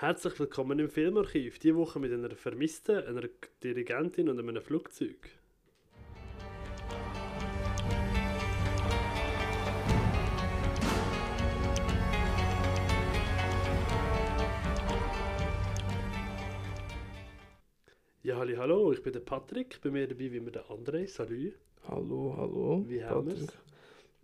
Herzlich 0.00 0.38
willkommen 0.38 0.78
im 0.78 0.88
Filmarchiv. 0.88 1.58
Diese 1.58 1.74
Woche 1.74 1.98
mit 1.98 2.12
einer 2.12 2.30
Vermissten, 2.30 3.04
einer 3.04 3.28
Dirigentin 3.64 4.28
und 4.28 4.38
einem 4.38 4.62
Flugzeug. 4.62 5.28
Ja, 18.22 18.36
halli, 18.36 18.54
hallo, 18.54 18.92
ich 18.92 19.02
bin 19.02 19.12
der 19.12 19.18
Patrick. 19.18 19.80
Bei 19.82 19.90
mir 19.90 20.06
dabei 20.06 20.30
wie 20.30 20.36
immer 20.36 20.52
der 20.52 20.66
André. 20.66 21.08
Salut. 21.08 21.54
Hallo, 21.88 22.36
hallo. 22.36 22.84
Wie 22.86 23.02
haben 23.02 23.26
wir's? 23.26 23.48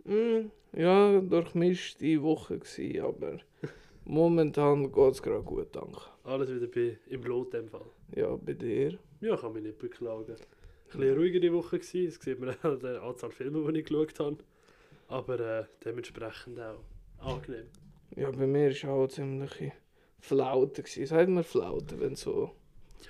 Mm, 0.04 0.52
ja, 0.78 1.20
durchmischte 1.20 2.22
Woche 2.22 2.60
gsi, 2.60 3.00
aber 3.00 3.40
momentan 4.04 4.90
geht's 4.92 5.22
gerade 5.22 5.42
gut, 5.42 5.74
danke. 5.74 6.00
Alles 6.24 6.50
wieder 6.50 6.66
bei, 6.66 6.98
im 7.08 7.20
Blut 7.20 7.54
in 7.54 7.62
dem 7.62 7.68
Fall. 7.68 7.86
Ja, 8.14 8.36
bei 8.36 8.54
dir? 8.54 8.98
Ja, 9.20 9.36
kann 9.36 9.52
mich 9.52 9.62
nicht 9.62 9.78
beklagen. 9.78 10.32
Ein 10.32 10.98
bisschen 10.98 11.16
ruhigere 11.16 11.52
Woche 11.52 11.78
gewesen, 11.78 12.06
das 12.06 12.24
sieht 12.24 12.38
man 12.38 12.56
an 12.62 12.80
der 12.80 13.02
Anzahl 13.02 13.30
Filme, 13.30 13.72
die 13.72 13.80
ich 13.80 13.86
geschaut 13.86 14.18
habe. 14.20 14.36
Aber 15.08 15.40
äh, 15.40 15.64
dementsprechend 15.84 16.60
auch 16.60 16.84
angenehm. 17.18 17.66
Ja, 18.16 18.30
bei 18.30 18.46
mir 18.46 18.70
ist 18.70 18.84
auch 18.84 19.08
ziemlich 19.08 19.72
Flaute 20.20 20.82
gsi. 20.82 21.06
Sagt 21.06 21.28
man 21.28 21.44
Flaute, 21.44 21.98
wenn 22.00 22.14
so... 22.14 22.52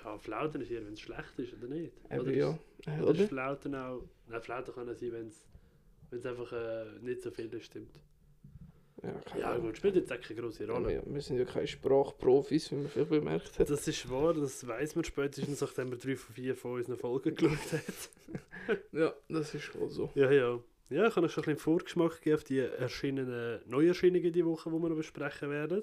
Ja, 0.02 0.18
Flauten 0.18 0.62
ist 0.62 0.70
eher, 0.70 0.84
wenn 0.84 0.95
es 0.95 1.01
schlecht 1.01 1.38
ist, 1.38 1.54
oder 1.54 1.68
nicht? 1.68 1.92
Eben, 2.10 2.20
oder 2.20 2.32
ja. 2.32 2.59
Äh, 2.87 3.01
Oder 3.01 3.10
ist 3.12 3.20
Oder? 3.20 3.29
Flauten 3.29 3.74
auch... 3.74 4.02
Nein, 4.29 4.40
Flauten 4.40 4.74
kann 4.74 4.88
auch 4.88 4.95
sein, 4.95 5.12
wenn 5.12 5.29
es 5.29 5.46
wenn 6.15 6.20
es 6.20 6.26
einfach 6.26 6.52
äh, 6.52 6.84
nicht 7.01 7.23
so 7.23 7.30
viel 7.30 7.51
stimmt. 7.60 8.01
Ja, 9.34 9.38
Ja 9.38 9.58
gut, 9.58 9.76
spielt 9.76 9.96
jetzt 9.96 10.12
auch 10.12 10.20
keine 10.20 10.40
große 10.40 10.64
Ja, 10.64 10.72
Rolle. 10.72 10.88
wir, 10.88 11.02
wir 11.06 11.20
sind 11.20 11.38
ja 11.38 11.45
keine 11.45 11.66
Sprachprofis, 11.66 12.70
wie 12.70 12.76
man 12.76 12.88
vielleicht 12.88 13.10
bemerkt 13.10 13.58
hat. 13.58 13.68
Das 13.70 13.86
ist 13.88 14.10
wahr, 14.10 14.34
das 14.34 14.66
weiß 14.66 14.95
man 14.96 15.04
spätestens, 15.04 15.60
nachdem 15.60 15.90
man 15.90 15.98
drei 15.98 16.16
von 16.16 16.34
vier 16.34 16.56
von 16.56 16.73
unseren 16.73 16.96
Folgen 16.98 17.34
geschaut 17.34 17.73
hat. 17.73 18.10
Ja, 18.92 19.12
das 19.29 19.54
ist 19.54 19.79
wohl 19.79 19.90
so. 19.90 20.10
Ja, 20.14 20.30
ja. 20.30 20.59
Ja, 20.88 21.06
ich 21.09 21.16
habe 21.16 21.26
euch 21.26 21.32
schon 21.32 21.42
ein 21.45 21.46
bisschen 21.54 21.59
Vorgeschmack 21.59 22.16
gegeben 22.16 22.37
auf 22.37 22.45
die 22.45 22.59
erschienenen 22.60 23.60
Neuerscheinungen 23.66 24.32
diese 24.32 24.46
Woche, 24.46 24.70
die 24.70 24.76
wir 24.76 24.88
noch 24.88 24.96
besprechen 24.96 25.51
werden. 25.51 25.82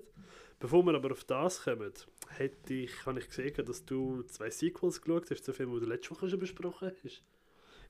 Bevor 0.60 0.84
wir 0.84 0.96
aber 0.96 1.12
auf 1.12 1.24
das 1.24 1.64
kommen, 1.64 1.92
hätte 2.30 2.74
ich, 2.74 3.06
habe 3.06 3.20
ich 3.20 3.28
gesehen, 3.28 3.54
dass 3.66 3.86
du 3.86 4.24
zwei 4.24 4.50
Sequels 4.50 5.02
geschaut 5.02 5.30
hast 5.30 5.44
zu 5.44 5.54
Filmen, 5.54 5.76
die 5.76 5.82
du 5.82 5.86
letzte 5.92 6.12
Woche 6.12 6.30
schon 6.30 6.40
besprochen 6.40 6.92
hast. 7.04 7.24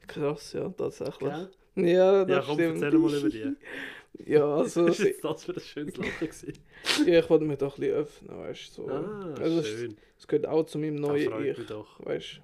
Krass, 0.08 0.54
ja, 0.54 0.68
tatsächlich. 0.70 1.30
Gell? 1.76 1.88
Ja, 1.90 2.26
das 2.26 2.30
Ja, 2.30 2.44
komm, 2.46 2.56
stimmt. 2.56 2.82
erzähl 2.84 3.00
mal 3.00 3.16
über 3.16 3.30
die. 3.30 3.56
Ja, 4.26 4.56
also... 4.58 4.86
Was 4.88 5.00
ist 5.00 5.24
das 5.24 5.44
für 5.46 5.54
ein 5.54 5.60
schönes 5.60 5.98
Lachen 5.98 6.12
gewesen? 6.20 6.54
ja, 7.06 7.20
ich 7.20 7.30
wollte 7.30 7.46
mich 7.46 7.58
doch 7.58 7.78
ein 7.78 7.82
bisschen 7.82 7.96
öffnen, 7.96 8.38
weißt 8.40 8.78
du. 8.78 8.84
So. 8.84 8.90
Ah, 8.90 9.34
also, 9.40 9.64
schön. 9.64 9.98
Es 10.18 10.28
gehört 10.28 10.48
auch 10.48 10.66
zu 10.66 10.78
meinem 10.80 10.96
neuen 10.96 11.30
freut 11.30 11.46
Ich, 11.46 11.58
mich 11.58 11.68
doch. 11.68 12.06
weißt 12.06 12.42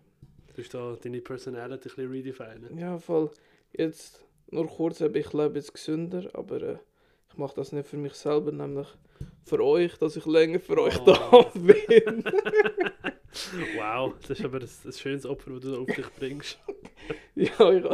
Du 0.56 0.64
hast 0.64 0.74
da 0.74 0.98
deine 1.02 1.22
Personality 1.22 1.90
ein 1.90 1.96
bisschen 1.96 2.12
redefinen. 2.12 2.78
Ja, 2.80 2.98
voll. 2.98 3.30
Jetzt 3.74 4.26
nur 4.50 4.66
kurz, 4.68 5.02
ich 5.02 5.34
lebe 5.34 5.56
jetzt 5.56 5.74
gesünder, 5.74 6.30
aber 6.34 6.62
äh, 6.64 6.78
ich 7.30 7.38
mache 7.38 7.56
das 7.56 7.72
nicht 7.74 7.88
für 7.88 7.98
mich 7.98 8.14
selber, 8.14 8.52
nämlich 8.52 8.88
für 9.46 9.64
euch, 9.64 9.96
dass 9.98 10.16
ich 10.16 10.26
länger 10.26 10.59
für 10.59 10.81
euch 10.81 10.98
Oh. 11.02 11.06
da 11.06 11.42
bin. 11.54 12.24
Wow, 13.76 14.14
das 14.22 14.40
ist 14.40 14.46
aber 14.46 14.58
ein, 14.59 14.68
ein 14.86 14.94
schönes 14.94 15.26
Opfer, 15.26 15.52
das 15.52 15.62
du 15.62 15.81
auf 15.81 15.86
dich 15.88 16.08
bringst. 16.18 16.58
ja, 17.36 17.72
ich, 17.72 17.86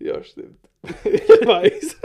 ja, 0.00 0.22
stimmt. 0.22 0.58
ich 1.04 1.46
weiß. 1.46 1.96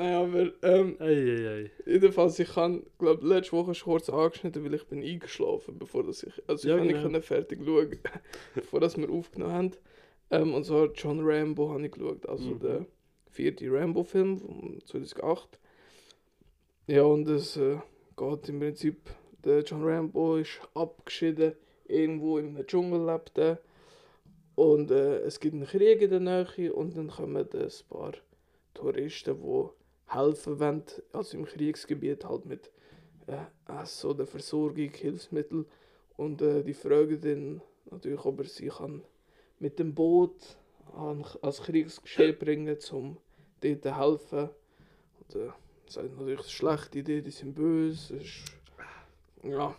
Nein, 0.00 0.14
aber 0.14 0.52
ähm, 0.62 0.96
Eieiei. 0.98 1.70
jedenfalls, 1.84 2.38
ich 2.38 2.56
habe, 2.56 2.82
glaube 2.98 3.26
letzte 3.26 3.52
Woche 3.52 3.74
schon 3.74 3.92
kurz 3.92 4.08
angeschnitten, 4.08 4.64
weil 4.64 4.72
ich 4.72 4.86
bin 4.86 5.02
eingeschlafen, 5.02 5.78
bevor 5.78 6.04
das 6.04 6.22
ich, 6.22 6.32
also 6.48 6.66
Ja, 6.68 6.78
ich 6.82 6.88
genau. 6.94 7.08
nicht 7.08 7.26
fertig 7.26 7.60
schauen, 7.62 7.98
bevor 8.54 8.80
das 8.80 8.96
wir 8.96 9.10
aufgenommen 9.10 9.52
haben. 9.52 9.70
Ähm, 10.30 10.54
und 10.54 10.64
zwar 10.64 10.90
John 10.94 11.20
Rambo 11.22 11.68
habe 11.70 11.84
ich 11.84 11.92
geschaut, 11.92 12.26
also 12.26 12.48
Mhm. 12.48 12.60
der 12.60 12.86
vierte 13.28 13.70
Rambo-Film 13.70 14.38
von 14.38 14.80
2008. 14.86 15.60
Ja, 16.86 17.02
und 17.02 17.28
es 17.28 17.58
äh, 17.58 17.76
geht 18.16 18.48
im 18.48 18.58
Prinzip, 18.60 19.10
der 19.44 19.60
John 19.64 19.84
Rambo 19.84 20.36
ist 20.36 20.60
abgeschieden, 20.72 21.52
irgendwo 21.86 22.38
im 22.38 22.56
Dschungel 22.66 23.04
lebt 23.04 23.36
er. 23.36 23.58
Und 24.54 24.90
äh, 24.92 25.18
es 25.18 25.40
gibt 25.40 25.54
einen 25.56 25.66
Krieg 25.66 26.00
in 26.00 26.10
der 26.10 26.20
Nähe 26.20 26.72
und 26.72 26.96
dann 26.96 27.08
kommen 27.08 27.36
ein 27.36 27.70
paar 27.90 28.12
Touristen, 28.72 29.36
die 29.42 29.79
helfen 30.10 30.58
wollen, 30.58 30.82
also 31.12 31.38
im 31.38 31.44
Kriegsgebiet 31.44 32.24
halt 32.24 32.44
mit 32.46 32.70
äh, 33.26 33.82
Essen 33.82 34.10
oder 34.10 34.26
Versorgung, 34.26 34.90
Hilfsmittel. 34.90 35.66
Und 36.16 36.42
äh, 36.42 36.62
die 36.62 36.74
fragen 36.74 37.20
dann 37.20 37.62
natürlich, 37.90 38.24
ob 38.24 38.40
er 38.40 38.44
sie 38.44 38.68
kann 38.68 39.02
mit 39.58 39.78
dem 39.78 39.94
Boot 39.94 40.56
an, 40.94 41.24
als 41.42 41.62
Kriegsgeschehen 41.62 42.36
bringen 42.38 42.76
um 42.92 43.18
dort 43.60 43.82
zu 43.82 43.96
helfen. 43.96 44.50
Und 45.20 45.34
äh, 45.36 45.46
natürlich, 45.46 45.54
es 45.86 45.96
ist 45.96 46.18
eine 46.18 46.42
schlechte 46.44 46.98
Idee, 46.98 47.20
die 47.22 47.30
sind 47.30 47.54
böse. 47.54 48.16
Ist, 48.16 48.44
ja, 49.42 49.74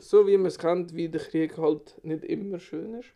so 0.00 0.26
wie 0.26 0.36
man 0.36 0.46
es 0.46 0.58
kennt, 0.58 0.94
wie 0.94 1.08
der 1.08 1.20
Krieg 1.20 1.56
halt 1.58 2.02
nicht 2.04 2.24
immer 2.24 2.58
schön 2.58 2.94
ist. 2.94 3.08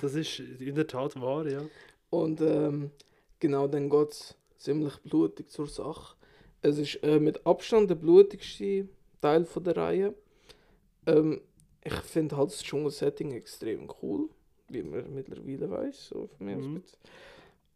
Das 0.00 0.14
ist 0.14 0.38
in 0.38 0.74
der 0.74 0.86
Tat 0.86 1.20
wahr, 1.20 1.46
ja. 1.46 1.62
Und 2.10 2.40
ähm, 2.40 2.90
genau, 3.38 3.66
dann 3.66 3.90
geht 3.90 4.12
es 4.12 4.37
ziemlich 4.58 4.96
blutig 4.98 5.50
zur 5.50 5.66
Sache. 5.68 6.16
Es 6.62 6.78
ist 6.78 6.96
äh, 7.02 7.18
mit 7.20 7.46
Abstand 7.46 7.88
der 7.90 7.94
blutigste 7.94 8.88
Teil 9.20 9.44
von 9.44 9.64
der 9.64 9.76
Reihe. 9.76 10.14
Ähm, 11.06 11.40
ich 11.84 11.94
finde 11.94 12.36
halt 12.36 12.50
das 12.50 12.62
Dschungelsetting 12.62 13.32
extrem 13.32 13.88
cool, 14.02 14.28
wie 14.68 14.82
man 14.82 15.14
mittlerweile 15.14 15.70
weiß. 15.70 16.08
So 16.08 16.26
von 16.26 16.46
mir 16.46 16.56
Mhm. 16.56 16.82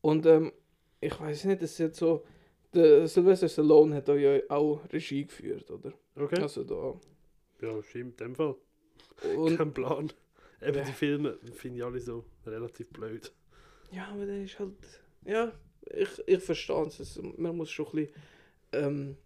Und 0.00 0.26
ähm, 0.26 0.52
ich 1.00 1.18
weiß 1.18 1.44
nicht, 1.44 1.62
es 1.62 1.72
ist 1.72 1.78
jetzt 1.78 1.98
so. 1.98 2.24
Der 2.74 3.06
Sylvester 3.06 3.48
Stallone 3.48 3.94
hat 3.96 4.08
ja 4.08 4.40
auch 4.48 4.80
Regie 4.92 5.24
geführt, 5.26 5.70
oder? 5.70 5.92
Okay. 6.16 6.40
Also 6.40 6.64
da. 6.64 6.98
Ja, 7.60 7.82
stimmt, 7.82 8.20
in 8.20 8.28
dem 8.28 8.34
Fall. 8.34 8.56
Und 9.36 9.56
Kein 9.58 9.72
Plan. 9.74 10.12
Eben 10.60 10.76
Ja. 10.78 10.84
die 10.84 10.92
Filme 10.92 11.38
finde 11.54 11.78
ich 11.78 11.84
alle 11.84 12.00
so 12.00 12.24
relativ 12.46 12.88
blöd. 12.90 13.30
Ja, 13.92 14.08
aber 14.08 14.24
der 14.26 14.42
ist 14.42 14.58
halt. 14.58 14.72
Ja, 15.24 15.52
ich, 15.86 16.08
ich 16.26 16.42
verstehe 16.42 16.86
es. 16.86 17.20
Man 17.36 17.56
muss 17.56 17.70
schon 17.70 17.86
ein 17.86 17.92
bisschen 17.92 18.14
ähm, 18.72 19.16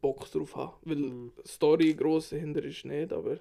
Bock 0.00 0.30
drauf 0.30 0.56
haben. 0.56 0.74
Weil 0.82 0.96
Mhm. 0.96 1.32
Story 1.46 1.94
gross 1.94 2.30
dahinter 2.30 2.62
ist 2.64 2.84
nicht, 2.84 3.12
aber 3.12 3.38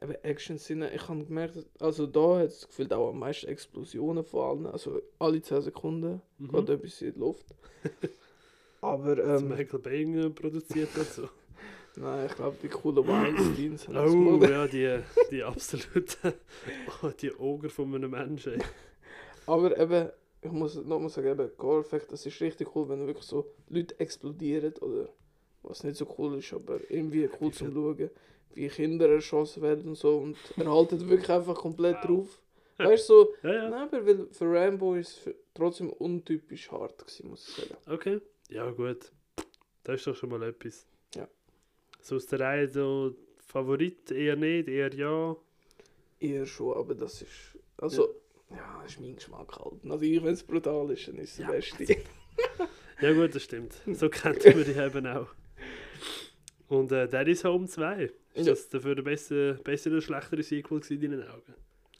eben 0.00 0.14
Action-Szene. 0.22 0.92
Ich 0.94 1.08
habe 1.08 1.24
gemerkt, 1.24 1.66
also 1.80 2.06
da 2.06 2.38
hat 2.38 2.48
es 2.48 2.66
gefühlt 2.66 2.92
auch 2.92 3.10
am 3.10 3.18
meisten 3.18 3.48
Explosionen 3.48 4.24
von 4.24 4.40
allen. 4.42 4.66
Also 4.66 5.00
alle 5.18 5.40
10 5.42 5.62
Sekunden 5.62 6.22
Mhm. 6.38 6.50
geht 6.50 6.68
etwas 6.70 7.02
in 7.02 7.12
die 7.14 7.18
Luft. 7.18 7.46
aber 8.80 9.16
Das 9.16 9.42
ähm, 9.42 9.48
Michael 9.48 9.80
Bay 9.80 10.30
produziert 10.30 10.94
hat 10.96 11.06
so. 11.12 11.28
nein, 11.96 12.26
ich 12.26 12.34
glaube, 12.36 12.56
die 12.62 12.68
coolen 12.68 13.06
Weinsteins 13.06 13.88
haben 13.88 13.94
das 13.94 14.12
Oh, 14.12 14.42
ja, 14.44 14.66
die, 14.66 15.00
die 15.30 15.42
absoluten 15.42 16.32
oh, 17.02 17.10
die 17.20 17.32
Augen 17.34 17.68
von 17.70 17.94
einem 17.94 18.10
Menschen. 18.10 18.62
Aber 19.46 19.76
eben, 19.78 20.10
ich 20.40 20.50
muss 20.50 20.76
nochmal 20.76 21.08
sagen, 21.08 21.28
eben, 21.28 21.50
Gore 21.56 21.80
Effect, 21.80 22.12
das 22.12 22.24
ist 22.26 22.40
richtig 22.40 22.74
cool, 22.74 22.88
wenn 22.88 23.06
wirklich 23.06 23.26
so 23.26 23.46
Leute 23.68 23.98
explodieren 23.98 24.74
oder 24.80 25.08
was 25.62 25.82
nicht 25.84 25.96
so 25.96 26.06
cool 26.18 26.38
ist, 26.38 26.52
aber 26.52 26.78
irgendwie 26.88 27.28
cool 27.40 27.52
zum 27.52 27.72
Schauen, 27.72 28.10
wie 28.54 28.68
Kinder 28.68 29.08
erschossen 29.08 29.62
werden 29.62 29.88
und 29.88 29.96
so 29.96 30.18
und 30.18 30.36
er 30.56 30.70
haltet 30.70 31.06
wirklich 31.08 31.30
einfach 31.30 31.54
komplett 31.54 31.96
drauf. 32.04 32.40
Weißt 32.78 33.08
du, 33.08 33.14
so, 33.14 33.34
Ja, 33.42 33.54
ja. 33.54 33.70
nein, 33.70 33.88
aber 33.88 34.06
weil 34.06 34.28
für 34.30 34.52
Rambo 34.52 34.94
ist 34.94 35.26
es 35.26 35.34
trotzdem 35.52 35.90
untypisch 35.90 36.70
hart 36.70 36.98
gewesen, 36.98 37.28
muss 37.28 37.48
ich 37.48 37.54
sagen. 37.54 37.76
Okay. 37.86 38.20
Ja, 38.50 38.70
gut. 38.70 39.10
Das 39.82 39.96
ist 39.96 40.06
doch 40.06 40.14
schon 40.14 40.30
mal 40.30 40.42
etwas. 40.44 40.86
Ja. 41.14 41.28
So 42.00 42.16
aus 42.16 42.26
der 42.26 42.40
Reihe 42.40 42.68
so 42.68 43.14
Favorit 43.40 44.12
eher 44.12 44.36
nicht, 44.36 44.68
eher 44.68 44.94
ja. 44.94 45.36
Eher 46.20 46.46
schon, 46.46 46.76
aber 46.76 46.94
das 46.94 47.22
ist, 47.22 47.58
also, 47.78 48.06
ja, 48.06 48.08
das 48.50 48.92
ist 48.92 49.00
mein 49.00 49.14
Geschmack 49.16 49.58
halt. 49.58 49.84
Natürlich, 49.84 50.22
wenn 50.22 50.34
es 50.34 50.42
brutal 50.42 50.90
ist, 50.90 51.08
dann 51.08 51.16
ist 51.18 51.32
es 51.32 51.38
Ja. 51.38 51.46
das 51.52 51.70
Beste. 51.76 51.96
Ja 53.00 53.12
gut, 53.12 53.32
das 53.32 53.44
stimmt. 53.44 53.74
So 53.92 54.08
kennt 54.10 54.44
man 54.44 54.64
die 54.64 54.72
eben 54.72 55.06
auch. 55.06 55.28
Und 56.68 56.90
äh, 56.92 57.08
Daddy's 57.08 57.44
Home 57.44 57.66
2. 57.68 58.04
Ist 58.04 58.12
Ja. 58.34 58.44
das 58.52 58.68
dafür 58.68 58.94
der 58.96 59.02
bessere, 59.02 59.54
bessere 59.54 59.94
oder 59.94 60.02
schlechtere 60.02 60.42
Sequel 60.42 60.80
in 60.90 61.00
deinen 61.00 61.22
Augen? 61.28 61.54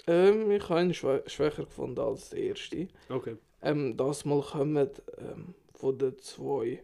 Ähm, 0.08 0.50
ich 0.50 0.68
habe 0.68 0.80
ihn 0.82 0.94
schwä 0.94 1.22
schwächer 1.26 1.64
gefunden 1.64 2.00
als 2.00 2.30
der 2.30 2.40
erste. 2.40 2.88
Okay. 3.08 3.36
Ähm, 3.62 3.96
das 3.96 4.24
Mal 4.24 4.42
kommen 4.42 4.88
ähm, 5.18 5.54
von 5.74 5.96
den 5.98 6.18
zwei 6.18 6.82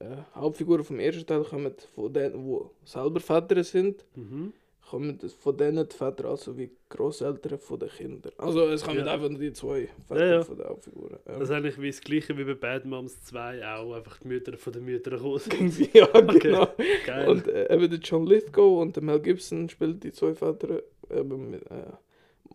äh, 0.00 0.16
Hauptfiguren 0.34 0.84
vom 0.84 0.98
ersten 0.98 1.26
Teil 1.26 1.44
kommen 1.44 1.74
von 1.94 2.12
denen, 2.12 2.44
die 2.44 2.60
selber 2.88 3.20
Väter 3.20 3.62
sind, 3.64 4.04
Mhm. 4.16 4.52
Kommen 4.90 5.18
das 5.18 5.32
von 5.34 5.56
denen 5.56 5.88
die 5.88 5.94
Väter, 5.94 6.26
also 6.26 6.56
wie 6.56 6.70
Großeltern 6.88 7.58
von 7.58 7.78
den 7.78 7.88
Kindern. 7.90 8.32
Also 8.38 8.66
es 8.68 8.82
kommen 8.84 8.98
Ja. 9.04 9.12
einfach 9.12 9.28
nur 9.28 9.38
die 9.38 9.52
zwei 9.52 9.88
Väter 10.06 10.26
Ja, 10.26 10.32
ja. 10.36 10.42
von 10.42 10.56
den 10.56 10.66
Hauptfiguren. 10.66 11.18
Ja. 11.26 11.32
Das 11.38 11.42
ist 11.42 11.50
eigentlich 11.50 11.80
wie 11.80 11.88
das 11.90 12.00
gleiche 12.00 12.36
wie 12.38 12.44
bei 12.44 12.54
Bad 12.54 12.84
Moms 12.84 13.22
2 13.24 13.66
auch, 13.74 13.92
einfach 13.94 14.18
die 14.18 14.28
Mütter 14.28 14.56
von 14.56 14.72
den 14.72 14.84
Müttern 14.84 15.14
gekommen 15.18 15.38
sind. 15.70 15.94
ja, 15.94 16.08
Okay. 16.14 16.38
genau. 16.38 16.68
Geil. 17.06 17.28
Und 17.28 17.46
äh, 17.48 17.72
eben 17.74 17.90
der 17.90 17.98
John 18.00 18.26
Lithgow 18.26 18.80
und 18.80 18.96
der 18.96 19.02
Mel 19.02 19.20
Gibson 19.20 19.68
spielen 19.68 20.00
die 20.00 20.12
zwei 20.12 20.34
Väter 20.34 20.82
eben 21.10 21.54
äh, 21.54 21.60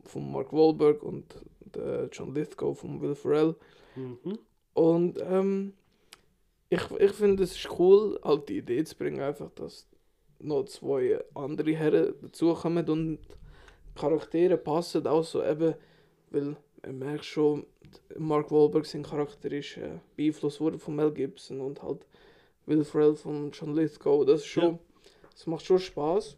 von 0.05 0.31
Mark 0.31 0.51
Wahlberg 0.53 1.03
und 1.03 1.25
der 1.75 2.09
John 2.11 2.33
Lithgow 2.33 2.77
von 2.77 3.01
Will 3.01 3.15
Ferrell. 3.15 3.55
mhm. 3.95 4.39
Und 4.73 5.19
ähm, 5.21 5.73
ich, 6.69 6.81
ich 6.97 7.11
finde 7.11 7.43
es 7.43 7.51
ist 7.55 7.69
cool, 7.77 8.19
halt 8.23 8.49
die 8.49 8.57
Idee 8.57 8.83
zu 8.83 8.95
bringen, 8.97 9.21
einfach, 9.21 9.51
dass 9.51 9.87
noch 10.39 10.65
zwei 10.65 11.19
andere 11.33 11.73
Herren 11.73 12.13
dazukommen 12.21 12.87
und 12.89 13.17
die 13.17 13.99
Charaktere 13.99 14.57
passen 14.57 15.05
auch 15.07 15.23
so 15.23 15.43
eben, 15.43 15.75
weil 16.31 16.55
man 16.83 16.99
merkt 16.99 17.25
schon, 17.25 17.65
Mark 18.17 18.51
Wahlberg 18.51 18.85
sein 18.85 19.03
Charakter 19.03 19.51
ist 19.51 19.77
äh, 19.77 19.99
beeinflusst 20.15 20.59
worden 20.59 20.79
von 20.79 20.95
Mel 20.95 21.11
Gibson 21.11 21.61
und 21.61 21.81
halt 21.81 22.05
Will 22.65 22.83
Ferrell 22.83 23.15
von 23.15 23.51
John 23.51 23.75
Lithgow. 23.75 24.25
Das 24.25 24.41
ist 24.41 24.47
schon, 24.47 24.79
das 25.31 25.47
macht 25.47 25.65
schon 25.65 25.79
Spaß. 25.79 26.37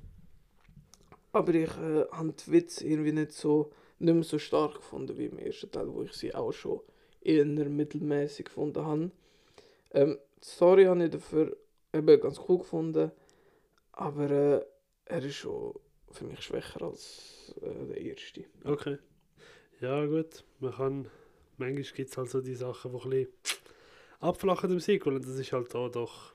Aber 1.32 1.54
ich 1.54 1.70
äh, 1.78 2.06
habe 2.12 2.34
die 2.34 2.52
Witz 2.52 2.82
irgendwie 2.82 3.12
nicht 3.12 3.32
so 3.32 3.72
nicht 4.00 4.14
mehr 4.14 4.24
so 4.24 4.40
stark 4.40 4.76
gefunden 4.76 5.18
wie 5.18 5.26
im 5.26 5.40
ersten 5.40 5.72
Teil, 5.72 5.94
wo 5.94 6.04
ich 6.04 6.14
sie 6.14 6.36
auch 6.36 6.52
schon 6.52 6.82
eher 7.22 7.46
mittelmäßig 7.46 8.46
gefunden 8.46 8.86
habe. 8.86 9.12
Ähm, 9.92 10.18
die 10.44 10.48
Story 10.48 10.86
habe 10.86 11.06
ich 11.06 11.12
dafür 11.12 11.56
eben 11.94 12.20
ganz 12.20 12.40
cool 12.48 12.60
gefunden, 12.60 13.12
aber 13.96 14.30
äh, 14.32 14.66
er 15.06 15.24
ist 15.24 15.36
schon 15.36 15.74
für 16.12 16.26
mich 16.26 16.42
schwächer 16.42 16.82
als 16.84 17.54
äh, 17.62 17.86
der 17.88 17.98
erste. 18.02 18.46
Okay. 18.64 18.98
Ja, 19.82 20.06
gut. 20.06 20.44
Man 20.60 20.74
kann. 20.74 21.08
Manchmal 21.58 21.84
gibt 21.84 22.10
es 22.10 22.18
halt 22.18 22.30
so 22.30 22.42
die 22.42 22.56
Sachen, 22.56 22.92
die 22.92 22.98
ein 22.98 23.10
bisschen 23.10 23.28
abflachen 24.20 24.72
im 24.72 24.80
Sequel. 24.80 25.16
Und 25.16 25.26
das 25.26 25.36
ist 25.38 25.52
halt 25.52 25.74
da 25.74 25.90
doch. 25.90 26.34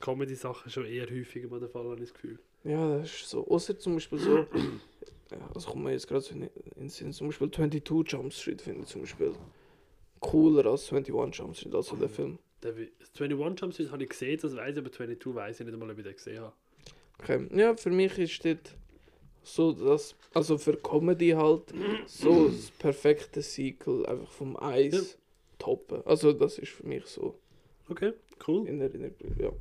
Comedy-Sachen 0.00 0.70
schon 0.70 0.86
eher 0.86 1.06
häufiger 1.08 1.48
mal 1.48 1.60
der 1.60 1.68
Fall, 1.68 1.84
habe 1.84 1.94
ich 1.96 2.00
das 2.10 2.14
Gefühl. 2.14 2.38
Ja, 2.64 2.98
das 2.98 3.10
ist 3.10 3.28
so. 3.28 3.46
Außer 3.46 3.78
zum 3.78 3.94
Beispiel 3.94 4.18
so. 4.18 4.38
ja, 5.30 5.50
das 5.54 5.66
kommt 5.66 5.84
mir 5.84 5.92
jetzt 5.92 6.08
gerade 6.08 6.22
so 6.22 6.34
in 6.34 6.48
den 6.76 6.88
Sinn. 6.88 7.12
Zum 7.12 7.28
Beispiel 7.28 7.50
22 7.50 8.10
Jump 8.12 8.32
Street 8.32 8.62
finde 8.62 8.82
ich 8.82 8.88
zum 8.88 9.02
Beispiel 9.02 9.32
cooler 10.20 10.66
als 10.70 10.90
21 10.92 11.38
Jump 11.38 11.56
Street, 11.56 11.74
also 11.74 11.96
der 11.96 12.08
Film. 12.08 12.38
Der, 12.62 12.76
Wi- 12.76 12.92
21 13.18 13.60
Jump 13.60 13.74
Street 13.74 13.90
habe 13.90 14.02
ich 14.02 14.08
gesehen, 14.08 14.38
das 14.40 14.56
weiß 14.56 14.72
ich, 14.72 14.78
aber 14.78 14.90
22 14.92 15.34
weiß 15.34 15.60
ich 15.60 15.66
nicht 15.66 15.72
einmal, 15.74 15.90
ob 15.90 15.98
ich 15.98 16.04
den 16.04 16.14
gesehen 16.16 16.40
habe. 16.40 16.52
Okay. 17.18 17.46
Ja, 17.52 17.76
für 17.76 17.90
mich 17.90 18.18
ist 18.18 18.44
das 18.44 18.58
so 19.44 19.72
das, 19.72 20.14
also 20.34 20.58
für 20.58 20.76
Comedy 20.76 21.30
halt, 21.30 21.72
so 22.06 22.48
das 22.50 22.70
perfekte 22.72 23.42
Sequel 23.42 24.06
einfach 24.06 24.30
vom 24.30 24.56
Eis 24.56 24.92
Ja. 24.92 25.18
toppen. 25.58 26.02
Also 26.06 26.32
das 26.32 26.58
ist 26.58 26.72
für 26.72 26.86
mich 26.86 27.06
so 27.06 27.38
Okay, 27.88 28.12
cool. 28.46 28.66
in 28.68 28.80
Erinnerung. 28.80 29.14
Ja. 29.38 29.52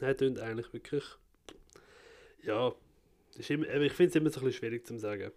Nein, 0.00 0.16
tönt 0.16 0.38
eigentlich 0.38 0.72
wirklich. 0.72 1.04
Ja, 2.44 2.74
ist 3.36 3.50
immer, 3.50 3.68
ich 3.68 3.92
finde 3.92 4.10
es 4.10 4.16
immer 4.16 4.30
so 4.30 4.40
ein 4.40 4.46
bisschen 4.46 4.58
schwierig 4.60 4.86
zu 4.86 4.98
sagen. 4.98 5.32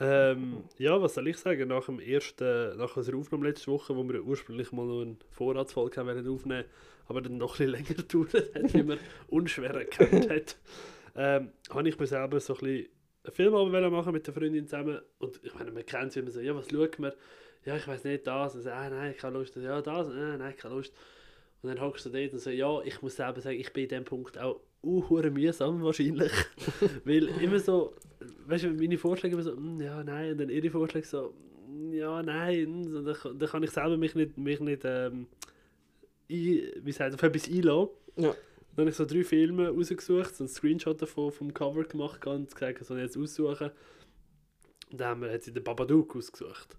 Ähm, 0.00 0.64
ja, 0.78 1.00
was 1.00 1.14
soll 1.14 1.28
ich 1.28 1.36
sagen? 1.36 1.68
Nach 1.68 1.84
dem 1.84 2.00
ersten, 2.00 2.76
nach 2.78 2.96
unserer 2.96 3.18
Aufnahme 3.18 3.46
letzte 3.46 3.70
Woche, 3.70 3.94
wo 3.94 4.02
wir 4.08 4.24
ursprünglich 4.24 4.72
mal 4.72 4.86
noch 4.86 5.02
eine 5.02 5.16
Vorratsfolge 5.30 5.98
haben 5.98 6.08
wollen 6.08 6.28
aufnehmen, 6.28 6.64
aber 7.06 7.20
dann 7.20 7.36
noch 7.36 7.60
ein 7.60 7.68
länger 7.70 7.94
gedauert 7.94 8.34
hat, 8.34 8.74
wie 8.74 8.82
man 8.82 8.98
unschwer 9.28 9.74
erkannt 9.74 10.30
hat, 10.30 10.56
ähm, 11.14 11.52
habe 11.70 11.88
ich 11.88 11.98
mir 11.98 12.06
selber 12.06 12.40
so 12.40 12.54
ein 12.54 12.60
bisschen 12.60 12.88
einen 13.24 13.34
Film 13.34 13.92
machen 13.92 14.12
mit 14.12 14.26
der 14.26 14.32
Freundin 14.32 14.66
zusammen. 14.66 15.00
Und 15.18 15.38
ich 15.42 15.54
meine, 15.54 15.70
man 15.70 15.84
kennt 15.84 16.10
es 16.10 16.16
immer 16.16 16.30
so, 16.30 16.40
ja, 16.40 16.54
was 16.54 16.70
schaut 16.70 16.98
man? 16.98 17.12
Ja, 17.66 17.76
ich 17.76 17.86
weiß 17.86 18.04
nicht, 18.04 18.26
das. 18.26 18.54
Und 18.54 18.62
so, 18.62 18.70
ah, 18.70 18.88
nein, 18.88 19.14
keine 19.18 19.38
Lust. 19.38 19.54
Ja, 19.56 19.82
das. 19.82 20.08
Ah, 20.08 20.36
nein, 20.38 20.56
keine 20.56 20.76
Lust. 20.76 20.94
Und 21.62 21.68
dann 21.68 21.80
hockst 21.80 22.06
du 22.06 22.10
dort 22.10 22.32
und 22.32 22.38
so, 22.38 22.48
ja, 22.48 22.80
ich 22.82 23.02
muss 23.02 23.16
selber 23.16 23.42
sagen, 23.42 23.60
ich 23.60 23.70
bin 23.74 23.82
in 23.82 23.90
dem 23.90 24.04
Punkt 24.04 24.38
auch 24.38 24.60
uh, 24.82 25.30
mühsam 25.30 25.82
wahrscheinlich. 25.82 26.32
Weil 27.04 27.28
immer 27.40 27.58
so, 27.58 27.94
weißt 28.46 28.64
du, 28.64 28.70
meine 28.70 28.98
Vorschläge 28.98 29.34
immer 29.34 29.42
so, 29.42 29.54
«Mm, 29.54 29.80
ja, 29.80 30.02
nein, 30.02 30.32
und 30.32 30.38
dann 30.38 30.50
ihre 30.50 30.70
Vorschläge 30.70 31.06
so, 31.06 31.34
«Mm, 31.68 31.92
ja, 31.92 32.22
nein, 32.22 32.84
so, 32.84 33.02
dann, 33.02 33.38
dann 33.38 33.48
kann 33.48 33.62
ich 33.62 33.70
selber 33.70 33.96
mich 33.96 34.14
nicht, 34.14 34.36
mich 34.38 34.60
nicht 34.60 34.82
ähm, 34.84 35.26
ein, 36.30 36.70
wie 36.84 36.92
sagt, 36.92 37.14
auf 37.14 37.22
etwas 37.22 37.48
einlassen. 37.48 37.90
Ja. 38.16 38.34
Dann 38.76 38.84
habe 38.84 38.90
ich 38.90 38.96
so 38.96 39.04
drei 39.04 39.24
Filme 39.24 39.68
rausgesucht, 39.68 40.34
so 40.34 40.44
einen 40.44 40.48
Screenshot 40.48 41.02
davon 41.02 41.32
vom 41.32 41.52
Cover 41.52 41.84
gemacht 41.84 42.24
und 42.26 42.54
gesagt, 42.54 42.84
so 42.84 42.96
jetzt 42.96 43.16
aussuchen. 43.16 43.70
Und 44.90 45.00
dann 45.00 45.08
haben 45.08 45.22
wir, 45.22 45.32
hat 45.32 45.42
sie 45.42 45.52
den 45.52 45.64
Babadook 45.64 46.16
ausgesucht. 46.16 46.76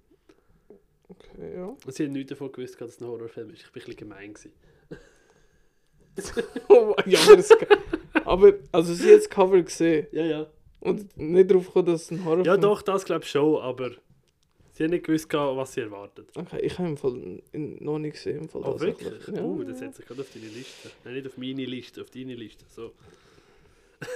Okay, 1.08 1.56
ja. 1.56 1.66
Und 1.66 1.94
sie 1.94 2.06
hat 2.06 2.12
nichts 2.12 2.30
davon 2.30 2.52
gewusst, 2.52 2.80
dass 2.80 2.92
es 2.92 3.02
ein 3.02 3.08
Horrorfilm 3.08 3.50
ist. 3.50 3.60
Ich 3.60 3.66
war 3.66 3.70
ein 3.70 3.74
bisschen 3.74 3.96
gemein. 3.98 4.34
Gewesen. 4.34 4.54
Ja, 7.06 7.20
aber, 7.28 7.38
es, 7.40 7.50
aber 8.26 8.54
also 8.72 8.94
sie 8.94 9.12
hat 9.14 9.20
das 9.20 9.30
Cover 9.30 9.62
gesehen 9.62 10.08
Ja, 10.12 10.26
ja. 10.26 10.48
und 10.80 11.16
nicht 11.18 11.50
darauf 11.50 11.68
gekommen, 11.68 11.86
dass 11.88 12.04
es 12.04 12.12
ein 12.12 12.24
Horrorfilm 12.26 12.46
Ja, 12.46 12.58
doch, 12.58 12.82
das 12.82 13.06
glaube 13.06 13.24
ich 13.24 13.30
schon, 13.30 13.62
aber 13.62 13.92
sie 14.74 14.84
hat 14.84 14.92
nicht 14.92 15.06
gewusst, 15.06 15.32
was 15.34 15.74
sie 15.74 15.82
erwartet. 15.82 16.28
Okay, 16.36 16.60
ich 16.62 16.78
habe 16.78 16.90
im 16.90 16.98
Fall 16.98 17.42
noch 17.54 18.00
nicht 18.00 18.14
gesehen. 18.14 18.40
Im 18.42 18.50
Fall 18.50 18.62
Oh, 18.66 18.80
wirklich? 18.80 19.28
Ja. 19.34 19.42
Oh, 19.44 19.62
das 19.64 19.80
setzt 19.80 19.98
sich 19.98 20.06
gerade 20.06 20.22
auf 20.22 20.28
deine 20.34 20.48
Liste. 20.48 20.90
Nein, 21.06 21.14
nicht 21.16 21.28
auf 21.28 21.38
meine 21.38 21.66
Liste, 21.66 22.02
auf 22.02 22.10
deine 22.10 22.36
Liste. 22.36 22.66
So. 22.70 22.92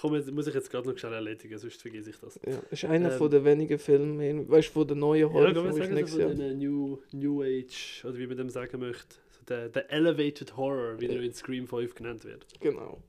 Komm, 0.00 0.14
jetzt 0.14 0.30
muss 0.32 0.46
ich 0.46 0.54
jetzt 0.54 0.70
gerade 0.70 0.88
noch 0.88 0.96
schnell 0.96 1.12
erledigen, 1.12 1.58
sonst 1.58 1.82
vergesse 1.82 2.10
ich 2.10 2.16
das. 2.18 2.40
Ja, 2.46 2.58
ist 2.70 2.84
einer 2.86 3.12
Ähm, 3.12 3.18
von 3.18 3.30
den 3.30 3.44
wenigen 3.44 3.78
Filmen, 3.78 4.48
weißt 4.48 4.68
du, 4.68 4.72
von 4.72 4.88
den 4.88 4.98
neuen 5.00 5.20
Ja, 5.20 5.30
Horrorfilmen, 5.32 5.98
ich 5.98 6.06
sagen, 6.10 6.24
habe. 6.24 6.34
den 6.34 6.58
New, 6.58 6.98
New 7.12 7.42
Age, 7.42 8.04
oder 8.06 8.16
wie 8.16 8.26
man 8.26 8.36
dem 8.38 8.48
sagen 8.50 8.80
möchte. 8.80 9.16
Der, 9.48 9.68
der 9.68 9.90
Elevated 9.90 10.56
Horror, 10.56 11.00
wie 11.00 11.06
Ja. 11.06 11.14
er 11.14 11.22
in 11.22 11.34
Scream 11.34 11.66
5 11.66 11.94
genannt 11.94 12.24
wird. 12.24 12.46
Genau. 12.60 13.02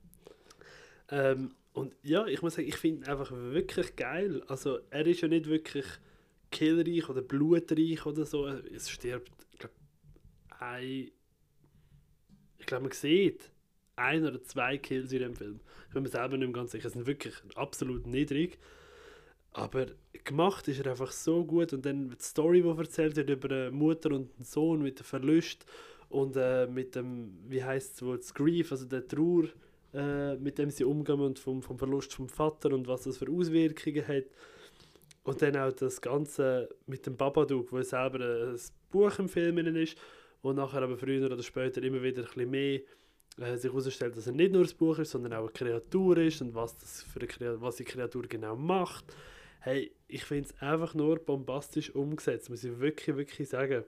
Ähm, 1.10 1.54
und 1.72 1.94
ja, 2.02 2.26
ich 2.26 2.42
muss 2.42 2.54
sagen, 2.54 2.68
ich 2.68 2.76
finde 2.76 3.04
ihn 3.06 3.10
einfach 3.10 3.30
wirklich 3.30 3.96
geil. 3.96 4.42
Also, 4.48 4.78
er 4.90 5.06
ist 5.06 5.20
ja 5.20 5.28
nicht 5.28 5.46
wirklich 5.46 5.86
killreich 6.50 7.08
oder 7.08 7.22
blutreich 7.22 8.06
oder 8.06 8.24
so. 8.24 8.46
Es 8.46 8.88
stirbt, 8.90 9.30
ich 9.52 9.58
glaube, 9.58 9.74
ein. 10.60 11.10
Ich 12.58 12.66
glaube, 12.66 12.84
man 12.84 12.92
sieht 12.92 13.50
ein 13.96 14.24
oder 14.24 14.42
zwei 14.42 14.78
Kills 14.78 15.12
in 15.12 15.18
dem 15.20 15.34
Film. 15.36 15.60
Ich 15.88 15.94
bin 15.94 16.02
mir 16.02 16.08
selber 16.08 16.36
nicht 16.36 16.46
mehr 16.48 16.54
ganz 16.54 16.72
sicher. 16.72 16.86
Es 16.86 16.94
sind 16.94 17.06
wirklich 17.06 17.34
absolut 17.54 18.06
niedrig. 18.06 18.58
Aber 19.52 19.86
gemacht 20.24 20.66
ist 20.68 20.80
er 20.80 20.90
einfach 20.90 21.12
so 21.12 21.44
gut. 21.44 21.72
Und 21.72 21.84
dann 21.86 22.10
die 22.10 22.16
Story, 22.22 22.62
die 22.62 22.68
erzählt 22.68 23.16
wird 23.16 23.30
über 23.30 23.50
eine 23.50 23.70
Mutter 23.70 24.10
und 24.10 24.34
einen 24.34 24.44
Sohn 24.44 24.82
mit 24.82 24.98
dem 24.98 25.04
Verlust 25.04 25.64
und 26.14 26.36
äh, 26.36 26.68
mit 26.68 26.94
dem, 26.94 27.36
wie 27.48 27.62
heißt 27.62 28.00
es, 28.02 28.34
Grief, 28.34 28.70
also 28.70 28.86
der 28.86 29.06
Trauer, 29.06 29.48
äh, 29.92 30.36
mit 30.36 30.58
dem 30.58 30.70
sie 30.70 30.84
umgehen 30.84 31.20
und 31.20 31.40
vom, 31.40 31.60
vom 31.60 31.76
Verlust 31.76 32.14
vom 32.14 32.28
Vater 32.28 32.72
und 32.72 32.86
was 32.86 33.02
das 33.02 33.18
für 33.18 33.28
Auswirkungen 33.28 34.06
hat. 34.06 34.24
Und 35.24 35.42
dann 35.42 35.56
auch 35.56 35.72
das 35.72 36.00
Ganze 36.00 36.68
mit 36.86 37.04
dem 37.06 37.16
Babadook, 37.16 37.72
wo 37.72 37.82
selber 37.82 38.20
ein 38.20 38.60
Buch 38.92 39.18
im 39.18 39.28
Film 39.28 39.58
ist 39.58 39.98
und 40.42 40.56
nachher 40.56 40.82
aber 40.82 40.96
früher 40.96 41.26
oder 41.26 41.42
später 41.42 41.82
immer 41.82 42.02
wieder 42.02 42.22
ein 42.22 42.26
bisschen 42.26 42.50
mehr 42.50 42.80
äh, 43.38 43.56
sich 43.56 43.72
herausstellt, 43.72 44.16
dass 44.16 44.28
er 44.28 44.34
nicht 44.34 44.52
nur 44.52 44.62
ein 44.62 44.76
Buch 44.78 44.98
ist, 45.00 45.10
sondern 45.10 45.32
auch 45.32 45.40
eine 45.40 45.50
Kreatur 45.50 46.16
ist 46.18 46.40
und 46.42 46.54
was, 46.54 46.76
das 46.76 47.02
für 47.02 47.18
eine 47.18 47.26
Kreatur, 47.26 47.60
was 47.60 47.76
die 47.76 47.84
Kreatur 47.84 48.22
genau 48.28 48.54
macht. 48.54 49.04
Hey, 49.58 49.90
ich 50.06 50.24
finde 50.24 50.48
es 50.48 50.62
einfach 50.62 50.94
nur 50.94 51.18
bombastisch 51.18 51.92
umgesetzt, 51.92 52.50
muss 52.50 52.62
ich 52.62 52.78
wirklich, 52.78 53.16
wirklich 53.16 53.48
sagen. 53.48 53.82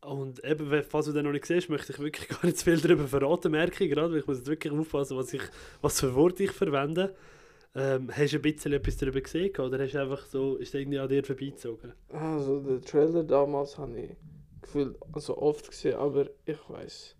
Und 0.00 0.44
eben, 0.44 0.70
wenn- 0.70 0.84
falls 0.84 1.06
du 1.06 1.12
den 1.12 1.24
noch 1.24 1.32
nicht 1.32 1.46
siehst, 1.46 1.68
möchte 1.68 1.92
ich 1.92 1.98
wirklich 1.98 2.28
gar 2.28 2.44
nicht 2.44 2.58
zu 2.58 2.64
viel 2.64 2.80
darüber 2.80 3.08
verraten, 3.08 3.50
merke 3.50 3.84
ich 3.84 3.90
gerade, 3.90 4.12
weil 4.12 4.20
ich 4.20 4.26
muss 4.26 4.38
jetzt 4.38 4.48
wirklich 4.48 4.72
aufpassen, 4.72 5.16
was, 5.16 5.32
ich, 5.32 5.42
was 5.80 6.00
für 6.00 6.14
Worte 6.14 6.44
ich 6.44 6.52
verwende. 6.52 7.14
Ähm, 7.74 8.10
hast 8.10 8.32
du 8.32 8.36
ein 8.36 8.42
bisschen 8.42 8.72
etwas 8.72 8.96
darüber 8.96 9.20
gesehen 9.20 9.54
oder 9.58 9.78
hast 9.78 9.92
du 9.92 10.00
einfach 10.00 10.24
so, 10.26 10.56
ist 10.56 10.74
irgendwie 10.74 10.98
an 10.98 11.08
dir 11.08 11.22
vorbeigezogen? 11.24 11.92
Also, 12.08 12.60
den 12.60 12.80
Trailer 12.82 13.22
damals 13.22 13.76
habe 13.76 13.98
ich 14.00 14.10
gefühlt, 14.62 14.96
also 15.12 15.36
oft 15.38 15.68
gesehen, 15.68 15.94
aber 15.96 16.26
ich 16.46 16.58
weiß 16.68 17.16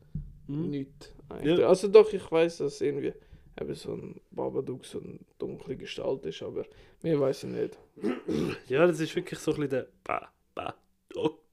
Hm? 0.47 0.71
nichts. 0.71 1.13
eigentlich. 1.29 1.59
Ja. 1.59 1.69
Also, 1.69 1.89
doch, 1.89 2.11
ich 2.13 2.31
weiß, 2.31 2.59
dass 2.59 2.81
irgendwie 2.81 3.13
eben 3.61 3.75
so 3.75 3.93
ein 3.95 4.21
Babadook 4.31 4.87
so 4.87 5.01
eine 5.01 5.19
dunkle 5.39 5.77
Gestalt 5.77 6.25
ist, 6.25 6.43
aber 6.43 6.65
mehr 7.03 7.21
weiß 7.21 7.45
ich 7.45 7.51
nicht. 7.51 7.79
Ja, 8.69 8.87
das 8.87 9.01
ist 9.01 9.15
wirklich 9.15 9.39
so 9.39 9.51
ein 9.53 9.57
bisschen 9.57 9.71
der 9.71 9.87
ba, 10.05 10.29
ba, 10.55 10.75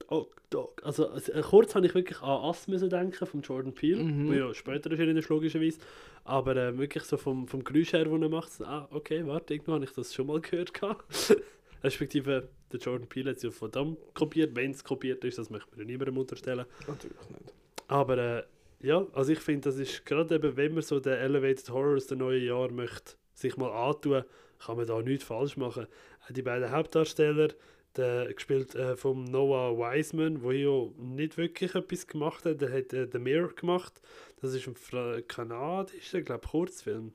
dog, 0.08 0.34
dog, 0.50 0.50
dog. 0.50 0.82
Also, 0.84 1.08
also 1.08 1.32
äh, 1.32 1.42
kurz 1.42 1.74
habe 1.74 1.86
ich 1.86 1.94
wirklich 1.94 2.20
an 2.22 2.44
Ass 2.50 2.68
müssen 2.68 2.88
denken 2.90 3.26
von 3.26 3.40
Jordan 3.42 3.72
Peele, 3.72 4.02
Mhm. 4.02 4.32
ja 4.32 4.52
später 4.54 4.90
ist, 4.90 5.28
logischerweise. 5.28 5.78
Aber 6.24 6.56
äh, 6.56 6.76
wirklich 6.78 7.04
so 7.04 7.16
vom, 7.16 7.46
vom 7.48 7.62
Geräusch 7.64 7.92
her, 7.92 8.10
wo 8.10 8.16
er 8.16 8.28
macht, 8.28 8.52
so, 8.52 8.64
ah, 8.64 8.88
okay, 8.90 9.26
warte, 9.26 9.54
irgendwo 9.54 9.72
habe 9.72 9.84
ich 9.84 9.92
das 9.92 10.14
schon 10.14 10.26
mal 10.26 10.40
gehört. 10.40 10.72
Respektive, 11.82 12.48
der 12.72 12.80
Jordan 12.80 13.06
Peele 13.08 13.30
hat 13.30 13.36
es 13.36 13.42
ja 13.42 13.50
von 13.50 13.70
dem 13.70 13.96
kopiert. 14.14 14.56
Wenn 14.56 14.70
es 14.70 14.82
kopiert 14.82 15.22
ist, 15.24 15.38
das 15.38 15.50
möchte 15.50 15.76
man 15.76 15.86
niemandem 15.86 16.16
unterstellen. 16.16 16.64
Natürlich 16.88 17.16
nicht. 17.28 17.52
Aber 17.88 18.16
äh, 18.18 18.42
Ja, 18.80 19.06
also 19.12 19.32
ich 19.32 19.40
finde, 19.40 19.68
das 19.68 19.76
ist 19.78 20.04
gerade 20.06 20.34
eben, 20.34 20.56
wenn 20.56 20.72
man 20.74 20.82
so 20.82 20.98
den 21.00 21.12
Elevated 21.14 21.68
Horror 21.70 21.96
aus 21.96 22.06
dem 22.06 22.18
neuen 22.18 22.42
Jahr 22.44 22.70
möchte, 22.70 23.14
sich 23.34 23.56
mal 23.56 23.70
antun, 23.70 24.24
kann 24.64 24.76
man 24.76 24.86
da 24.86 25.00
nichts 25.02 25.24
falsch 25.24 25.56
machen. 25.58 25.86
Auch 26.26 26.32
die 26.32 26.42
beiden 26.42 26.70
Hauptdarsteller, 26.70 27.48
der 27.96 28.32
gespielt 28.32 28.74
äh, 28.74 28.96
vom 28.96 29.24
Noah 29.24 29.76
Wiseman, 29.76 30.42
wo 30.42 30.50
ja 30.50 30.90
nicht 30.98 31.36
wirklich 31.36 31.74
etwas 31.74 32.06
gemacht 32.06 32.44
hat, 32.44 32.60
der 32.60 32.72
hat 32.72 32.92
äh, 32.92 33.08
The 33.10 33.18
Mirror 33.18 33.54
gemacht. 33.54 34.00
Das 34.40 34.54
ist 34.54 34.66
ein 34.66 34.76
Fra 34.76 35.20
kanadischer, 35.22 36.22
glaube 36.22 36.46
Kurzfilm. 36.48 37.12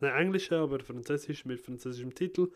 Nein, 0.00 0.26
englischer, 0.26 0.60
aber 0.60 0.80
französisch 0.80 1.44
mit 1.44 1.60
französischem 1.60 2.14
Titel. 2.14 2.50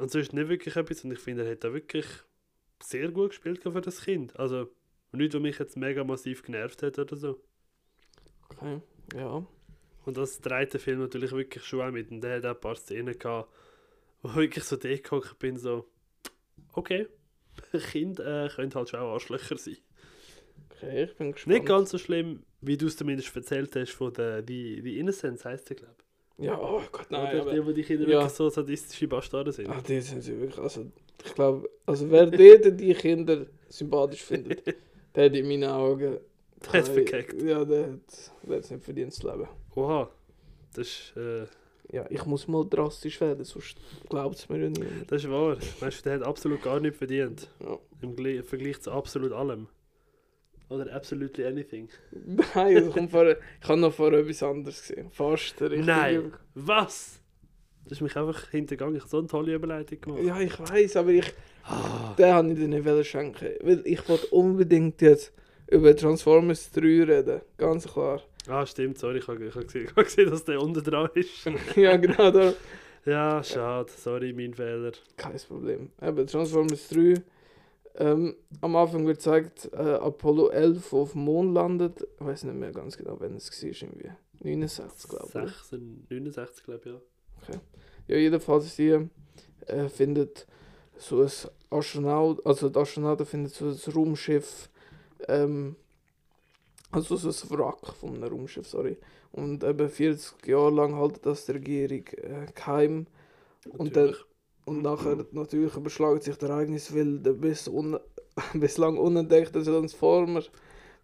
und 0.00 0.10
so 0.10 0.18
ist 0.18 0.32
nicht 0.32 0.48
wirklich 0.48 0.76
etwas 0.76 1.04
und 1.04 1.12
ich 1.12 1.18
finde, 1.18 1.44
er 1.44 1.52
hat 1.52 1.64
da 1.64 1.72
wirklich 1.72 2.06
sehr 2.82 3.10
gut 3.10 3.30
gespielt 3.30 3.62
für 3.62 3.80
das 3.80 4.02
Kind. 4.02 4.38
Also 4.38 4.68
nichts, 5.12 5.34
was 5.34 5.42
mich 5.42 5.58
jetzt 5.58 5.76
mega 5.76 6.04
massiv 6.04 6.42
genervt 6.42 6.82
hat 6.82 6.98
oder 6.98 7.16
so. 7.16 7.40
Okay, 8.48 8.80
ja. 9.14 9.46
Und 10.04 10.16
das 10.16 10.40
dreht 10.40 10.72
der 10.72 10.80
Film 10.80 11.00
natürlich 11.00 11.32
wirklich 11.32 11.64
schon 11.64 11.82
auch 11.82 11.92
mit. 11.92 12.10
Und 12.10 12.22
der 12.22 12.36
hat 12.36 12.46
auch 12.46 12.54
ein 12.54 12.60
paar 12.60 12.76
Szenen 12.76 13.18
gehabt, 13.18 13.52
wo 14.22 14.30
ich 14.30 14.36
wirklich 14.36 14.64
so 14.64 14.78
gehockt 14.78 15.38
bin, 15.38 15.56
so, 15.56 15.86
okay, 16.72 17.06
Kind 17.90 18.20
äh, 18.20 18.48
können 18.54 18.74
halt 18.74 18.88
schon 18.88 19.00
auch 19.00 19.12
Arschlöcher 19.12 19.56
sein. 19.56 19.76
Okay, 20.70 21.04
ich 21.04 21.16
bin 21.16 21.32
gespannt. 21.32 21.54
Nicht 21.54 21.66
ganz 21.66 21.90
so 21.90 21.98
schlimm, 21.98 22.42
wie 22.60 22.76
du 22.76 22.86
es 22.86 22.96
zumindest 22.96 23.34
erzählt 23.34 23.74
hast 23.76 23.92
von 23.92 24.12
der 24.12 24.42
The, 24.46 24.80
The 24.82 24.98
Innocence, 24.98 25.44
heisst 25.44 25.68
der, 25.70 25.76
glaube 25.76 25.94
ich. 25.98 26.44
Ja, 26.46 26.58
oh 26.58 26.82
Gott, 26.90 27.10
nein. 27.10 27.34
Oder 27.34 27.42
aber, 27.42 27.52
die, 27.52 27.66
wo 27.66 27.72
die 27.72 27.82
Kinder 27.82 28.04
ja. 28.04 28.20
wirklich 28.20 28.32
so 28.32 28.48
sadistische 28.48 29.06
Bastarde 29.06 29.52
sind. 29.52 29.68
ah, 29.68 29.82
die 29.86 30.00
sind 30.00 30.22
sie 30.22 30.38
wirklich. 30.40 30.58
Also, 30.58 30.90
ich 31.22 31.34
glaube, 31.34 31.68
also 31.84 32.10
wer 32.10 32.26
dort 32.26 32.80
die 32.80 32.94
Kinder 32.94 33.46
sympathisch 33.68 34.22
findet, 34.22 34.66
der 35.14 35.26
hat 35.26 35.34
in 35.34 35.46
meinen 35.46 35.70
Augen. 35.70 36.18
Der 36.64 36.72
hat's 36.72 36.88
verkackt. 36.88 37.42
Ja, 37.42 37.64
der 37.64 37.92
hat 37.92 38.32
hat's 38.48 38.70
nicht 38.70 38.84
verdient 38.84 39.12
zu 39.12 39.30
leben. 39.30 39.48
Oha, 39.74 40.10
das 40.74 40.86
ist, 40.86 41.16
äh, 41.16 41.46
Ja, 41.92 42.06
ich 42.08 42.24
muss 42.24 42.46
mal 42.46 42.64
drastisch 42.68 43.20
werden, 43.20 43.44
sonst 43.44 43.76
glaubt 44.08 44.36
es 44.36 44.48
mir 44.48 44.58
ja 44.58 44.68
niemand. 44.70 45.10
das 45.10 45.24
ist 45.24 45.30
wahr. 45.30 45.56
Weißt 45.80 45.98
du, 46.00 46.02
der 46.10 46.20
hat 46.20 46.26
absolut 46.26 46.62
gar 46.62 46.78
nichts 46.78 46.98
verdient. 46.98 47.48
Ja. 47.60 47.78
Im 48.00 48.14
Gle- 48.14 48.42
Vergleich 48.44 48.80
zu 48.80 48.92
absolut 48.92 49.32
allem. 49.32 49.66
Oder 50.68 50.92
absolutely 50.94 51.44
anything. 51.44 51.88
Nein, 52.54 52.90
kommt 52.92 53.10
vor, 53.10 53.26
ich 53.28 53.68
habe 53.68 53.80
noch 53.80 53.92
vorher 53.92 54.20
etwas 54.20 54.42
anderes 54.42 54.80
gesehen. 54.82 55.10
Fast 55.10 55.58
der 55.58 55.70
richtige- 55.72 55.86
Nein! 55.90 56.32
Was? 56.54 57.20
Das 57.84 57.92
ist 57.92 58.02
mich 58.02 58.16
einfach 58.16 58.48
hintergangen. 58.50 58.94
Ich 58.94 59.00
habe 59.02 59.10
so 59.10 59.18
eine 59.18 59.26
tolle 59.26 59.54
Überleitung 59.54 60.00
gemacht. 60.00 60.22
Ja, 60.22 60.38
ich 60.40 60.56
weiß, 60.60 60.96
aber 60.96 61.10
ich, 61.10 61.32
Ah, 61.64 62.14
den 62.16 62.32
habe 62.32 62.52
ich 62.52 62.58
dir 62.58 62.68
nicht 62.68 63.08
schenken. 63.08 63.48
Weil 63.62 63.82
ich 63.84 64.08
wollte 64.08 64.28
unbedingt 64.28 65.00
jetzt 65.02 65.32
über 65.68 65.94
Transformers 65.96 66.70
3 66.70 66.80
reden. 67.04 67.40
Ganz 67.56 67.86
klar. 67.88 68.22
Ah 68.48 68.66
stimmt, 68.66 68.98
sorry, 68.98 69.18
ich 69.18 69.28
habe, 69.28 69.44
ich 69.44 69.54
habe, 69.54 69.66
gesehen, 69.66 69.84
ich 69.84 69.90
habe 69.90 70.04
gesehen, 70.04 70.30
dass 70.30 70.44
der 70.44 70.60
unten 70.60 70.82
dran 70.82 71.10
ist. 71.14 71.44
ja, 71.76 71.96
genau 71.96 72.30
da. 72.30 72.52
Ja, 73.04 73.42
schade, 73.42 73.90
sorry, 73.96 74.32
mein 74.32 74.54
Fehler. 74.54 74.92
Kein 75.16 75.36
Problem. 75.36 75.90
Eben, 76.02 76.26
Transformers 76.26 76.88
3. 76.88 77.14
Ähm, 77.96 78.36
am 78.60 78.76
Anfang 78.76 79.06
wird 79.06 79.18
gezeigt, 79.18 79.70
äh, 79.72 79.76
Apollo 79.76 80.50
11 80.50 80.92
auf 80.92 81.12
dem 81.12 81.24
Mond 81.24 81.54
landet. 81.54 82.06
Ich 82.18 82.24
weiß 82.24 82.44
nicht 82.44 82.56
mehr 82.56 82.72
ganz 82.72 82.96
genau, 82.96 83.16
wann 83.18 83.36
es 83.36 83.50
war. 83.50 83.68
Irgendwie 83.68 84.10
69, 84.42 85.10
glaube 85.10 85.26
ich. 85.26 85.32
6, 85.32 85.72
69, 86.08 86.64
glaube 86.64 86.80
ich, 86.84 87.48
ja. 87.48 87.60
Ja, 88.06 88.16
jedenfalls 88.16 88.76
die 88.76 89.08
äh, 89.66 89.88
findet 89.88 90.46
so 90.96 91.22
ein 91.22 91.30
Astronaut, 91.70 92.44
also 92.44 92.68
der 92.68 92.82
Astronaut 92.82 93.26
findet 93.26 93.52
so 93.52 93.66
ein 93.66 93.92
Raumschiff, 93.94 94.68
ähm, 95.28 95.76
also 96.90 97.16
so 97.16 97.28
ein 97.28 97.58
Wrack 97.58 97.94
von 97.98 98.14
einem 98.16 98.24
Raumschiff, 98.32 98.66
sorry. 98.66 98.96
Und 99.32 99.62
eben 99.62 99.88
40 99.88 100.46
Jahre 100.46 100.70
lang 100.70 100.96
haltet 100.96 101.24
das 101.26 101.46
die 101.46 101.52
Regierung 101.52 102.04
äh, 102.16 102.46
geheim. 102.54 103.06
Und 103.68 103.96
dann 103.96 104.06
Natürlich. 104.06 104.24
und 104.64 104.82
nachher 104.82 105.26
natürlich 105.32 105.76
überschlägt 105.76 106.24
sich 106.24 106.36
der 106.36 106.50
Ereignis, 106.50 106.94
weil 106.94 107.18
der 107.18 107.32
bis 107.32 107.68
un 107.68 107.98
bislang 108.54 108.96
unentdeckte 108.96 109.62
Transformer 109.62 110.42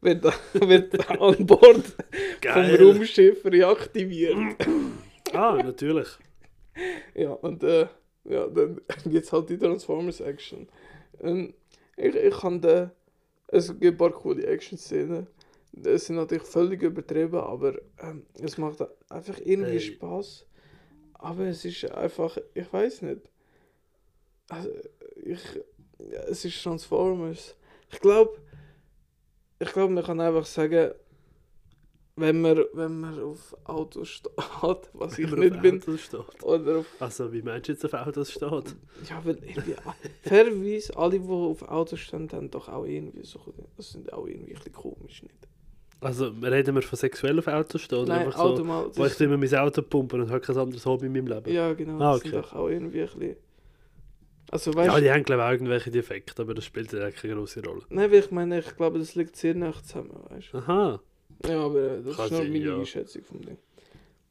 wird, 0.01 0.25
wird 0.55 1.11
an 1.21 1.47
Bord 1.47 1.85
vom 1.85 2.05
Geil. 2.41 2.83
Raumschiff 2.83 3.45
reaktiviert. 3.45 4.37
Ah, 5.33 5.61
natürlich. 5.63 6.09
Ja, 7.15 7.31
und 7.31 7.63
äh, 7.63 7.87
ja, 8.25 8.47
dann 8.49 8.83
gibt 9.07 9.25
es 9.25 9.33
halt 9.33 9.49
die 9.49 9.57
Transformers-Action. 9.57 10.69
Ähm, 11.23 11.55
ich, 11.97 12.15
ich 12.15 12.39
kann 12.39 12.61
da. 12.61 12.91
Es 13.49 13.69
gibt 13.69 13.83
ein 13.85 13.97
paar 13.97 14.11
coole 14.11 14.47
Action-Szenen. 14.47 15.27
Es 15.85 16.07
sind 16.07 16.17
natürlich 16.17 16.45
völlig 16.45 16.83
übertrieben, 16.83 17.37
aber 17.39 17.79
ähm, 17.99 18.25
es 18.41 18.57
macht 18.59 18.83
einfach 19.11 19.39
irgendwie 19.45 19.73
Hey. 19.73 19.81
Spaß. 19.81 20.47
Aber 21.15 21.45
es 21.47 21.65
ist 21.65 21.91
einfach, 21.91 22.37
ich 22.55 22.73
weiß 22.73 23.03
nicht. 23.03 23.23
Also, 24.49 24.71
ich, 25.17 25.41
ja, 25.99 26.21
es 26.29 26.45
ist 26.45 26.63
Transformers. 26.63 27.57
Ich 27.91 28.01
glaube, 28.01 28.39
ich 29.59 29.73
glaube, 29.73 29.93
man 29.93 30.05
kann 30.05 30.21
einfach 30.21 30.47
sagen, 30.47 30.93
wenn 32.19 32.41
man, 32.41 32.65
wenn 32.73 33.01
man 33.01 33.21
auf 33.23 33.55
Autos 33.65 34.09
steht, 34.09 34.33
was 34.95 35.19
ich 35.19 35.31
Wenn 35.31 35.39
man 35.39 35.41
nicht 35.41 35.55
auf 35.57 35.63
bin, 35.63 35.77
Autos 35.83 36.01
steht. 36.01 36.43
oder 36.43 36.79
auf 36.79 36.87
Also, 36.99 37.33
wie 37.33 37.43
meinst 37.43 37.69
du 37.69 37.73
jetzt 37.73 37.85
auf 37.85 37.93
Autos 37.95 38.33
steht? 38.33 38.77
ja, 39.09 39.23
weil 39.25 39.37
irgendwie, 39.45 39.75
fairerweise, 40.23 40.97
alle, 40.97 41.21
die 41.21 41.29
auf 41.29 41.63
Autos 41.63 42.01
stehen, 42.01 42.31
haben 42.33 42.51
doch 42.51 42.69
auch 42.69 42.85
irgendwie 42.85 43.25
so, 43.25 43.41
das 43.77 43.91
sind 43.93 44.13
auch 44.13 44.27
irgendwie 44.27 44.53
ein 44.53 44.59
bisschen 44.59 44.73
komisch, 44.73 45.23
nicht? 45.23 45.49
Also, 46.01 46.29
reden 46.43 46.75
wir 46.75 46.83
von 46.83 46.97
sexuell 46.99 47.39
auf 47.39 47.47
Autos 47.47 47.81
stehen? 47.83 47.99
Oder 48.01 48.09
Nein, 48.15 48.27
einfach 48.27 48.39
so, 48.39 48.45
Automal, 48.45 48.91
wo 48.95 49.07
ich 49.07 49.21
immer 49.21 49.37
mein 49.39 49.55
Auto 49.55 49.83
pumpe 49.83 50.17
und 50.17 50.31
habe 50.31 50.41
kein 50.41 50.57
anderes 50.57 50.85
Hobby 50.85 51.07
in 51.07 51.13
meinem 51.13 51.27
Leben? 51.29 51.51
Ja, 51.53 51.73
genau, 51.73 51.99
Ah, 52.01 52.13
das 52.15 52.23
sind 52.23 52.35
okay. 52.35 52.43
doch 52.43 52.53
auch 52.55 52.69
irgendwie 52.69 53.01
ein 53.03 53.07
bisschen... 53.09 53.37
Also 54.51 54.73
weißt 54.75 54.95
Ja, 54.95 55.01
die 55.01 55.11
haben 55.11 55.25
glaube 55.25 55.43
ich 55.43 55.49
auch 55.49 55.53
irgendwelche 55.53 55.91
Defekte, 55.91 56.43
aber 56.43 56.55
das 56.55 56.65
spielt 56.65 56.93
ja 56.93 57.11
keine 57.11 57.35
große 57.35 57.65
Rolle. 57.65 57.83
nein, 57.89 58.11
weil 58.13 58.19
ich 58.21 58.31
meine, 58.31 58.61
ich 58.61 58.77
glaube, 58.77 58.99
das 58.99 59.15
liegt 59.17 59.37
sehr 59.37 59.55
nah 59.55 59.73
zusammen, 59.83 60.13
weißt 60.29 60.55
Aha. 60.55 61.01
du? 61.43 61.49
Ja, 61.51 61.65
aber 61.65 61.81
äh, 61.81 62.03
das 62.03 62.17
Kann 62.17 62.27
ist 62.27 62.31
nur 62.33 62.43
meine 62.43 62.59
ja. 62.59 62.77
Einschätzung 62.79 63.23
vom 63.25 63.41
Ding. 63.43 63.59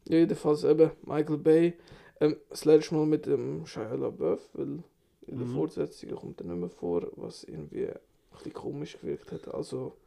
Ja, 0.08 0.18
jedenfalls 0.20 0.64
eben, 0.64 0.92
Michael 1.04 1.38
Bay, 1.38 1.74
ähm, 2.22 2.38
das 2.50 2.64
letzte 2.64 2.96
Mal 2.96 3.06
mit 3.08 3.26
dem 3.26 3.66
Shia 3.66 3.94
LaBeouf, 3.94 4.40
weil 4.54 4.84
in 5.28 5.38
der 5.38 5.48
Mhm. 5.48 5.54
Fortsetzung 5.54 6.12
kommt 6.12 6.40
er 6.40 6.46
nicht 6.48 6.60
mehr 6.60 6.70
vor, 6.70 7.08
was 7.18 7.44
irgendwie 7.44 7.88
ein 7.88 7.96
bisschen 8.32 8.54
komisch 8.54 8.98
gewirkt 9.02 9.32
hat. 9.34 9.54
Also, 9.54 9.98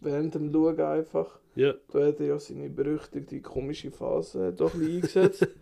während 0.00 0.34
dem 0.34 0.52
Schauen 0.52 0.80
einfach... 0.80 1.38
Ja. 1.54 1.74
Da 1.90 2.06
hat 2.06 2.20
er 2.20 2.26
ja 2.26 2.38
seine 2.38 2.68
berüchtigte 2.68 3.40
komische 3.40 3.90
Phase 3.90 4.52
doch 4.52 4.74
ein 4.74 4.82
eingesetzt. 4.86 5.46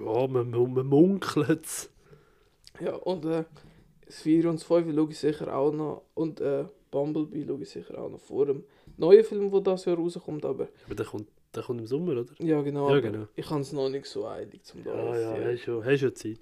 Ja, 0.00 0.26
man, 0.26 0.50
man, 0.50 0.72
man 0.74 0.86
munkelt 0.86 1.64
es. 1.64 1.90
ja, 2.80 2.94
und 2.94 3.24
äh, 3.24 3.44
das 4.06 4.22
4 4.22 4.48
und 4.48 4.56
das 4.56 4.64
5 4.64 4.92
schaue 4.92 5.10
ich 5.10 5.18
sicher 5.18 5.54
auch 5.56 5.72
noch. 5.72 6.02
Und 6.14 6.40
äh, 6.40 6.64
Bumblebee 6.90 7.46
schaue 7.46 7.62
ich 7.62 7.70
sicher 7.70 7.98
auch 7.98 8.10
noch 8.10 8.18
vor 8.18 8.46
dem 8.46 8.64
neuen 8.96 9.22
Film, 9.22 9.50
der 9.52 9.60
das 9.60 9.84
Jahr 9.84 9.96
rauskommt. 9.96 10.44
Aber 10.44 10.68
Aber 10.86 10.94
der 10.96 11.06
kommt, 11.06 11.28
der 11.54 11.62
kommt 11.62 11.80
im 11.80 11.86
Sommer, 11.86 12.12
oder? 12.12 12.32
ja, 12.40 12.60
genau. 12.62 12.90
Ja, 12.92 12.98
genau. 13.00 13.28
Ich 13.36 13.48
habe 13.48 13.60
es 13.60 13.72
noch 13.72 13.88
nicht 13.90 14.06
so 14.06 14.26
eilig 14.26 14.64
zum 14.64 14.82
da. 14.82 14.92
Ja, 14.92 15.36
ja, 15.38 15.52
hast 15.52 15.60
schon, 15.60 15.84
hast 15.84 16.00
schon 16.00 16.14
Zeit. 16.16 16.40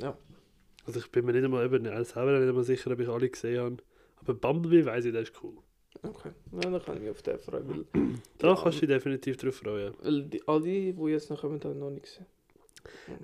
Ja. 0.00 0.18
Also 0.84 0.98
ich 1.00 1.10
bin 1.10 1.24
mir 1.24 1.32
nicht 1.32 1.44
einmal, 1.44 1.64
eben, 1.64 1.84
selber 2.04 2.38
nicht 2.38 2.48
einmal 2.48 2.64
sicher, 2.64 2.90
ob 2.90 3.00
ich 3.00 3.08
alle 3.08 3.30
gesehen 3.30 3.60
habe. 3.62 3.76
Aber 4.16 4.34
Bumblebee 4.34 4.84
weiss 4.84 5.06
ich, 5.06 5.12
der 5.12 5.22
ist 5.22 5.32
cool. 5.42 5.54
Okay, 6.02 6.30
ja, 6.52 6.70
dann 6.70 6.82
kann 6.82 6.96
ich 6.96 7.02
mich 7.02 7.10
auf 7.10 7.22
den 7.22 7.38
freuen. 7.38 7.68
Weil, 7.68 8.02
Da 8.38 8.54
kannst 8.54 8.80
du 8.80 8.86
dich 8.86 8.96
definitiv 8.96 9.36
drauf 9.36 9.56
freuen. 9.56 9.94
weil 10.00 10.22
die, 10.24 10.46
alle, 10.46 10.62
die 10.62 10.94
jetzt 11.08 11.30
noch 11.30 11.40
kommen, 11.40 11.60
haben 11.62 11.78
noch 11.78 11.90
nicht 11.90 12.04
gesehen. 12.04 12.26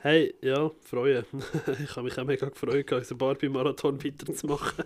Hey, 0.01 0.35
ja, 0.41 0.71
freuen. 0.81 1.25
ich 1.83 1.91
habe 1.91 2.03
mich 2.03 2.19
auch 2.19 2.25
mega 2.25 2.49
gefreut, 2.49 2.93
unseren 2.93 3.19
Barbie-Marathon 3.19 4.03
weiterzumachen. 4.03 4.85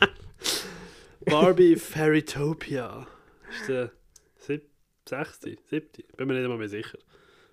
Barbie 1.24 1.76
Fairytopia. 1.76 3.06
Ist 3.50 3.68
der 3.68 3.92
sieb 4.36 4.64
sechste, 5.08 5.56
siebte? 5.70 6.02
Bin 6.16 6.26
mir 6.26 6.34
nicht 6.34 6.44
einmal 6.44 6.58
mehr 6.58 6.68
sicher. 6.68 6.98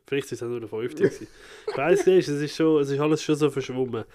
Vielleicht 0.07 0.31
ist 0.31 0.33
es 0.33 0.43
auch 0.43 0.47
nur 0.47 0.59
der 0.59 0.69
fünfte. 0.69 1.05
Ich 1.05 1.77
weiss 1.77 2.05
nicht, 2.05 2.27
es 2.27 2.41
ist, 2.41 2.55
schon, 2.55 2.81
es 2.81 2.89
ist 2.89 2.99
alles 2.99 3.23
schon 3.23 3.35
so 3.35 3.49
verschwommen. 3.49 4.05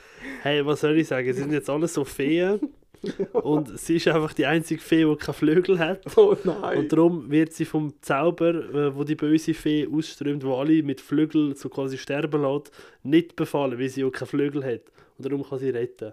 Hey, 0.43 0.65
was 0.65 0.81
soll 0.81 0.97
ich 0.97 1.09
sagen? 1.09 1.33
Sie 1.33 1.41
sind 1.41 1.53
jetzt 1.53 1.69
alle 1.69 1.89
so 1.89 2.05
Feen. 2.05 2.61
Und 3.33 3.79
sie 3.79 3.97
ist 3.97 4.09
einfach 4.09 4.33
die 4.35 4.47
einzige 4.47 4.81
Fee, 4.81 5.05
die 5.05 5.17
keine 5.17 5.35
Flügel 5.35 5.79
hat. 5.79 6.17
Oh 6.17 6.37
nein! 6.45 6.79
Und 6.79 6.93
darum 6.93 7.31
wird 7.31 7.53
sie 7.53 7.65
vom 7.65 7.95
Zauber, 8.03 8.55
äh, 8.55 8.95
wo 8.95 9.05
die 9.05 9.15
böse 9.15 9.55
Fee 9.55 9.89
ausströmt, 9.91 10.45
wo 10.45 10.57
alle 10.57 10.83
mit 10.83 11.01
Flügeln 11.01 11.55
so 11.55 11.69
quasi 11.69 11.99
sterben 11.99 12.43
lässt, 12.43 12.71
nicht 13.03 13.37
befallen, 13.37 13.79
weil 13.79 13.89
sie 13.89 14.05
auch 14.05 14.11
keine 14.11 14.27
Flügel 14.27 14.65
hat. 14.65 14.83
Und 15.17 15.27
darum 15.27 15.43
kann 15.43 15.59
sie 15.59 15.71
retten. 15.71 16.13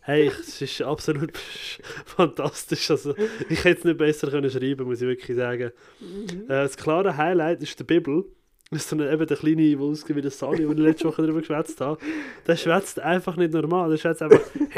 Hey, 0.00 0.28
es 0.28 0.62
ist 0.62 0.82
absolut 0.82 1.36
fantastisch. 2.04 2.90
Also, 2.92 3.14
ich 3.48 3.64
hätte 3.64 3.78
es 3.78 3.84
nicht 3.84 3.98
besser 3.98 4.30
können 4.30 4.48
schreiben, 4.48 4.86
muss 4.86 5.02
ich 5.02 5.08
wirklich 5.08 5.36
sagen. 5.36 5.72
Mhm. 5.98 6.44
Äh, 6.44 6.48
das 6.48 6.76
klare 6.76 7.16
Highlight 7.16 7.62
ist 7.62 7.78
die 7.80 7.84
Bibel. 7.84 8.24
Das 8.70 8.80
ist 8.80 8.88
so 8.88 8.96
eine, 8.96 9.12
eben 9.12 9.24
der 9.24 9.36
kleine, 9.36 9.76
der 9.76 9.80
aussieht 9.80 10.16
wie 10.16 10.20
der 10.20 10.32
Sally, 10.32 10.66
den 10.66 10.72
ich 10.72 10.78
letzte 10.78 11.04
Woche 11.06 11.22
darüber 11.22 11.38
geschwätzt 11.38 11.80
habe. 11.80 12.00
Der 12.48 12.56
schwätzt 12.56 12.98
einfach 12.98 13.36
nicht 13.36 13.52
normal. 13.52 13.90
Der 13.90 13.96
schwätzt 13.96 14.22
einfach. 14.22 14.40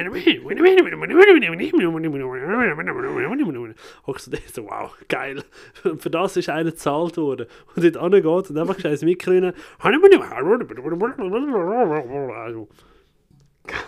Hockst 4.07 4.27
du 4.31 4.37
so, 4.53 4.65
wow, 4.65 4.95
geil. 5.09 5.43
Und 5.85 6.03
für 6.03 6.11
das 6.11 6.37
ist 6.37 6.51
einer 6.51 6.71
gezahlt 6.71 7.17
worden. 7.17 7.47
Und 7.75 7.83
dort 7.85 7.97
angeht 7.97 8.51
und 8.51 8.59
einfach 8.59 8.79
scheiß 8.79 9.03
Mikro 9.03 9.31
rein. 9.31 9.55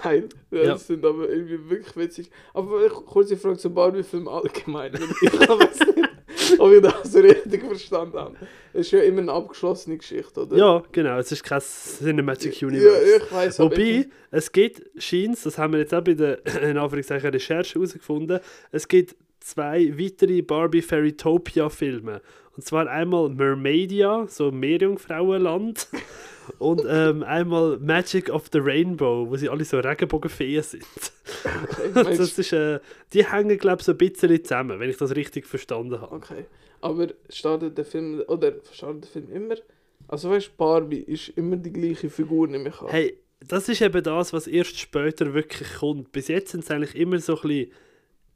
Geil. 0.03 0.29
Ja, 0.51 0.59
Ja. 0.59 0.65
Das 0.73 0.87
sind 0.87 1.05
aber 1.05 1.29
irgendwie 1.29 1.71
wirklich 1.71 1.97
witzig. 1.97 2.31
Aber 2.55 2.85
ich 2.87 2.93
kurze 2.93 3.37
Frage 3.37 3.59
zum 3.59 3.75
Barbie-Film 3.75 4.29
allgemein. 4.29 4.93
Ich 5.23 5.33
weiß 5.33 5.81
nicht, 5.95 6.10
ob 6.59 6.73
ich 6.73 6.81
das 6.83 7.15
richtig 7.15 7.63
verstanden 7.65 8.19
habe. 8.19 8.35
Es 8.73 8.83
ist 8.87 8.91
ja 8.93 9.01
immer 9.01 9.21
eine 9.23 9.33
abgeschlossene 9.33 9.97
Geschichte, 9.99 10.41
oder? 10.43 10.57
Ja, 10.57 10.83
genau. 10.93 11.19
Es 11.19 11.33
ist 11.33 11.43
kein 11.43 11.61
Cinematic 11.61 12.61
Ja, 12.61 12.69
Universe. 12.69 13.17
ich 13.17 13.33
weiß. 13.33 13.61
aber 13.61 13.71
Wobei, 13.71 13.83
ich- 13.83 14.09
es 14.31 14.53
gibt, 14.53 14.83
scheint 15.03 15.45
das 15.45 15.59
haben 15.59 15.73
wir 15.73 15.81
jetzt 15.81 15.93
auch 15.95 16.03
bei 16.03 16.15
der 16.15 16.39
in 16.63 16.77
Anführungszeichen, 16.79 17.31
Recherche 17.31 17.75
herausgefunden, 17.75 18.41
es 18.73 18.87
gibt 18.89 19.17
zwei 19.41 19.93
weitere 19.99 20.43
Barbie 20.43 20.83
Fairytopia 20.83 21.69
Filme. 21.69 22.21
Und 22.57 22.65
zwar 22.65 22.89
einmal 22.89 23.29
Mermaidia, 23.31 24.27
so 24.29 24.51
Meerjungfrauenland, 24.51 25.89
und 26.59 26.83
ähm, 26.89 27.23
einmal 27.23 27.79
Magic 27.79 28.31
of 28.31 28.47
the 28.53 28.59
Rainbow, 28.59 29.29
wo 29.29 29.37
sie 29.37 29.49
alle 29.49 29.65
so 29.65 29.79
Regenbogenfeen 29.79 30.63
sind. 30.63 30.85
Okay, 31.45 31.91
das 31.95 32.39
ist, 32.39 32.53
äh, 32.53 32.81
die 33.13 33.25
hängen, 33.25 33.59
glaube 33.59 33.81
ich, 33.81 33.87
so 33.87 33.93
ein 33.93 33.99
bisschen 33.99 34.43
zusammen, 34.45 34.81
wenn 34.81 34.91
ich 34.91 34.97
das 34.97 35.15
richtig 35.15 35.47
verstanden 35.47 36.01
habe. 36.01 36.15
okay. 36.15 36.45
Aber 36.83 37.09
startet 37.29 37.77
der 37.77 37.85
Film, 37.85 38.23
oder 38.27 38.55
startet 38.73 39.05
der 39.05 39.11
Film 39.11 39.31
immer? 39.31 39.57
Also 40.09 40.31
weißt 40.31 40.49
du, 40.49 40.51
Barbie 40.57 41.01
ist 41.01 41.29
immer 41.31 41.57
die 41.57 41.73
gleiche 41.73 42.09
Figur, 42.09 42.49
nehme 42.49 42.71
ich 42.71 42.81
an. 42.81 42.89
Hey, 42.89 43.19
das 43.47 43.69
ist 43.69 43.81
eben 43.81 44.03
das, 44.03 44.33
was 44.33 44.47
erst 44.47 44.79
später 44.79 45.33
wirklich 45.35 45.75
kommt. 45.75 46.13
Bis 46.13 46.29
jetzt 46.29 46.53
sind 46.53 46.65
es 46.65 46.71
eigentlich 46.71 46.97
immer 46.97 47.19
so 47.19 47.37
ein 47.37 47.43
bisschen, 47.43 47.73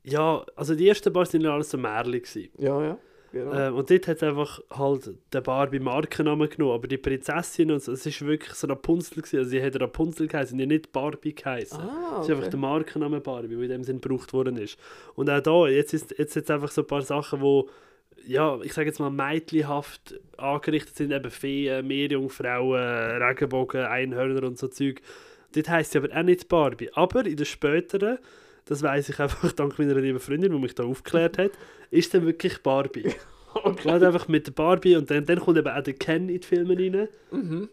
ja, 0.05 0.45
also 0.57 0.75
die 0.75 0.89
ersten 0.89 1.13
paar 1.13 1.27
sind 1.27 1.43
ja 1.43 1.53
alles 1.53 1.71
so 1.71 1.79
Märchen. 1.79 2.49
Ja, 2.59 2.83
ja. 2.83 2.99
Genau. 3.35 3.53
Ähm, 3.53 3.75
und 3.75 3.91
dort 3.91 4.07
hat 4.07 4.23
einfach 4.23 4.61
halt 4.71 5.11
der 5.33 5.41
Barbie 5.41 5.81
Markennamen 5.81 6.49
genommen, 6.49 6.75
aber 6.75 6.87
die 6.87 6.99
Prinzessin 6.99 7.73
und 7.73 7.83
so, 7.83 7.91
es 7.91 8.07
ist 8.07 8.25
wirklich 8.25 8.55
so 8.55 8.69
Rapunzel 8.69 9.17
gewesen, 9.23 9.39
also 9.39 9.51
sie 9.51 9.61
hat 9.61 9.81
Rapunzel 9.81 10.29
geheißen, 10.29 10.57
die 10.57 10.67
nicht 10.67 10.93
Barbie 10.93 11.35
geheißen. 11.35 11.81
ah, 11.81 12.19
Das 12.19 12.29
ist 12.29 12.35
einfach 12.37 12.49
der 12.49 12.61
Markenname 12.61 13.21
Barbie, 13.21 13.57
der 13.57 13.63
in 13.63 13.69
dem 13.71 13.83
Sinn 13.83 14.01
gebraucht 14.01 14.33
worden 14.33 14.57
ist. 14.57 14.79
Und 15.17 15.29
auch 15.29 15.41
da, 15.41 15.67
jetzt 15.67 15.93
ist 15.93 16.17
jetzt 16.17 16.37
jetzt 16.37 16.49
einfach 16.49 16.71
so 16.71 16.83
ein 16.83 16.87
paar 16.87 17.03
Sachen, 17.03 17.41
wo 17.41 17.69
ja, 18.25 18.59
ich 18.63 18.73
sage 18.73 18.87
jetzt 18.89 19.01
mal 19.01 19.11
mädchenhaft 19.11 20.19
angerichtet 20.37 20.97
sind, 20.97 21.13
eben 21.13 21.31
Feen, 21.31 21.87
Meerjungfrauen, 21.87 23.21
Regenbogen, 23.23 23.83
Einhörner 23.85 24.45
und 24.45 24.59
so 24.59 24.69
Zeug. 24.69 25.03
Dort 25.55 25.69
heisst 25.69 25.93
sie 25.93 25.99
aber 25.99 26.17
auch 26.17 26.23
nicht 26.23 26.49
Barbie. 26.49 26.91
Aber 26.95 27.27
in 27.27 27.37
der 27.37 27.45
späteren, 27.45 28.19
das 28.67 28.83
weiß 28.83 29.09
ich 29.09 29.21
einfach 29.21 29.53
dank 29.57 29.79
meiner 29.79 29.95
lieben 29.95 30.21
Freundin, 30.21 30.53
die 30.53 30.59
mich 30.59 30.75
da 30.75 30.85
aufgeklärt 30.85 31.39
hat, 31.39 31.53
ist 31.91 32.13
dann 32.15 32.27
wirklich 32.27 32.63
Barbie. 32.63 33.13
Okay. 33.63 33.83
Gerade 33.85 34.09
einfach 34.09 34.27
mit 34.27 34.49
der 34.49 34.53
Barbie 34.53 34.97
und 34.97 35.09
dann, 35.13 35.25
dann 35.27 35.39
kommt 35.39 35.57
eben 35.57 35.69
auch 35.69 35.81
der 35.81 35.95
Ken 35.95 36.29
in 36.29 36.41
die 36.41 36.45
Filme 36.45 36.77
rein. 36.77 37.07
Mhm. 37.31 37.69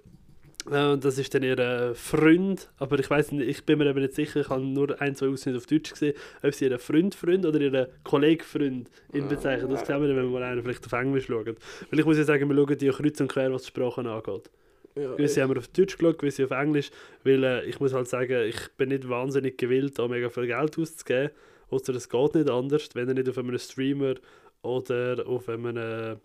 Äh, 0.69 0.91
Und 0.91 1.03
das 1.03 1.17
ist 1.17 1.33
dann 1.33 1.41
ihr 1.41 1.57
äh, 1.57 1.95
Freund, 1.95 2.69
aber 2.77 2.99
ich 2.99 3.09
weiß 3.09 3.31
nicht, 3.31 3.49
ich 3.49 3.65
bin 3.65 3.79
mir 3.79 3.87
eben 3.89 3.99
nicht 3.99 4.13
sicher, 4.13 4.41
ich 4.41 4.49
habe 4.49 4.61
nur 4.61 5.01
ein, 5.01 5.15
zwei 5.15 5.29
Ausschnitte 5.29 5.57
auf 5.57 5.65
Deutsch 5.65 5.91
gesehen, 5.91 6.13
ob 6.43 6.53
sie 6.53 6.65
ihren 6.65 6.77
Freund, 6.77 7.15
Freund 7.15 7.45
oder 7.45 7.59
ihren 7.59 7.87
Kollegen, 8.03 8.43
Freund 8.43 8.89
ihn 9.11 9.27
bezeichnen. 9.27 9.69
Das 9.71 9.87
sehen 9.87 9.99
wir 10.01 10.07
dann, 10.07 10.17
wenn 10.17 10.25
wir 10.31 10.39
mal 10.39 10.43
einen 10.43 10.61
vielleicht 10.61 10.85
auf 10.85 10.91
Englisch 10.93 11.25
schauen. 11.25 11.55
Weil 11.89 11.99
ich 11.99 12.05
muss 12.05 12.17
ja 12.17 12.23
sagen, 12.25 12.47
wir 12.47 12.55
schauen 12.55 12.77
die 12.77 12.89
kreuz 12.89 13.19
und 13.19 13.27
quer, 13.31 13.51
was 13.51 13.63
die 13.63 13.69
Sprachen 13.69 14.05
angeht. 14.05 14.51
Ja, 14.95 15.15
Gewisse 15.15 15.41
haben 15.41 15.51
wir 15.51 15.57
auf 15.57 15.67
Deutsch 15.69 15.97
geschaut, 15.97 16.19
gewisse 16.19 16.45
auf 16.45 16.51
Englisch, 16.51 16.91
weil 17.23 17.43
äh, 17.43 17.65
ich 17.65 17.79
muss 17.79 17.93
halt 17.93 18.07
sagen, 18.07 18.47
ich 18.47 18.69
bin 18.77 18.89
nicht 18.89 19.07
wahnsinnig 19.07 19.57
gewillt, 19.57 19.97
da 19.97 20.07
mega 20.07 20.29
viel 20.29 20.47
Geld 20.47 20.77
auszugeben, 20.77 21.31
außer 21.69 21.95
es 21.95 22.09
geht 22.09 22.35
nicht 22.35 22.49
anders, 22.49 22.89
wenn 22.93 23.07
er 23.07 23.13
nicht 23.13 23.29
auf 23.29 23.37
einem 23.37 23.57
Streamer 23.57 24.15
oder 24.61 25.25
auf 25.27 25.47
einem 25.49 25.77
äh, 25.77 26.15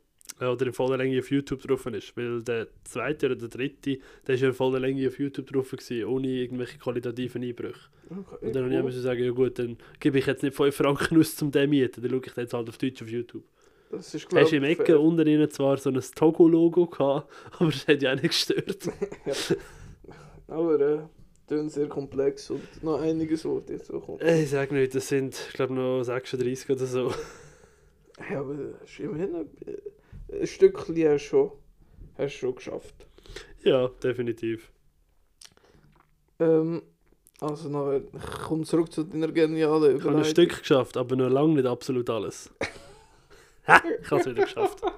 oder 0.41 0.67
in 0.67 0.73
voller 0.73 0.99
Länge 0.99 1.19
auf 1.19 1.31
YouTube 1.31 1.63
drauf 1.63 1.87
ist, 1.87 2.17
weil 2.17 2.43
der 2.43 2.67
zweite 2.85 3.27
oder 3.27 3.37
der 3.37 3.49
dritte, 3.49 3.99
der 4.27 4.35
ist 4.35 4.41
ja 4.43 4.49
in 4.49 4.55
voller 4.55 4.81
Länge 4.81 5.07
auf 5.07 5.19
YouTube 5.19 5.47
drauf 5.47 5.71
gewesen, 5.71 6.05
ohne 6.05 6.29
irgendwelche 6.29 6.79
qualitativen 6.79 7.43
Einbrüche. 7.43 7.89
okay, 8.11 8.47
Und 8.47 8.55
dann 8.55 8.71
ich 8.71 8.77
cool. 8.77 8.83
müssen 8.83 9.03
sagen, 9.03 9.23
ja 9.25 9.31
gut, 9.31 9.59
dann 9.59 9.79
gebe 10.01 10.19
ich 10.19 10.27
jetzt 10.27 10.43
nicht 10.43 10.55
5 10.55 10.75
Franken 10.75 11.19
aus 11.19 11.37
zum 11.37 11.51
den 11.51 11.71
mieten, 11.71 12.03
dann 12.03 12.11
schaue 12.11 12.23
ich 12.27 12.37
jetzt 12.37 12.53
halt 12.53 12.69
auf 12.69 12.77
Deutsch 12.79 13.01
auf 13.03 13.09
YouTube. 13.09 13.45
Das 13.91 14.13
ist, 14.15 14.25
Du 14.25 14.29
glaub 14.31 14.43
hast 14.45 14.53
im 14.53 14.65
ich, 14.65 14.71
Ecke 14.71 14.85
fair. 14.87 15.01
unten 15.01 15.27
innen 15.27 15.51
zwar 15.51 15.77
so 15.77 15.91
ein 15.91 16.01
Togo-Logo 16.01 16.87
gehabt, 16.87 17.31
aber 17.59 17.71
das 17.71 17.87
hat 17.87 18.03
ja 18.03 18.11
auch 18.13 18.17
nicht 18.17 18.29
gestört. 18.29 18.89
Aber 20.49 20.81
äh, 20.81 20.99
tun 21.49 21.69
sehr 21.69 21.89
komplex 21.89 22.51
und 22.51 22.63
noch 22.83 23.01
einiges, 23.01 23.45
was 23.45 23.63
jetzt 23.69 23.87
so 23.87 23.99
kommt. 24.01 24.23
Ich 24.23 24.51
sage 24.51 24.75
nicht, 24.75 24.95
das 24.95 25.09
sind, 25.09 25.35
ich 25.49 25.55
glaube, 25.55 25.75
noch 25.75 26.05
36 26.05 26.71
oder 26.71 26.87
so. 26.87 27.13
Ja, 28.31 28.41
aber 28.41 28.55
ist 28.85 28.99
immerhin 29.01 29.35
ein, 29.35 29.49
ein 30.33 30.47
Stückchen 30.47 30.97
hast 31.09 31.25
du 31.25 31.29
schon, 31.29 31.51
hast 32.17 32.35
du 32.35 32.39
schon 32.39 32.55
geschafft. 32.55 32.95
Ja, 33.63 33.89
definitiv. 34.03 34.71
Ähm, 36.39 36.83
also 37.41 37.69
nachher, 37.69 38.03
ich 38.15 38.39
komme 38.47 38.65
zurück 38.65 38.93
zu 38.93 39.03
deiner 39.03 39.33
genialen 39.33 39.99
Ich 39.99 40.05
habe 40.05 40.19
ein 40.19 40.25
Stück 40.25 40.61
geschafft, 40.61 40.97
aber 40.97 41.17
noch 41.17 41.29
lange 41.29 41.55
nicht 41.55 41.67
absolut 41.67 42.09
alles. 42.09 42.51
Ha, 43.67 43.83
ich 44.03 44.11
habe 44.11 44.21
es 44.21 44.27
wieder 44.27 44.43
geschafft. 44.45 44.83
Ah, 44.85 44.93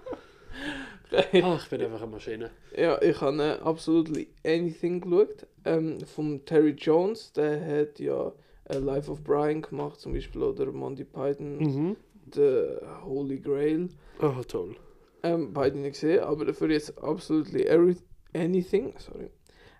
ich 1.32 1.68
bin 1.70 1.82
einfach 1.82 2.02
eine 2.02 2.10
Maschine. 2.10 2.50
Ja, 2.76 3.00
ich 3.00 3.20
habe 3.20 3.42
äh, 3.42 3.52
Absolutely 3.62 4.28
Anything 4.44 5.00
geschaut. 5.00 5.46
Ähm, 5.64 6.00
von 6.00 6.44
Terry 6.44 6.72
Jones, 6.72 7.32
der 7.32 7.60
hat 7.64 7.98
ja 7.98 8.32
äh, 8.64 8.78
Life 8.78 9.10
of 9.10 9.22
Brian 9.24 9.62
gemacht, 9.62 10.00
zum 10.00 10.12
Beispiel, 10.12 10.42
oder 10.42 10.66
Monty 10.72 11.04
Python, 11.04 11.58
Mhm. 11.58 11.96
The 12.34 12.76
Holy 13.04 13.38
Grail. 13.40 13.88
Oh, 14.20 14.42
toll. 14.46 14.76
Ähm, 15.22 15.52
beide 15.54 15.78
nicht 15.78 15.94
gesehen, 15.94 16.20
aber 16.20 16.44
dafür 16.44 16.70
jetzt 16.70 17.02
Absolutely 17.02 17.64
Every 17.64 17.96
Anything, 18.34 18.92
sorry, 18.98 19.30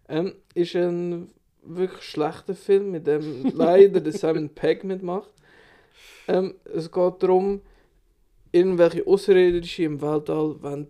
ähm, 0.09 0.33
ist 0.55 0.75
ein 0.75 1.31
wirklich 1.63 2.03
schlechter 2.03 2.55
Film, 2.55 2.91
mit 2.91 3.07
dem 3.07 3.45
leider 3.55 4.01
der 4.01 4.13
Simon 4.15 4.49
Pegg 4.49 4.85
mitmacht. 4.85 5.33
Ähm, 6.27 6.55
es 6.65 6.91
geht 6.91 7.23
darum, 7.23 7.61
irgendwelche 8.59 9.07
Außerirdische 9.07 9.85
im 9.85 10.01
Weltall 10.01 10.63
wollen 10.63 10.89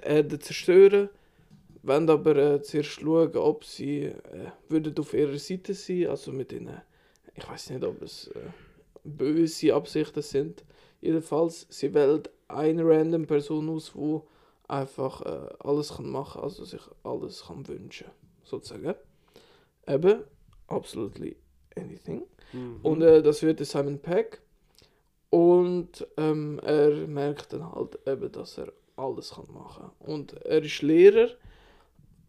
die 0.00 0.04
Erde 0.04 0.38
zerstören, 0.38 1.08
wollen 1.82 2.10
aber 2.10 2.36
äh, 2.36 2.62
zuerst 2.62 2.90
schauen, 2.90 3.36
ob 3.36 3.64
sie 3.64 4.04
äh, 4.04 4.50
würden 4.68 4.98
auf 4.98 5.14
ihrer 5.14 5.38
Seite 5.38 5.74
sein, 5.74 6.08
also 6.08 6.32
mit 6.32 6.52
ihnen, 6.52 6.80
ich 7.34 7.48
weiß 7.48 7.70
nicht, 7.70 7.84
ob 7.84 8.02
es 8.02 8.28
äh, 8.28 8.40
böse 9.04 9.74
Absichten 9.74 10.22
sind. 10.22 10.64
Jedenfalls, 11.00 11.66
sie 11.70 11.94
wählt 11.94 12.30
eine 12.48 12.84
random 12.84 13.26
Person 13.26 13.68
aus, 13.68 13.92
die 13.94 14.20
einfach 14.68 15.22
äh, 15.22 15.54
alles 15.60 15.94
kann 15.96 16.10
machen, 16.10 16.42
also 16.42 16.64
sich 16.64 16.82
alles 17.04 17.44
kann 17.46 17.66
wünschen, 17.68 18.08
sozusagen. 18.42 18.94
Eben, 19.86 20.24
absolutely 20.66 21.36
anything. 21.76 22.22
Mhm. 22.52 22.80
Und 22.82 23.02
äh, 23.02 23.22
das 23.22 23.42
wird 23.42 23.64
Simon 23.64 23.98
Peck. 23.98 24.40
Und 25.30 26.06
ähm, 26.16 26.60
er 26.62 26.90
merkt 27.06 27.52
dann 27.52 27.72
halt 27.72 27.98
eben, 28.06 28.30
dass 28.32 28.58
er 28.58 28.72
alles 28.96 29.30
kann 29.30 29.52
machen. 29.52 29.90
Und 29.98 30.34
er 30.44 30.62
ist 30.62 30.82
Lehrer 30.82 31.30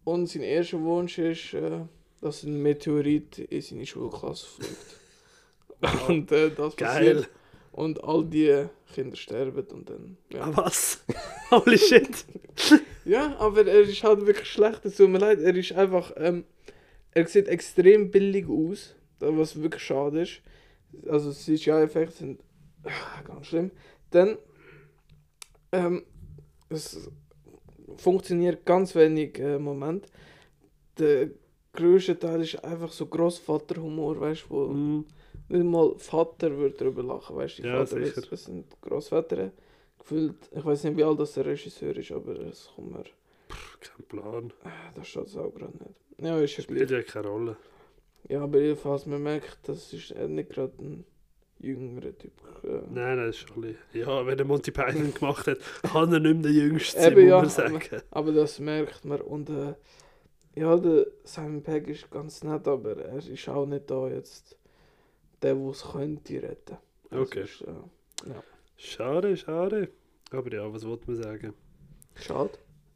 und 0.04 0.28
sein 0.28 0.44
erster 0.44 0.82
Wunsch 0.82 1.18
ist, 1.18 1.54
äh, 1.54 1.82
dass 2.22 2.44
ein 2.44 2.62
Meteorit 2.62 3.40
in 3.40 3.62
seine 3.62 3.86
Schulklasse 3.86 4.46
fliegt. 4.46 4.98
und 6.08 6.32
äh, 6.32 6.50
das 6.50 6.76
Geil. 6.76 7.16
passiert. 7.16 7.30
Und 7.72 8.04
all 8.04 8.26
die 8.26 8.66
Kinder 8.94 9.16
sterben 9.16 9.64
und 9.68 9.90
dann. 9.90 10.18
Ja. 10.34 10.46
Ah, 10.46 10.52
was? 10.56 11.04
Holy 11.52 11.78
shit. 11.78 12.26
Ja, 13.06 13.38
aber 13.38 13.66
er 13.66 13.84
ist 13.84 14.04
halt 14.04 14.26
wirklich 14.28 14.50
schlecht. 14.50 14.84
Es 14.84 14.98
tut 14.98 15.10
mir 15.10 15.20
leid. 15.20 15.40
Er 15.40 15.56
ist 15.56 15.72
einfach. 15.72 16.12
Ähm, 16.18 16.44
er 17.12 17.26
sieht 17.26 17.48
extrem 17.48 18.12
billig 18.12 18.50
aus. 18.50 18.96
Was 19.20 19.62
wirklich 19.62 19.82
schade 19.82 20.24
ist. 20.24 20.42
Also, 21.08 21.32
CGI-Effekte 21.32 22.18
sind 22.18 22.42
ganz 23.26 23.48
schlimm. 23.48 23.72
Dann. 24.12 24.38
Ähm, 25.72 26.04
es 26.70 27.10
funktioniert 27.98 28.66
ganz 28.66 28.96
wenig 28.96 29.40
äh, 29.40 29.58
Moment. 29.60 30.08
Der 30.98 31.30
größte 31.74 32.18
Teil 32.18 32.42
ist 32.42 32.64
einfach 32.64 32.92
so 32.92 33.06
Großvaterhumor, 33.06 34.20
weißt 34.20 34.46
du, 34.46 34.50
wo 34.50 34.68
Mhm. 34.68 35.06
nicht 35.50 35.64
mal 35.64 35.94
Vater 35.98 36.56
würde 36.58 36.76
darüber 36.78 37.04
lachen, 37.04 37.36
weißt 37.36 37.60
du? 37.60 37.64
Ja, 37.64 37.86
Vater, 37.86 38.04
sicher. 38.04 38.22
Das, 38.22 38.30
das 38.30 38.44
sind 38.46 38.66
Großväter. 38.82 39.52
Gefühlt, 40.00 40.36
ich 40.56 40.66
weiß 40.66 40.84
nicht, 40.86 40.98
wie 40.98 41.04
alt 41.04 41.20
das 41.20 41.34
der 41.34 41.46
Regisseur 41.46 41.96
ist, 41.96 42.12
aber 42.12 42.40
es 42.40 42.70
kommt 42.76 42.92
mir. 42.92 43.04
Kein 43.80 44.06
Plan. 44.08 44.54
Das 44.96 45.08
steht 45.08 45.28
es 45.28 45.38
auch 45.38 45.54
gerade 45.54 45.74
nicht. 45.78 45.96
Ja, 46.20 46.40
ist 46.40 46.62
Spielt 46.62 46.90
ja 46.92 47.02
keine 47.04 47.28
Rolle. 47.28 47.58
Ja, 48.28 48.42
aber 48.44 48.60
jedenfalls, 48.60 49.06
man 49.06 49.22
merkt, 49.24 49.60
das 49.70 49.94
ist 49.94 50.14
nicht 50.16 50.50
gerade 50.50 50.74
ein 50.80 51.06
jüngeren 51.60 52.18
Typ. 52.18 52.32
Äh, 52.64 52.68
Nein, 52.68 52.88
nein, 52.94 53.18
das 53.18 53.38
ist 53.38 53.48
schon 53.50 53.58
ein 53.58 53.62
bisschen... 53.62 54.02
Ja, 54.08 54.26
wenn 54.26 54.38
der 54.38 54.46
Monty 54.46 54.72
Python 54.72 55.14
gemacht 55.14 55.48
hat, 55.48 55.58
kann 55.84 56.12
er 56.14 56.20
nicht 56.20 56.34
mehr 56.34 56.44
der 56.44 56.52
Jüngste 56.52 56.98
Eben, 57.00 57.16
sein, 57.16 57.42
muss 57.42 57.58
ja, 57.58 57.70
man 57.70 57.80
sagen. 57.82 58.02
Aber 58.12 58.32
das 58.32 58.60
merkt 58.60 59.06
man. 59.06 59.22
Und 59.22 59.50
äh, 59.50 59.74
ja, 60.56 60.76
der 60.78 61.08
Simon 61.24 61.62
Pegg 61.64 61.90
ist 61.90 62.10
ganz 62.10 62.44
nett, 62.44 62.68
aber 62.68 62.98
er 62.98 63.18
ist 63.18 63.50
auch 63.50 63.66
nicht 63.66 63.90
da 63.90 64.08
jetzt 64.08 64.58
der, 65.42 65.56
der 65.56 65.70
es 65.70 65.84
könnte 65.92 66.42
retten. 66.42 66.78
Das 67.10 67.20
Okay. 67.20 67.44
Ist, 67.44 67.62
äh, 67.62 68.32
Schade, 68.76 69.36
schade. 69.38 69.90
Aber 70.32 70.52
ja, 70.54 70.72
was 70.72 70.86
wollte 70.86 71.08
man 71.08 71.22
sagen? 71.22 71.54
schade. 72.16 72.52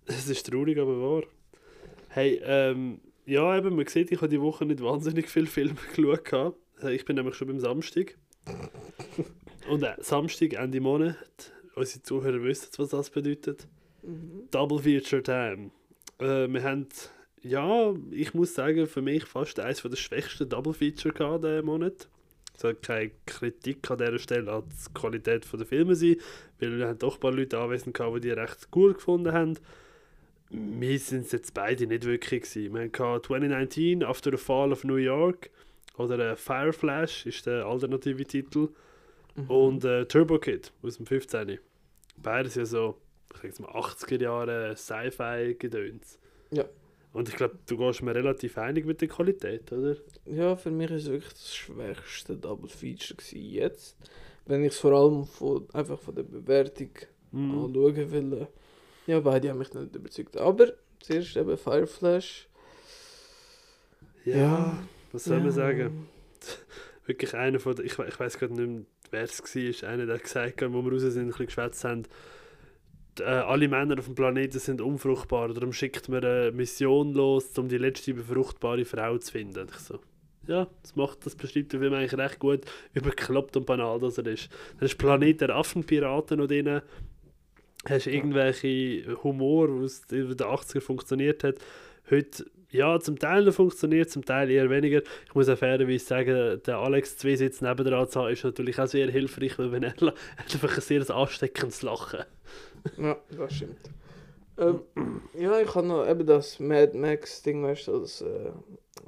Es 0.06 0.28
ist 0.28 0.47
traurig, 0.47 0.78
aber 0.80 1.00
wahr. 1.00 1.24
Hey, 2.10 2.41
ähm, 2.43 3.00
ja, 3.26 3.56
eben, 3.56 3.76
man 3.76 3.88
sieht, 3.88 4.12
ich 4.12 4.17
habe 4.17 4.30
die 4.30 4.41
Woche 4.41 4.65
nicht 4.65 4.82
wahnsinnig 4.82 5.30
viele 5.30 5.45
Filme 5.47 5.76
geschaut. 5.95 6.56
Ich 6.89 7.06
bin 7.06 7.15
nämlich 7.15 7.36
schon 7.36 7.47
beim 7.47 7.60
Samstag. 7.60 8.17
Und 9.69 9.84
äh, 9.84 9.95
Samstag, 9.99 10.54
Ende 10.54 10.82
Monat, 10.82 11.51
unsere 11.75 12.04
Zuhörer 12.04 12.43
wissen, 12.43 12.69
was 12.77 12.89
das 12.89 13.10
bedeutet. 13.10 13.67
Mhm. 14.04 14.47
Double 14.51 14.80
Feature 14.80 15.23
Time. 15.23 15.71
Äh, 16.19 16.47
wir 16.51 16.63
haben, 16.63 16.88
ja, 17.43 17.93
ich 18.12 18.34
muss 18.34 18.54
sagen, 18.54 18.88
für 18.88 19.01
mich 19.01 19.25
fast 19.25 19.60
eines 19.60 19.82
der 19.82 19.95
schwächsten 19.95 20.49
Double 20.49 20.73
Feature 20.73 21.13
gehabt 21.13 21.43
diesen 21.43 21.65
Monat. 21.65 22.08
Es 22.54 22.62
soll 22.62 22.75
keine 22.75 23.12
Kritik 23.25 23.89
an 23.89 23.97
dieser 23.97 24.19
Stelle 24.19 24.51
an 24.51 24.63
die 24.69 24.93
Qualität 24.93 25.47
der 25.51 25.65
Filme 25.65 25.95
sein, 25.95 26.17
weil 26.60 26.77
wir 26.77 26.88
haben 26.88 26.99
doch 26.99 27.15
ein 27.15 27.19
paar 27.19 27.32
Leute 27.32 27.58
anwesend 27.60 27.95
gehabt, 27.95 28.17
die 28.17 28.21
die 28.21 28.32
recht 28.32 28.69
gut 28.71 28.95
gefunden 28.95 29.32
haben. 29.32 29.58
Wir 30.49 30.99
sind 30.99 31.25
es 31.25 31.32
jetzt 31.32 31.54
beide 31.54 31.88
nicht 31.88 32.04
wirklich 32.04 32.41
gewesen. 32.43 32.73
Wir 32.73 32.82
hatten 32.82 33.23
2019 33.23 34.04
After 34.04 34.32
the 34.32 34.38
Fall 34.38 34.73
of 34.73 34.84
New 34.84 34.97
York 34.97 35.49
oder 35.97 36.32
äh, 36.32 36.36
Fire 36.36 36.73
Flash 36.73 37.25
ist 37.25 37.45
der 37.45 37.65
alternative 37.65 38.25
Titel 38.25 38.69
Mhm. 39.36 39.49
und 39.49 39.86
äh, 39.86 40.06
Turbo 40.08 40.39
Kid 40.39 40.73
aus 40.84 40.97
dem 40.97 41.06
15. 41.06 41.58
Beides 42.17 42.56
ja 42.56 42.65
so, 42.65 42.97
ich 43.30 43.38
sag 43.38 43.43
jetzt 43.45 43.60
mal 43.62 43.71
80er 43.71 44.21
Jahre 44.21 44.75
Sci-Fi-Gedöns. 44.75 46.19
Ja. 46.51 46.65
Und 47.13 47.30
ich 47.30 47.36
glaube, 47.38 47.58
du 47.65 47.77
gehst 47.77 48.01
mir 48.04 48.13
relativ 48.13 48.58
einig 48.58 48.86
mit 48.86 48.99
der 48.99 49.08
Qualität, 49.08 49.71
oder? 49.71 49.95
Ja, 50.25 50.58
für 50.58 50.69
mich 50.71 50.91
ist 50.91 51.04
es 51.04 51.10
wirklich 51.12 51.32
das 51.34 51.56
schwächste 51.56 52.36
Double 52.36 52.69
Feature 52.69 53.15
gewesen 53.15 53.41
jetzt. 53.54 53.95
Wenn 54.45 54.63
ich 54.65 54.73
es 54.73 54.80
vor 54.80 54.91
allem 54.91 55.25
von, 55.25 55.65
einfach 55.73 55.99
von 55.99 56.13
der 56.15 56.23
Bewertung 56.23 56.89
Mhm. 57.32 57.51
anschauen 57.65 58.12
will. 58.12 58.34
äh, 58.34 58.47
Ja, 59.08 59.21
beide 59.21 59.49
haben 59.49 59.60
mich 59.60 59.73
nicht 59.73 59.95
überzeugt. 59.95 60.36
Aber 60.36 60.73
zuerst 60.99 61.38
eben 61.38 61.58
Fireflash. 61.58 62.49
Ja, 64.25 64.77
was 65.13 65.24
soll 65.26 65.38
man 65.38 65.47
Ja. 65.47 65.52
sagen? 65.52 66.08
Wirklich 67.06 67.34
einer 67.36 67.60
von 67.60 67.76
der, 67.76 67.86
ich, 67.86 67.97
ich 67.97 68.19
weiß 68.19 68.38
gerade 68.38 68.54
nicht 68.54 68.67
mehr, 68.67 68.82
wer 69.12 69.24
es 69.24 69.41
war, 69.84 69.89
einer, 69.89 70.06
der 70.06 70.17
gesagt 70.19 70.62
hat, 70.62 70.74
wo 70.74 70.82
wir 70.84 70.91
raus 70.91 71.02
sind, 71.02 71.17
ein 71.24 71.28
bisschen 71.28 71.45
geschwätzt 71.47 71.84
haben, 71.84 72.04
äh, 73.19 73.24
alle 73.24 73.67
Männer 73.67 74.00
auf 74.00 74.06
dem 74.06 74.15
Planeten 74.15 74.60
sind 74.60 74.82
unfruchtbar, 74.82 75.50
darum 75.54 75.74
schickt 75.74 76.08
man 76.10 76.24
eine 76.24 76.52
Mission 76.52 77.13
los, 77.13 77.58
um 77.58 77.67
die 77.67 77.78
letzte 77.78 78.13
befruchtbare 78.13 78.86
Frau 78.86 79.17
zu 79.17 79.32
finden. 79.34 79.67
Ich 79.69 79.80
so, 79.80 80.00
ja, 80.47 80.67
das 80.82 80.95
macht, 80.95 81.26
das 81.26 81.36
beschreibt 81.36 81.74
den 81.74 81.82
Film 81.82 81.93
eigentlich 81.93 82.17
recht 82.17 82.39
gut, 82.39 82.62
wie 82.93 83.02
bekloppt 83.02 83.58
und 83.58 83.65
banal 83.65 84.00
das 84.00 84.17
er 84.17 84.28
ist. 84.28 84.50
Dann 84.80 84.86
ist 84.86 84.97
Planet 84.97 85.41
der 85.41 85.56
Affenpiraten 85.56 86.38
noch 86.39 86.47
drin, 86.47 86.82
hast 87.88 88.08
irgendwelche 88.08 89.17
Humor, 89.24 89.82
was 89.82 90.04
in 90.12 90.30
den 90.30 90.38
80er 90.38 90.82
funktioniert 90.82 91.43
hat, 91.43 91.56
heute 92.10 92.45
ja, 92.71 92.99
zum 92.99 93.19
Teil 93.19 93.51
funktioniert, 93.51 94.10
zum 94.10 94.23
Teil 94.25 94.49
eher 94.49 94.69
weniger. 94.69 95.01
Ich 95.27 95.36
muss 95.36 95.49
auch 95.49 95.57
fairerweise 95.57 96.05
sagen, 96.05 96.62
der 96.65 96.77
Alex 96.77 97.17
zwei 97.17 97.36
Sitze 97.36 97.63
nebendran 97.65 98.07
zu 98.10 98.19
haben, 98.21 98.31
ist 98.34 98.43
natürlich 98.43 98.79
auch 98.79 98.88
sehr 98.88 99.10
hilfreich, 99.12 99.57
weil 99.60 99.71
wenn 99.71 99.84
er, 99.84 99.93
er 100.01 100.07
hat 100.38 100.53
einfach 100.53 100.75
ein 100.75 100.81
sehr 100.81 101.10
ansteckendes 101.10 101.81
Lachen. 101.81 102.21
Ja, 102.97 103.17
das 103.38 103.53
stimmt. 103.53 103.77
Ähm, 104.57 104.81
ja, 105.39 105.60
ich 105.60 105.73
habe 105.73 105.88
noch 105.88 106.07
eben 106.07 106.25
das 106.25 106.60
Mad 106.60 106.97
Max 106.97 107.41
Ding, 107.41 107.63
weißt 107.63 107.88
du, 107.88 107.99
das, 107.99 108.21
äh, 108.21 108.51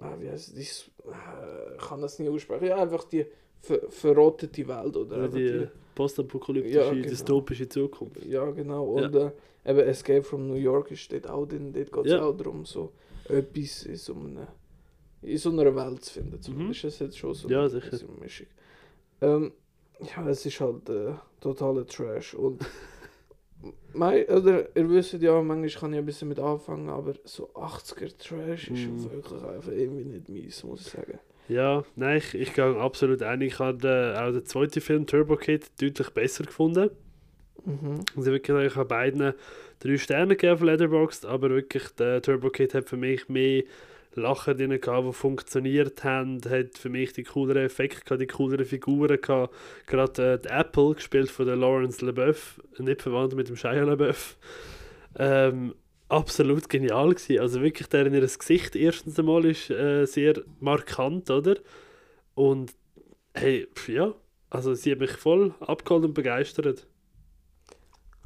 ah, 0.02 0.16
wie 0.20 0.30
heißt 0.30 0.58
das, 0.58 0.90
äh, 1.06 1.76
ich 1.78 1.84
kann 1.88 2.02
das 2.02 2.18
nicht 2.20 2.30
aussprechen, 2.30 2.66
ja, 2.66 2.78
einfach 2.78 3.04
die 3.06 3.26
ver 3.62 3.80
verrottete 3.90 4.68
Welt 4.68 4.96
oder 4.98 5.16
Oder 5.16 5.24
einfach 5.26 5.38
die 5.38 5.68
postapokalyptische, 5.96 6.78
Ja, 6.80 6.90
genau. 6.92 7.08
dystopische 7.08 7.70
Zukunft. 7.70 8.26
Ja, 8.26 8.50
genau. 8.52 8.98
Ja. 9.00 9.06
Und 9.06 9.16
Äh, 9.16 9.32
eben 9.66 9.80
Escape 9.80 10.24
from 10.24 10.48
New 10.48 10.56
York 10.56 10.92
ist 10.92 11.12
dort 11.14 11.30
auch 11.30 11.46
drin. 11.46 11.72
Dort 11.72 11.92
geht 11.92 12.06
es 12.06 12.12
Ja. 12.12 12.24
auch 12.24 12.36
darum, 12.36 12.66
so 12.66 12.92
etwas 13.30 13.84
in 13.86 13.96
so, 13.96 14.14
einer, 14.16 14.48
in 15.22 15.38
so 15.38 15.50
einer 15.52 15.76
Welt 15.76 16.04
zu 16.06 16.14
finden. 16.14 16.42
Zumindest 16.42 16.84
ist 16.84 16.94
es 16.96 17.00
jetzt 17.00 17.18
schon 17.18 17.34
so 17.34 17.48
Mhm. 17.48 17.54
Ja, 17.54 17.60
eine- 17.62 17.70
sicher. 17.70 17.98
Mischung. 18.20 18.48
Ähm, 19.22 19.52
ja, 20.00 20.28
es 20.30 20.46
ist 20.46 20.60
halt 20.60 20.90
äh, 20.90 21.14
totaler 21.40 21.86
Trash. 21.86 22.34
Und 22.34 22.66
mei, 23.94 24.28
oder, 24.30 24.76
ihr 24.76 24.90
wisst 24.90 25.14
ja, 25.14 25.42
manchmal 25.42 25.70
kann 25.82 25.94
ich 25.94 26.00
ein 26.00 26.06
bisschen 26.06 26.28
mit 26.30 26.40
anfangen, 26.40 26.90
aber 26.90 27.14
so 27.24 27.50
80er 27.54 28.18
Trash 28.18 28.70
ist 28.70 28.88
Mhm. 28.88 29.12
wirklich 29.12 29.44
einfach 29.44 29.72
irgendwie 29.72 30.04
nicht 30.06 30.30
meins, 30.30 30.64
muss 30.64 30.82
ich 30.82 30.88
sagen. 30.94 31.20
Ja, 31.50 31.84
nein, 31.96 32.18
ich, 32.18 32.34
ich 32.36 32.54
gehe 32.54 32.76
absolut 32.78 33.22
einig. 33.22 33.54
Ich 33.54 33.60
habe 33.60 33.88
äh, 33.88 34.18
auch 34.18 34.32
den 34.32 34.46
zweiten 34.46 34.80
Film, 34.82 35.06
Turbo 35.06 35.36
Kid, 35.36 35.70
deutlich 35.82 36.10
besser 36.12 36.46
gefunden. 36.46 36.90
Mhm. 37.66 38.04
Also 38.16 38.32
wirklich, 38.32 38.68
ich 38.68 38.76
habe 38.76 38.88
beiden 38.88 39.34
drei 39.80 39.98
Sterne 39.98 40.36
gegeben 40.36 40.54
auf 40.54 40.62
Letterboxd, 40.62 41.26
aber 41.26 41.50
wirklich, 41.50 41.90
der 41.96 42.22
Turbo 42.22 42.50
Kid 42.50 42.74
hat 42.74 42.90
für 42.90 42.98
mich 42.98 43.30
mehr 43.30 43.64
Lachen 44.16 44.58
drin 44.58 44.80
gehabt, 44.80 45.08
die 45.08 45.14
funktioniert 45.14 46.04
haben, 46.04 46.40
hat 46.48 46.78
für 46.78 46.90
mich 46.90 47.14
die 47.14 47.24
cooleren 47.24 47.66
Effekte 47.66 48.04
gehabt, 48.04 48.22
die 48.22 48.28
cooleren 48.28 48.66
Figuren 48.66 49.20
gehabt. 49.20 49.54
Gerade 49.88 50.34
äh, 50.34 50.40
die 50.40 50.50
Apple, 50.50 50.96
gespielt 50.96 51.32
von 51.32 51.46
der 51.46 51.56
Lawrence 51.56 52.06
LeBeouf, 52.06 52.62
nicht 52.78 53.02
verwandt 53.02 53.36
mit 53.36 53.50
dem 53.50 53.56
Shia 53.56 53.84
LeBeouf, 53.84 54.38
ähm, 55.18 55.74
absolut 56.10 56.70
genial 56.70 57.10
gewesen. 57.10 57.40
Also 57.40 57.62
wirklich, 57.62 57.88
deren 57.88 58.14
ihr 58.14 58.22
Gesicht 58.22 58.76
erstens 58.76 59.18
einmal 59.18 59.46
ist 59.46 59.70
äh, 59.70 60.06
sehr 60.06 60.42
markant, 60.60 61.30
oder? 61.30 61.58
Und 62.36 62.74
hey, 63.34 63.68
ja, 63.88 64.14
also 64.50 64.74
sie 64.76 64.92
hat 64.92 65.00
mich 65.00 65.12
voll 65.12 65.56
abgeholt 65.60 66.06
und 66.06 66.14
begeistert. 66.14 66.86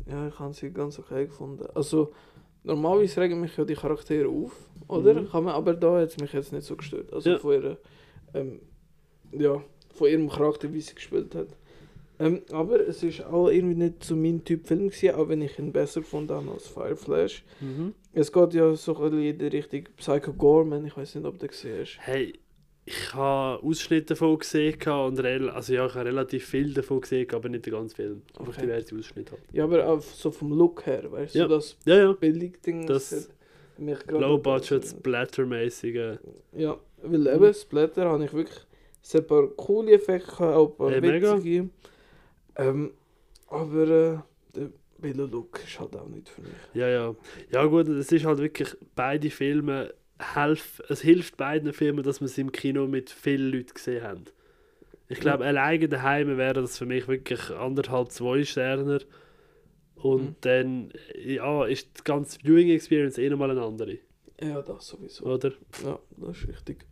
Ja, 0.10 0.28
ich 0.28 0.40
habe 0.40 0.54
sie 0.54 0.72
ganz 0.72 0.98
okay 1.00 1.26
gefunden. 1.26 1.66
Also, 1.76 2.14
normalerweise 2.64 3.22
regen 3.22 3.42
mich 3.42 3.56
ja 3.58 3.66
die 3.66 3.76
Charaktere 3.76 4.28
auf, 4.30 4.54
oder? 4.88 5.14
Mhm. 5.22 5.30
Kann 5.30 5.44
man, 5.46 5.54
aber 5.54 5.74
da 5.74 6.00
hat 6.00 6.10
es 6.10 6.18
mich 6.18 6.34
jetzt 6.34 6.54
nicht 6.54 6.66
so 6.66 6.76
gestört. 6.76 7.12
Also 7.14 7.32
Ja. 7.32 7.38
von 7.40 7.54
ihrer, 7.54 7.78
ähm, 8.34 8.60
ja, 9.32 9.62
von 9.94 10.08
ihrem 10.10 10.30
Charakter, 10.30 10.72
wie 10.74 10.82
sie 10.82 10.96
gespielt 10.96 11.36
hat. 11.36 11.48
Ähm, 12.20 12.42
aber 12.52 12.80
es 12.88 13.04
ist 13.04 13.24
auch 13.26 13.50
irgendwie 13.50 13.76
nicht 13.76 14.04
so 14.04 14.16
mein 14.16 14.44
Typ 14.44 14.68
Film 14.68 14.90
gewesen, 14.90 15.14
auch 15.16 15.30
wenn 15.30 15.42
ich 15.42 15.60
ihn 15.60 15.72
besser 15.72 16.02
gefunden 16.02 16.34
habe 16.34 16.50
als 16.52 16.68
Fireflash. 16.68 17.44
Mhm. 17.62 17.94
Es 18.14 18.32
geht 18.32 18.54
ja 18.56 18.74
so 18.74 18.96
ein 18.96 19.02
bisschen 19.12 19.24
in 19.24 19.38
die 19.38 19.46
Richtung 19.48 19.84
Psycho 19.98 20.34
Gorman, 20.34 20.86
ich 20.86 20.98
weiß 20.98 21.14
nicht, 21.16 21.26
ob 21.26 21.34
du 21.34 21.40
den 21.42 21.50
gesehen 21.50 21.82
hast. 21.82 21.98
Hey, 22.00 22.34
ich 22.88 23.14
habe 23.14 23.62
Ausschnitte 23.64 24.14
davon 24.14 24.40
gesehen 24.40 24.76
und 24.88 25.20
also 25.52 25.74
ja, 25.74 25.86
ich 25.86 25.94
habe 25.94 26.06
relativ 26.06 26.46
viel 26.46 26.74
davon 26.74 27.02
gesehen, 27.02 27.28
aber 27.34 27.50
nicht 27.50 27.66
den 27.66 27.74
ganzen 27.74 27.96
Film. 27.96 28.22
Einfach 28.40 28.54
Okay. 28.54 28.62
diverse 28.62 28.96
Ausschnitte 28.96 29.32
halt. 29.34 29.42
Ja, 29.52 29.66
aber 29.66 29.86
auch 29.86 30.02
so 30.02 30.32
vom 30.32 30.52
Look 30.54 30.86
her, 30.86 31.12
weißt 31.12 31.36
du, 31.36 31.40
Ja. 31.40 31.48
so 31.50 31.56
das 31.56 31.78
Ja, 31.86 31.96
ja. 31.98 32.12
Billig-Ding. 32.14 32.88
Das 32.88 33.12
hat 33.12 33.80
mich 33.80 34.00
gerade 34.00 34.24
Low 34.26 34.36
auch 34.36 34.40
Budget, 34.40 34.86
so- 34.86 34.98
Splatter-mäßige. 34.98 36.18
Ja, 36.54 36.78
weil 37.04 37.28
eben 37.28 37.54
Splatter 37.54 38.06
habe 38.06 38.24
ich 38.26 38.34
wirklich 38.34 38.58
es 39.04 39.14
hat 39.14 39.22
ein 39.24 39.28
paar 39.28 39.48
coole 39.50 39.92
Effekte 39.94 40.44
auch 40.44 40.70
ein 40.72 40.76
paar 40.78 40.92
Hey, 40.92 41.02
mega. 41.02 41.36
witzige. 41.38 41.70
Ähm, 42.58 42.92
aber 43.48 43.88
äh, 43.88 44.18
der 44.56 44.70
Billo-Look 44.98 45.60
ist 45.66 45.80
halt 45.80 45.96
auch 45.96 46.08
nicht 46.08 46.28
für 46.30 46.42
mich. 46.42 46.52
Ja, 46.74 46.88
ja. 46.90 47.16
Ja 47.52 47.66
gut, 47.66 47.88
es 47.90 48.12
ist 48.12 48.26
halt 48.26 48.40
wirklich, 48.40 48.76
beide 48.96 49.30
Filme 49.30 49.94
helfen, 50.20 50.86
es 50.90 51.02
hilft 51.02 51.38
beiden 51.38 51.74
Filmen, 51.74 52.04
dass 52.04 52.22
wir 52.22 52.28
sie 52.28 52.42
im 52.42 52.52
Kino 52.52 52.88
mit 52.88 53.10
vielen 53.10 53.52
Leuten 53.52 53.74
gesehen 53.74 54.04
haben. 54.04 54.26
Ich 55.10 55.20
glaube, 55.20 55.46
alleine 55.46 55.88
daheim 55.88 56.38
wäre 56.38 56.54
das 56.62 56.78
für 56.78 56.86
mich 56.86 57.08
wirklich 57.08 57.50
anderthalb, 57.52 58.12
zwei 58.12 58.44
Sterne. 58.44 59.00
Und 59.96 60.22
Mhm. 60.24 60.36
dann, 60.42 60.94
ja, 61.18 61.66
ist 61.66 62.00
die 62.00 62.04
ganze 62.04 62.40
Viewing 62.42 62.70
Experience 62.70 63.18
eh 63.18 63.30
nochmal 63.30 63.52
eine 63.52 63.62
andere, 63.64 63.98
Ja, 64.42 64.62
das 64.62 64.88
sowieso. 64.88 65.26
oder? 65.26 65.54
Ja, 65.84 65.98
das 66.18 66.38
ist 66.38 66.48
richtig. 66.50 66.86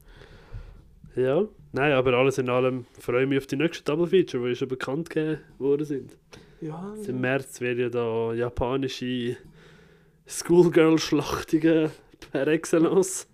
Ja, 1.16 1.48
nein, 1.72 1.92
aber 1.94 2.14
alles 2.14 2.38
in 2.40 2.50
allem 2.50 2.86
freue 3.00 3.24
ich 3.24 3.30
mich 3.30 3.38
auf 3.38 3.48
die 3.48 3.56
nächsten 3.58 3.86
Double 3.86 4.08
Feature, 4.08 4.48
die 4.50 4.56
schon 4.56 4.68
bekannt 4.70 5.10
gegeben 5.10 5.40
worden 5.60 5.86
sind. 5.86 6.18
Ja, 6.62 6.94
Im 7.08 7.22
März 7.22 7.62
werden 7.62 7.80
ja 7.80 7.90
da 7.90 8.34
japanische 8.34 9.38
Schoolgirl-Schlachtungen 10.26 11.92
per 12.32 12.48
Excellence. 12.48 13.28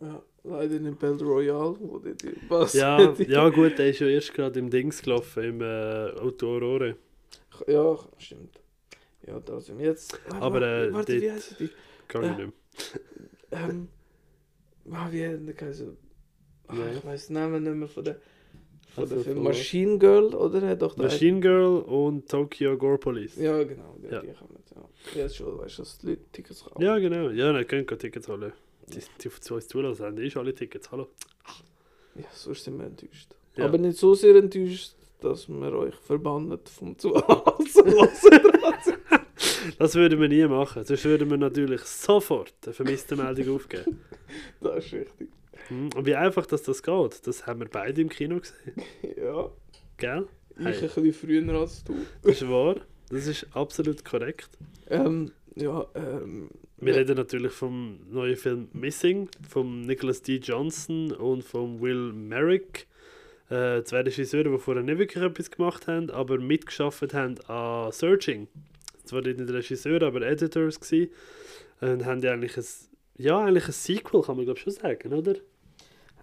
ja, 0.00 0.22
leider 0.44 0.78
nicht 0.78 0.98
Battle 0.98 1.26
Royale, 1.26 1.76
wo 1.80 1.98
die, 1.98 2.14
die 2.14 2.34
was 2.48 2.72
Ja, 2.74 3.12
ja 3.18 3.48
gut, 3.48 3.78
der 3.78 3.90
ist 3.90 4.00
ja 4.00 4.06
erst 4.08 4.32
gerade 4.34 4.58
im 4.58 4.70
Dings 4.70 5.02
gelaufen, 5.02 5.42
im 5.44 5.60
äh, 5.60 6.10
Auto 6.20 6.46
Aurore. 6.54 6.96
ja, 7.66 7.98
stimmt. 8.18 8.58
Ja, 9.26 9.38
da 9.40 9.60
sind 9.60 9.78
wir 9.78 9.86
jetzt. 9.86 10.18
Ah, 10.30 10.38
Aber, 10.40 10.62
äh, 10.62 10.92
warte, 10.92 11.20
wie 11.20 11.30
heißt 11.30 11.60
die? 11.60 11.68
Kann 12.06 12.24
ich 12.24 12.30
Äh. 12.30 12.36
nicht 12.36 12.52
mehr. 13.50 13.68
Ähm, 13.68 13.88
ah, 14.90 15.08
wie 15.10 15.26
heißt 15.26 15.56
Kaiser? 15.56 15.88
Ah, 16.68 16.74
Ja. 16.76 16.92
Ich 16.96 17.04
weiß 17.04 17.26
den 17.26 17.34
Namen 17.34 17.62
nicht 17.62 17.74
mehr 17.74 17.88
von 17.88 18.04
der. 18.04 18.16
Von 18.94 19.02
Also 19.04 19.16
der 19.16 19.24
Film 19.24 19.36
von- 19.36 19.44
Machine 19.44 19.98
Girl, 19.98 20.34
oder? 20.34 20.76
Doch 20.76 20.96
Machine 20.96 21.40
Girl 21.40 21.80
und 21.82 22.26
Tokyo 22.30 22.78
Gore 22.78 22.96
Police. 22.98 23.36
Ja, 23.36 23.62
genau. 23.64 23.96
Die, 24.02 24.12
Ja. 24.12 24.20
die 24.22 24.28
kommen. 24.32 24.57
Ja. 25.14 25.22
Jetzt 25.22 25.36
schon, 25.36 25.58
weißt 25.58 25.78
du, 25.78 25.82
dass 25.82 25.98
die 25.98 26.06
Leute 26.06 26.22
Tickets 26.32 26.64
kaufen. 26.64 26.82
Ja, 26.82 26.98
genau. 26.98 27.30
Ja, 27.30 27.52
dann 27.52 27.66
können 27.66 27.88
wir 27.88 27.98
Tickets 27.98 28.28
holen. 28.28 28.52
Die, 28.88 29.00
die 29.22 29.28
zu 29.40 29.54
uns 29.54 29.68
zulassen 29.68 30.04
haben, 30.06 30.18
ist 30.18 30.36
alle 30.36 30.54
Tickets. 30.54 30.90
Hallo. 30.90 31.08
Ja, 32.14 32.24
sonst 32.32 32.64
sind 32.64 32.78
wir 32.78 32.86
enttäuscht. 32.86 33.34
Ja. 33.56 33.64
Aber 33.66 33.78
nicht 33.78 33.98
so 33.98 34.14
sehr 34.14 34.36
enttäuscht, 34.36 34.92
dass 35.20 35.48
wir 35.48 35.72
euch 35.72 35.94
verbannen 35.96 36.58
vom 36.64 36.98
Zuhause. 36.98 37.84
Das 39.78 39.94
würden 39.94 40.20
wir 40.20 40.28
nie 40.28 40.46
machen. 40.46 40.84
Sonst 40.84 41.04
würden 41.04 41.30
wir 41.30 41.36
natürlich 41.36 41.82
sofort 41.82 42.54
eine 42.64 42.72
vermisste 42.72 43.16
Meldung 43.16 43.56
aufgeben. 43.56 44.00
das 44.60 44.86
ist 44.86 44.92
richtig. 44.92 45.28
Hm, 45.68 45.90
Und 45.94 46.06
wie 46.06 46.14
einfach 46.14 46.46
dass 46.46 46.62
das 46.62 46.82
geht, 46.82 47.26
das 47.26 47.46
haben 47.46 47.60
wir 47.60 47.68
beide 47.68 48.00
im 48.00 48.08
Kino 48.08 48.38
gesehen. 48.40 48.82
Ja, 49.16 49.50
Gell? 49.96 50.26
ich 50.58 50.64
Hey. 50.64 50.74
ein 50.74 50.80
bisschen 50.80 51.12
früher 51.12 51.60
als 51.60 51.84
du. 51.84 51.94
Das 52.22 52.32
ist 52.40 52.48
wahr. 52.48 52.76
Das 53.10 53.26
ist 53.26 53.46
absolut 53.54 54.04
korrekt. 54.04 54.50
Ähm, 54.88 55.32
ja, 55.54 55.86
ähm. 55.94 56.50
Wir 56.80 56.94
reden 56.94 57.16
natürlich 57.16 57.52
vom 57.52 57.98
neuen 58.08 58.36
Film 58.36 58.68
Missing, 58.72 59.28
von 59.48 59.80
Nicholas 59.80 60.22
D. 60.22 60.36
Johnson 60.36 61.10
und 61.12 61.42
von 61.42 61.80
Will 61.80 62.12
Merrick. 62.12 62.86
Äh, 63.50 63.82
zwei 63.82 64.02
Regisseure, 64.02 64.50
die 64.50 64.58
vorher 64.58 64.84
nicht 64.84 64.98
wirklich 64.98 65.24
etwas 65.24 65.50
gemacht 65.50 65.88
haben, 65.88 66.10
aber 66.10 66.38
mitgeschafft 66.38 67.14
haben 67.14 67.40
an 67.48 67.90
Searching. 67.90 68.46
Zwar 69.04 69.22
nicht 69.22 69.40
Regisseure, 69.40 70.06
aber 70.06 70.22
Editors 70.22 70.78
gewesen. 70.78 71.10
Und 71.80 72.04
haben 72.04 72.20
ja 72.20 72.32
eigentlich 72.32 72.56
ein, 72.56 72.64
ja, 73.16 73.40
eigentlich 73.44 73.66
ein 73.66 73.72
Sequel, 73.72 74.22
kann 74.22 74.36
man 74.36 74.44
glaube 74.44 74.60
schon 74.60 74.72
sagen, 74.72 75.12
oder? 75.12 75.34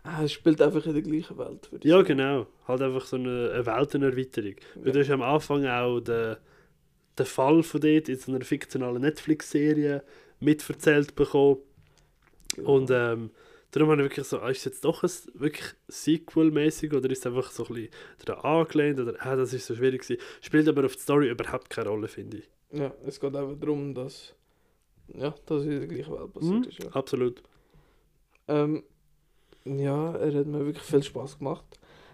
ah, 0.04 0.24
es 0.24 0.34
spielt 0.34 0.62
einfach 0.62 0.86
in 0.86 0.94
der 0.94 1.02
gleichen 1.02 1.38
Welt. 1.38 1.70
Ja, 1.84 1.96
sagen. 1.98 2.08
genau. 2.10 2.48
Halt 2.68 2.82
einfach 2.82 3.06
so 3.06 3.16
eine, 3.18 3.52
eine 3.52 3.66
Weltenerweiterung. 3.66 4.56
Weil 4.76 4.86
Ja. 4.88 4.92
du 4.94 5.00
hast 5.00 5.10
am 5.10 5.22
Anfang 5.24 5.66
auch 5.66 6.00
den, 6.00 6.36
den 7.18 7.26
Fall 7.26 7.64
von 7.64 7.82
dort 7.82 8.10
in 8.10 8.18
so 8.18 8.32
einer 8.32 8.44
fiktionalen 8.44 9.02
Netflix-Serie 9.02 10.04
mitverzählt 10.40 11.16
bekommen. 11.16 11.58
Und 12.64 12.90
ähm, 12.92 13.32
darum 13.72 13.90
habe 13.90 14.02
ich 14.04 14.10
wirklich 14.10 14.28
so, 14.28 14.40
ah, 14.40 14.50
ist 14.50 14.60
es 14.60 14.66
jetzt 14.66 14.86
doch 14.86 15.04
ein 15.04 15.10
wirklich 15.34 15.68
Sequel-mäßig 15.88 16.94
oder 16.94 17.10
ist 17.10 17.20
es 17.20 17.26
einfach 17.28 17.52
so 17.52 17.66
ein 17.68 17.74
bisschen 17.74 17.90
daran 18.26 18.62
angelehnt 18.62 19.00
oder 19.00 19.16
ah, 19.20 19.36
das 19.36 19.54
ist 19.54 19.66
so 19.66 19.76
schwierig 19.76 20.02
gewesen. 20.02 20.22
Spielt 20.42 20.68
aber 20.68 20.86
auf 20.86 20.96
die 20.96 21.02
Story 21.02 21.30
überhaupt 21.30 21.70
keine 21.70 21.90
Rolle, 21.90 22.08
finde 22.08 22.38
ich. 22.38 22.50
Ja, 22.72 22.94
es 23.06 23.20
geht 23.20 23.36
einfach 23.36 23.58
darum, 23.60 23.94
dass. 23.94 24.34
Ja, 25.14 25.36
dass 25.46 25.62
es 25.62 25.66
in 25.66 25.80
der 25.80 25.88
gleichen 25.88 26.12
Welt 26.14 26.34
passiert 26.34 26.54
Mhm, 26.56 26.64
ist. 26.64 26.84
Ja. 26.84 26.90
Absolut. 26.92 27.44
Ähm, 28.48 28.84
ja, 29.66 30.16
er 30.16 30.34
hat 30.40 30.46
mir 30.48 30.66
wirklich 30.66 30.84
viel 30.84 31.04
Spaß 31.04 31.38
gemacht. 31.40 31.66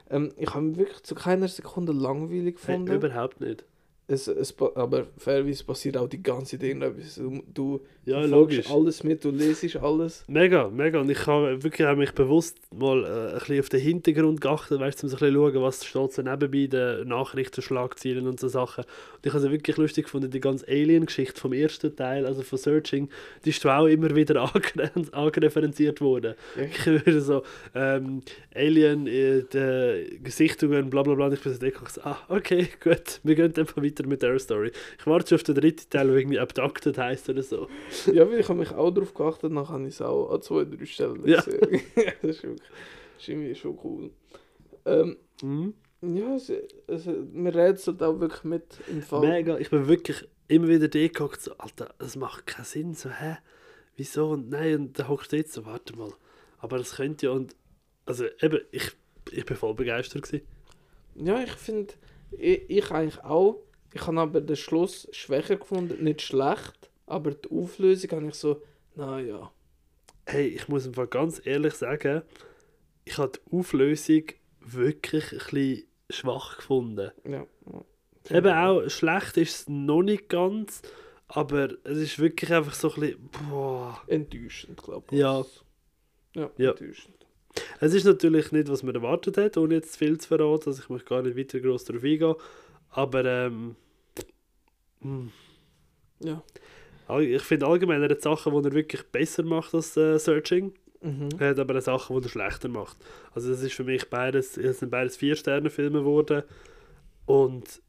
Ähm, 0.10 0.34
ich 0.38 0.54
habe 0.54 0.66
ihn 0.66 0.78
wirklich 0.78 1.02
zu 1.04 1.16
keiner 1.16 1.48
Sekunde 1.48 1.94
langweilig 1.94 2.58
Hey, 2.66 2.76
gefunden. 2.78 2.94
überhaupt 2.94 3.40
nicht. 3.42 3.64
Es, 4.12 4.28
es, 4.28 4.56
aber 4.76 5.08
fairerweise 5.18 5.64
passiert 5.64 5.98
auch 5.98 6.08
die 6.08 6.22
ganze 6.22 6.58
Zeit 6.58 6.68
irgendetwas. 6.68 7.16
Du, 7.16 7.42
du 7.54 7.82
Ja, 8.06 8.22
logisch. 8.26 8.70
alles 8.70 9.04
mit, 9.04 9.24
du 9.24 9.32
lesest 9.32 9.78
alles. 9.78 10.24
Mega, 10.28 10.70
mega. 10.70 11.00
Und 11.00 11.10
ich 11.10 11.26
habe 11.28 11.64
wirklich 11.64 11.88
auch 11.88 11.96
mich 11.96 12.12
bewusst 12.14 12.58
mal 12.74 13.04
äh, 13.04 13.34
ein 13.34 13.40
bisschen 13.40 13.60
auf 13.60 13.70
den 13.70 13.80
Hintergrund 13.82 14.42
geachtet, 14.42 14.80
weißt 14.80 15.02
du, 15.02 15.08
um 15.08 15.10
so 15.10 15.16
ein 15.18 15.20
bisschen 15.20 15.36
schauen, 15.36 15.62
was 15.62 15.86
steht 15.86 16.14
so 16.14 16.22
nebenbei, 16.22 16.68
den 16.68 17.08
Nachrichtenschlagzeilen 17.08 18.28
und 18.28 18.40
so 18.40 18.48
Sachen. 18.48 18.84
Und 18.84 19.26
ich 19.26 19.34
habe 19.34 19.44
es 19.46 19.52
wirklich 19.52 19.78
lustig 19.78 20.06
gefunden, 20.06 20.30
die 20.30 20.40
ganze 20.40 20.68
Alien-Geschichte 20.68 21.40
vom 21.40 21.54
ersten 21.54 21.96
Teil, 21.96 22.26
also 22.26 22.42
von 22.42 22.58
Searching, 22.58 23.10
die 23.46 23.50
ist 23.50 23.66
auch 23.66 23.86
immer 23.88 24.16
wieder 24.16 24.42
angereferenziert 25.12 26.02
worden. 26.02 26.36
Ja. 26.58 26.64
Ich 26.64 26.86
würde 26.86 27.22
so, 27.22 27.44
ähm, 27.76 28.22
Alien, 28.56 29.08
äh, 29.08 29.44
die 29.44 30.20
Gesichtungen, 30.24 30.90
bla 30.90 31.04
bla 31.04 31.16
bla. 31.16 31.28
Und 31.28 31.34
ich 31.34 31.42
bin 31.42 31.54
so, 31.54 32.02
ah, 32.04 32.18
okay, 32.30 32.68
gut, 32.84 33.20
wir 33.24 33.36
gehen 33.36 33.54
einfach 33.56 33.82
weiter 33.82 34.01
mit 34.08 34.22
der 34.22 34.38
Story. 34.40 34.72
Ich 35.00 35.06
warte 35.08 35.30
schon 35.30 35.36
auf 35.38 35.44
den 35.44 35.56
dritten 35.56 35.90
Teil, 35.90 36.08
der 36.08 36.16
irgendwie 36.18 36.40
Abducted 36.40 36.98
heisst 36.98 37.30
oder 37.30 37.44
so. 37.44 37.68
ja, 38.12 38.30
weil 38.30 38.40
ich 38.40 38.50
habe 38.50 38.60
mich 38.60 38.72
auch 38.72 38.92
darauf 38.92 39.14
geachtet, 39.14 39.52
dann 39.52 39.68
habe 39.70 39.84
ich 39.88 39.94
es 39.96 40.02
auch 40.02 40.32
an 40.32 40.42
zwei, 40.42 40.66
drei 40.66 40.86
Stellen 40.86 41.28
Ja. 41.28 41.42
gesehen. 41.42 41.60
das 42.22 42.38
ist, 42.38 42.44
wirklich, 42.44 42.62
das 42.62 43.22
ist 43.22 43.28
irgendwie 43.30 43.56
schon 43.56 43.80
cool. 43.84 44.12
Ähm, 44.86 45.18
Mhm. 45.44 45.74
ja, 46.02 46.36
es, 46.36 46.52
es, 46.88 47.06
man 47.34 47.48
rätselt 47.48 48.02
auch 48.04 48.20
wirklich 48.20 48.44
mit 48.44 48.64
im 48.88 49.02
Fall. 49.02 49.22
Mega, 49.22 49.58
ich 49.58 49.70
bin 49.72 49.88
wirklich 49.88 50.28
immer 50.48 50.68
wieder 50.68 50.88
da 50.88 51.00
geguckt, 51.00 51.42
so, 51.42 51.54
Alter, 51.58 51.94
das 51.98 52.16
macht 52.16 52.46
keinen 52.46 52.66
Sinn, 52.66 52.94
so, 52.94 53.10
hä, 53.10 53.38
wieso 53.96 54.30
und 54.30 54.50
nein, 54.50 54.76
und 54.76 55.00
dann 55.00 55.08
hockst 55.08 55.32
du 55.32 55.38
jetzt 55.38 55.54
so, 55.54 55.66
warte 55.66 55.96
mal, 55.96 56.12
aber 56.60 56.78
das 56.78 56.96
könnte 56.98 57.26
ja, 57.28 57.32
und, 57.32 57.56
also 58.06 58.26
eben, 58.42 58.60
ich, 58.72 58.92
ich 59.32 59.46
bin 59.46 59.58
voll 59.58 59.74
begeistert 59.74 60.24
gewesen. 60.24 60.46
Ja, 61.16 61.42
ich 61.42 61.52
finde, 61.54 61.94
ich, 62.32 62.70
ich 62.70 62.92
eigentlich 62.92 63.24
auch. 63.24 63.60
Ich 63.94 64.08
habe 64.08 64.20
aber 64.20 64.42
den 64.42 64.56
Schluss 64.56 65.08
schwächer 65.12 65.58
gefunden, 65.58 66.04
nicht 66.04 66.22
schlecht, 66.22 66.90
aber 67.06 67.32
die 67.32 67.50
Auflösung 67.52 68.12
habe 68.12 68.28
ich 68.28 68.36
so, 68.36 68.62
naja. 68.96 69.52
Hey, 70.26 70.48
ich 70.48 70.68
muss 70.68 70.88
einfach 70.88 71.10
ganz 71.10 71.42
ehrlich 71.46 71.74
sagen, 71.74 72.22
ich 73.04 73.18
habe 73.18 73.32
die 73.38 73.58
Auflösung 73.58 74.24
wirklich 74.62 75.32
ein 75.32 75.38
bisschen 75.40 75.88
schwach 76.10 76.58
gefunden. 76.58 77.12
Ja. 77.26 77.46
ja. 78.30 78.38
Eben 78.38 78.54
auch, 78.54 78.88
schlecht 78.90 79.38
ist 79.38 79.62
es 79.62 79.70
noch 79.70 80.04
nicht 80.04 80.30
ganz, 80.30 80.82
aber 81.28 81.70
es 81.84 81.98
ist 81.98 82.20
wirklich 82.20 82.54
einfach 82.54 82.74
so 82.74 82.94
ein 82.94 83.00
bisschen, 83.02 83.30
boah. 83.50 84.00
Enttäuschend, 84.08 84.82
glaube 84.82 85.08
ich. 85.12 85.20
Ja. 85.20 85.44
Ja, 86.36 86.50
Ja. 86.58 86.70
enttäuschend. 86.72 87.16
Es 87.82 87.94
ist 87.94 88.06
natürlich 88.06 88.52
nicht, 88.54 88.70
was 88.70 88.84
man 88.84 88.96
erwartet 88.96 89.38
hat, 89.38 89.58
ohne 89.58 89.76
jetzt 89.76 89.94
zu 89.94 90.00
viel 90.00 90.18
zu 90.18 90.28
verraten. 90.30 90.70
Also 90.70 90.82
ich 90.82 90.90
möchte 90.90 91.10
gar 91.10 91.22
nicht 91.22 91.36
weiter 91.36 91.60
groß 91.60 91.84
darauf 91.84 92.04
eingehen. 92.04 92.36
Aber 92.92 93.26
ähm, 93.26 93.76
hm. 95.02 95.32
Ja. 96.24 96.44
All- 97.08 97.24
ich 97.24 97.42
finde 97.42 97.66
allgemein, 97.66 98.02
er 98.02 98.10
hat 98.10 98.22
Sachen, 98.22 98.54
die 98.54 98.70
er 98.70 98.74
wirklich 98.74 99.04
besser 99.04 99.44
macht 99.44 99.74
als 99.74 99.98
äh, 99.98 100.18
Searching. 100.18 100.74
Mhm. 101.02 101.30
Er 101.40 101.50
hat 101.50 101.60
aber 101.60 101.78
auch 101.78 101.82
Sachen, 101.82 102.16
die 102.20 102.28
er 102.28 102.30
schlechter 102.30 102.70
macht. 102.70 102.98
Also 103.34 103.50
das 103.50 103.62
ist 103.62 103.74
für 103.74 103.84
mich 103.84 104.10
beides, 104.10 104.58
es 104.58 104.80
sind 104.80 104.90
beides 104.92 105.18
Vier-Sterne-Filme 105.18 106.00
geworden. 106.00 106.44
Und 107.26 107.82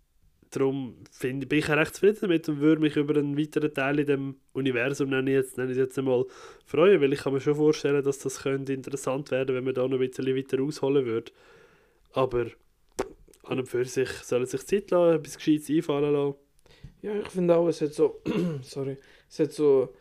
darum 0.50 0.96
finde, 1.10 1.46
bin 1.46 1.58
ich 1.58 1.68
recht 1.68 1.94
zufrieden 1.94 2.18
damit 2.22 2.48
und 2.48 2.60
würde 2.60 2.80
mich 2.80 2.96
über 2.96 3.16
einen 3.16 3.38
weiteren 3.38 3.72
Teil 3.72 3.98
in 4.00 4.06
dem 4.06 4.36
Universum, 4.52 5.10
nenne 5.10 5.30
ich 5.30 5.36
jetzt, 5.36 5.58
nenne 5.58 5.72
ich 5.72 5.78
jetzt 5.78 5.98
einmal, 5.98 6.24
freuen, 6.64 7.00
weil 7.00 7.12
ich 7.12 7.20
kann 7.20 7.32
mir 7.32 7.40
schon 7.40 7.54
vorstellen, 7.54 8.02
dass 8.02 8.18
das 8.18 8.42
könnte 8.42 8.72
interessant 8.72 9.30
werden, 9.30 9.54
wenn 9.54 9.64
man 9.64 9.74
da 9.74 9.86
noch 9.86 9.98
ein 9.98 10.08
bisschen 10.08 10.36
weiter 10.36 10.62
ausholen 10.62 11.04
würde. 11.04 11.32
Aber 12.12 12.46
an 13.44 13.58
und 13.58 13.66
für 13.66 13.84
sich 13.84 14.08
sollen 14.10 14.46
sich 14.46 14.66
Zeit 14.66 14.90
lassen, 14.90 15.18
etwas 15.18 15.36
Gescheites 15.36 15.70
einfallen 15.70 16.12
lassen. 16.12 16.36
Ja, 17.02 17.14
ich 17.16 17.28
finde 17.28 17.56
auch, 17.56 17.68
es 17.68 17.80
hat 17.80 17.92
so, 17.92 18.20
sorry, 18.62 18.96
es 19.28 19.38
hat 19.40 19.52
so, 19.52 19.92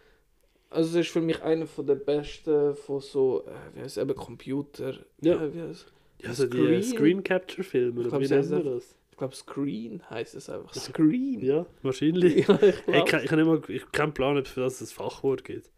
also 0.70 0.90
es 1.00 1.08
ist 1.08 1.12
für 1.12 1.22
mich 1.22 1.42
einer 1.42 1.66
von 1.68 1.86
der 1.86 1.96
besten 1.96 2.76
von 2.76 3.02
so, 3.02 3.44
äh, 3.48 3.76
wie 3.76 3.82
heißt 3.82 3.98
es, 3.98 4.04
eben 4.04 4.16
Computer, 4.16 4.94
Ja. 5.22 5.44
äh, 5.44 5.54
wie 5.54 5.62
heißt 5.62 5.86
es? 5.88 5.94
Ja, 6.24 6.30
also 6.30 6.46
die 6.46 6.58
Screen? 6.58 6.84
Screen 6.84 7.24
Capture 7.24 7.64
Filme, 7.64 8.02
Ich 8.02 8.08
oder 8.08 8.20
wie 8.20 8.30
heißt 8.30 8.52
wir 8.52 8.64
das? 8.64 8.96
Ich 9.12 9.18
glaube 9.18 9.36
Screen 9.36 10.10
heißt 10.10 10.36
es 10.36 10.50
einfach. 10.50 10.74
Screen. 10.74 11.42
Ja, 11.44 11.66
wahrscheinlich. 11.82 12.48
Ja, 12.48 12.56
ich 12.62 12.86
Hey, 12.86 13.00
ich, 13.00 13.06
glaube. 13.06 13.24
ich 13.26 13.32
habe 13.32 13.44
nicht 13.44 13.68
mal 13.70 13.76
ich 13.76 13.92
keinen 13.92 14.14
Plan, 14.14 14.38
ob 14.38 14.46
es 14.46 14.52
für 14.52 14.62
das 14.62 14.80
ein 14.82 14.88
Fachwort 14.88 15.44
gibt. 15.44 15.70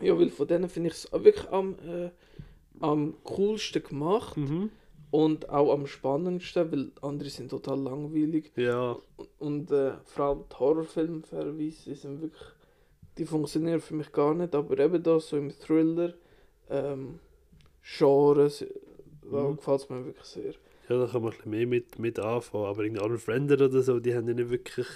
Ja, 0.00 0.18
weil 0.18 0.30
von 0.30 0.46
denen 0.46 0.68
finde 0.68 0.90
ich 0.90 0.94
es 0.96 1.12
wirklich 1.12 1.48
am, 1.50 1.76
äh, 1.86 2.10
am 2.80 3.14
coolsten 3.24 3.82
gemacht 3.82 4.36
Mhm. 4.36 4.70
Und 5.12 5.48
auch 5.50 5.72
am 5.72 5.86
spannendsten, 5.86 6.72
weil 6.72 6.90
andere 7.02 7.28
sind 7.30 7.50
total 7.50 7.78
langweilig. 7.80 8.50
Ja, 8.56 8.96
Und 9.38 9.70
äh, 9.70 9.92
vor 10.06 10.24
allem 10.24 10.44
die 10.50 10.56
Horrorfilme 10.58 11.22
fairerweise, 11.22 11.90
die 11.90 11.94
sind 11.94 12.20
wirklich, 12.22 12.42
die 13.18 13.26
funktionieren 13.26 13.80
für 13.80 13.94
mich 13.94 14.10
gar 14.10 14.34
nicht, 14.34 14.54
aber 14.54 14.76
eben 14.78 15.00
da 15.02 15.20
so 15.20 15.36
im 15.36 15.50
Thriller, 15.50 16.14
ähm, 16.68 17.20
Genre, 17.82 18.50
Mhm. 19.24 19.56
gefällt 19.56 19.80
es 19.82 19.88
mir 19.88 20.04
wirklich 20.04 20.24
sehr. 20.26 20.52
ja, 20.88 20.98
da 20.98 21.06
kann 21.06 21.22
man 21.22 21.30
ein 21.32 21.36
bisschen 21.36 21.50
mehr 21.50 21.66
mit, 21.66 21.98
mit 21.98 22.18
anfangen. 22.18 22.64
Aber 22.66 22.82
irgendwie 22.82 23.02
Unfriended 23.02 23.60
oder 23.62 23.82
so, 23.82 24.00
die 24.00 24.14
haben 24.14 24.26
ja 24.28 24.34
nicht 24.34 24.50
wirklich 24.50 24.86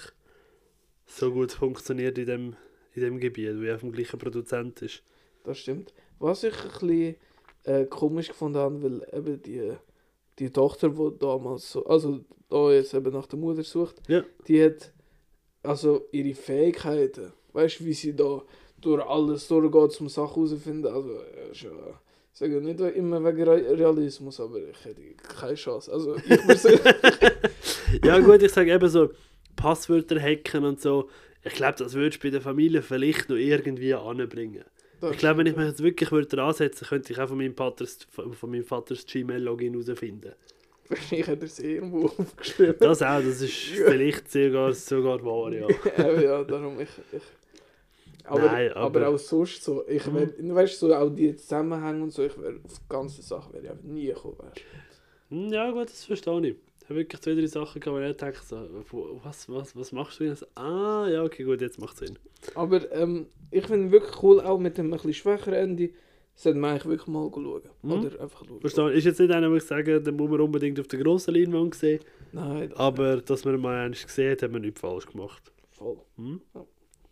so 1.05 1.31
gut 1.31 1.51
funktioniert 1.53 2.17
in 2.17 2.25
dem, 2.25 2.55
in 2.93 3.01
dem 3.03 3.19
Gebiet, 3.19 3.61
wie 3.61 3.71
auf 3.71 3.81
dem 3.81 3.91
gleichen 3.91 4.19
Produzent 4.19 4.81
ist. 4.81 5.01
Das 5.43 5.59
stimmt. 5.59 5.93
Was 6.19 6.43
ich 6.43 6.53
ein 6.53 6.69
bisschen 6.71 7.15
äh, 7.63 7.85
komisch 7.85 8.27
gefunden 8.29 8.57
habe, 8.57 8.83
weil 8.83 9.07
eben 9.17 9.41
die, 9.41 9.71
die 10.39 10.49
Tochter, 10.51 10.89
die 10.89 11.17
damals 11.19 11.71
so, 11.71 11.85
also 11.85 12.19
da 12.49 12.71
jetzt 12.71 12.93
eben 12.93 13.11
nach 13.13 13.25
der 13.27 13.39
Mutter 13.39 13.63
sucht, 13.63 13.95
Ja. 14.07 14.23
die 14.47 14.63
hat 14.63 14.93
also 15.63 16.05
ihre 16.11 16.33
Fähigkeiten, 16.35 17.33
weißt 17.53 17.79
du, 17.81 17.85
wie 17.85 17.93
sie 17.93 18.15
da 18.15 18.41
durch 18.79 19.03
alles 19.05 19.47
durchgeht, 19.47 19.99
um 20.01 20.07
Sachen 20.09 20.35
herauszufinden. 20.35 20.93
Also, 20.93 21.13
ja, 21.13 21.51
ich 21.51 21.67
sage 22.39 22.61
nicht 22.61 22.79
immer 22.79 23.23
wegen 23.25 23.43
Re- 23.43 23.77
Realismus, 23.77 24.39
aber 24.39 24.59
ich 24.59 24.85
hätte 24.85 25.01
keine 25.15 25.55
Chance. 25.55 25.91
Also, 25.91 26.15
ich. 26.15 26.23
Ja 28.03 28.19
gut, 28.19 28.41
ich 28.43 28.51
sage 28.51 28.71
eben 28.73 28.89
so, 28.89 29.09
Passwörter 29.55 30.19
hacken 30.21 30.63
und 30.65 30.79
so. 30.81 31.09
Ich 31.43 31.53
glaube, 31.53 31.75
das 31.79 31.93
würdest 31.93 32.21
du 32.23 32.27
bei 32.27 32.31
der 32.31 32.41
Familie 32.41 32.81
vielleicht 32.81 33.29
noch 33.29 33.37
irgendwie 33.37 33.93
anbringen. 33.93 34.63
Das 35.01 35.11
Ich 35.11 35.17
glaube, 35.17 35.39
wenn 35.39 35.47
ich 35.47 35.55
mich 35.55 35.67
jetzt 35.67 35.83
wirklich 35.83 36.11
würde 36.11 36.27
dran 36.27 36.53
setzen 36.53 36.85
könnte 36.87 37.13
ich 37.13 37.19
auch 37.19 37.27
von 37.27 37.37
meinem 37.37 37.55
Vaters, 37.55 37.99
von 38.11 38.49
meinem 38.51 38.63
Vaters 38.63 39.05
Gmail-Login 39.05 39.73
herausfinden. 39.81 40.33
Wahrscheinlich 40.89 41.27
hat 41.27 41.39
er 41.39 41.43
es 41.45 41.59
irgendwo 41.59 42.05
aufgeschrieben. 42.07 42.75
Das 42.79 43.01
auch, 43.01 43.21
das 43.21 43.41
ist 43.41 43.51
vielleicht 43.53 44.31
sogar, 44.31 44.73
sogar 44.73 45.23
wahr, 45.25 45.51
ja. 45.53 45.67
Eben, 46.09 46.21
ja, 46.23 46.43
darum 46.43 46.79
ich. 46.79 46.89
ich 47.11 47.21
aber, 48.23 48.41
Nein, 48.41 48.71
aber, 48.73 48.99
aber- 49.01 49.07
auch 49.09 49.17
sonst 49.17 49.63
so, 49.63 49.87
ich 49.87 50.05
Mhm. 50.05 50.15
wär, 50.15 50.25
du 50.27 50.55
weißt 50.55 50.79
so, 50.79 50.93
auch 50.93 51.09
die 51.09 51.35
Zusammenhänge 51.35 52.03
und 52.03 52.11
so, 52.11 52.23
ich 52.23 52.37
wäre 52.37 52.59
auf 52.63 52.73
die 52.79 52.89
ganze 52.89 53.21
Sache 53.21 53.53
wäre 53.53 53.75
ich 53.75 53.83
nie 53.83 54.07
gekommen. 54.07 54.37
Hm, 55.29 55.49
Ja, 55.51 55.71
gut, 55.71 55.89
das 55.89 56.03
verstehe 56.05 56.47
ich. 56.47 56.55
Habe 56.87 56.95
wirklich 56.99 57.21
zwei, 57.21 57.33
drei 57.35 57.45
Sachen 57.47 57.81
gehabt, 57.81 58.21
wo 58.21 58.27
ich 58.29 58.37
so, 58.39 58.69
wo- 58.91 59.19
was, 59.23 59.49
was, 59.49 59.75
was 59.75 59.91
machst 59.91 60.19
du 60.19 60.23
jetzt? 60.23 60.47
Ah, 60.57 61.07
ja, 61.11 61.23
okay, 61.23 61.43
gut, 61.43 61.59
jetzt 61.61 61.79
macht 61.79 61.97
Sinn. 61.97 62.17
Aber 62.55 62.89
ähm, 62.93 63.27
ich 63.51 63.65
finde 63.67 63.91
wirklich 63.91 64.23
cool, 64.23 64.39
auch 64.41 64.57
mit 64.57 64.77
dem 64.77 64.91
bisschen 64.91 65.13
schwächeren 65.13 65.53
Ende, 65.53 65.89
sollte 66.35 66.59
man 66.59 66.71
eigentlich 66.71 66.85
wirklich 66.85 67.07
mal 67.07 67.29
schauen. 67.33 67.61
Mhm. 67.81 67.91
Oder 67.91 68.21
einfach 68.21 68.45
schauen. 68.47 68.61
Verstehe. 68.61 68.91
Ist 68.91 69.03
jetzt 69.05 69.19
nicht 69.19 69.31
einer, 69.31 69.51
wo 69.51 69.55
ich 69.55 69.63
sage, 69.63 69.99
den 70.01 70.15
muss 70.15 70.29
man 70.29 70.39
unbedingt 70.39 70.79
auf 70.79 70.87
der 70.87 70.99
grossen 71.01 71.33
Leinwand 71.33 71.75
sehen, 71.75 71.99
Nein, 72.31 72.69
das 72.69 72.79
aber 72.79 73.17
dass 73.17 73.43
man 73.43 73.59
mal 73.59 73.85
eines 73.85 74.05
gesehen 74.05 74.31
hat, 74.31 74.43
hat 74.43 74.51
man 74.51 74.61
nichts 74.61 74.79
falsch 74.79 75.07
gemacht. 75.07 75.51
voll. 75.71 75.97
Hm? 76.17 76.39
Ja. 76.55 76.65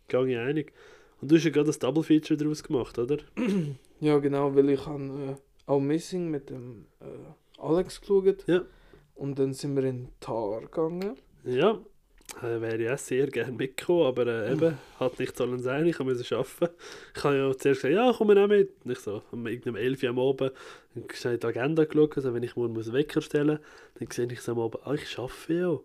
Gang 0.08 0.28
ich 0.28 0.38
einig. 0.38 0.72
Und 1.20 1.30
du 1.30 1.36
hast 1.36 1.44
ja 1.44 1.50
gerade 1.50 1.66
das 1.66 1.78
Double 1.78 2.02
Feature 2.02 2.36
daraus 2.38 2.62
gemacht, 2.62 2.98
oder? 2.98 3.18
Ja, 4.00 4.18
genau, 4.18 4.54
weil 4.54 4.68
ich 4.68 4.84
habe 4.86 5.02
äh, 5.04 5.70
auch 5.70 5.80
Missing 5.80 6.30
mit 6.30 6.50
dem 6.50 6.84
äh, 7.00 7.06
Alex 7.60 7.98
geschaut. 8.00 8.44
Ja. 8.46 8.62
Und 9.16 9.38
dann 9.38 9.52
sind 9.52 9.74
wir 9.76 9.84
in 9.84 10.08
Tar 10.20 10.60
gegangen. 10.60 11.16
Ja, 11.44 11.80
äh, 12.42 12.60
wäre 12.60 12.76
ich 12.76 12.90
auch 12.90 12.98
sehr 12.98 13.26
gerne 13.28 13.52
mitgekommen, 13.52 14.06
aber 14.06 14.26
äh, 14.26 14.52
eben, 14.52 14.78
hat 15.00 15.18
nicht 15.18 15.36
sollen 15.36 15.58
sein, 15.58 15.86
ich 15.86 15.98
musste 15.98 16.36
arbeiten. 16.36 16.74
Ich 17.14 17.24
habe 17.24 17.36
ja 17.36 17.56
zuerst 17.56 17.82
gesagt, 17.82 17.94
ja, 17.94 18.12
komm 18.16 18.30
auch 18.30 18.46
mit. 18.46 18.72
Und 18.84 18.90
ich 18.90 18.98
so, 18.98 19.22
um 19.30 19.46
irgendeinem 19.46 19.76
11 19.76 20.02
Uhr 20.02 20.08
am 20.10 20.18
Abend, 20.18 20.52
dann 20.94 21.04
habe 21.04 21.34
ich 21.34 21.40
die 21.40 21.46
Agenda 21.46 21.84
geschaut, 21.84 22.16
also 22.16 22.34
wenn 22.34 22.42
ich 22.42 22.56
morgen 22.56 22.74
muss 22.74 22.92
Wecker 22.92 23.22
stellen 23.22 23.58
muss, 23.58 23.98
dann 23.98 24.10
sehe 24.10 24.32
ich 24.32 24.40
so 24.40 24.52
am 24.52 24.60
Abend, 24.60 24.86
ah, 24.86 24.94
ich 24.94 25.18
arbeite 25.18 25.54
ja. 25.54 25.78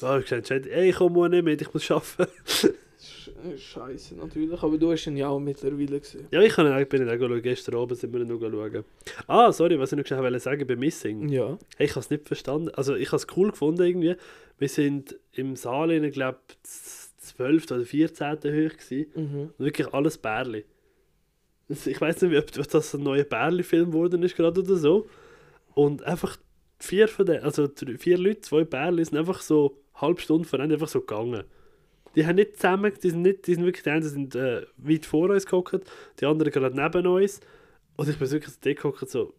Ja, 0.00 0.18
ich 0.18 0.30
habe 0.30 0.42
gesagt, 0.42 0.66
ey, 0.66 0.90
ich 0.90 0.96
komme 0.96 1.14
morgen 1.14 1.32
nicht 1.32 1.44
mit, 1.44 1.60
ich 1.60 1.74
muss 1.74 1.90
arbeiten. 1.90 2.32
Äh, 3.44 3.56
Scheiße, 3.58 4.16
natürlich. 4.16 4.62
Aber 4.62 4.76
du 4.78 4.90
hast 4.92 5.06
ihn 5.06 5.16
ja 5.16 5.28
auch 5.28 5.38
mittlerweile 5.40 6.00
gesehen. 6.00 6.26
Ja, 6.30 6.40
ich 6.42 6.52
kann 6.52 6.66
eigentlich- 6.66 6.88
bin 6.88 7.02
ihn 7.02 7.08
auch 7.10 7.18
schauen, 7.18 7.42
gestern 7.42 7.74
Abend 7.76 7.98
sind 7.98 8.12
wir 8.12 8.20
ihn 8.20 8.28
noch 8.28 8.40
schauen. 8.40 8.84
Ah, 9.26 9.52
sorry, 9.52 9.78
was 9.78 9.92
ich 9.92 9.98
noch 9.98 10.06
schnell 10.06 10.20
wollte 10.22 10.40
sagen 10.40 10.66
bei 10.66 10.76
Missing. 10.76 11.28
Ja. 11.28 11.58
Hey, 11.76 11.86
ich 11.86 11.92
habe 11.92 12.00
es 12.00 12.10
nicht 12.10 12.26
verstanden. 12.26 12.70
Also 12.70 12.94
ich 12.94 13.08
habe 13.08 13.16
es 13.16 13.26
cool 13.36 13.50
gefunden 13.50 13.82
irgendwie. 13.82 14.16
Wir 14.58 14.68
sind 14.68 15.16
im 15.32 15.56
Saal, 15.56 15.90
ich 15.92 16.12
glaube, 16.12 16.38
12. 16.62 17.70
oder 17.72 17.84
14. 17.84 18.26
hoch 18.36 18.76
gewesen. 18.76 19.06
Mhm. 19.14 19.50
Wirklich 19.58 19.92
alles 19.92 20.18
Bärli. 20.18 20.64
Ich 21.68 22.00
weiß 22.00 22.22
nicht, 22.22 22.58
ob 22.58 22.68
das 22.70 22.94
ein 22.94 23.02
neuer 23.02 23.24
Bärli-Film 23.24 23.90
geworden 23.90 24.22
ist 24.22 24.36
gerade 24.36 24.60
oder 24.60 24.76
so. 24.76 25.06
Und 25.74 26.02
einfach 26.04 26.36
vier 26.80 27.08
von 27.08 27.26
denen, 27.26 27.44
also 27.44 27.68
vier 27.98 28.16
Leute, 28.18 28.40
zwei 28.40 28.64
Bärli, 28.64 29.04
sind 29.04 29.18
einfach 29.18 29.40
so 29.42 29.76
eine 29.92 30.00
halbe 30.02 30.20
Stunde 30.20 30.48
voran 30.48 30.72
einfach 30.72 30.88
so 30.88 31.00
gegangen. 31.00 31.44
Die 32.14 32.26
haben 32.26 32.36
nicht 32.36 32.56
zusammen, 32.56 32.92
die 33.02 33.10
sind, 33.10 33.22
nicht, 33.22 33.46
die 33.46 33.54
sind 33.54 33.64
wirklich, 33.64 33.84
die 33.84 33.90
einen 33.90 34.02
sind 34.02 34.34
äh, 34.34 34.66
weit 34.76 35.06
vor 35.06 35.30
uns 35.30 35.46
gehockt, 35.46 35.90
die 36.20 36.26
anderen 36.26 36.52
gerade 36.52 36.76
neben 36.76 37.06
uns. 37.06 37.40
Und 37.96 38.08
ich 38.08 38.18
bin 38.18 38.30
wirklich 38.30 38.54
so 38.54 38.60
gehockt, 38.62 39.10
so, 39.10 39.34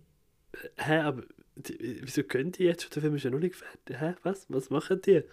äh, 0.54 0.68
hä, 0.78 0.98
aber 1.00 1.24
die, 1.56 2.00
wieso 2.04 2.24
können 2.24 2.52
die 2.52 2.64
jetzt 2.64 2.84
schon? 2.84 2.92
Der 2.94 3.02
Film 3.02 3.16
ist 3.16 3.24
ja 3.24 3.32
noch 3.32 3.40
nicht 3.40 3.56
fertig. 3.56 4.00
Hä, 4.00 4.16
was? 4.24 4.46
Was 4.50 4.70
machen 4.70 5.02
die? 5.02 5.24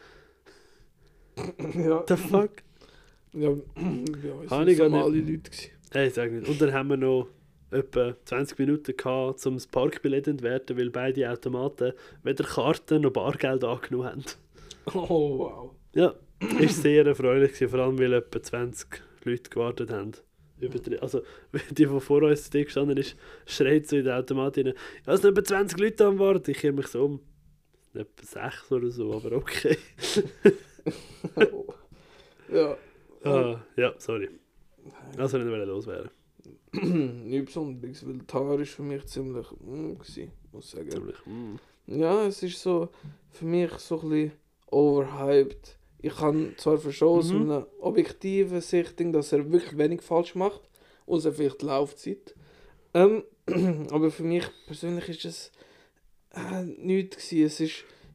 ja. 1.75 2.05
The 2.09 2.17
fuck? 2.17 2.51
Ja, 3.33 3.51
ja 3.77 4.43
es 4.45 4.51
waren 4.51 4.77
normale 4.77 5.19
Leute. 5.19 5.51
Gewesen. 5.51 5.71
Hey, 5.93 6.11
sag 6.11 6.33
nicht. 6.33 6.49
Und 6.49 6.61
dann 6.61 6.73
haben 6.73 6.89
wir 6.89 6.97
noch 6.97 7.29
etwa 7.71 8.17
20 8.25 8.59
Minuten 8.59 8.97
gehabt, 8.97 9.45
um 9.47 9.55
das 9.55 9.67
Parkbillett 9.67 10.25
zu 10.25 10.31
entwerten, 10.33 10.77
weil 10.77 10.91
beide 10.91 11.31
Automaten 11.31 11.93
weder 12.23 12.45
Karten 12.45 13.03
noch 13.03 13.11
Bargeld 13.13 13.65
angenommen 13.65 14.07
haben. 14.07 14.25
Oh, 14.95 15.39
wow. 15.39 15.71
Ja, 15.97 16.15
ist 16.61 16.83
sehr 16.83 17.07
erfreulich 17.07 17.53
gewesen, 17.53 17.71
vor 17.71 17.81
allem 17.81 17.99
weil 17.99 18.13
etwa 18.13 18.43
20 18.43 19.03
Leute 19.25 19.51
gewartet 19.51 19.91
haben. 19.91 20.13
Also, 21.01 21.23
die, 21.71 21.87
die 21.87 22.01
vor 22.01 22.23
uns 22.23 22.51
da 22.51 22.63
gestanden 22.63 22.97
ist, 22.97 23.17
schreit 23.45 23.87
so 23.87 23.97
in 23.97 24.05
den 24.05 24.15
Automat 24.15 24.57
rein, 24.59 24.75
ja, 25.07 25.13
es 25.13 25.21
sind 25.21 25.31
etwa 25.31 25.45
20 25.45 25.79
Leute 25.79 26.07
am 26.07 26.19
Warten. 26.19 26.51
Ich 26.51 26.59
kehre 26.59 26.73
mich 26.73 26.87
so 26.87 27.05
um. 27.05 27.21
Etwa 27.95 28.51
6 28.51 28.73
oder 28.73 28.91
so, 28.91 29.15
aber 29.15 29.33
okay. 29.33 29.79
ja. 32.53 32.77
Ah, 33.25 33.61
ja, 33.77 33.95
sorry. 33.99 34.29
Also 35.17 35.39
nicht 35.39 35.47
mehr 35.47 35.65
loswerden. 35.65 36.11
Nicht 36.73 37.47
besonders, 37.47 38.07
weil 38.07 38.19
Tar 38.27 38.61
ist 38.61 38.73
für 38.75 38.83
mich 38.83 39.07
ziemlich 39.07 39.47
mm, 39.61 39.95
gewesen, 39.95 40.31
muss 40.53 40.67
ich 40.67 40.71
sagen. 40.73 40.91
Ziemlich. 40.91 41.17
Mm. 41.27 41.57
Ja, 41.87 42.27
es 42.27 42.43
ist 42.43 42.61
so 42.61 42.91
für 43.31 43.45
mich 43.47 43.71
so 43.73 44.01
ein 44.01 44.09
bisschen 44.09 44.33
overhyped. 44.71 45.79
Ich 46.07 46.17
kann 46.17 46.55
zwar 46.57 46.79
verstehen 46.79 47.09
aus 47.09 47.33
Mhm. 47.33 47.43
einer 47.43 47.67
objektiven 47.81 48.61
Sichtung, 48.61 49.13
dass 49.13 49.33
er 49.33 49.51
wirklich 49.51 49.77
wenig 49.77 50.03
falsch 50.03 50.35
macht, 50.37 50.61
außer 51.07 51.33
vielleicht 51.33 51.63
die 51.63 51.67
Laufzeit. 51.67 52.35
Ähm, 52.95 53.25
aber 53.91 54.11
für 54.11 54.23
mich 54.23 54.45
persönlich 54.67 55.09
ist 55.09 55.25
es 55.25 55.53
äh, 56.35 56.63
nichts 56.65 57.29
gewesen. 57.29 57.47
Es 57.47 57.61
ist, 57.61 57.71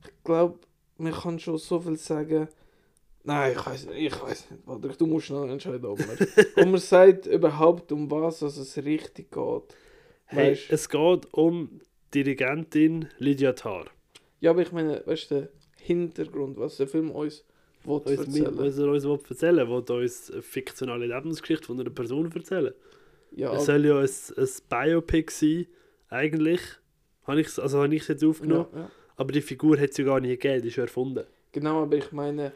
ich 0.06 0.24
glaube, 0.24 0.60
man 0.98 1.12
kann 1.14 1.38
schon 1.40 1.58
so 1.58 1.80
viel 1.82 1.98
sagen. 1.98 2.48
Nein, 3.24 3.52
ich 3.58 3.66
weiß 3.66 3.86
nicht, 3.88 4.14
ich 4.14 4.22
weiß 4.22 4.52
nicht, 4.52 4.66
Patrick, 4.66 4.98
du 4.98 5.06
musst 5.06 5.30
noch 5.30 5.46
entscheiden, 5.48 5.86
ob 5.86 6.00
man, 6.00 6.18
ob 6.56 6.66
man 6.68 6.80
sagt 6.80 7.26
überhaupt 7.28 7.92
um 7.92 8.10
was 8.10 8.42
also 8.42 8.62
es 8.62 8.78
richtig 8.78 9.32
geht. 9.32 9.76
Hey, 10.28 10.54
Weißt- 10.54 10.72
es 10.72 10.88
geht 10.90 11.28
um 11.34 11.82
Dirigentin 12.14 13.10
Lydia 13.20 13.52
Tarr. 13.54 13.86
Ja, 14.40 14.52
aber 14.52 14.62
ich 14.62 14.72
meine, 14.72 15.04
weißt 15.06 15.30
du, 15.32 15.36
der 15.36 15.50
Hintergrund, 15.78 16.58
was 16.58 16.78
der 16.78 16.88
Film 16.88 17.12
uns 17.12 17.44
Uns, 17.84 18.06
erzählen 18.06 18.58
was 18.58 18.78
er 18.78 18.88
uns 18.88 19.06
erzählen 19.06 19.68
will, 19.68 19.88
will 19.88 20.04
uns 20.04 20.32
eine 20.32 20.42
fiktionale 20.42 21.08
Lebensgeschichte 21.08 21.66
von 21.66 21.80
einer 21.80 21.90
Person 21.90 22.32
erzählen. 22.34 22.74
Ja, 23.32 23.54
es 23.56 23.66
soll 23.66 23.86
ja 23.86 24.00
ein, 24.00 24.10
ein 24.38 24.50
Biopic 24.70 25.32
sein, 25.32 25.68
eigentlich. 26.10 26.62
Habe 27.24 27.42
ich, 27.42 27.60
also 27.60 27.82
habe 27.82 27.96
ich 27.96 28.02
es 28.02 28.08
jetzt 28.10 28.24
aufgenommen. 28.24 28.68
ja, 28.74 28.80
ja. 28.82 28.92
Aber 29.16 29.32
die 29.32 29.42
Figur 29.42 29.80
hat 29.80 29.92
es 29.92 29.98
ja 29.98 30.06
gar 30.06 30.20
nicht 30.20 30.42
gegeben, 30.42 30.62
die 30.64 30.70
ist 30.70 30.78
ja 30.78 30.84
erfunden. 30.84 31.26
Genau, 31.52 31.84
aber 31.84 31.98
ich 31.98 32.12
meine, 32.12 32.54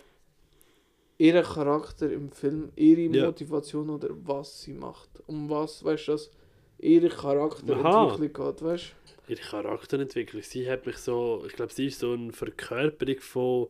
ihr 1.17 1.41
Charakter 1.43 2.11
im 2.11 2.31
Film, 2.31 2.71
ihre. 2.75 3.25
Motivation 3.25 3.89
oder 3.89 4.09
was 4.11 4.61
sie 4.61 4.73
macht. 4.73 5.09
Um 5.27 5.49
was, 5.49 5.83
weißt 5.83 6.07
du, 6.07 6.11
dass 6.13 6.31
ihre 6.79 7.09
Charakterentwicklung 7.09 8.33
geht, 8.33 8.61
weißt 8.63 8.95
Ihre 9.27 9.41
Charakterentwicklung. 9.41 10.43
Sie 10.43 10.69
hat 10.69 10.85
mich 10.85 10.97
so, 10.97 11.43
ich 11.47 11.53
glaube, 11.53 11.73
sie 11.73 11.87
ist 11.87 11.99
so 11.99 12.13
eine 12.13 12.31
Verkörperung 12.31 13.19
von. 13.19 13.67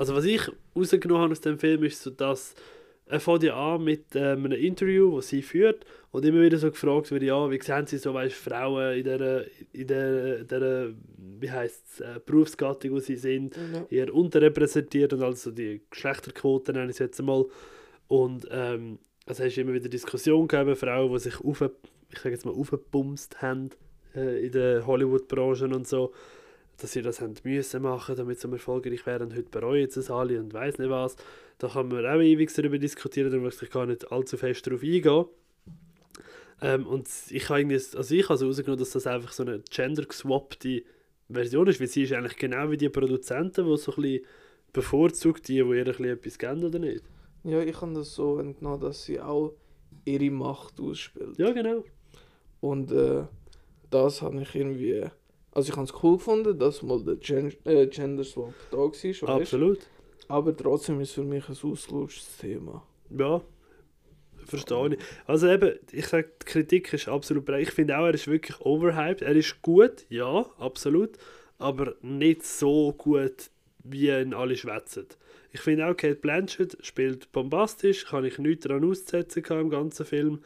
Also, 0.00 0.14
was 0.14 0.24
ich 0.24 0.40
rausgenommen 0.74 1.24
habe 1.24 1.32
aus 1.32 1.42
dem 1.42 1.58
Film, 1.58 1.84
ist 1.84 2.02
so, 2.02 2.08
dass 2.08 2.54
er 3.04 3.20
fängt 3.20 3.42
ja 3.42 3.54
an 3.74 3.84
mit 3.84 4.06
ähm, 4.14 4.46
einem 4.46 4.58
Interview, 4.58 5.16
das 5.16 5.28
sie 5.28 5.42
führt 5.42 5.84
und 6.10 6.24
immer 6.24 6.40
wieder 6.40 6.56
so 6.56 6.70
gefragt 6.70 7.10
wird, 7.10 7.22
ja, 7.22 7.50
wie 7.50 7.60
sehen 7.60 7.86
sie 7.86 7.98
so, 7.98 8.14
weißt, 8.14 8.34
Frauen 8.34 8.96
in 8.96 9.04
der, 9.04 9.44
in 9.74 9.86
der, 9.86 10.44
der 10.44 10.94
wie 11.38 11.50
heisst 11.50 12.00
äh, 12.00 12.18
Berufsgattung, 12.24 12.92
wo 12.92 12.98
sie 12.98 13.16
sind? 13.16 13.54
Ja. 13.56 13.84
eher 13.90 14.14
unterrepräsentiert 14.14 15.12
und 15.12 15.22
also 15.22 15.50
die 15.50 15.82
Geschlechterquoten 15.90 16.76
nenne 16.76 16.86
ich 16.86 16.92
es 16.92 17.00
jetzt 17.00 17.20
einmal. 17.20 17.44
Und 18.08 18.48
ähm, 18.50 19.00
also 19.26 19.44
hast 19.44 19.54
du 19.54 19.60
immer 19.60 19.74
wieder 19.74 19.90
Diskussionen 19.90 20.48
gegeben, 20.48 20.76
Frauen, 20.76 21.12
die 21.12 21.18
sich 21.18 21.38
auf, 21.42 21.60
ich 22.10 22.18
sage 22.20 22.34
jetzt 22.34 22.46
mal, 22.46 22.54
aufgepumst 22.54 23.42
haben 23.42 23.68
äh, 24.16 24.46
in 24.46 24.52
der 24.52 24.86
Hollywood-Branche 24.86 25.66
und 25.66 25.86
so, 25.86 26.14
dass 26.80 26.92
sie 26.92 27.02
das 27.02 27.20
haben 27.20 27.34
müssen 27.44 27.82
machen, 27.82 28.16
damit 28.16 28.40
sie 28.40 28.50
erfolgreich 28.50 29.04
wären. 29.06 29.28
Und 29.28 29.36
heute 29.36 29.50
bereuen 29.50 29.90
sie 29.90 30.00
es 30.00 30.10
alle 30.10 30.40
und 30.40 30.52
weiß 30.52 30.78
nicht 30.78 30.90
was. 30.90 31.16
Da 31.58 31.68
kann 31.68 31.88
man 31.88 32.06
auch 32.06 32.20
ewig 32.20 32.52
darüber 32.54 32.78
diskutieren, 32.78 33.30
da 33.30 33.38
möchte 33.38 33.64
ich 33.64 33.70
gar 33.70 33.86
nicht 33.86 34.10
allzu 34.10 34.36
fest 34.36 34.66
darauf 34.66 34.82
eingehen. 34.82 35.26
Ähm, 36.62 36.86
und 36.86 37.08
ich 37.30 37.48
habe 37.48 37.60
irgendwie, 37.60 37.74
also 37.74 38.14
ich 38.14 38.28
habe 38.28 38.38
so 38.38 38.46
rausgenommen, 38.46 38.78
dass 38.78 38.90
das 38.90 39.06
einfach 39.06 39.32
so 39.32 39.44
eine 39.44 39.62
gender-geswappte 39.70 40.82
Version 41.28 41.66
ist, 41.68 41.80
weil 41.80 41.86
sie 41.86 42.02
ist 42.02 42.12
eigentlich 42.12 42.36
genau 42.36 42.70
wie 42.70 42.76
die 42.76 42.88
Produzenten, 42.88 43.66
die 43.66 43.76
so 43.76 43.92
ein 43.92 44.02
bisschen 44.02 44.26
bevorzugt, 44.72 45.48
die, 45.48 45.54
die 45.54 45.58
ihr 45.58 45.66
ein 45.66 45.84
bisschen 45.84 46.04
etwas 46.06 46.38
geben 46.38 46.64
oder 46.64 46.78
nicht. 46.78 47.04
ja, 47.44 47.60
ich 47.62 47.80
habe 47.80 47.94
das 47.94 48.14
so 48.14 48.38
entnommen, 48.38 48.80
dass 48.80 49.04
sie 49.04 49.20
auch 49.20 49.54
ihre 50.04 50.30
Macht 50.30 50.80
ausspielt. 50.80 51.38
Ja, 51.38 51.50
genau. 51.52 51.84
Und 52.60 52.92
äh, 52.92 53.24
das 53.90 54.22
habe 54.22 54.42
ich 54.42 54.54
irgendwie. 54.54 55.04
Also 55.52 55.70
ich 55.70 55.76
habe 55.76 55.86
es 55.86 56.02
cool 56.02 56.16
gefunden, 56.16 56.58
dass 56.58 56.82
mal 56.82 57.02
der 57.02 57.16
Gen 57.16 57.52
äh, 57.64 57.86
Gender 57.86 58.24
Swap 58.24 58.54
da 58.70 58.78
war, 58.78 58.92
weißt? 58.92 59.22
Absolut. 59.24 59.80
aber 60.28 60.56
trotzdem 60.56 61.00
ist 61.00 61.08
es 61.08 61.14
für 61.14 61.24
mich 61.24 61.48
ein 61.48 61.56
auslutschtes 61.60 62.38
Thema. 62.38 62.84
Ja, 63.10 63.42
verstehe 64.46 64.94
ich. 64.94 64.98
Also 65.26 65.48
eben, 65.48 65.74
ich 65.90 66.06
sage, 66.06 66.30
die 66.40 66.44
Kritik 66.44 66.92
ist 66.92 67.08
absolut 67.08 67.44
bereit. 67.44 67.62
Ich 67.62 67.72
finde 67.72 67.98
auch, 67.98 68.04
er 68.04 68.14
ist 68.14 68.28
wirklich 68.28 68.60
overhyped. 68.60 69.22
Er 69.22 69.34
ist 69.34 69.60
gut, 69.62 70.06
ja, 70.08 70.46
absolut, 70.58 71.10
aber 71.58 71.94
nicht 72.02 72.44
so 72.44 72.92
gut, 72.92 73.50
wie 73.82 74.08
ihn 74.10 74.34
alle 74.34 74.56
schwätzen. 74.56 75.06
Ich 75.52 75.60
finde 75.60 75.86
auch, 75.86 75.96
Kate 75.96 76.14
Blanchett 76.14 76.78
spielt 76.80 77.32
bombastisch, 77.32 78.06
kann 78.06 78.24
ich 78.24 78.38
nichts 78.38 78.66
daran 78.66 78.84
auszusetzen 78.84 79.42
gehabt 79.42 79.62
im 79.62 79.70
ganzen 79.70 80.06
Film. 80.06 80.40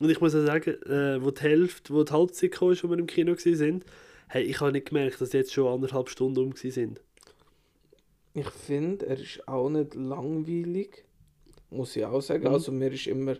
Und 0.00 0.10
ich 0.10 0.20
muss 0.20 0.34
auch 0.34 0.44
sagen, 0.44 0.70
äh, 0.82 1.22
wo 1.22 1.30
die 1.30 1.40
Hälfte, 1.40 1.94
wo 1.94 2.02
die 2.02 2.12
Halbzeit 2.12 2.52
kam, 2.52 2.68
als 2.68 2.82
wir 2.82 2.98
im 2.98 3.06
Kino 3.06 3.32
waren, 3.32 3.84
hey, 4.28 4.42
ich 4.42 4.60
habe 4.60 4.72
nicht 4.72 4.88
gemerkt, 4.88 5.20
dass 5.20 5.32
jetzt 5.32 5.52
schon 5.52 5.72
anderthalb 5.72 6.08
Stunden 6.08 6.40
um 6.40 6.56
sind. 6.56 7.00
Ich 8.34 8.50
finde, 8.50 9.06
er 9.06 9.18
ist 9.18 9.46
auch 9.46 9.68
nicht 9.68 9.94
langweilig. 9.94 11.04
Muss 11.70 11.96
ich 11.96 12.04
auch 12.04 12.20
sagen. 12.20 12.44
Mhm. 12.44 12.54
Also 12.54 12.72
mir 12.72 12.92
ist 12.92 13.06
immer 13.06 13.36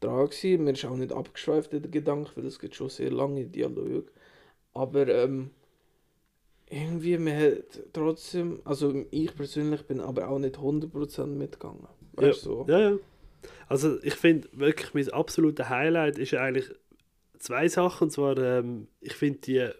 dran 0.00 0.26
gewesen. 0.26 0.64
Mir 0.64 0.72
ist 0.72 0.84
auch 0.84 0.96
nicht 0.96 1.12
abgeschweift 1.12 1.72
in 1.74 1.82
der 1.82 1.90
Gedanke, 1.90 2.30
weil 2.36 2.46
es 2.46 2.58
gibt 2.58 2.74
schon 2.74 2.88
sehr 2.88 3.10
lange 3.10 3.46
Dialoge. 3.46 4.04
Aber 4.72 5.08
ähm, 5.08 5.50
irgendwie, 6.68 7.18
man 7.18 7.36
hat 7.36 7.92
trotzdem, 7.92 8.60
also 8.64 9.04
ich 9.10 9.34
persönlich 9.34 9.82
bin 9.82 10.00
aber 10.00 10.28
auch 10.28 10.38
nicht 10.38 10.56
100% 10.56 11.26
mitgegangen. 11.26 11.86
Weißt 12.12 12.44
du? 12.46 12.50
So. 12.50 12.66
Ja, 12.68 12.90
ja. 12.90 12.96
Also 13.68 14.02
ich 14.02 14.14
finde 14.14 14.48
wirklich, 14.52 14.94
mein 14.94 15.08
absoluter 15.10 15.68
Highlight 15.68 16.18
ist 16.18 16.34
eigentlich 16.34 16.70
zwei 17.38 17.68
Sachen. 17.68 18.04
Und 18.04 18.10
zwar, 18.10 18.36
ähm, 18.38 18.88
ich 19.00 19.14
finde 19.14 19.38
die 19.40 19.70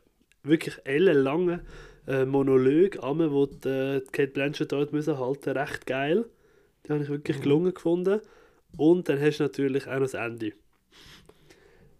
wirklich 0.46 0.78
ellenlangen 0.84 1.60
äh, 2.06 2.24
Monologe, 2.24 3.02
einmal, 3.02 3.32
wo 3.32 3.46
die, 3.46 3.68
äh, 3.68 4.00
Kate 4.12 4.32
Blanchett 4.32 4.72
dort 4.72 4.92
müssen 4.92 5.18
halten, 5.18 5.50
recht 5.50 5.86
geil. 5.86 6.24
Die 6.86 6.92
habe 6.92 7.02
ich 7.02 7.08
wirklich 7.08 7.38
Mhm. 7.38 7.42
gelungen 7.42 7.74
gefunden. 7.74 8.20
Und 8.76 9.08
dann 9.08 9.20
hast 9.20 9.38
du 9.38 9.44
natürlich 9.44 9.86
auch 9.86 9.94
noch 9.94 10.00
das 10.00 10.14
Ende. 10.14 10.52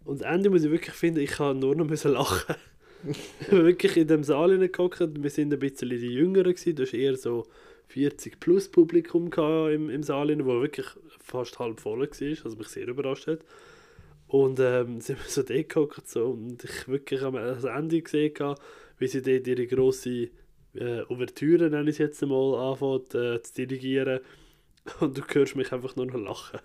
Und 0.05 0.21
das 0.21 0.31
Ende 0.31 0.49
muss 0.49 0.63
ich 0.63 0.71
wirklich 0.71 0.95
finden, 0.95 1.19
ich 1.19 1.31
kann 1.31 1.59
nur 1.59 1.75
noch 1.75 1.85
müssen 1.85 2.13
lachen. 2.13 2.55
wirklich 3.49 3.97
in 3.97 4.07
dem 4.07 4.23
Saal 4.23 4.51
hineingeguckt, 4.51 4.99
wir 5.21 5.29
sind 5.29 5.53
ein 5.53 5.59
bisschen 5.59 5.89
die 5.89 6.13
Jüngeren 6.13 6.53
gewesen, 6.53 6.75
du 6.75 6.83
hast 6.83 6.93
eher 6.93 7.15
so 7.15 7.45
40 7.89 8.39
plus 8.39 8.69
Publikum 8.69 9.29
im, 9.69 9.89
im 9.89 10.03
Saal, 10.03 10.29
rein, 10.29 10.45
wo 10.45 10.61
wirklich 10.61 10.87
fast 11.19 11.59
halb 11.59 11.79
voll 11.79 11.99
war, 11.99 12.07
was 12.09 12.57
mich 12.57 12.67
sehr 12.67 12.87
überrascht 12.87 13.27
hat. 13.27 13.39
Und 14.27 14.59
ähm, 14.59 15.01
sind 15.01 15.19
wir 15.19 15.29
so 15.29 15.43
dort 15.43 16.07
so, 16.07 16.25
und 16.31 16.63
ich 16.63 16.87
wirklich 16.87 17.21
am 17.21 17.35
Ende 17.35 18.01
gesehen, 18.01 18.33
gehabt, 18.33 18.61
wie 18.97 19.07
sie 19.07 19.21
dort 19.21 19.47
ihre 19.47 19.67
grosse 19.67 20.29
äh, 20.73 21.01
Ouvertüre, 21.09 21.69
nenne 21.69 21.89
ich 21.89 21.95
es 21.95 21.97
jetzt 21.99 22.21
mal, 22.23 22.55
anfängt 22.55 23.15
äh, 23.15 23.41
zu 23.41 23.53
dirigieren. 23.53 24.19
Und 25.01 25.17
du 25.17 25.21
hörst 25.33 25.55
mich 25.55 25.71
einfach 25.73 25.95
nur 25.95 26.05
noch 26.05 26.15
lachen. 26.15 26.59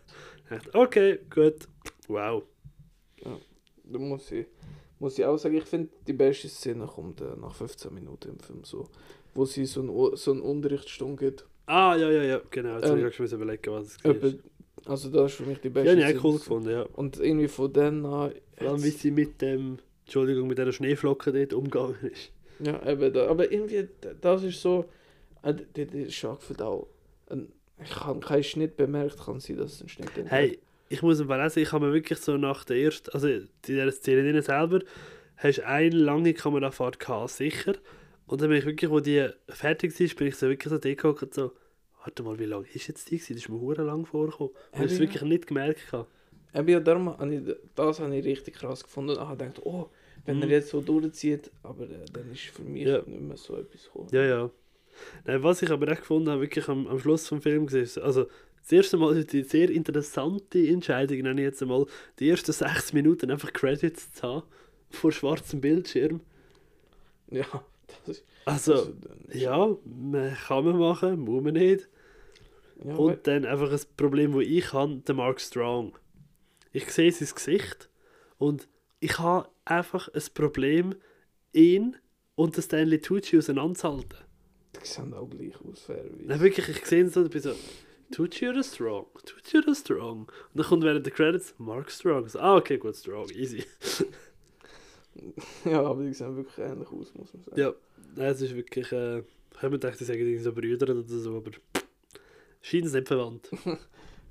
Dachte, 0.48 0.70
okay, 0.74 1.18
gut, 1.30 1.66
wow. 2.08 2.42
Da 3.84 3.98
muss 3.98 4.30
ich, 4.30 4.46
muss 4.98 5.18
ich 5.18 5.24
auch 5.24 5.38
sagen, 5.38 5.56
ich 5.56 5.64
finde, 5.64 5.90
die 6.06 6.12
beste 6.12 6.48
Szene 6.48 6.86
kommt 6.86 7.20
äh, 7.20 7.36
nach 7.40 7.54
15 7.54 7.92
Minuten 7.92 8.30
im 8.30 8.38
Film 8.38 8.64
so. 8.64 8.88
Wo 9.34 9.44
sie 9.44 9.64
so, 9.64 9.82
ein, 9.82 10.16
so 10.16 10.32
eine 10.32 10.42
Unterrichtsstunde 10.42 11.24
gibt. 11.24 11.46
Ah, 11.66 11.96
ja, 11.96 12.10
ja, 12.10 12.22
ja, 12.22 12.40
genau. 12.50 12.74
Jetzt 12.74 12.90
Ähm, 12.90 12.98
ähm, 12.98 13.06
ich 13.06 13.14
schon 13.14 13.26
überlegen, 13.26 13.72
was 13.72 13.86
es 13.86 14.04
war. 14.04 14.14
Also 14.86 15.10
das 15.10 15.32
ist 15.32 15.36
für 15.38 15.44
mich 15.44 15.60
die 15.60 15.68
beste 15.68 15.98
Ja, 15.98 16.06
habe 16.06 16.16
ich 16.16 16.24
cool 16.24 16.34
gefunden, 16.34 16.70
ja. 16.70 16.82
Und 16.82 17.18
irgendwie 17.18 17.48
von 17.48 17.72
dann 17.72 18.04
an... 18.04 18.32
Vor 18.56 18.68
allem, 18.68 18.82
wie 18.82 18.90
sie 18.90 19.10
mit 19.10 19.40
dem, 19.40 19.78
Entschuldigung, 20.04 20.48
mit 20.48 20.58
dieser 20.58 20.72
Schneeflocke 20.72 21.32
dort 21.32 21.52
umgegangen 21.52 21.96
ist. 22.02 22.32
Ja, 22.60 22.84
eben, 22.86 23.12
da, 23.12 23.28
aber 23.28 23.50
irgendwie, 23.50 23.88
das 24.20 24.42
ist 24.44 24.60
so... 24.60 24.86
Äh, 25.42 25.54
der, 25.76 25.86
der 25.86 26.10
Schock 26.10 26.42
für 26.42 26.64
auch... 26.64 26.88
Ich 27.84 27.96
habe 27.96 28.20
keinen 28.20 28.44
Schnitt 28.44 28.76
bemerkt, 28.76 29.18
kann 29.24 29.40
sein, 29.40 29.56
dass 29.56 29.72
es 29.72 29.82
ein 29.82 29.88
Schnitt 29.88 30.16
ist. 30.16 30.30
Hey, 30.30 30.58
ich 30.88 31.02
muss 31.02 31.20
auch 31.20 31.26
sagen, 31.26 31.52
ich 31.56 31.72
habe 31.72 31.86
mir 31.86 31.92
wirklich 31.92 32.18
so 32.18 32.36
nach 32.36 32.64
der 32.64 32.76
ersten, 32.76 33.10
also 33.10 33.26
in 33.26 33.48
dieser 33.66 33.90
Szene 33.90 34.42
selber, 34.42 34.80
hast 35.36 35.58
du 35.58 35.66
eine 35.66 35.96
lange 35.96 36.34
Kamerafahrt 36.34 37.00
gehabt, 37.00 37.30
sicher. 37.30 37.74
Und 38.26 38.40
dann 38.40 38.50
bin 38.50 38.58
ich 38.58 38.66
wirklich, 38.66 38.90
wo 38.90 39.00
die 39.00 39.28
fertig 39.48 39.98
war, 39.98 40.16
bin 40.16 40.26
ich 40.28 40.36
so 40.36 40.48
wirklich 40.48 40.70
so 40.70 40.78
dort 40.78 41.34
so, 41.34 41.52
warte 42.04 42.22
mal, 42.22 42.38
wie 42.38 42.44
lange 42.44 42.66
ist 42.72 42.86
jetzt 42.88 43.10
die 43.10 43.16
gewesen? 43.16 43.34
Das 43.34 43.42
ist 43.44 43.48
mir 43.48 43.60
hure 43.60 43.82
lang 43.82 44.04
vorgekommen. 44.06 44.50
Und 44.52 44.58
ich 44.72 44.78
habe 44.78 44.86
es 44.90 44.98
wirklich 44.98 45.22
nicht 45.22 45.46
gemerkt. 45.46 45.90
gehabt. 45.90 46.10
Eben, 46.54 46.68
ja, 46.68 46.80
darum 46.80 47.08
habe 47.16 47.34
ich, 47.34 47.42
das 47.74 48.00
habe 48.00 48.16
ich 48.16 48.24
richtig 48.24 48.54
krass 48.54 48.82
gefunden. 48.82 49.12
Ich 49.12 49.18
habe 49.18 49.36
gedacht, 49.36 49.64
oh, 49.64 49.88
wenn 50.26 50.36
Mhm. 50.36 50.42
er 50.42 50.48
jetzt 50.48 50.68
so 50.70 50.80
durchzieht, 50.80 51.50
aber 51.62 51.84
äh, 51.84 52.04
dann 52.12 52.30
ist 52.30 52.42
für 52.42 52.62
mich 52.62 52.86
Ja. 52.86 52.98
nicht 53.06 53.20
mehr 53.20 53.36
so 53.36 53.56
etwas 53.56 53.84
gekommen. 53.84 54.08
Ja, 54.12 54.22
ja. 54.22 54.50
Nein, 55.24 55.42
was 55.42 55.62
ich 55.62 55.70
aber 55.70 55.88
echt 55.88 56.00
gefunden 56.02 56.28
habe, 56.28 56.42
wirklich 56.42 56.68
am, 56.68 56.86
am 56.86 56.98
Schluss 56.98 57.26
vom 57.26 57.40
Film 57.40 57.66
gesehen, 57.66 57.84
ist, 57.84 57.98
also 57.98 58.26
das 58.60 58.70
erste 58.70 58.96
Mal 58.98 59.24
die 59.24 59.42
sehr 59.42 59.70
interessante 59.70 60.64
Entscheidung, 60.68 61.18
nenne 61.22 61.40
ich 61.40 61.46
jetzt 61.46 61.62
einmal, 61.62 61.86
die 62.18 62.28
ersten 62.28 62.52
sechs 62.52 62.92
Minuten 62.92 63.30
einfach 63.30 63.52
Credits 63.52 64.12
zu 64.12 64.22
haben, 64.22 64.42
vor 64.90 65.10
schwarzem 65.10 65.60
Bildschirm. 65.60 66.20
Ja, 67.30 67.46
das 68.06 68.18
ist... 68.18 68.24
Also, 68.44 68.72
also, 68.74 68.92
dann 69.00 69.18
ist- 69.28 69.40
ja, 69.40 69.76
kann 70.46 70.64
man 70.64 70.78
machen, 70.78 71.20
muss 71.20 71.42
man 71.42 71.54
nicht. 71.54 71.88
Ja, 72.84 72.94
Und 72.94 73.26
dann 73.26 73.44
einfach 73.44 73.70
ein 73.72 73.80
Problem, 73.96 74.32
das 74.32 74.42
ich 74.42 74.72
habe, 74.72 74.96
der 74.96 75.14
Mark 75.14 75.40
Strong. 75.40 75.96
Ich 76.72 76.90
sehe 76.90 77.12
sein 77.12 77.28
Gesicht 77.34 77.88
und 78.38 78.68
ich 79.00 79.18
habe 79.18 79.48
einfach 79.64 80.08
ein 80.08 80.22
Problem, 80.34 80.94
ihn 81.52 81.96
und 82.34 82.56
den 82.56 82.62
Stanley 82.62 83.00
Tucci 83.00 83.38
auseinanderzuhalten. 83.38 84.18
Die 84.80 84.86
sehen 84.86 85.12
auch 85.12 85.28
gleich 85.28 85.54
aus, 85.60 85.82
fairerweise. 85.82 86.24
Nein, 86.24 86.40
wirklich, 86.40 86.68
ich 86.68 86.86
sehe 86.86 87.00
ihn 87.00 87.10
so, 87.10 87.24
ich 87.24 87.30
bin 87.30 87.42
so, 87.42 87.54
Tucci 88.10 88.48
oder 88.48 88.62
Strong? 88.62 89.06
Tucci 89.24 89.58
oder 89.58 89.74
Strong? 89.74 90.20
Und 90.20 90.28
dann 90.54 90.66
kommt 90.66 90.84
während 90.84 91.04
der 91.04 91.12
Credits 91.12 91.54
Mark 91.58 91.90
Strong. 91.90 92.28
So, 92.28 92.38
ah, 92.38 92.56
okay, 92.56 92.78
gut, 92.78 92.96
Strong, 92.96 93.30
easy. 93.30 93.64
Ja, 95.64 95.82
aber 95.82 96.02
die 96.04 96.14
sehen 96.14 96.36
wirklich 96.36 96.58
ähnlich 96.58 96.88
aus, 96.88 97.12
muss 97.14 97.34
man 97.34 97.42
sagen. 97.42 97.60
Ja, 97.60 97.74
es 98.30 98.40
ist 98.40 98.54
wirklich, 98.54 98.90
äh, 98.92 99.18
ich 99.18 99.56
habe 99.58 99.70
mir 99.70 99.78
gedacht, 99.78 100.00
die 100.00 100.04
sagen 100.04 100.20
irgendwie 100.20 100.38
so 100.38 100.52
Brüder 100.52 100.90
oder 100.90 101.02
so, 101.02 101.36
aber 101.36 101.50
scheint 102.62 102.86
es 102.86 102.92
nicht 102.94 103.08
verwandt. 103.08 103.50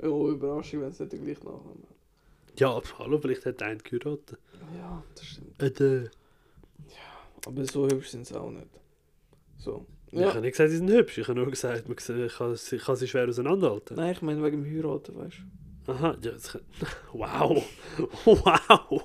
Oh, 0.02 0.30
Überraschung, 0.30 0.82
wenn 0.82 0.90
es 0.90 1.00
nicht 1.00 1.12
der 1.12 1.20
gleiche 1.20 1.44
Nachname 1.46 1.84
hat. 1.88 2.60
Ja, 2.60 2.72
aber 2.72 3.00
hallo, 3.00 3.20
vielleicht 3.20 3.46
hat 3.46 3.62
einer 3.62 3.76
geheiratet. 3.82 4.38
Ja, 4.76 5.04
das 5.16 5.26
stimmt. 5.26 5.80
Äh, 5.82 6.10
Aber 7.46 7.66
so 7.66 7.88
hübsch 7.88 8.10
sind 8.10 8.26
sie 8.28 8.40
auch 8.40 8.52
nicht. 8.52 8.68
So. 9.58 9.86
Ich 10.08 10.20
Ja. 10.20 10.30
habe 10.30 10.42
nicht 10.42 10.52
gesagt, 10.54 10.70
sie 10.72 10.78
sind 10.78 10.90
hübsch. 10.90 11.18
Ich 11.20 11.28
habe 11.28 11.40
nur 11.40 11.50
gesagt, 11.50 11.88
man 11.88 11.96
kann, 11.96 12.28
kann, 12.28 12.56
sie- 12.56 12.78
kann 12.78 12.96
sie 12.96 13.08
schwer 13.08 13.28
auseinanderhalten. 13.30 13.96
Nein, 13.96 14.12
ich 14.12 14.22
meine 14.22 14.44
wegen 14.44 14.64
dem 14.64 14.72
Heiraten, 14.76 15.16
weißt 15.18 15.38
du. 15.86 15.92
Aha, 15.92 16.18
ja, 16.22 16.32
das 16.32 16.52
kann... 16.52 16.62
Wow. 17.14 17.64
Wow. 18.26 19.04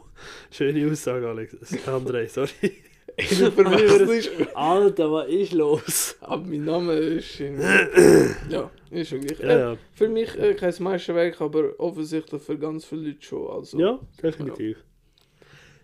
Schöne 0.51 0.91
Aussage, 0.91 1.29
Alex. 1.29 1.55
André, 1.87 2.29
sorry. 2.29 2.72
Du 3.17 3.51
verwechselst. 3.51 4.31
Alter, 4.55 5.11
was 5.11 5.29
ist 5.29 5.53
los? 5.53 6.17
Aber 6.21 6.45
mein 6.45 6.64
Name 6.64 6.93
ist. 6.93 7.41
ja, 7.41 8.71
ist 8.91 9.09
schon 9.09 9.21
gleich. 9.23 9.41
Ja, 9.41 9.59
ja. 9.59 9.77
Für 9.95 10.09
mich 10.09 10.39
äh, 10.39 10.55
kein 10.55 10.75
Meisterwerk, 10.81 11.41
aber 11.41 11.79
offensichtlich 11.79 12.43
für 12.43 12.59
ganz 12.59 12.85
viele 12.85 13.09
Leute 13.09 13.23
schon. 13.23 13.51
Also. 13.51 13.79
Ja, 13.79 13.99
definitiv. 14.23 14.85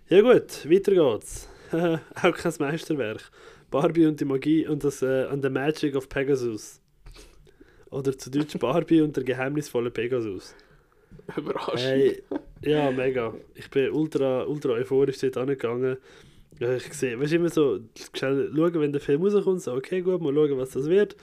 Ja 0.08 0.20
gut, 0.20 0.70
weiter 0.70 0.92
geht's. 0.92 1.48
Auch 1.72 2.36
kein 2.36 2.52
Meisterwerk. 2.58 3.30
Barbie 3.70 4.04
und 4.04 4.20
die 4.20 4.26
Magie 4.26 4.66
und 4.66 4.84
das 4.84 5.00
äh, 5.00 5.24
and 5.24 5.42
the 5.42 5.48
Magic 5.48 5.96
of 5.96 6.10
Pegasus. 6.10 6.82
Oder 7.90 8.16
zu 8.16 8.30
Deutsch 8.30 8.58
Barbie 8.58 9.00
und 9.00 9.16
der 9.16 9.24
geheimnisvolle 9.24 9.90
Pegasus. 9.90 10.54
Überraschend. 11.34 11.80
Hey, 11.80 12.22
ja, 12.60 12.90
mega. 12.90 13.34
Ich 13.54 13.70
bin 13.70 13.90
ultra, 13.90 14.44
ultra 14.44 14.72
euphorisch 14.72 15.18
dort 15.18 15.38
angegangen. 15.38 15.96
Ja, 16.62 16.76
ich 16.76 16.92
sehe, 16.92 17.18
weißt 17.18 17.32
du, 17.32 17.36
immer 17.36 17.48
so, 17.48 17.80
schnell 18.14 18.52
schauen, 18.54 18.80
wenn 18.80 18.92
der 18.92 19.00
Film 19.00 19.22
rauskommt, 19.22 19.62
so, 19.62 19.74
okay, 19.74 20.00
gut, 20.00 20.20
mal 20.20 20.32
schauen, 20.32 20.58
was 20.58 20.70
das 20.70 20.88
wird. 20.88 21.16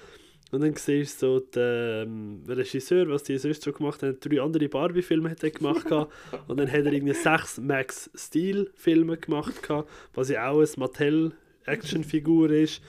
Und 0.52 0.62
dann 0.62 0.76
siehst 0.76 1.22
du 1.22 1.28
so 1.28 1.40
den 1.40 2.42
ähm, 2.44 2.44
Regisseur, 2.48 3.08
was 3.10 3.24
die 3.24 3.38
sonst 3.38 3.62
so 3.62 3.72
gemacht 3.72 4.02
haben, 4.02 4.20
drei 4.20 4.42
andere 4.42 4.68
Barbie-Filme 4.68 5.30
hat 5.30 5.44
er 5.44 5.52
gemacht 5.52 5.88
gehabt. 5.88 6.12
und 6.48 6.60
dann 6.60 6.68
hat 6.68 6.86
er 6.86 6.92
irgendwie 6.92 7.14
sechs 7.14 7.60
Max 7.60 8.10
Steel-Filme 8.16 9.18
gemacht 9.18 9.62
gehabt, 9.62 9.90
was 10.14 10.30
ja 10.30 10.50
auch 10.50 10.62
ein 10.62 10.70
Mattel-Actionfigur 10.76 12.50
ist. 12.50 12.82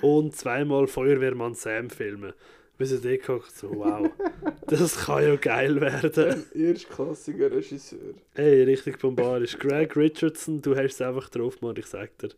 Und 0.00 0.36
zweimal 0.36 0.86
Feuerwehrmann 0.86 1.54
Sam-Filme. 1.54 2.34
Wir 2.78 2.86
sind 2.86 3.04
dort 3.04 3.20
geguckt, 3.20 3.56
so, 3.56 3.74
wow, 3.74 4.08
das 4.68 4.96
kann 5.04 5.24
ja 5.24 5.34
geil 5.34 5.80
werden. 5.80 6.44
Erstklassiger 6.54 7.50
Regisseur. 7.50 8.14
Hey, 8.34 8.62
richtig 8.62 9.00
bombarisch. 9.00 9.58
Greg 9.58 9.96
Richardson, 9.96 10.62
du 10.62 10.76
hast 10.76 10.94
es 10.94 11.02
einfach 11.02 11.28
drauf, 11.28 11.60
Mann, 11.60 11.74
ich 11.76 11.86
sag 11.86 12.16
dir. 12.18 12.28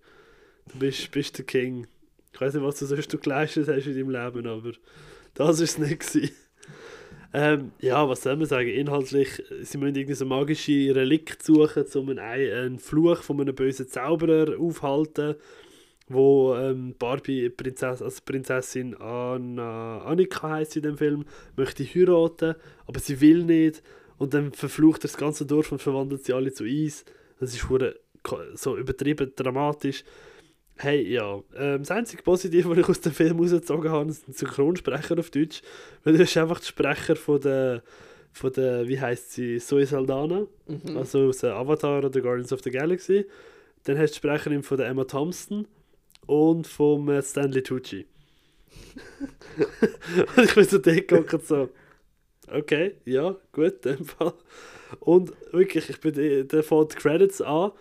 Du 0.72 0.78
bist, 0.78 1.10
bist 1.10 1.36
der 1.36 1.44
King. 1.44 1.86
Ich 2.32 2.40
weiß 2.40 2.54
nicht, 2.54 2.64
was 2.64 2.78
du 2.78 2.86
sonst 2.86 3.12
du 3.12 3.18
geleistet 3.18 3.68
hast 3.68 3.86
in 3.86 3.94
deinem 3.94 4.10
Leben, 4.10 4.46
aber 4.46 4.72
das 5.34 5.58
war 5.58 5.64
es 5.64 5.76
nicht. 5.76 6.00
gewesen. 6.00 6.30
Ähm, 7.32 7.72
ja, 7.80 8.08
was 8.08 8.22
soll 8.22 8.36
man 8.36 8.46
sagen? 8.46 8.68
Inhaltlich, 8.70 9.42
sie 9.62 9.78
müssen 9.78 9.94
irgendwie 9.94 10.14
so 10.14 10.24
magische 10.24 10.94
Relikt 10.94 11.42
suchen, 11.42 11.84
um 11.94 12.08
einen, 12.08 12.18
einen 12.18 12.78
Fluch 12.78 13.22
von 13.22 13.40
einem 13.40 13.54
bösen 13.54 13.88
Zauberer 13.88 14.58
aufhalten, 14.58 15.36
wo 16.12 16.54
ähm, 16.56 16.94
Barbie, 16.98 17.48
Prinzess, 17.50 18.02
also 18.02 18.20
Prinzessin 18.24 18.96
Anna, 19.00 20.02
Annika 20.02 20.50
heißt 20.50 20.76
in 20.76 20.82
dem 20.82 20.98
Film, 20.98 21.24
möchte 21.56 21.84
heiraten, 21.84 22.56
aber 22.86 22.98
sie 23.00 23.20
will 23.20 23.44
nicht. 23.44 23.82
Und 24.18 24.34
dann 24.34 24.52
verflucht 24.52 25.00
er 25.04 25.08
das 25.08 25.16
ganze 25.16 25.46
Dorf 25.46 25.70
und 25.72 25.80
verwandelt 25.80 26.24
sie 26.24 26.32
alle 26.32 26.52
zu 26.52 26.64
Eis. 26.64 27.04
Das 27.38 27.54
ist 27.54 27.64
so 28.54 28.76
übertrieben 28.76 29.32
dramatisch. 29.34 30.04
Hey, 30.76 31.10
ja. 31.12 31.40
Ähm, 31.56 31.78
das 31.78 31.90
einzige 31.90 32.22
Positive, 32.22 32.68
was 32.68 32.78
ich 32.78 32.88
aus 32.88 33.00
dem 33.00 33.12
Film 33.12 33.38
rausgezogen 33.38 33.90
habe, 33.90 34.12
sind 34.12 34.36
Synchronsprecher 34.36 35.18
auf 35.18 35.30
Deutsch. 35.30 35.62
Weil 36.04 36.14
du 36.14 36.18
bist 36.18 36.36
einfach 36.36 36.58
der 36.58 36.66
Sprecher 36.66 37.16
von 37.16 37.40
der, 37.40 37.82
von 38.32 38.52
der 38.52 38.88
wie 38.88 38.98
heißt 39.00 39.32
sie, 39.32 39.58
Zoe 39.58 39.86
Saldana, 39.86 40.46
Mhm. 40.66 40.96
also 40.96 41.28
aus 41.28 41.44
Avatar 41.44 42.04
oder 42.04 42.20
Guardians 42.20 42.52
of 42.52 42.60
the 42.62 42.70
Galaxy. 42.70 43.26
Dann 43.84 43.96
hast 43.98 44.10
du 44.10 44.14
die 44.14 44.18
Sprecherin 44.18 44.62
von 44.62 44.76
der 44.76 44.88
Emma 44.88 45.04
Thompson 45.04 45.66
und 46.30 46.66
vom 46.66 47.08
äh, 47.08 47.22
Stanley 47.22 47.62
Tucci. 47.62 48.06
und 50.36 50.44
ich 50.44 50.54
bin 50.54 50.64
so 50.64 50.78
dort 50.78 51.46
so, 51.46 51.68
okay, 52.46 52.96
ja, 53.04 53.36
gut, 53.52 53.84
in 53.84 53.96
dem 53.96 54.04
Fall. 54.04 54.34
Und 55.00 55.32
wirklich, 55.52 55.90
ich 55.90 56.00
bin, 56.00 56.46
da 56.46 56.62
fängt 56.62 56.92
die 56.92 56.96
Credits 56.96 57.40
an 57.40 57.72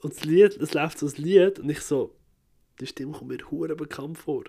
und 0.00 0.14
das 0.14 0.24
Lied, 0.24 0.56
es 0.56 0.72
läuft 0.72 0.98
so 0.98 1.06
das 1.06 1.18
Lied 1.18 1.58
und 1.58 1.68
ich 1.68 1.80
so, 1.80 2.14
die 2.80 2.86
Stimme 2.86 3.12
kommt 3.12 3.30
mir 3.30 3.50
hure 3.50 3.76
bekannt 3.76 4.16
vor. 4.16 4.44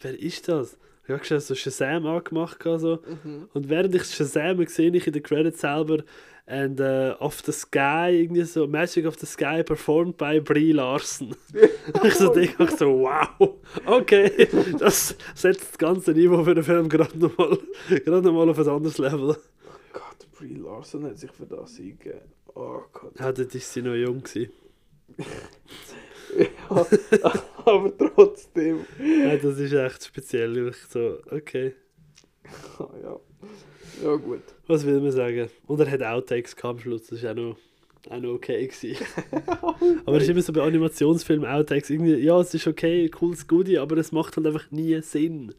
Wer 0.00 0.18
ist 0.18 0.48
das? 0.48 0.76
Ich 1.04 1.10
habe 1.10 1.24
schon 1.24 1.40
so 1.40 1.54
Shazam 1.54 2.04
angemacht. 2.04 2.62
So. 2.62 3.02
Mhm. 3.24 3.48
Und 3.54 3.70
während 3.70 3.94
ich 3.94 4.04
Shazam 4.04 4.64
sehe 4.66 4.94
ich 4.94 5.06
in 5.06 5.12
den 5.14 5.22
Credits 5.22 5.60
selber 5.60 6.04
and 6.48 6.80
uh, 6.80 7.16
Off 7.20 7.42
the 7.44 7.52
Sky, 7.52 8.10
irgendwie 8.10 8.44
so 8.44 8.66
Magic 8.66 9.04
of 9.04 9.18
the 9.18 9.26
Sky 9.26 9.62
performed 9.62 10.16
by 10.16 10.40
Brie 10.40 10.72
Larson. 10.72 11.36
ich 12.04 12.14
so 12.14 12.32
denke 12.32 12.64
ich 12.64 12.70
so, 12.70 13.00
wow, 13.00 13.56
okay, 13.84 14.48
das 14.78 15.14
setzt 15.34 15.70
das 15.70 15.78
ganze 15.78 16.12
Niveau 16.12 16.42
für 16.42 16.54
den 16.54 16.64
Film 16.64 16.88
gerade 16.88 17.18
nochmal 17.18 17.58
noch 18.06 18.32
mal 18.32 18.48
auf 18.48 18.58
ein 18.58 18.68
anderes 18.68 18.98
Level. 18.98 19.36
Oh 19.36 19.80
Gott, 19.92 20.26
Brie 20.38 20.54
Larson 20.54 21.04
hat 21.04 21.18
sich 21.18 21.30
für 21.30 21.46
das 21.46 21.78
eingegeben. 21.78 22.20
Oh 22.54 22.80
Gott. 22.92 23.18
Ja, 23.20 23.30
dort 23.30 23.54
war 23.54 23.60
sie 23.60 23.82
noch 23.82 23.94
jung. 23.94 24.22
Ja, 24.30 24.46
aber 27.64 27.96
trotzdem. 27.96 28.86
Ja, 28.98 29.36
das 29.36 29.58
ist 29.58 29.72
echt 29.72 30.04
speziell. 30.04 30.68
Ich 30.68 30.76
so, 30.88 31.18
okay. 31.30 31.74
Ah, 32.78 32.88
ja. 33.02 33.20
ja, 34.02 34.16
gut. 34.16 34.42
Was 34.68 34.84
will 34.84 35.00
man 35.00 35.10
sagen? 35.10 35.48
Und 35.66 35.80
er 35.80 35.90
hat 35.90 36.02
Outtakes 36.02 36.54
am 36.62 36.78
Schluss, 36.78 37.06
das 37.06 37.22
war 37.22 37.32
auch 37.32 37.36
noch, 37.36 37.56
auch 38.10 38.20
noch 38.20 38.34
okay. 38.34 38.66
Gewesen. 38.66 39.02
aber 40.04 40.16
es 40.18 40.24
ist 40.24 40.28
immer 40.28 40.42
so 40.42 40.52
bei 40.52 40.62
Animationsfilmen 40.62 41.48
Outtakes, 41.48 41.88
irgendwie, 41.88 42.16
ja, 42.16 42.38
es 42.38 42.52
ist 42.52 42.66
okay, 42.66 43.08
cooles 43.08 43.48
Goodie, 43.48 43.78
aber 43.78 43.96
es 43.96 44.12
macht 44.12 44.36
halt 44.36 44.46
einfach 44.46 44.70
nie 44.70 45.00
Sinn. 45.00 45.54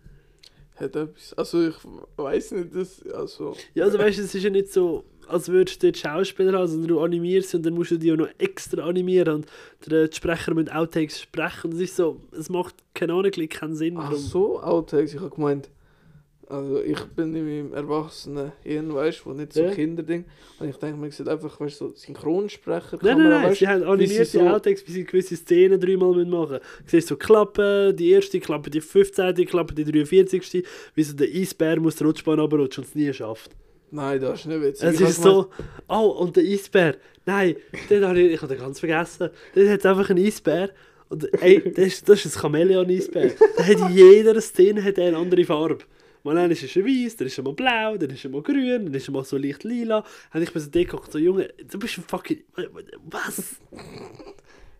Hat 0.75 0.95
etwas. 0.95 1.33
Also, 1.33 1.67
ich 1.69 1.75
weiß 2.17 2.51
nicht, 2.51 2.75
das. 2.75 3.03
Also. 3.11 3.55
Ja, 3.73 3.85
also 3.85 3.97
weißt 3.97 4.19
du, 4.19 4.21
es 4.21 4.33
ist 4.33 4.43
ja 4.43 4.49
nicht 4.49 4.71
so, 4.71 5.03
als 5.27 5.49
würdest 5.49 5.81
du 5.81 5.87
dort 5.87 5.97
Schauspieler 5.97 6.53
haben, 6.53 6.67
sondern 6.67 6.87
du 6.87 6.99
animierst 7.01 7.55
und 7.55 7.65
dann 7.65 7.73
musst 7.73 7.91
du 7.91 7.97
die 7.97 8.11
auch 8.11 8.17
noch 8.17 8.29
extra 8.37 8.83
animieren 8.83 9.35
und 9.35 9.47
die 9.85 10.07
Sprecher 10.15 10.53
müssen 10.53 10.69
Outtakes 10.69 11.19
sprechen. 11.19 11.71
Das 11.71 11.79
ist 11.79 11.95
so, 11.95 12.21
es 12.31 12.49
macht 12.49 12.75
keine 12.93 13.13
Ahnung, 13.13 13.31
keinen 13.31 13.75
Sinn. 13.75 13.97
Ach 13.97 14.13
so, 14.13 14.61
Outtakes. 14.61 15.15
Ich 15.15 15.19
habe 15.19 15.35
gemeint. 15.35 15.69
Also, 16.49 16.81
ich 16.81 16.99
bin 17.15 17.35
in 17.35 17.45
meinem 17.45 17.73
erwachsenen 17.73 18.51
Hirn, 18.63 18.91
weißt 18.93 19.21
du, 19.23 19.33
nicht 19.33 19.53
so 19.53 19.61
Ja. 19.61 19.69
Kinderding. 19.71 20.25
Und 20.59 20.69
ich 20.69 20.77
denke, 20.77 20.97
man 20.99 21.11
sieht 21.11 21.27
einfach, 21.27 21.59
weißt 21.59 21.77
so 21.77 21.93
Synchronsprecher. 21.95 22.97
Nein, 23.03 23.17
nein, 23.19 23.29
nein, 23.29 23.43
weißt 23.49 23.59
sie 23.59 23.67
haben 23.67 23.83
animierte 23.83 24.25
so- 24.25 24.47
Outtakes, 24.47 24.83
wie 24.87 24.91
sie 24.91 25.03
gewisse 25.05 25.35
Szenen 25.35 25.79
dreimal 25.79 26.13
machen 26.25 26.49
müssen. 26.53 26.59
Du 26.85 26.87
siehst 26.87 27.07
so 27.07 27.17
Klappen, 27.17 27.95
die 27.95 28.09
erste 28.09 28.39
Klappe, 28.39 28.71
die 28.71 28.81
15. 28.81 29.45
Klappe, 29.45 29.75
die 29.75 29.83
43. 29.85 30.63
Wie 30.95 31.03
so 31.03 31.15
der 31.15 31.27
Eisbär 31.27 31.79
muss 31.79 31.97
die 31.97 32.03
Rutschbahn 32.03 32.39
runterrutschen 32.39 32.83
und 32.83 32.89
es 32.89 32.95
nie 32.95 33.13
schafft. 33.13 33.51
Nein, 33.91 34.19
das 34.19 34.39
ist 34.41 34.45
nicht 34.47 34.61
witzig. 34.61 34.89
Es 34.89 35.01
ist 35.01 35.21
so, 35.21 35.49
oh, 35.87 36.15
und 36.19 36.35
der 36.35 36.43
Eisbär, 36.43 36.95
nein, 37.25 37.55
den 37.91 38.05
habe 38.05 38.19
ich, 38.21 38.33
ich 38.33 38.41
habe 38.41 38.53
den 38.55 38.61
ganz 38.63 38.79
vergessen. 38.79 39.29
Der 39.55 39.71
hat 39.71 39.85
einfach 39.85 40.09
einen 40.09 40.25
Eisbär. 40.25 40.71
Und 41.09 41.27
ey, 41.43 41.59
das 41.73 41.85
ist, 41.85 42.09
das 42.09 42.25
ist 42.25 42.35
ein 42.37 42.41
Chamäleon-Eisbär. 42.41 43.31
Der 43.57 43.65
hat 43.67 43.79
in 43.91 43.95
jeder 43.95 44.39
Szene 44.41 44.83
hat 44.83 44.97
er 44.97 45.07
eine 45.07 45.17
andere 45.17 45.43
Farbe. 45.45 45.79
Mal 46.29 46.37
einer 46.37 46.51
ist 46.51 46.75
er 46.75 46.85
weiß, 46.85 47.17
dann 47.17 47.27
ist 47.27 47.37
er 47.39 47.43
mal 47.43 47.53
blau, 47.53 47.97
dann 47.97 48.11
ist 48.11 48.23
er 48.23 48.29
mal 48.29 48.43
grün, 48.43 48.85
dann 48.85 48.93
ist 48.93 49.07
er 49.07 49.11
mal 49.11 49.23
so 49.23 49.35
leicht 49.37 49.63
lila. 49.63 50.03
Und 50.33 50.41
ich 50.43 50.53
bin 50.53 50.61
so 50.61 50.69
geguckt, 50.69 51.11
so 51.11 51.17
Junge, 51.17 51.49
du 51.67 51.79
bist 51.79 51.97
ein 51.97 52.03
fucking. 52.07 52.43
Was? 53.09 53.55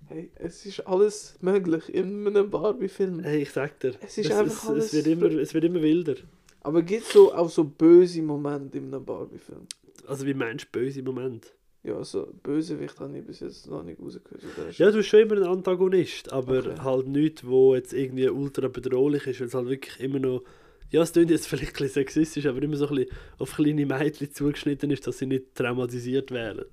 Hey, 0.08 0.30
es 0.36 0.66
ist 0.66 0.82
alles 0.88 1.38
möglich 1.42 1.94
in 1.94 2.28
einem 2.28 2.50
Barbie-Film. 2.52 3.20
Hey, 3.20 3.42
ich 3.42 3.52
sag 3.52 3.80
dir. 3.80 3.94
Es 4.02 4.18
ist 4.18 4.30
es, 4.30 4.32
einfach 4.38 4.64
es, 4.64 4.70
alles 4.70 4.86
es, 4.86 4.94
wird 4.94 5.08
immer, 5.08 5.32
es 5.40 5.54
wird 5.54 5.64
immer 5.64 5.82
wilder. 5.82 6.16
Aber 6.62 6.84
gibt 6.84 7.04
es 7.04 7.14
so 7.14 7.34
auch 7.34 7.50
so 7.50 7.64
böse 7.64 8.22
Momente 8.22 8.78
in 8.78 8.94
einem 8.94 9.06
Barbie-Film? 9.06 9.68
Also, 10.08 10.26
wie 10.28 10.34
meinst 10.36 10.66
du 10.66 10.80
böse 10.80 11.02
Moment? 11.02 11.54
Ja, 11.82 11.96
also 11.96 12.28
Bösewicht 12.44 13.00
habe 13.00 13.18
ich 13.18 13.26
bis 13.26 13.40
jetzt 13.40 13.66
noch 13.68 13.84
nicht 13.84 14.00
rausgehört. 14.02 14.44
oder? 14.44 14.70
Ja, 14.72 14.92
du 14.92 14.98
bist 14.98 15.10
schon 15.10 15.22
immer 15.22 15.38
ein 15.38 15.44
Antagonist, 15.44 16.32
aber 16.32 16.58
Okay. 16.60 16.76
halt 16.84 17.08
nichts, 17.08 17.48
wo 17.48 17.74
jetzt 17.74 17.94
irgendwie 17.94 18.28
ultra 18.30 18.68
bedrohlich 18.68 19.26
ist, 19.28 19.40
weil 19.40 19.48
es 19.48 19.54
halt 19.54 19.70
wirklich 19.70 20.00
immer 20.00 20.20
noch. 20.20 20.44
Ja, 20.92 21.02
es 21.04 21.12
klingt 21.14 21.30
jetzt 21.30 21.48
vielleicht 21.48 21.70
ein 21.70 21.74
bisschen 21.74 21.90
sexistisch, 21.90 22.46
aber 22.48 22.62
immer 22.64 22.76
so 22.76 22.88
ein 22.88 22.96
bisschen 22.96 23.16
auf 23.38 23.56
kleine 23.56 23.86
Mädchen 23.86 24.34
zugeschnitten 24.34 24.90
ist, 24.92 25.06
dass 25.06 25.20
sie 25.20 25.28
nicht 25.28 25.54
traumatisiert 25.56 26.32
werden. 26.32 26.66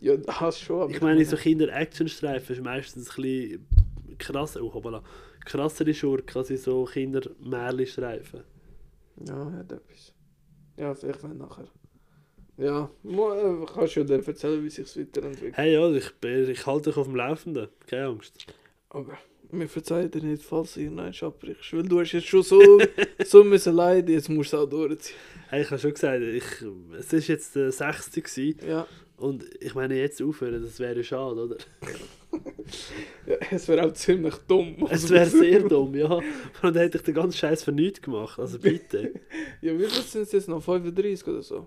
Ja, 0.00 0.16
das 0.16 0.60
schon. 0.60 0.82
aber 0.82 0.90
Ich 0.90 1.00
meine, 1.00 1.24
so 1.24 1.36
Kinder-Action-Streifen 1.36 2.56
ist 2.56 2.62
meistens 2.62 3.10
ein 3.10 3.22
bisschen 3.22 3.66
krasser, 4.18 4.62
oh, 4.62 4.72
hoppala, 4.72 5.02
krassere 5.44 5.92
Schurken 5.92 6.38
als 6.38 6.48
so 6.62 6.84
Kinder-Märli-Streifen. 6.84 8.40
Ja, 9.26 9.52
hat 9.52 9.72
etwas. 9.72 10.14
Ja, 10.76 10.94
vielleicht 10.94 11.22
wenn 11.24 11.38
nachher. 11.38 11.68
Ja, 12.56 12.90
äh, 13.04 13.66
kannst 13.72 13.96
du 13.96 14.00
ja 14.00 14.06
dann 14.06 14.24
erzählen, 14.24 14.64
wie 14.64 14.70
sich 14.70 14.96
weiterentwickelt. 14.96 15.56
Hey, 15.56 15.74
ja, 15.74 15.90
ich, 15.90 16.12
ich 16.22 16.66
halte 16.66 16.90
dich 16.90 16.96
auf 16.96 17.06
dem 17.06 17.16
Laufenden, 17.16 17.68
keine 17.86 18.06
Angst. 18.06 18.46
Aber 18.90 19.18
mir 19.50 19.68
verzeiht 19.68 20.14
dir 20.14 20.22
nicht, 20.22 20.42
falls 20.42 20.74
du 20.74 20.80
irgendwann 20.80 21.14
abbrichst. 21.20 21.72
Weil 21.72 21.82
du 21.82 22.00
hast 22.00 22.12
jetzt 22.12 22.26
schon 22.26 22.42
so, 22.42 22.80
so 23.24 23.44
müssen 23.44 23.74
leiden, 23.74 24.12
jetzt 24.12 24.28
musst 24.28 24.52
du 24.52 24.56
es 24.56 24.62
auch 24.62 24.68
durchziehen. 24.68 25.16
Hey, 25.48 25.62
ich 25.62 25.70
habe 25.70 25.80
schon 25.80 25.94
gesagt, 25.94 26.22
ich, 26.22 26.44
es 26.98 27.12
war 27.12 27.20
jetzt 27.20 27.56
der 27.56 27.72
60. 27.72 28.24
Gewesen, 28.24 28.58
Ja, 28.68 28.86
und 29.18 29.44
ich 29.60 29.74
meine, 29.74 29.96
jetzt 29.96 30.22
aufhören, 30.22 30.62
das 30.62 30.78
wäre 30.78 31.02
schade, 31.02 31.42
oder? 31.42 31.56
ja 33.26 33.36
es 33.50 33.66
wäre 33.66 33.86
auch 33.86 33.92
ziemlich 33.92 34.34
dumm. 34.46 34.86
Es 34.90 35.10
wäre 35.10 35.26
sehr 35.26 35.60
dumm, 35.60 35.94
ja. 35.96 36.08
Und 36.08 36.24
dann 36.62 36.76
hätte 36.76 36.98
ich 36.98 37.04
den 37.04 37.14
ganzen 37.14 37.36
Scheiß 37.36 37.64
für 37.64 37.72
nichts 37.72 38.00
gemacht. 38.00 38.38
Also 38.38 38.58
bitte. 38.60 39.14
Ja, 39.60 39.74
wie 39.76 39.86
viel 39.86 40.02
sind 40.02 40.22
es 40.22 40.32
jetzt 40.32 40.48
noch? 40.48 40.62
35 40.62 41.26
oder 41.26 41.42
so? 41.42 41.66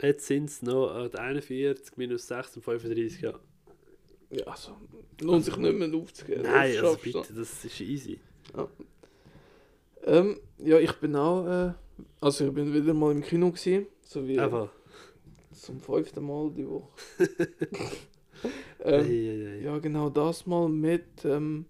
Jetzt 0.00 0.26
sind 0.26 0.48
es 0.48 0.62
noch 0.62 1.04
äh, 1.04 1.08
die 1.08 1.18
41 1.18 1.96
minus 1.96 2.28
6 2.28 2.56
und 2.56 2.62
35, 2.62 3.20
ja. 3.22 3.34
Ja, 4.34 4.46
also, 4.46 4.72
lohnt 5.20 5.44
sich 5.44 5.56
nicht 5.56 5.78
mehr 5.78 5.94
aufzugeben. 5.94 6.42
Nein, 6.42 6.74
Das 6.74 6.84
also 6.84 6.98
bitte, 7.02 7.32
das 7.34 7.64
ist 7.64 7.80
easy. 7.80 8.18
noch. 8.54 8.68
Ähm, 10.04 10.38
ja, 10.58 10.78
ich 10.78 10.92
bin 10.94 11.16
auch, 11.16 11.46
äh, 11.46 11.72
also 12.20 12.46
ich 12.48 12.52
bin 12.52 12.72
wieder 12.74 12.92
mal 12.94 13.12
im 13.12 13.22
Kino 13.22 13.50
gewesen, 13.50 13.86
so 14.02 14.26
wie 14.26 14.38
Aber, 14.38 14.70
zum 15.52 15.80
fünften 15.80 16.26
Mal 16.26 16.50
die 16.50 16.68
Woche. 16.68 16.88
ähm, 18.80 19.10
ähm, 19.10 19.62
Ja, 19.64 19.78
genau 19.78 20.10
das 20.10 20.46
mal 20.46 20.68
mit 20.68 21.24
ähm, 21.24 21.66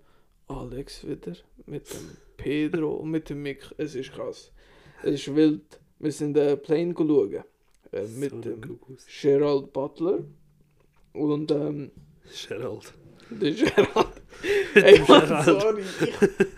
Alex 0.49 1.07
wieder, 1.07 1.37
mit 1.67 1.93
dem 1.93 2.17
Pedro 2.37 2.95
und 2.95 3.11
mit 3.11 3.31
dem 3.31 3.43
Mick. 3.43 3.73
Es 3.77 3.95
ist 3.95 4.12
krass. 4.12 4.51
Es 5.03 5.27
ist 5.27 5.35
wild. 5.35 5.79
Wir 5.99 6.12
sind 6.12 6.37
äh, 6.37 6.57
Plane 6.57 6.95
schauen. 6.97 7.45
Äh, 7.93 8.07
mit 8.09 8.31
so 8.31 8.41
dem 8.41 8.61
dem 8.61 8.79
Gerald 9.23 9.73
Butler 9.73 10.25
und 11.12 11.51
ähm, 11.53 11.93
Gerald. 12.49 12.93
der 13.31 13.51
Gerald. 13.53 14.07
Dem 14.75 15.07
Mann, 15.07 15.20
Gerald. 15.27 15.45
sorry. 15.45 15.83
Ich, 16.01 16.12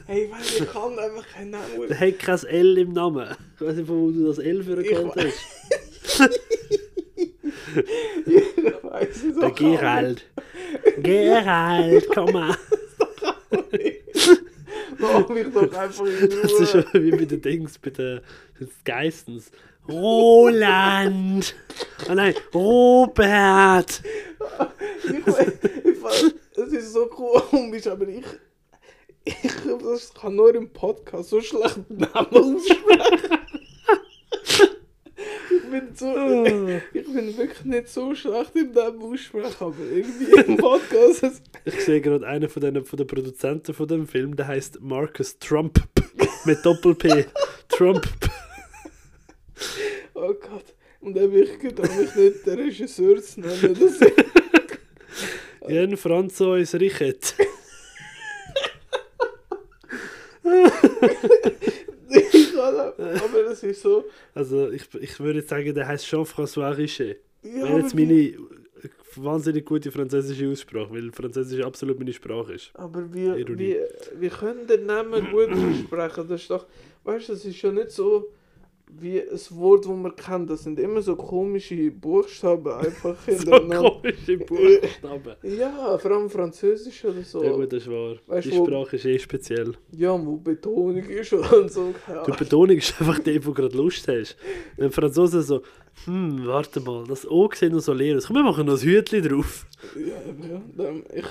hey, 0.06 0.30
weil 0.30 0.40
ich 0.42 0.66
kann 0.72 0.98
einfach 0.98 1.28
keinen 1.32 1.50
Namen. 1.50 1.88
Der 1.88 2.00
hat 2.00 2.18
kein 2.18 2.44
L 2.44 2.78
im 2.78 2.92
Namen. 2.92 3.28
Ich 3.56 3.66
weiß 3.66 3.76
nicht, 3.76 3.86
von 3.86 4.00
wo 4.02 4.10
du 4.10 4.26
das 4.26 4.38
L 4.38 4.62
für 4.64 4.76
we- 4.78 4.84
hast. 5.16 6.40
Ich 8.26 8.82
weiß 8.82 9.24
es 9.24 9.38
Der 9.38 9.48
auch 9.48 9.54
Gerald. 9.54 10.24
Gerald, 11.02 12.06
komm 12.12 12.32
mal. 12.32 12.56
Lass 15.28 15.44
mich 15.44 15.52
doch 15.52 15.72
einfach 15.72 16.04
in 16.06 16.30
Das 16.30 16.52
ist 16.52 16.74
Ruhe. 16.74 16.84
schon 16.92 17.02
wie 17.04 17.10
bei 17.10 17.24
den 17.24 17.42
Dings, 17.42 17.78
bei 17.78 17.90
den 17.90 18.20
Geistens. 18.84 19.50
Roland! 19.88 21.54
Oh 22.08 22.14
nein, 22.14 22.34
Robert! 22.52 24.02
Ich, 25.04 25.12
ich, 25.12 26.34
es 26.56 26.72
ist 26.72 26.92
so 26.92 27.06
komisch, 27.06 27.86
aber 27.86 28.08
ich, 28.08 28.24
ich 29.24 29.52
das 29.82 30.12
kann 30.14 30.34
nur 30.34 30.54
im 30.54 30.68
Podcast 30.72 31.30
so 31.30 31.40
schlecht 31.40 31.88
Namen 31.90 32.26
aussprechen. 32.32 33.38
Ich 35.76 35.82
bin 35.82 35.94
so, 35.94 36.78
ich 36.92 37.04
bin 37.04 37.36
wirklich 37.36 37.64
nicht 37.64 37.88
so 37.88 38.14
schlecht 38.14 38.54
im 38.54 38.72
Namen 38.72 39.02
aussprechen, 39.02 39.56
aber 39.60 39.74
irgendwie 39.92 40.40
im 40.40 40.56
Podcast. 40.56 41.42
Ich 41.64 41.84
sehe 41.84 42.00
gerade 42.00 42.26
einen 42.26 42.48
von 42.48 42.62
den, 42.62 42.84
von 42.84 42.96
den 42.96 43.06
Produzenten 43.06 43.74
von 43.74 43.86
dem 43.86 44.06
Film, 44.06 44.36
der 44.36 44.48
heißt 44.48 44.80
Marcus 44.80 45.38
Trump 45.38 45.82
mit 46.44 46.64
Doppel-P. 46.64 47.26
Trump. 47.68 48.06
oh 50.14 50.32
Gott. 50.32 50.74
Und 51.00 51.16
dann 51.16 51.32
will 51.32 51.42
ich 51.42 51.58
gedacht, 51.58 51.90
mich 51.96 52.14
nicht 52.14 52.46
der 52.46 52.58
Regisseur 52.58 53.22
zu 53.22 53.40
nennen. 53.40 53.76
Das 53.78 54.00
Jan 55.68 55.96
Francois 55.96 56.74
Richet. 56.74 57.34
aber 62.62 63.42
das 63.44 63.62
ist 63.62 63.82
so. 63.82 64.04
Also 64.34 64.70
ich, 64.70 64.82
ich 65.00 65.20
würde 65.20 65.42
sagen, 65.42 65.74
der 65.74 65.86
heißt 65.86 66.06
Jean-François 66.06 66.76
Richet. 66.76 67.20
Ja, 67.42 67.64
Wäre 67.64 67.80
jetzt 67.80 67.94
meine 67.94 68.34
wahnsinnig 69.16 69.64
gute 69.64 69.90
französische 69.90 70.50
Aussprache, 70.50 70.92
weil 70.92 71.10
Französisch 71.12 71.64
absolut 71.64 71.98
meine 71.98 72.12
Sprache 72.12 72.54
ist. 72.54 72.70
Aber 72.74 73.12
wie, 73.14 73.26
Ironie. 73.26 73.76
wie 74.18 74.28
können 74.28 74.66
den 74.66 74.86
Namen 74.86 75.30
gut 75.30 75.50
aussprechen? 75.50 76.28
Das 76.28 76.42
ist 76.42 76.50
doch, 76.50 76.66
weißt 77.04 77.28
du, 77.28 77.32
das 77.32 77.44
ist 77.44 77.60
ja 77.62 77.72
nicht 77.72 77.90
so 77.90 78.28
wie 78.88 79.20
ein 79.20 79.38
Wort, 79.50 79.84
das 79.84 79.92
man 79.92 80.14
kennt. 80.16 80.48
Das 80.48 80.62
sind 80.62 80.78
immer 80.78 81.02
so 81.02 81.16
komische 81.16 81.90
Buchstaben 81.90 82.72
einfach 82.72 83.16
So 83.26 83.32
hintereinander. 83.32 83.90
komische 83.90 84.38
Buchstaben. 84.38 85.34
Ja, 85.42 85.98
vor 85.98 86.10
allem 86.12 86.30
Französisch 86.30 87.04
oder 87.04 87.22
so. 87.22 87.42
Ja 87.44 87.52
gut, 87.52 87.72
das 87.72 87.82
ist 87.82 87.90
wahr. 87.90 88.16
Weißt 88.26 88.46
Die 88.46 88.50
du, 88.50 88.58
wo- 88.58 88.66
Sprache 88.66 88.96
ist 88.96 89.04
eh 89.04 89.18
speziell. 89.18 89.72
Ja, 89.92 90.12
wo 90.24 90.36
Betonung 90.36 90.96
ist 91.08 91.32
und 91.32 91.70
so. 91.70 91.92
Die. 92.26 92.30
Betonung 92.32 92.76
ist 92.76 92.98
einfach 93.00 93.18
die, 93.18 93.44
wo 93.44 93.50
du 93.50 93.54
gerade 93.62 93.76
Lust 93.76 94.06
hast. 94.08 94.36
Wenn 94.76 94.90
Franzosen 94.90 95.42
so, 95.42 95.62
hm, 96.04 96.46
warte 96.46 96.80
mal, 96.80 97.04
das 97.06 97.28
O 97.28 97.48
sieht 97.54 97.72
noch 97.72 97.80
so 97.80 97.92
leer 97.92 98.16
aus. 98.16 98.26
Komm, 98.26 98.36
wir 98.36 98.42
machen 98.44 98.66
noch 98.66 98.74
ein 98.74 98.80
Hütchen 98.80 99.22
drauf. 99.22 99.66
Ja, 99.96 100.48
ja, 100.48 100.62
dann, 100.76 101.02
ich, 101.14 101.24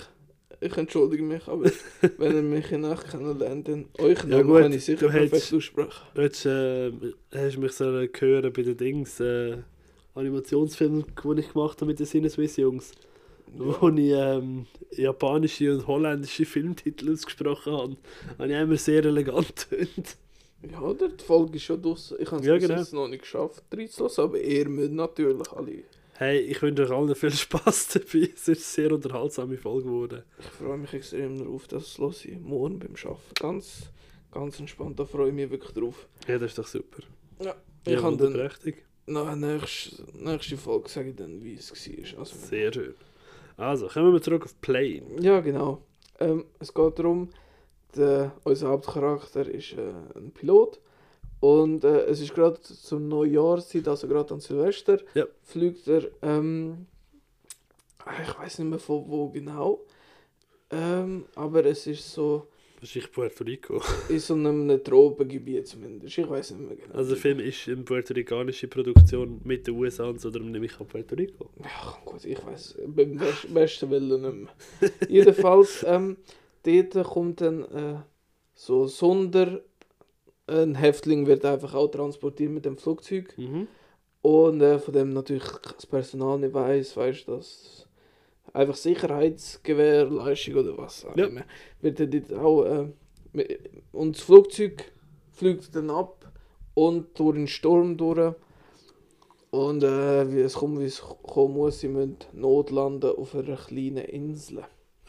ich 0.65 0.77
entschuldige 0.77 1.23
mich, 1.23 1.47
aber 1.47 1.69
wenn 2.17 2.35
ihr 2.35 2.41
mich 2.41 2.71
in 2.71 2.81
Nacht 2.81 3.09
kennenlernt, 3.09 3.67
dann 3.67 3.85
euch 3.99 4.23
Ja, 4.25 4.41
gut, 4.41 4.61
kann 4.61 4.73
ich 4.73 4.85
sicher 4.85 5.07
du 5.07 5.11
hättest- 5.13 5.31
perfekt 5.31 5.53
aussprechen. 5.53 6.01
Jetzt 6.15 6.45
äh, 6.45 6.91
hast 7.33 7.55
du 7.55 7.59
mich 7.61 7.71
so 7.73 7.85
hören 7.85 8.53
bei 8.53 8.61
den 8.63 8.77
Dings, 8.77 9.19
äh, 9.19 9.57
Animationsfilmen, 10.15 11.05
die 11.23 11.39
ich 11.41 11.53
gemacht 11.53 11.77
habe 11.81 11.87
mit 11.87 11.99
den 11.99 12.05
Sinneswiss-Jungs. 12.05 12.91
Wo 13.57 13.89
ich 13.89 14.11
ähm, 14.11 14.65
japanische 14.91 15.73
und 15.73 15.87
holländische 15.87 16.45
Filmtitel 16.45 17.11
ausgesprochen 17.13 17.73
habe, 17.73 17.97
habe 18.39 18.51
ich 18.51 18.59
immer 18.59 18.77
sehr 18.77 19.05
elegant 19.05 19.69
getönt. 19.69 20.17
Ja, 20.71 20.81
oder? 20.81 21.09
Die 21.09 21.23
Folge 21.23 21.57
ist 21.57 21.63
schon 21.63 21.81
draussen. 21.81 22.17
Ich 22.19 22.31
habe 22.31 22.41
es 22.41 22.47
Ja, 22.47 22.57
genau. 22.57 22.81
noch 22.93 23.07
nicht 23.07 23.21
geschafft, 23.21 23.63
reinzulassen, 23.71 24.23
aber 24.23 24.39
ihr 24.41 24.67
müsst 24.67 24.91
natürlich 24.93 25.51
alle. 25.51 25.83
Hey, 26.17 26.39
ich 26.39 26.61
wünsche 26.61 26.83
euch 26.83 26.91
allen 26.91 27.13
viel 27.13 27.31
Spaß 27.45 27.89
dabei. 27.89 28.29
Es 28.33 28.47
ist 28.47 28.47
eine 28.47 28.55
sehr 28.55 28.91
unterhaltsame 28.93 29.57
Folge 29.57 29.83
geworden. 29.89 30.23
Ich 30.39 30.45
freue 30.45 30.77
mich 30.77 30.93
extrem 30.93 31.37
darauf, 31.37 31.67
das 31.67 31.97
los 31.97 32.23
ich 32.23 32.39
morgen 32.39 32.79
beim 32.79 32.93
Arbeiten. 33.03 33.19
Ganz, 33.37 33.89
ganz 34.31 34.57
entspannt, 34.59 34.97
da 34.97 35.05
freue 35.05 35.27
ich 35.29 35.33
mich 35.33 35.49
wirklich 35.49 35.73
drauf. 35.73 36.07
Ja, 36.27 36.37
das 36.37 36.51
ist 36.51 36.57
doch 36.57 36.67
super. 36.67 37.03
Ich 37.39 37.45
ja, 37.45 38.01
habe 38.01 38.15
dann 38.15 38.27
wunderprächtig. 38.33 38.77
nach 39.07 39.25
der 39.25 39.35
nächsten, 39.35 40.23
nächsten 40.23 40.57
Folge 40.57 40.87
sage 40.87 41.09
ich 41.09 41.15
dann, 41.17 41.43
wie 41.43 41.55
es 41.55 41.69
war. 41.71 42.19
Also, 42.19 42.37
Sehr 42.37 42.71
schön. 42.71 42.95
Also, 43.57 43.87
kommen 43.89 44.13
wir 44.13 44.21
zurück 44.21 44.45
auf 44.45 44.59
Plane. 44.61 45.03
ja, 45.19 45.41
genau. 45.41 45.81
Ähm, 46.21 46.45
es 46.59 46.73
geht 46.73 46.97
darum, 46.97 47.29
der, 47.97 48.31
unser 48.45 48.69
Hauptcharakter 48.69 49.49
ist 49.49 49.73
äh, 49.73 49.91
ein 50.17 50.31
Pilot. 50.31 50.79
Und 51.39 51.83
äh, 51.83 52.05
es 52.05 52.21
ist 52.21 52.33
gerade 52.33 52.59
zum 52.61 53.07
Neujahrszeit, 53.07 53.87
also 53.87 54.07
gerade 54.07 54.33
an 54.33 54.39
Silvester, 54.39 54.99
Ja. 55.13 55.25
fliegt 55.43 55.87
er, 55.87 56.03
ähm, 56.21 56.87
ich 58.23 58.37
weiß 58.39 58.59
nicht 58.59 58.69
mehr 58.69 58.79
von 58.79 59.03
wo 59.07 59.29
genau, 59.29 59.81
ähm, 60.71 61.25
aber 61.35 61.65
es 61.65 61.87
ist 61.87 62.11
so 62.13 62.47
Wahrscheinlich 62.79 63.11
Puerto 63.11 63.43
Rico. 63.43 63.81
in 64.09 64.19
so 64.19 64.33
einem 64.33 64.83
Tropengebiet 64.83 65.67
zumindest. 65.67 66.17
Ich 66.17 66.29
weiß 66.29 66.51
nicht 66.51 66.67
mehr 66.67 66.75
genau. 66.75 66.93
Also, 66.95 67.11
der 67.13 67.21
Film 67.21 67.39
ist 67.39 67.67
eine 67.67 67.77
puerto-ricanische 67.77 68.67
Produktion 68.67 69.41
mit 69.43 69.65
den 69.65 69.75
USA 69.75 70.05
und 70.09 70.19
so, 70.21 70.29
darum 70.29 70.51
nehme 70.51 70.65
ich 70.65 70.79
an 70.79 70.85
Puerto 70.87 71.15
Rico. 71.15 71.49
Ja, 71.63 71.97
gut, 72.03 72.25
ich 72.25 72.45
weiß, 72.45 72.77
beim 72.87 73.17
best- 73.17 73.51
besten 73.53 73.89
Willen 73.89 74.21
nicht 74.21 74.51
mehr. 74.81 74.91
Jedenfalls, 75.09 75.83
ähm, 75.87 76.17
dort 76.63 77.07
kommt 77.07 77.41
dann 77.41 77.63
äh, 77.63 77.95
so 78.53 78.87
Sonder. 78.87 79.61
Ein 80.47 80.75
Häftling 80.75 81.25
wird 81.25 81.43
einfach 81.45 81.73
auch 81.73 81.87
transportiert 81.87 82.51
mit 82.51 82.65
dem 82.65 82.77
Flugzeug. 82.77 83.33
Mhm. 83.37 83.67
Und 84.21 84.61
äh, 84.61 84.79
von 84.79 84.93
dem 84.93 85.13
natürlich 85.13 85.43
das 85.75 85.85
Personal 85.85 86.39
nicht 86.39 86.53
weiß, 86.53 86.97
weißt 86.97 87.27
du, 87.27 87.35
dass 87.37 87.87
einfach 88.53 88.75
Sicherheitsgewährleistung 88.75 90.55
oder 90.55 90.77
was 90.77 91.05
auch 91.05 91.15
Ja. 91.15 91.25
immer, 91.27 91.43
wird 91.81 91.99
dann 91.99 92.11
dort 92.11 92.33
auch. 92.33 92.65
Äh, 92.65 93.57
und 93.91 94.15
das 94.15 94.23
Flugzeug 94.23 94.91
fliegt 95.31 95.75
dann 95.75 95.89
ab 95.89 96.31
und 96.73 97.19
durch 97.19 97.35
den 97.35 97.47
Sturm 97.47 97.97
durch. 97.97 98.33
Und 99.51 99.83
äh, 99.83 100.31
wie 100.33 100.41
es 100.41 100.53
kommt, 100.55 100.79
wie 100.79 100.85
es 100.85 101.01
kommen 101.01 101.53
muss, 101.53 101.79
sie 101.79 101.87
müssen 101.87 102.17
notlanden 102.33 103.15
auf 103.15 103.35
einer 103.35 103.55
kleinen 103.55 103.97
Insel. 104.05 104.63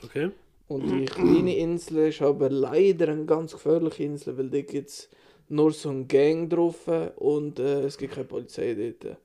Okay. 0.04 0.30
Und 0.68 0.90
die 0.90 1.04
kleine 1.04 1.56
Insel 1.56 2.08
ist 2.08 2.22
aber 2.22 2.50
leider 2.50 3.08
eine 3.08 3.24
ganz 3.24 3.52
gefährliche 3.52 4.04
Insel, 4.04 4.36
weil 4.36 4.50
da 4.50 4.60
gibt 4.60 4.88
es 4.88 5.08
nur 5.48 5.72
so 5.72 5.90
ein 5.90 6.08
Gang 6.08 6.50
drauf 6.50 6.88
und 7.16 7.58
äh, 7.58 7.82
es 7.82 7.98
gibt 7.98 8.14
keine 8.14 8.26
Polizei 8.26 8.74
dort. 8.74 9.16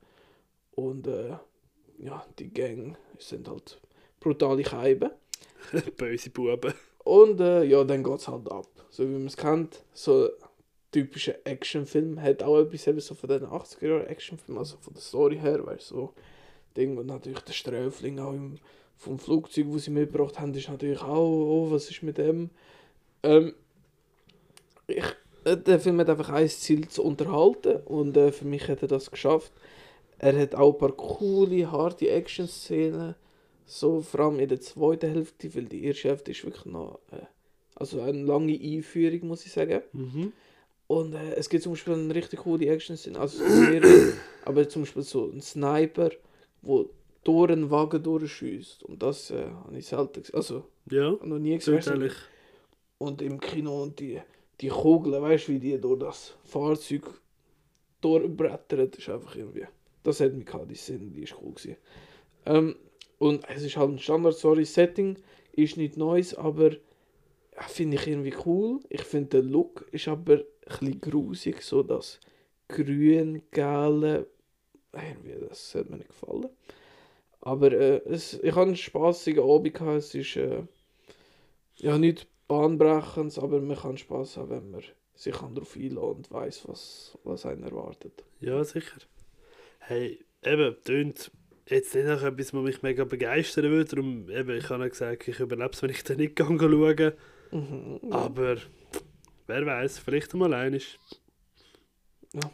Und 0.72 1.06
äh, 1.06 1.36
ja, 1.98 2.24
die 2.38 2.52
Gang 2.52 2.96
sind 3.18 3.48
halt 3.48 3.80
brutale 4.20 4.64
Scheiben. 4.64 5.10
Böse 5.96 6.30
Buben. 6.30 6.74
Und 7.04 7.40
äh, 7.40 7.64
ja, 7.64 7.84
dann 7.84 8.04
geht 8.04 8.18
es 8.18 8.28
halt 8.28 8.50
ab. 8.50 8.68
So 8.90 9.04
wie 9.04 9.12
man 9.12 9.26
es 9.26 9.36
kennt, 9.36 9.82
so 9.92 10.30
typischer 10.92 11.34
Actionfilm 11.44 12.20
hat 12.20 12.42
auch 12.42 12.60
etwas 12.60 12.86
eben 12.86 13.00
so 13.00 13.14
von 13.14 13.28
den 13.28 13.44
80er 13.44 13.88
Jahren 13.88 14.06
Actionfilm, 14.06 14.58
also 14.58 14.76
von 14.76 14.92
der 14.92 15.02
Story 15.02 15.38
her, 15.38 15.58
du, 15.58 15.74
so 15.78 16.12
Ding 16.76 16.96
und 16.98 17.06
natürlich 17.06 17.40
der 17.40 17.52
Sträfling 17.52 18.18
auch 18.18 18.32
im, 18.32 18.58
vom 18.96 19.18
Flugzeug, 19.18 19.66
wo 19.68 19.78
sie 19.78 19.90
mitgebracht 19.90 20.38
haben, 20.38 20.54
ist 20.54 20.68
natürlich 20.68 21.00
auch, 21.00 21.28
oh, 21.28 21.70
was 21.70 21.90
ist 21.90 22.02
mit 22.02 22.18
dem? 22.18 22.50
Ähm, 23.22 23.54
ich, 24.86 25.04
der 25.44 25.80
Film 25.80 25.98
hat 26.00 26.08
einfach 26.08 26.30
ein 26.30 26.48
Ziel 26.48 26.88
zu 26.88 27.02
unterhalten 27.02 27.76
und 27.84 28.16
äh, 28.16 28.32
für 28.32 28.44
mich 28.44 28.68
hat 28.68 28.82
er 28.82 28.88
das 28.88 29.10
geschafft. 29.10 29.52
Er 30.18 30.38
hat 30.38 30.54
auch 30.54 30.74
ein 30.74 30.78
paar 30.78 30.92
coole, 30.92 31.70
harte 31.70 32.08
Action-Szenen, 32.08 33.14
so 33.66 34.00
vor 34.00 34.20
allem 34.20 34.38
in 34.38 34.48
der 34.48 34.60
zweiten 34.60 35.12
Hälfte, 35.12 35.54
weil 35.54 35.64
die 35.64 35.84
erste 35.84 36.08
Hälfte 36.08 36.30
ist 36.30 36.44
wirklich 36.44 36.66
noch, 36.66 37.00
äh, 37.10 37.26
also 37.74 38.00
eine 38.02 38.22
lange 38.22 38.58
Einführung, 38.58 39.28
muss 39.28 39.44
ich 39.46 39.52
sagen. 39.52 39.80
Mhm. 39.92 40.32
Und 40.86 41.14
äh, 41.14 41.34
es 41.34 41.48
gibt 41.48 41.62
zum 41.62 41.72
Beispiel 41.72 41.94
eine 41.94 42.14
richtig 42.14 42.40
coole 42.40 42.66
Action-Szene, 42.66 43.18
also 43.18 43.42
mehrere, 43.42 44.12
aber 44.44 44.68
zum 44.68 44.82
Beispiel 44.82 45.02
so 45.02 45.30
ein 45.30 45.40
Sniper, 45.40 46.10
wo 46.60 46.90
durch 47.24 47.50
einen 47.50 47.70
Wagen 47.70 48.02
durchschießt. 48.02 48.82
Und 48.84 49.02
das 49.02 49.30
äh, 49.30 49.44
habe 49.44 49.78
ich 49.78 49.86
selten 49.86 50.20
gesehen, 50.20 50.36
also 50.36 50.64
Ja, 50.90 51.10
noch 51.22 51.38
nie 51.38 51.56
gesehen. 51.56 52.10
Und 52.98 53.22
im 53.22 53.40
Kino 53.40 53.82
und 53.82 53.98
die, 53.98 54.20
die 54.60 54.68
Kugeln, 54.68 55.20
weißt 55.20 55.48
du, 55.48 55.52
wie 55.52 55.58
die 55.58 55.80
durch 55.80 55.98
das 55.98 56.34
Fahrzeug 56.44 57.02
durchbrettern, 58.00 58.90
das 58.90 58.98
ist 58.98 59.08
einfach 59.08 59.36
irgendwie. 59.36 59.66
Das 60.02 60.20
hat 60.20 60.34
mich 60.34 60.46
gehabt, 60.46 60.70
die 60.70 60.74
Szene, 60.74 61.06
die 61.06 61.22
ist 61.22 61.36
cool 61.40 61.52
gewesen. 61.52 61.76
Ähm, 62.46 62.76
und 63.18 63.48
es 63.48 63.62
ist 63.62 63.76
halt 63.76 63.90
ein 63.90 63.98
Standard-Story-Setting, 63.98 65.16
ist 65.52 65.76
nicht 65.76 65.96
Neues, 65.96 66.34
aber 66.34 66.72
finde 67.68 67.96
ich 67.96 68.06
irgendwie 68.06 68.34
cool. 68.44 68.80
Ich 68.88 69.02
finde, 69.02 69.28
der 69.28 69.42
Look 69.42 69.86
ist 69.92 70.08
aber 70.08 70.34
ein 70.34 70.44
bisschen 70.66 71.00
grusig, 71.00 71.62
so 71.62 71.82
das 71.82 72.18
grün-gelbe, 72.68 74.26
irgendwie, 74.92 75.46
das 75.48 75.74
hat 75.74 75.88
mir 75.90 75.98
nicht 75.98 76.08
gefallen. 76.08 76.48
Aber 77.40 77.72
äh, 77.72 78.00
es, 78.06 78.34
ich 78.34 78.52
habe 78.52 78.66
einen 78.66 78.76
spaßigen 78.76 79.42
Abend 79.42 79.74
gehabt, 79.74 79.98
es 79.98 80.14
ist 80.14 80.36
äh, 80.36 80.62
ja 81.76 81.98
nicht 81.98 82.26
bahnbrechend, 82.48 83.38
aber 83.38 83.60
man 83.60 83.76
kann 83.76 83.96
Spaß 83.96 84.36
haben, 84.36 84.50
wenn 84.50 84.70
man 84.70 84.82
sich 85.14 85.36
darauf 85.36 85.76
einlässt 85.76 85.96
und 85.98 86.30
weiß, 86.30 86.68
was, 86.68 87.18
was 87.24 87.46
einen 87.46 87.62
erwartet. 87.62 88.24
Ja, 88.40 88.62
sicher. 88.64 89.00
Hey, 89.78 90.24
eben, 90.42 90.76
tönt 90.84 91.30
jetzt 91.68 91.94
nicht 91.94 92.06
nach 92.06 92.22
etwas, 92.22 92.52
was 92.54 92.62
mich 92.62 92.82
mega 92.82 93.04
begeistern 93.04 93.70
würde. 93.70 93.96
Darum, 93.96 94.28
eben, 94.30 94.56
ich 94.56 94.68
habe 94.68 94.82
ja 94.84 94.88
gesagt, 94.88 95.28
ich 95.28 95.40
überlebe 95.40 95.70
es, 95.72 95.82
wenn 95.82 95.90
ich 95.90 96.04
den 96.04 96.18
nicht 96.18 96.38
schauen 96.38 96.96
kann. 96.96 97.12
Mhm. 97.50 98.12
Aber 98.12 98.56
wer 99.46 99.66
weiß, 99.66 99.98
vielleicht 99.98 100.32
einmal 100.32 100.54
einiges. 100.54 100.98
Ja. 102.32 102.50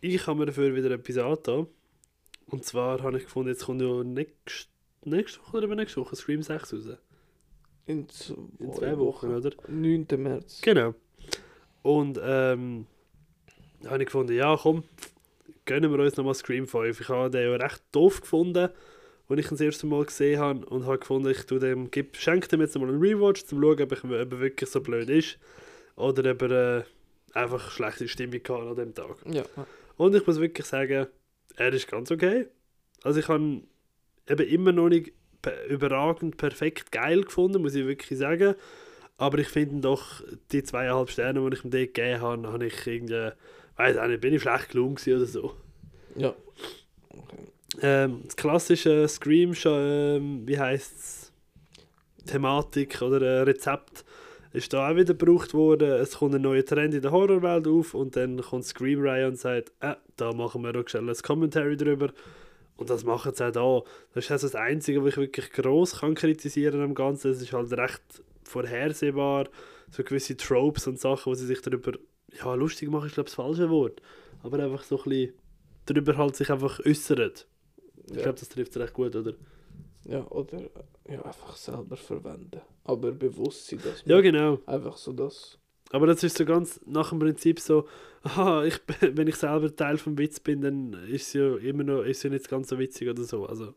Ich 0.00 0.26
habe 0.26 0.38
mir 0.38 0.46
dafür 0.46 0.74
wieder 0.74 0.90
etwas 0.90 1.18
angetan. 1.18 1.66
Und 2.46 2.64
zwar 2.64 3.02
habe 3.02 3.16
ich 3.16 3.24
gefunden, 3.24 3.48
jetzt 3.48 3.64
kommt 3.64 3.80
ja 3.80 4.04
nächste, 4.04 4.70
nächste 5.04 5.40
Woche 5.40 5.56
oder 5.56 5.66
übernächste 5.66 6.00
Woche 6.00 6.14
Scream 6.14 6.42
6 6.42 6.74
raus. 6.74 6.98
In 7.86 8.08
zwei, 8.08 8.34
In 8.58 8.72
zwei 8.72 8.98
Wochen, 8.98 9.34
oder? 9.34 9.50
9. 9.68 10.06
März. 10.16 10.60
Genau. 10.62 10.94
Und 11.82 12.18
ähm, 12.22 12.86
da 13.82 13.90
habe 13.90 14.02
ich 14.02 14.06
gefunden, 14.06 14.32
ja 14.32 14.56
komm, 14.56 14.84
gönnen 15.66 15.92
wir 15.92 15.98
uns 15.98 16.16
nochmal 16.16 16.34
Scream 16.34 16.66
5. 16.66 17.00
Ich 17.00 17.08
habe 17.08 17.30
den 17.30 17.50
ja 17.50 17.56
recht 17.56 17.82
doof 17.92 18.22
gefunden, 18.22 18.70
als 19.28 19.38
ich 19.40 19.46
ihn 19.46 19.50
das 19.50 19.60
erste 19.60 19.86
Mal 19.86 20.04
gesehen 20.04 20.40
habe 20.40 20.64
und 20.66 20.86
habe 20.86 20.98
gefunden, 20.98 21.28
ich 21.28 21.44
tue 21.44 21.58
dem, 21.58 21.90
gib, 21.90 22.16
schenke 22.16 22.48
dem 22.48 22.60
jetzt 22.60 22.78
mal 22.78 22.88
einen 22.88 23.00
Rewatch, 23.00 23.42
um 23.42 23.48
zu 23.48 23.60
schauen, 23.60 23.82
ob, 23.82 23.92
ich, 23.92 24.04
ob 24.04 24.10
er 24.10 24.40
wirklich 24.40 24.70
so 24.70 24.80
blöd 24.80 25.10
ist 25.10 25.38
oder 25.96 26.30
ob 26.30 26.42
er 26.42 26.78
äh, 26.78 26.84
einfach 27.34 27.70
schlechte 27.70 28.08
Stimmung 28.08 28.40
hatte 28.40 28.70
an 28.70 28.76
dem 28.76 28.94
Tag. 28.94 29.16
Ja. 29.26 29.44
Und 29.96 30.14
ich 30.14 30.26
muss 30.26 30.40
wirklich 30.40 30.66
sagen, 30.66 31.06
er 31.56 31.72
ist 31.72 31.88
ganz 31.88 32.10
okay. 32.10 32.46
Also 33.02 33.20
ich 33.20 33.28
habe 33.28 33.62
eben 34.28 34.48
immer 34.48 34.72
noch 34.72 34.88
nicht 34.88 35.12
überragend 35.68 36.36
perfekt 36.36 36.92
geil 36.92 37.22
gefunden, 37.22 37.62
muss 37.62 37.74
ich 37.74 37.86
wirklich 37.86 38.18
sagen. 38.18 38.54
Aber 39.16 39.38
ich 39.38 39.48
finde 39.48 39.80
doch, 39.80 40.22
die 40.50 40.62
zweieinhalb 40.62 41.10
Sterne, 41.10 41.40
die 41.48 41.56
ich 41.56 41.64
ihm 41.64 41.70
dort 41.70 41.94
gegeben 41.94 42.20
habe, 42.20 42.52
habe 42.52 42.66
ich 42.66 42.86
irgendwie, 42.86 43.30
weiß 43.76 43.96
auch 43.98 44.06
nicht, 44.06 44.20
bin 44.20 44.34
ich 44.34 44.42
schlecht 44.42 44.70
gelungen 44.70 44.96
oder 45.06 45.26
so. 45.26 45.54
Ja. 46.16 46.34
Okay. 47.10 47.36
ähm, 47.82 48.22
das 48.24 48.36
klassische 48.36 49.06
Scream, 49.08 49.54
ähm, 49.64 50.42
wie 50.46 50.58
heißt 50.58 50.96
es, 50.96 51.32
Thematik 52.26 53.02
oder 53.02 53.20
äh, 53.22 53.40
Rezept 53.42 54.04
ist 54.52 54.72
da 54.72 54.88
auch 54.88 54.94
wieder 54.94 55.14
gebraucht 55.14 55.52
worden. 55.52 55.90
Es 55.90 56.18
kommt 56.18 56.34
ein 56.34 56.42
neuer 56.42 56.64
Trend 56.64 56.94
in 56.94 57.02
der 57.02 57.10
Horrorwelt 57.10 57.66
auf 57.66 57.92
und 57.92 58.16
dann 58.16 58.40
kommt 58.40 58.64
Scream 58.64 59.00
Ryan 59.00 59.30
und 59.30 59.38
sagt, 59.38 59.72
äh, 59.80 59.94
da 60.16 60.32
machen 60.32 60.62
wir 60.62 60.74
auch 60.76 60.88
schnell 60.88 61.08
ein 61.08 61.16
Commentary 61.16 61.76
drüber. 61.76 62.10
Und 62.76 62.90
das 62.90 63.04
machen 63.04 63.32
sie 63.34 63.46
auch 63.46 63.52
da. 63.52 63.82
Das 64.14 64.24
ist 64.24 64.30
also 64.30 64.46
das 64.48 64.56
Einzige, 64.56 65.02
was 65.02 65.10
ich 65.10 65.16
wirklich 65.16 65.52
gross 65.52 66.00
kann 66.00 66.14
kritisieren 66.14 66.80
am 66.82 66.94
Ganzen. 66.94 67.30
Es 67.30 67.40
ist 67.40 67.52
halt 67.52 67.72
recht 67.72 68.02
vorhersehbar. 68.42 69.48
So 69.90 70.02
gewisse 70.02 70.36
Tropes 70.36 70.86
und 70.86 70.98
Sachen, 70.98 71.26
wo 71.30 71.34
sie 71.34 71.46
sich 71.46 71.60
darüber 71.62 71.92
ja, 72.32 72.54
lustig 72.54 72.90
machen, 72.90 73.06
ist 73.06 73.14
glaube 73.14 73.28
ich 73.28 73.34
das 73.34 73.44
falsche 73.44 73.70
Wort. 73.70 74.02
Aber 74.42 74.58
einfach 74.58 74.82
so 74.82 74.98
ein 74.98 75.04
bisschen 75.04 75.34
darüber 75.86 76.16
halt 76.16 76.34
sich 76.36 76.50
einfach 76.50 76.80
äußern. 76.84 77.32
Ich 78.06 78.16
Ja. 78.16 78.22
glaube, 78.22 78.38
das 78.40 78.48
trifft 78.48 78.72
es 78.74 78.82
recht 78.82 78.92
gut, 78.92 79.14
oder? 79.14 79.34
Ja, 80.06 80.26
oder 80.28 80.60
ja, 81.08 81.22
einfach 81.22 81.56
selber 81.56 81.96
verwenden. 81.96 82.60
Aber 82.84 83.12
bewusst 83.12 83.68
sein, 83.68 83.80
dass 83.82 84.02
Ja, 84.04 84.16
man 84.16 84.22
genau. 84.24 84.58
einfach 84.66 84.96
so 84.96 85.12
das. 85.12 85.58
Aber 85.90 86.06
das 86.06 86.22
ist 86.24 86.36
so 86.36 86.44
ganz 86.44 86.80
nach 86.86 87.10
dem 87.10 87.18
Prinzip 87.20 87.60
so, 87.60 87.86
aha, 88.22 88.64
ich, 88.64 88.80
wenn 89.00 89.28
ich 89.28 89.36
selber 89.36 89.74
Teil 89.74 89.96
vom 89.98 90.18
Witz 90.18 90.40
bin, 90.40 90.60
dann 90.62 90.92
ist 91.08 91.28
es 91.28 91.32
ja 91.34 91.56
immer 91.56 91.84
noch, 91.84 92.02
ist 92.02 92.22
ja 92.22 92.30
nicht 92.30 92.48
ganz 92.48 92.68
so 92.68 92.78
witzig 92.78 93.08
oder 93.08 93.22
so. 93.22 93.46
Also, 93.46 93.74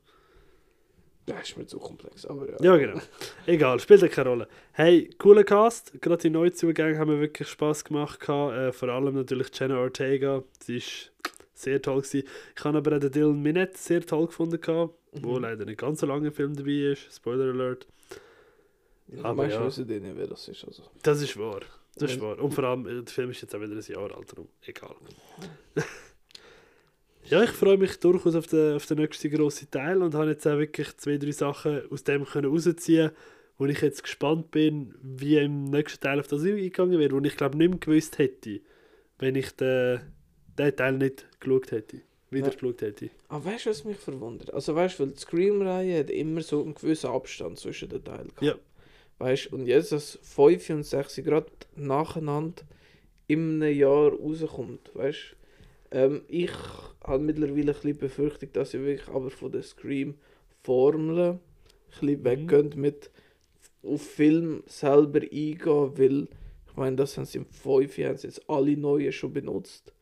Das 1.26 1.50
ist 1.50 1.58
mir 1.58 1.66
zu 1.68 1.78
komplex, 1.80 2.26
aber 2.26 2.50
ja. 2.50 2.56
ja, 2.62 2.78
genau. 2.78 3.02
Egal, 3.46 3.80
spielt 3.80 4.02
ja 4.02 4.08
keine 4.08 4.30
Rolle. 4.30 4.48
Hey, 4.72 5.10
cooler 5.18 5.44
Cast. 5.44 6.02
Gerade 6.02 6.22
die 6.22 6.30
Neuzugänge 6.30 6.98
haben 6.98 7.12
mir 7.12 7.20
wirklich 7.20 7.50
Spaß 7.50 7.84
gemacht. 7.84 8.22
Äh, 8.30 8.72
vor 8.72 8.90
allem 8.90 9.14
natürlich 9.16 9.48
Jenna 9.54 9.78
Ortega. 9.78 10.44
Sie 10.64 10.78
ist 10.78 11.12
sehr 11.54 11.82
toll 11.82 12.02
gewesen. 12.02 12.24
Ich 12.56 12.64
habe 12.64 12.78
aber 12.78 12.96
auch 12.96 13.00
den 13.00 13.12
Dylan 13.12 13.42
Minette 13.42 13.78
sehr 13.78 14.02
toll 14.02 14.28
gefunden, 14.28 14.62
gehabt, 14.62 14.94
wo 15.12 15.34
Mhm. 15.36 15.42
leider 15.42 15.66
nicht 15.66 15.80
ganz 15.80 16.00
so 16.00 16.06
lange 16.08 16.28
im 16.28 16.34
Film 16.34 16.56
dabei 16.56 16.92
ist. 16.94 17.14
Spoiler 17.14 17.52
Alert. 17.54 17.86
Die 19.08 19.18
aber 19.20 19.34
meisten 19.34 19.60
ja. 19.60 19.66
wissen 19.68 19.88
nicht, 19.88 20.04
wer 20.16 20.28
das 20.28 20.48
ist. 20.48 20.64
Also. 20.66 20.84
Das 21.04 21.22
ist 21.22 21.38
wahr. 21.38 21.62
Das 21.98 22.12
ist 22.12 22.18
Ja. 22.18 22.24
wahr. 22.24 22.40
Und 22.40 22.54
vor 22.54 22.64
allem, 22.64 22.86
äh, 22.88 22.94
der 23.04 23.08
Film 23.14 23.30
ist 23.32 23.42
jetzt 23.42 23.56
auch 23.56 23.62
wieder 23.62 23.74
ein 23.76 23.82
Jahr 23.82 24.16
alt, 24.18 24.32
darum 24.32 24.48
egal. 24.66 24.96
ja, 27.30 27.44
ich 27.44 27.50
freue 27.52 27.78
mich 27.78 28.00
durchaus 28.00 28.36
auf 28.36 28.48
den, 28.48 28.76
auf 28.76 28.86
den 28.86 28.98
nächsten 29.00 29.30
grossen 29.32 29.70
Teil 29.70 30.02
und 30.02 30.14
habe 30.16 30.30
jetzt 30.30 30.48
auch 30.48 30.58
wirklich 30.58 30.96
zwei, 30.98 31.18
drei 31.18 31.32
Sachen 31.32 31.90
aus 31.92 32.04
dem 32.04 32.26
können 32.26 32.52
rausziehen 32.52 33.12
wo 33.60 33.66
ich 33.66 33.82
jetzt 33.82 34.04
gespannt 34.04 34.52
bin, 34.52 34.94
wie 35.02 35.38
im 35.38 35.64
nächsten 35.64 36.00
Teil 36.00 36.20
auf 36.20 36.28
das 36.28 36.44
eingegangen 36.44 37.00
wird, 37.00 37.12
wo 37.12 37.20
ich 37.20 37.36
glaube 37.36 37.58
nicht 37.58 37.70
mehr 37.72 37.80
gewusst 37.80 38.20
hätte, 38.20 38.60
wenn 39.18 39.34
ich 39.34 39.50
den, 39.56 40.00
den 40.60 40.76
Teil 40.76 40.94
nicht 40.94 41.26
geschaut 41.40 41.72
hätte, 41.72 42.02
wieder 42.30 42.50
Ja. 42.50 42.54
geschaut 42.54 42.82
hätte. 42.84 43.10
Aber 43.30 43.46
weißt 43.46 43.66
du, 43.66 43.70
was 43.72 43.84
mich 43.84 43.98
verwundert? 43.98 44.54
Also 44.54 44.76
weißt 44.76 45.00
du, 45.00 45.06
weil 45.06 45.14
die 45.14 45.20
Scream-Reihe 45.20 46.00
hat 46.02 46.12
immer 46.12 46.42
so 46.42 46.62
einen 46.62 46.76
gewissen 46.76 47.10
Abstand 47.10 47.58
zwischen 47.58 47.90
den 47.90 48.04
Teilen 48.04 48.28
gehabt. 48.28 48.44
Ja. 48.44 48.56
Weißt 49.20 49.52
und 49.52 49.66
jetzt, 49.66 49.92
dass 49.92 50.20
5 50.22 50.70
und 50.70 50.84
6 50.84 51.16
gerade 51.18 51.48
nacheinander 51.76 52.64
in 53.28 53.62
einem 53.62 53.76
Jahr 53.76 54.12
rauskommt, 54.14 54.92
weißt? 54.94 55.36
Ähm, 55.92 56.22
ich 56.28 56.52
habe 57.04 57.24
mittlerweile 57.24 57.72
ein 57.72 57.74
bisschen 57.74 57.98
Befürchtung, 57.98 58.50
dass 58.54 58.72
sie 58.72 58.84
wirklich 58.84 59.08
aber 59.08 59.30
von 59.30 59.52
der 59.52 59.64
Scream-Formel 59.64 61.20
ein 61.30 61.40
bisschen 62.24 62.76
Mhm. 62.76 62.82
mit 62.82 63.10
auf 63.84 64.02
Film 64.02 64.64
selber 64.68 65.22
eingehen, 65.22 65.98
weil 65.98 66.24
ich 66.70 66.76
meine, 66.76 66.96
das 66.98 67.18
haben 67.18 67.26
sie 67.26 67.40
im 67.40 67.46
5 67.46 67.98
haben 67.98 68.18
sie 68.18 68.28
jetzt 68.28 68.50
alle 68.50 68.78
neuen 68.78 69.12
schon 69.12 69.34
benutzt. 69.34 69.94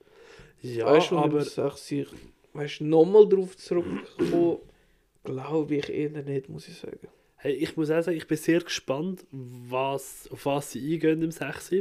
Ja, 0.62 0.88
weißt 0.88 1.12
aber 1.14 1.42
sag 1.44 1.76
ich, 1.92 2.08
weißt 2.54 2.82
nochmal 2.82 3.30
drauf 3.30 3.56
zurückkommen, 3.56 4.58
glaube 5.24 5.76
ich 5.76 5.90
eher 5.90 6.24
nicht, 6.24 6.50
muss 6.50 6.68
ich 6.68 6.78
sagen. 6.78 7.08
Hey, 7.46 7.54
ich 7.54 7.78
muss 7.78 7.92
auch 7.92 8.02
sagen, 8.02 8.18
ich 8.18 8.26
bin 8.26 8.40
sehr 8.40 8.60
gespannt, 8.62 9.24
was, 9.30 10.28
auf 10.32 10.48
was 10.48 10.72
sie 10.72 10.96
eingehen 10.96 11.22
im 11.22 11.30
6. 11.30 11.76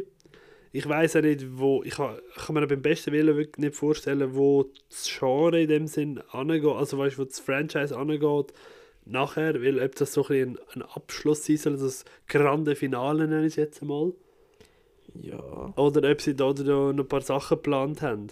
Ich 0.72 0.86
weiß 0.86 1.16
auch 1.16 1.22
nicht, 1.22 1.58
wo. 1.58 1.82
Ich 1.84 1.94
kann, 1.94 2.18
kann 2.36 2.54
mir 2.54 2.66
beim 2.66 2.82
besten 2.82 3.12
Willen 3.12 3.34
wirklich 3.34 3.56
nicht 3.56 3.74
vorstellen, 3.74 4.34
wo 4.34 4.70
das 4.90 5.08
Genre 5.08 5.62
in 5.62 5.68
dem 5.68 5.86
Sinn 5.86 6.20
angeht. 6.32 6.66
Also, 6.66 6.98
weißt 6.98 7.18
wo 7.18 7.24
das 7.24 7.40
Franchise 7.40 7.96
angeht. 7.96 8.52
Nachher, 9.06 9.62
weil 9.62 9.82
ob 9.82 9.94
das 9.94 10.12
so 10.12 10.26
ein, 10.28 10.58
ein, 10.74 10.82
Abschluss 10.82 11.46
sein 11.46 11.56
soll, 11.56 11.78
das 11.78 12.04
grande 12.28 12.76
Finale 12.76 13.26
nenne 13.26 13.46
ich 13.46 13.54
es 13.54 13.56
jetzt 13.56 13.80
einmal. 13.80 14.12
Ja. 15.18 15.72
Oder 15.76 16.10
ob 16.10 16.20
sie 16.20 16.36
da, 16.36 16.52
da 16.52 16.62
noch 16.62 17.04
ein 17.04 17.08
paar 17.08 17.22
Sachen 17.22 17.56
geplant 17.56 18.02
haben. 18.02 18.26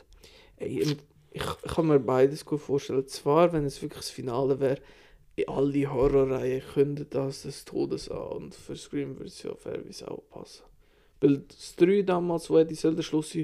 Ich, 0.58 0.98
ich 1.30 1.42
kann 1.62 1.86
mir 1.86 1.98
beides 1.98 2.44
gut 2.44 2.60
vorstellen. 2.60 3.08
Zwar, 3.08 3.54
wenn 3.54 3.64
es 3.64 3.80
wirklich 3.80 4.00
das 4.00 4.10
Finale 4.10 4.60
wäre, 4.60 4.82
in 5.42 5.48
alle 5.48 5.92
Horrorreihen 5.92 6.62
könnte 6.74 7.04
das 7.04 7.42
des 7.42 7.64
Todes 7.64 8.10
an. 8.10 8.18
Und 8.28 8.54
für 8.54 8.76
Scream 8.76 9.16
würde 9.18 9.26
es 9.26 9.42
ja 9.42 9.54
fairerweise 9.54 10.10
auch 10.10 10.22
passen. 10.30 10.64
Weil 11.20 11.38
das 11.48 11.76
3 11.76 12.02
damals, 12.02 12.50
wo 12.50 12.62
die 12.64 12.74
soll 12.74 12.94
der 12.96 13.02
Schluss 13.02 13.36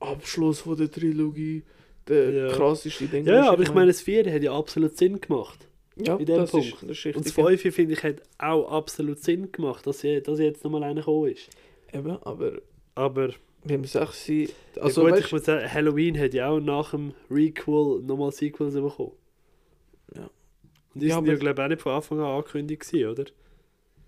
Abschluss 0.00 0.60
von 0.60 0.76
der 0.76 0.90
Trilogie, 0.90 1.62
der 2.06 2.30
Ja. 2.32 2.48
krasseste 2.52 3.06
Ding. 3.06 3.26
Ja, 3.26 3.42
du, 3.42 3.50
aber 3.50 3.62
ich 3.62 3.74
meine, 3.74 3.88
das 3.88 4.00
4 4.00 4.32
hat 4.32 4.42
ja 4.42 4.56
absolut 4.56 4.96
Sinn 4.96 5.20
gemacht. 5.20 5.66
ja, 5.96 6.16
in 6.16 6.26
dem 6.26 6.36
das 6.36 6.50
Punkt. 6.52 6.66
Ist, 6.66 6.82
das 6.82 6.90
ist 6.90 7.06
Und 7.06 7.26
das 7.26 7.36
richtig. 7.36 7.60
5 7.62 7.74
finde 7.74 7.92
ich 7.94 8.02
hat 8.04 8.22
auch 8.38 8.70
absolut 8.70 9.18
Sinn 9.18 9.50
gemacht, 9.52 9.86
dass, 9.86 9.98
sie, 10.00 10.22
dass 10.22 10.38
jetzt 10.38 10.62
nochmal 10.64 10.84
einer 10.84 11.00
gekommen 11.00 11.32
ist. 11.32 11.50
Eben, 11.92 12.10
aber 12.22 12.52
Aber 12.94 13.30
sie. 14.14 14.48
Also 14.76 14.80
Also, 14.80 15.02
ja, 15.02 15.06
gut, 15.08 15.16
weißt, 15.16 15.26
ich 15.26 15.32
muss 15.32 15.44
sagen, 15.44 15.72
Halloween 15.72 16.18
hat 16.18 16.34
ja 16.34 16.48
auch 16.50 16.60
nach 16.60 16.92
dem 16.92 17.12
Requel 17.30 18.00
nochmal 18.02 18.30
Sequels 18.32 18.74
bekommen. 18.74 19.12
Ja. 20.14 20.30
Und 20.98 21.02
die 21.02 21.08
Ja, 21.08 21.14
sind 21.14 21.26
ja, 21.26 21.34
glaube 21.36 21.60
ich, 21.60 21.64
auch 21.64 21.68
nicht 21.68 21.82
von 21.82 21.92
Anfang 21.92 22.18
an 22.18 22.24
angekündigt 22.26 22.82
gewesen, 22.90 23.08
oder? 23.10 23.24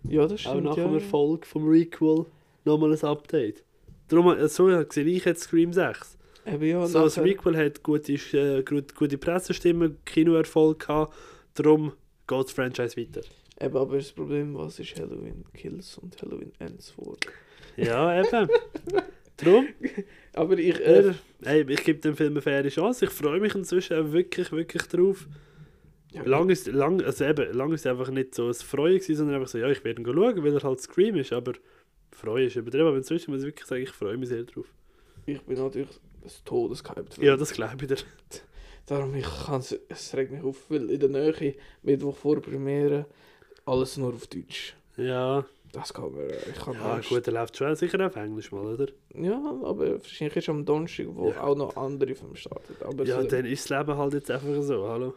ja, 0.08 0.22
das 0.22 0.32
auch 0.32 0.38
stimmt. 0.38 0.64
nach 0.64 0.76
ja, 0.76 0.84
dem. 0.86 0.94
Erfolg 0.94 1.46
vom 1.46 1.68
Requel 1.68 2.26
nochmal 2.64 2.92
ein 2.92 3.04
Update. 3.04 3.62
Darum, 4.08 4.36
äh, 4.36 4.48
so 4.48 4.68
sehe 4.90 5.04
ich 5.04 5.24
jetzt 5.24 5.42
Scream 5.44 5.72
6. 5.72 6.18
Eben, 6.46 6.64
ja, 6.64 6.84
so, 6.86 7.04
das 7.04 7.16
Requel 7.18 7.56
hat 7.56 7.82
gute, 7.84 8.12
äh, 8.14 8.62
gut, 8.64 8.96
gute 8.96 9.18
Pressestimmen, 9.18 9.98
Kinoerfolg 10.04 10.80
gehabt, 10.80 11.14
darum 11.54 11.92
geht 12.26 12.44
das 12.44 12.50
Franchise 12.52 12.96
weiter. 12.96 13.20
Eben, 13.60 13.76
aber 13.76 13.96
das 13.98 14.10
Problem, 14.10 14.56
was 14.56 14.80
ist 14.80 14.98
Halloween 14.98 15.44
Kills 15.54 15.98
und 15.98 16.20
Halloween 16.20 16.50
Ends 16.58 16.90
vor? 16.90 17.16
Ja, 17.76 18.20
eben. 18.20 18.48
darum, 19.36 19.68
Aber 20.32 20.58
ich, 20.58 20.80
äh, 20.80 21.12
hey, 21.44 21.64
ich 21.68 21.84
gebe 21.84 22.00
dem 22.00 22.16
Film 22.16 22.32
eine 22.32 22.42
faire 22.42 22.68
Chance. 22.68 23.04
Ich 23.04 23.10
freue 23.10 23.38
mich 23.38 23.54
inzwischen 23.54 23.96
auch 23.96 24.12
wirklich, 24.12 24.50
wirklich 24.50 24.82
drauf. 24.84 25.28
Ja, 26.12 26.22
Lang 26.24 26.50
ist, 26.50 26.66
lang, 26.66 27.00
also 27.02 27.24
eben, 27.24 27.52
lang 27.52 27.72
ist 27.72 27.86
einfach 27.86 28.10
nicht 28.10 28.34
so 28.34 28.48
ein 28.48 28.54
Freuen 28.54 28.94
gewesen, 28.98 29.16
sondern 29.16 29.36
einfach 29.36 29.48
so, 29.48 29.58
ja, 29.58 29.68
ich 29.68 29.82
werde 29.84 30.02
ihn 30.02 30.06
schauen, 30.06 30.42
weil 30.44 30.54
er 30.54 30.62
halt 30.62 30.80
Scream 30.80 31.16
ist, 31.16 31.32
aber 31.32 31.52
Freuen 32.12 32.46
ist 32.48 32.56
übertrieben, 32.56 32.86
aber 32.88 32.96
inzwischen 32.96 33.30
muss 33.30 33.40
ich 33.42 33.46
wirklich 33.46 33.66
sagen, 33.66 33.82
ich 33.82 33.90
freue 33.90 34.16
mich 34.16 34.28
sehr 34.28 34.42
drauf. 34.44 34.66
ich 35.26 35.40
bin 35.42 35.56
natürlich 35.58 35.88
des 36.24 36.42
Todes 36.44 36.82
gehypt. 36.84 37.16
Ja, 37.18 37.36
das 37.36 37.52
glaube 37.52 37.76
ich 37.80 37.86
dir. 37.88 37.96
Darum, 38.86 39.14
ich 39.14 39.26
kann's, 39.46 39.76
es 39.88 40.14
regt 40.16 40.32
mich 40.32 40.42
auf, 40.42 40.68
weil 40.68 40.90
in 40.90 40.98
der 41.00 41.08
Nähe, 41.08 41.54
Mittwoch 41.82 42.16
vor 42.16 42.40
Premiere, 42.42 43.06
alles 43.64 43.96
nur 43.96 44.12
auf 44.12 44.26
Deutsch. 44.26 44.74
Ja, 44.96 45.46
Das 45.72 45.94
kann 45.94 46.12
man, 46.12 46.24
ich 46.50 46.58
kann 46.58 46.74
ja 46.74 46.94
Angst. 46.94 47.08
gut, 47.08 47.24
er 47.28 47.32
läuft 47.32 47.56
schon 47.56 47.76
sicher 47.76 48.04
auf 48.04 48.16
Englisch 48.16 48.50
mal, 48.50 48.66
oder? 48.66 48.88
Ja, 49.14 49.38
aber 49.62 49.92
wahrscheinlich 50.02 50.36
ist 50.38 50.48
am 50.48 50.64
Donnerstag, 50.64 51.06
wo 51.10 51.30
Ja. 51.30 51.40
auch 51.44 51.56
noch 51.56 51.76
andere 51.76 52.14
Filme 52.16 52.34
starten. 52.36 52.74
Aber 52.84 53.04
Ja, 53.04 53.22
so, 53.22 53.28
dann 53.28 53.44
ist 53.46 53.70
das 53.70 53.78
Leben 53.78 53.96
halt 53.96 54.14
jetzt 54.14 54.30
einfach 54.30 54.60
so, 54.62 54.88
hallo. 54.88 55.14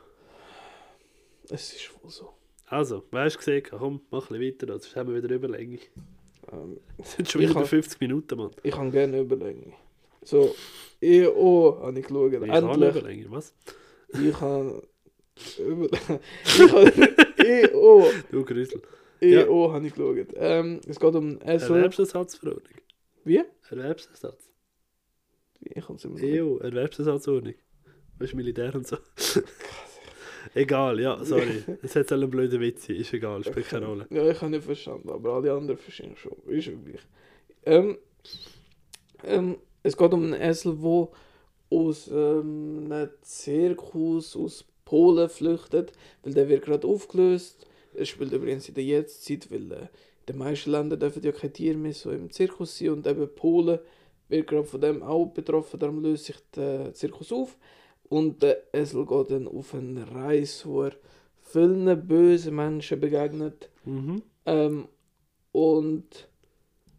Es 1.50 1.74
ist 1.74 1.92
wohl 2.02 2.10
so. 2.10 2.34
Also, 2.66 3.04
weißt 3.12 3.36
du 3.36 3.40
gesehen, 3.40 3.64
komm, 3.70 4.02
mach 4.10 4.30
ein 4.32 4.40
bisschen 4.40 4.54
weiter, 4.62 4.80
sonst 4.80 4.96
haben 4.96 5.14
wir 5.14 5.22
wieder 5.24 5.34
Überlänge. 5.36 5.80
Ähm, 6.52 6.80
Das 6.98 7.14
sind 7.14 7.30
schon 7.30 7.42
Ich 7.42 7.50
wieder 7.50 7.60
hab- 7.60 7.68
50 7.68 8.00
Minuten, 8.02 8.38
Mann. 8.38 8.52
ich 8.64 8.72
kann 8.74 8.92
gerne 8.92 9.20
überlegen. 9.20 9.74
So, 10.24 10.56
EO 11.02 11.80
habe 11.82 12.00
ich 12.00 12.06
geschaut. 12.08 12.34
Ich 12.34 12.42
Endlich. 12.42 12.96
Überlänge, 12.96 13.26
was? 13.32 13.54
Ich 14.14 14.40
habe. 14.40 14.88
Über 15.60 15.88
ich 16.46 16.60
habe 16.72 17.16
EO. 17.46 18.06
Du 18.32 18.46
Grüssel. 18.46 18.82
EO 19.20 19.72
habe 19.74 19.88
ich 19.88 19.94
geschaut. 19.94 20.28
Ähm, 20.36 20.80
es 20.88 21.00
geht 21.00 21.16
um 21.16 21.40
Esel. 21.42 21.76
Erwerbsersatzverordnung. 21.78 22.74
Wie? 23.26 23.42
Erwerbsersatz. 23.70 24.50
Ich 25.62 25.86
kann 25.86 25.96
es 25.96 26.06
immer 26.06 26.20
EU, 26.22 26.58
Erwerbsersatzordnung. 26.58 27.56
Weißt 28.20 28.34
du, 28.34 28.38
Militär 28.38 28.76
und 28.76 28.86
so. 28.88 28.98
Egal, 30.54 31.00
ja, 31.00 31.24
sorry. 31.24 31.64
Es 31.82 31.96
hat 31.96 32.12
einen 32.12 32.30
blöden 32.30 32.60
Witz 32.60 32.88
sein, 32.88 32.98
ist 32.98 33.14
egal, 33.14 33.44
spielt 33.44 33.68
keine 33.68 33.86
Rolle. 33.86 34.08
Ja, 34.10 34.30
ich 34.30 34.42
habe 34.42 34.52
nicht 34.52 34.64
verstanden, 34.64 35.10
aber 35.10 35.34
alle 35.34 35.54
anderen 35.54 35.78
verstehen 35.78 36.16
schon. 36.16 36.34
Ist 36.48 36.68
wirklich. 36.68 37.02
Ähm, 37.66 37.98
ähm, 39.24 39.58
es 39.84 39.98
geht 39.98 40.14
um 40.14 40.24
einen 40.24 40.42
Esel, 40.42 40.78
der 40.78 41.08
aus 41.70 42.10
ähm, 42.12 42.88
einem 42.90 43.10
Zirkus 43.22 44.36
aus 44.36 44.66
Polen 44.86 45.30
flüchtet, 45.30 45.92
weil 46.24 46.34
der 46.34 46.50
wird 46.50 46.66
gerade 46.66 46.88
aufgelöst. 46.88 47.66
Es 47.96 48.10
spielt 48.10 48.32
übrigens 48.32 48.68
in 48.70 48.76
der 48.76 48.84
Jetztzeit, 48.84 49.50
weil 49.52 49.72
äh, 49.72 49.88
den 50.28 50.38
meisten 50.38 50.72
Ländern 50.72 51.00
dürfen 51.00 51.24
ja 51.24 51.32
keine 51.32 51.54
Tiere 51.54 51.78
mehr 51.78 51.94
so 51.94 52.12
im 52.12 52.32
Zirkus 52.32 52.78
sein 52.78 52.90
und 52.90 53.08
eben 53.08 53.28
Polen 53.36 53.80
wird 54.30 54.48
gerade 54.48 54.66
von 54.66 54.82
dem 54.82 55.04
auch 55.04 55.26
betroffen, 55.28 55.80
darum 55.80 56.02
löst 56.02 56.26
sich 56.26 56.38
der 56.56 56.94
Zirkus 56.94 57.32
auf. 57.32 57.58
Und 58.10 58.44
der 58.44 58.64
Esel 58.74 59.06
geht 59.06 59.32
dann 59.32 59.48
auf 59.48 59.74
eine 59.74 60.10
Reise, 60.12 60.66
wo 60.68 60.84
er 60.84 60.94
vielen 61.42 62.08
bösen 62.08 62.56
Menschen 62.56 63.00
begegnet. 63.00 63.70
Mhm. 63.86 64.22
Ähm, 64.46 64.88
und 65.52 66.28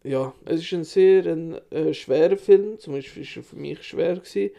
ja, 0.03 0.33
es 0.45 0.61
ist 0.61 0.73
ein 0.73 0.83
sehr 0.83 1.25
ein, 1.25 1.53
äh, 1.71 1.93
schwerer 1.93 2.37
Film, 2.37 2.79
zumindest 2.79 3.15
war 3.15 3.23
er 3.23 3.43
für 3.43 3.55
mich 3.55 3.83
schwer. 3.83 4.15
Gewesen. 4.15 4.51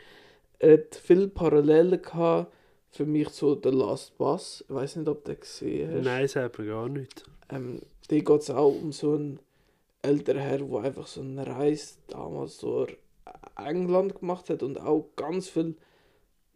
Er 0.58 0.72
hat 0.74 0.96
viele 0.96 1.28
Parallelen 1.28 2.00
gehabt 2.00 2.52
für 2.90 3.06
mich 3.06 3.28
zu 3.30 3.60
The 3.62 3.70
Last 3.70 4.16
Bus. 4.16 4.64
Ich 4.68 4.74
weiß 4.74 4.96
nicht, 4.96 5.08
ob 5.08 5.24
du 5.24 5.32
den 5.32 5.40
gesehen 5.40 5.94
hast. 5.94 6.04
Nein, 6.04 6.28
selber 6.28 6.64
gar 6.64 6.88
nicht. 6.88 7.24
Ähm, 7.50 7.80
da 8.08 8.16
geht 8.16 8.28
es 8.40 8.50
auch 8.50 8.74
um 8.74 8.92
so 8.92 9.14
einen 9.14 9.38
älteren 10.02 10.40
Herr, 10.40 10.58
der 10.58 10.78
einfach 10.80 11.06
so 11.06 11.20
eine 11.20 11.46
Reise 11.46 11.96
damals 12.08 12.58
durch 12.58 12.96
England 13.56 14.20
gemacht 14.20 14.50
hat 14.50 14.62
und 14.62 14.80
auch 14.80 15.10
ganz 15.16 15.48
viele 15.48 15.74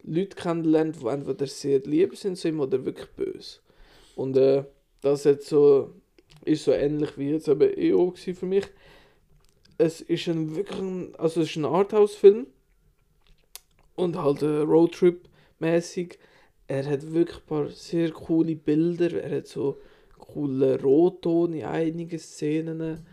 Leute 0.03 0.35
kennenlernt, 0.35 1.01
die 1.01 1.07
entweder 1.07 1.47
sehr 1.47 1.79
lieb 1.79 2.15
sind 2.17 2.37
zu 2.37 2.49
ihm 2.49 2.59
oder 2.59 2.85
wirklich 2.85 3.09
böse. 3.09 3.59
Und 4.15 4.37
äh, 4.37 4.63
das 5.01 5.25
hat 5.25 5.41
so, 5.43 5.93
ist 6.45 6.63
so 6.63 6.71
ähnlich 6.71 7.17
wie 7.17 7.31
jetzt 7.31 7.47
eben 7.47 7.71
EO 7.77 8.11
für 8.11 8.45
mich. 8.45 8.67
Es 9.77 10.01
ist 10.01 10.27
ein 10.27 10.55
wirklich 10.55 10.79
also 11.17 11.41
es 11.41 11.49
ist 11.49 11.55
ein 11.55 11.65
Arthouse-Film 11.65 12.47
und 13.95 14.15
halt 14.17 14.41
äh, 14.41 14.61
Roadtrip-mäßig. 14.61 16.17
Er 16.67 16.85
hat 16.85 17.13
wirklich 17.13 17.37
ein 17.37 17.45
paar 17.47 17.69
sehr 17.69 18.11
coole 18.11 18.55
Bilder. 18.55 19.21
Er 19.21 19.37
hat 19.37 19.47
so 19.47 19.79
coole 20.17 20.81
Rotton 20.81 21.53
in 21.53 21.65
einigen 21.65 22.19
Szenen 22.19 23.05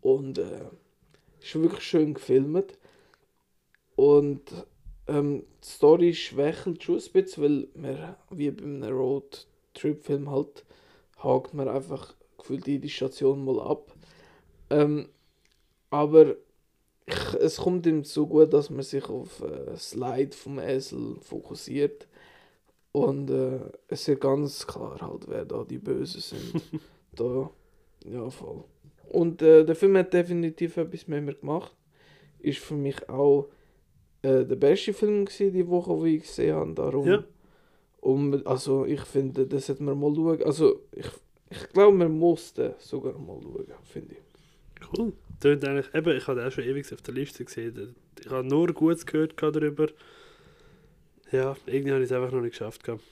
und 0.00 0.38
äh, 0.38 0.68
ist 1.40 1.54
wirklich 1.60 1.82
schön 1.82 2.14
gefilmt. 2.14 2.78
Und 3.96 4.42
ähm, 5.10 5.42
die 5.62 5.66
Story 5.66 6.14
schwächelt 6.14 6.82
schon 6.82 6.98
ein 6.98 7.12
bisschen, 7.12 7.42
weil 7.42 7.68
man, 7.74 8.16
wie 8.30 8.50
bei 8.50 8.62
einem 8.62 8.84
Roadtrip-Film 8.84 10.30
halt, 10.30 10.64
hakt 11.18 11.52
man 11.52 11.68
einfach 11.68 12.14
gefühlt 12.38 12.66
jede 12.66 12.88
Station 12.88 13.44
mal 13.44 13.60
ab. 13.60 13.92
Ähm, 14.70 15.08
aber 15.90 16.36
ich, 17.06 17.34
es 17.40 17.56
kommt 17.56 17.86
ihm 17.86 18.04
so 18.04 18.26
gut, 18.26 18.52
dass 18.52 18.70
man 18.70 18.82
sich 18.82 19.04
auf 19.08 19.42
äh, 19.42 19.76
Slide 19.76 20.32
vom 20.36 20.58
Esel 20.60 21.16
fokussiert. 21.20 22.06
Und 22.92 23.30
äh, 23.30 23.60
es 23.88 24.06
ist 24.06 24.20
ganz 24.20 24.66
klar 24.66 24.98
halt, 25.00 25.28
wer 25.28 25.44
da 25.44 25.64
die 25.64 25.78
Bösen 25.78 26.20
sind. 26.20 26.62
da, 27.12 27.50
ja, 28.04 28.30
voll. 28.30 28.64
Und 29.08 29.42
äh, 29.42 29.64
der 29.64 29.74
Film 29.74 29.96
hat 29.96 30.12
definitiv 30.12 30.76
etwas 30.76 31.08
mit 31.08 31.24
mir 31.24 31.34
gemacht. 31.34 31.72
Ist 32.38 32.60
für 32.60 32.74
mich 32.74 33.08
auch 33.08 33.48
äh, 34.22 34.44
der 34.44 34.56
beste 34.56 34.92
Film 34.92 35.24
gewesen, 35.24 35.52
die 35.52 35.66
Woche, 35.68 36.04
die 36.04 36.16
ich 36.16 36.22
gesehen 36.22 36.54
habe. 36.54 36.74
Darum, 36.74 37.06
Ja. 37.06 37.24
um, 38.00 38.40
also 38.46 38.84
ich 38.84 39.00
finde, 39.02 39.46
das 39.46 39.66
sollte 39.66 39.82
man 39.82 39.98
mal 39.98 40.14
schauen. 40.14 40.42
Also 40.42 40.80
ich, 40.92 41.06
ich 41.50 41.68
glaube, 41.70 41.96
man 41.96 42.12
muss 42.18 42.52
den 42.54 42.74
sogar 42.78 43.18
mal 43.18 43.40
schauen, 43.42 43.66
finde 43.84 44.14
ich. 44.14 44.88
Cool. 44.98 45.12
Tönt 45.40 45.64
eigentlich, 45.64 45.94
eben, 45.94 46.16
ich 46.16 46.26
habe 46.26 46.46
auch 46.46 46.50
schon 46.52 46.64
ewig 46.64 46.92
auf 46.92 47.02
der 47.02 47.14
Liste 47.14 47.44
gesehen. 47.44 47.94
Ich 48.22 48.30
habe 48.30 48.46
nur 48.46 48.68
Gutes 48.74 49.06
gehört 49.06 49.34
darüber. 49.40 49.88
Ja, 51.32 51.56
irgendwie 51.66 51.92
habe 51.92 52.02
ich 52.02 52.10
es 52.10 52.12
einfach 52.16 52.32
noch 52.32 52.40
nicht 52.40 52.52
geschafft. 52.52 52.82
gehabt. 52.84 53.02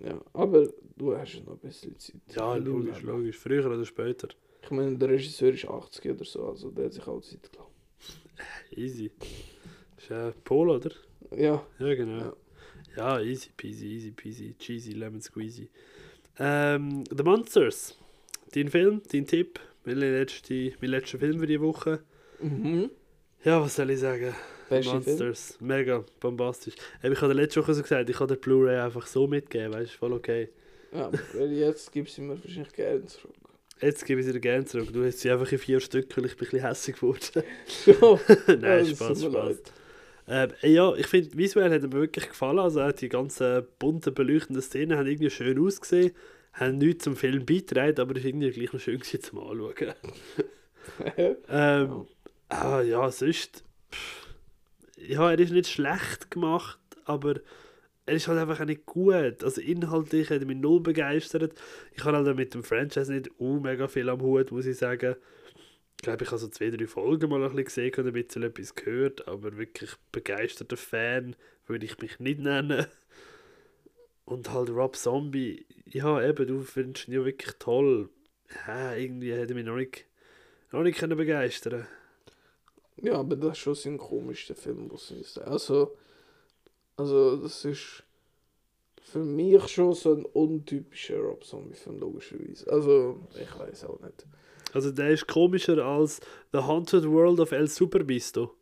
Ja, 0.00 0.20
aber 0.32 0.68
du 0.96 1.16
hast 1.16 1.34
ja 1.34 1.40
noch 1.44 1.52
ein 1.52 1.58
bisschen 1.58 1.96
Zeit. 1.98 2.16
Ja, 2.34 2.56
logisch, 2.56 3.02
logisch. 3.02 3.38
Früher 3.38 3.66
oder 3.66 3.84
später. 3.84 4.28
Ich 4.62 4.70
meine, 4.70 4.96
der 4.96 5.10
Regisseur 5.10 5.52
ist 5.52 5.68
80 5.68 6.10
oder 6.12 6.24
so, 6.24 6.48
also 6.48 6.70
der 6.70 6.86
hat 6.86 6.94
sich 6.94 7.06
auch 7.06 7.20
Zeit 7.20 7.50
gelassen. 7.52 7.70
Easy. 8.72 9.10
Ist 10.04 10.10
äh, 10.10 10.32
Pol, 10.44 10.68
oder? 10.68 10.90
Ja, 11.34 11.64
Ja, 11.78 11.94
genau. 11.94 12.18
Ja. 12.96 13.18
Ja. 13.18 13.20
easy 13.20 13.48
peasy, 13.56 13.86
easy 13.86 14.10
peasy, 14.10 14.54
cheesy, 14.58 14.92
lemon 14.92 15.22
squeezy. 15.22 15.68
Ähm, 16.38 17.04
The 17.10 17.22
Monsters. 17.22 17.96
Dein 18.54 18.68
Film, 18.68 19.00
dein 19.10 19.26
Tipp, 19.26 19.58
mein 19.84 19.96
letzter, 19.96 20.54
mein 20.80 20.90
letzter 20.90 21.18
Film 21.18 21.38
für 21.40 21.46
die 21.46 21.60
Woche. 21.60 22.00
mhm. 22.40 22.90
Ja, 23.44 23.60
was 23.60 23.76
soll 23.76 23.90
ich 23.90 24.00
sagen? 24.00 24.34
Beste 24.68 24.90
Film. 24.90 25.04
Monsters, 25.04 25.58
mega 25.60 26.04
bombastisch. 26.20 26.74
Ich 27.02 27.20
habe 27.20 27.32
letzte 27.32 27.62
Woche 27.62 27.74
so 27.74 27.82
gesagt, 27.82 28.08
ich 28.08 28.16
kann 28.16 28.28
der 28.28 28.36
Blu-ray 28.36 28.78
einfach 28.78 29.06
so 29.06 29.26
mitgeben, 29.26 29.72
weißt 29.72 29.92
du, 29.92 29.98
voll 29.98 30.12
okay. 30.12 30.50
Ja, 30.92 31.06
aber 31.06 31.46
jetzt 31.46 31.92
gibst 31.92 32.18
du 32.18 32.22
mir 32.22 32.40
wahrscheinlich 32.42 32.72
gerne 32.72 33.04
zurück. 33.06 33.34
Jetzt 33.80 34.04
gebe 34.06 34.20
ich 34.20 34.26
sie 34.26 34.32
dir 34.32 34.40
gerne 34.40 34.64
zurück. 34.64 34.92
Du 34.92 35.04
hast 35.04 35.20
sie 35.20 35.30
einfach 35.30 35.50
in 35.50 35.58
vier 35.58 35.80
Stück, 35.80 36.16
weil 36.16 36.26
ich 36.26 36.36
bin 36.36 36.46
ein 36.46 36.50
bisschen 36.50 36.66
hässlich 36.66 36.96
geworden. 36.96 37.42
Ja, 37.86 38.54
Nein, 38.56 38.86
Spaß, 38.86 39.24
Spaß. 39.24 39.62
Ähm, 40.26 40.50
ja, 40.62 40.94
ich 40.94 41.06
finde, 41.06 41.36
visuell 41.36 41.72
hat 41.72 41.82
mir 41.82 41.92
wirklich 41.92 42.28
gefallen. 42.28 42.58
Also 42.58 42.80
auch 42.80 42.92
die 42.92 43.08
ganzen 43.08 43.64
bunten, 43.78 44.14
beleuchtenden 44.14 44.62
Szenen 44.62 44.96
haben 44.98 45.06
irgendwie 45.06 45.30
schön 45.30 45.58
ausgesehen. 45.58 46.12
Haben 46.54 46.78
nichts 46.78 47.04
zum 47.04 47.16
Film 47.16 47.44
beigetragen, 47.44 48.00
aber 48.00 48.12
es 48.12 48.18
ist 48.18 48.26
irgendwie 48.26 48.50
gleich 48.50 48.72
noch 48.72 48.80
schön 48.80 48.98
gewesen 48.98 49.22
zum 49.22 49.38
Anschauen. 49.40 49.94
ähm, 51.48 52.06
ah, 52.48 52.80
ja, 52.80 53.10
sonst... 53.10 53.64
pff, 53.90 54.28
Ja, 54.96 55.30
er 55.30 55.38
ist 55.38 55.52
nicht 55.52 55.68
schlecht 55.68 56.30
gemacht, 56.30 56.78
aber 57.04 57.40
er 58.06 58.14
ist 58.14 58.28
halt 58.28 58.38
einfach 58.38 58.60
auch 58.60 58.66
nicht 58.66 58.86
gut. 58.86 59.42
Also 59.42 59.60
inhaltlich 59.60 60.30
hat 60.30 60.40
er 60.40 60.46
mich 60.46 60.56
null 60.56 60.80
begeistert. 60.80 61.54
Ich 61.92 62.04
habe 62.04 62.16
halt 62.16 62.36
mit 62.36 62.54
dem 62.54 62.62
Franchise 62.62 63.12
nicht 63.12 63.30
uh, 63.38 63.60
mega 63.60 63.88
viel 63.88 64.08
am 64.08 64.20
Hut, 64.20 64.52
muss 64.52 64.66
ich 64.66 64.76
sagen. 64.76 65.16
Glaube, 66.02 66.24
ich 66.24 66.30
habe 66.30 66.38
so 66.38 66.48
zwei, 66.48 66.70
drei 66.70 66.86
Folgen 66.86 67.30
mal 67.30 67.42
ein 67.42 67.48
bisschen 67.50 67.64
gesehen 67.64 67.94
und 67.96 68.06
ein 68.06 68.12
bisschen 68.12 68.42
etwas 68.42 68.74
gehört, 68.74 69.26
aber 69.26 69.56
wirklich 69.56 69.90
begeisterter 70.12 70.76
Fan 70.76 71.34
würde 71.66 71.86
ich 71.86 71.98
mich 71.98 72.20
nicht 72.20 72.40
nennen. 72.40 72.86
Und 74.26 74.50
halt 74.50 74.70
Rob 74.70 74.96
Zombie, 74.96 75.66
ja 75.86 76.22
eben, 76.26 76.46
du 76.46 76.60
findest 76.62 77.08
ihn 77.08 77.14
ja 77.14 77.24
wirklich 77.24 77.54
toll. 77.58 78.08
Ja, 78.66 78.94
irgendwie 78.94 79.32
hätte 79.32 79.52
er 79.52 79.54
mich 79.54 79.64
noch 79.64 79.76
nicht, 79.76 80.06
noch 80.72 80.82
nicht 80.82 80.98
können 80.98 81.16
begeistern 81.16 81.86
Ja, 82.96 83.14
aber 83.14 83.36
das 83.36 83.52
ist 83.52 83.58
schon 83.58 83.74
sein 83.74 83.98
komischster 83.98 84.54
Film, 84.54 84.88
muss 84.88 85.10
ich 85.10 85.28
sagen. 85.28 85.50
Also, 85.50 85.96
also 86.96 87.36
das 87.36 87.64
ist 87.64 88.04
für 89.02 89.24
mich 89.24 89.68
schon 89.68 89.94
so 89.94 90.14
ein 90.14 90.24
untypischer 90.24 91.18
Rob 91.18 91.44
Zombie-Film, 91.44 91.98
logischerweise. 91.98 92.70
Also, 92.70 93.20
ich 93.38 93.58
weiß 93.58 93.84
auch 93.84 94.00
nicht. 94.00 94.26
Also 94.74 94.90
der 94.90 95.10
ist 95.10 95.26
komischer 95.28 95.84
als 95.84 96.20
The 96.52 96.58
Haunted 96.58 97.04
World 97.08 97.40
of 97.40 97.52
El 97.52 97.68
Superbisto. 97.68 98.52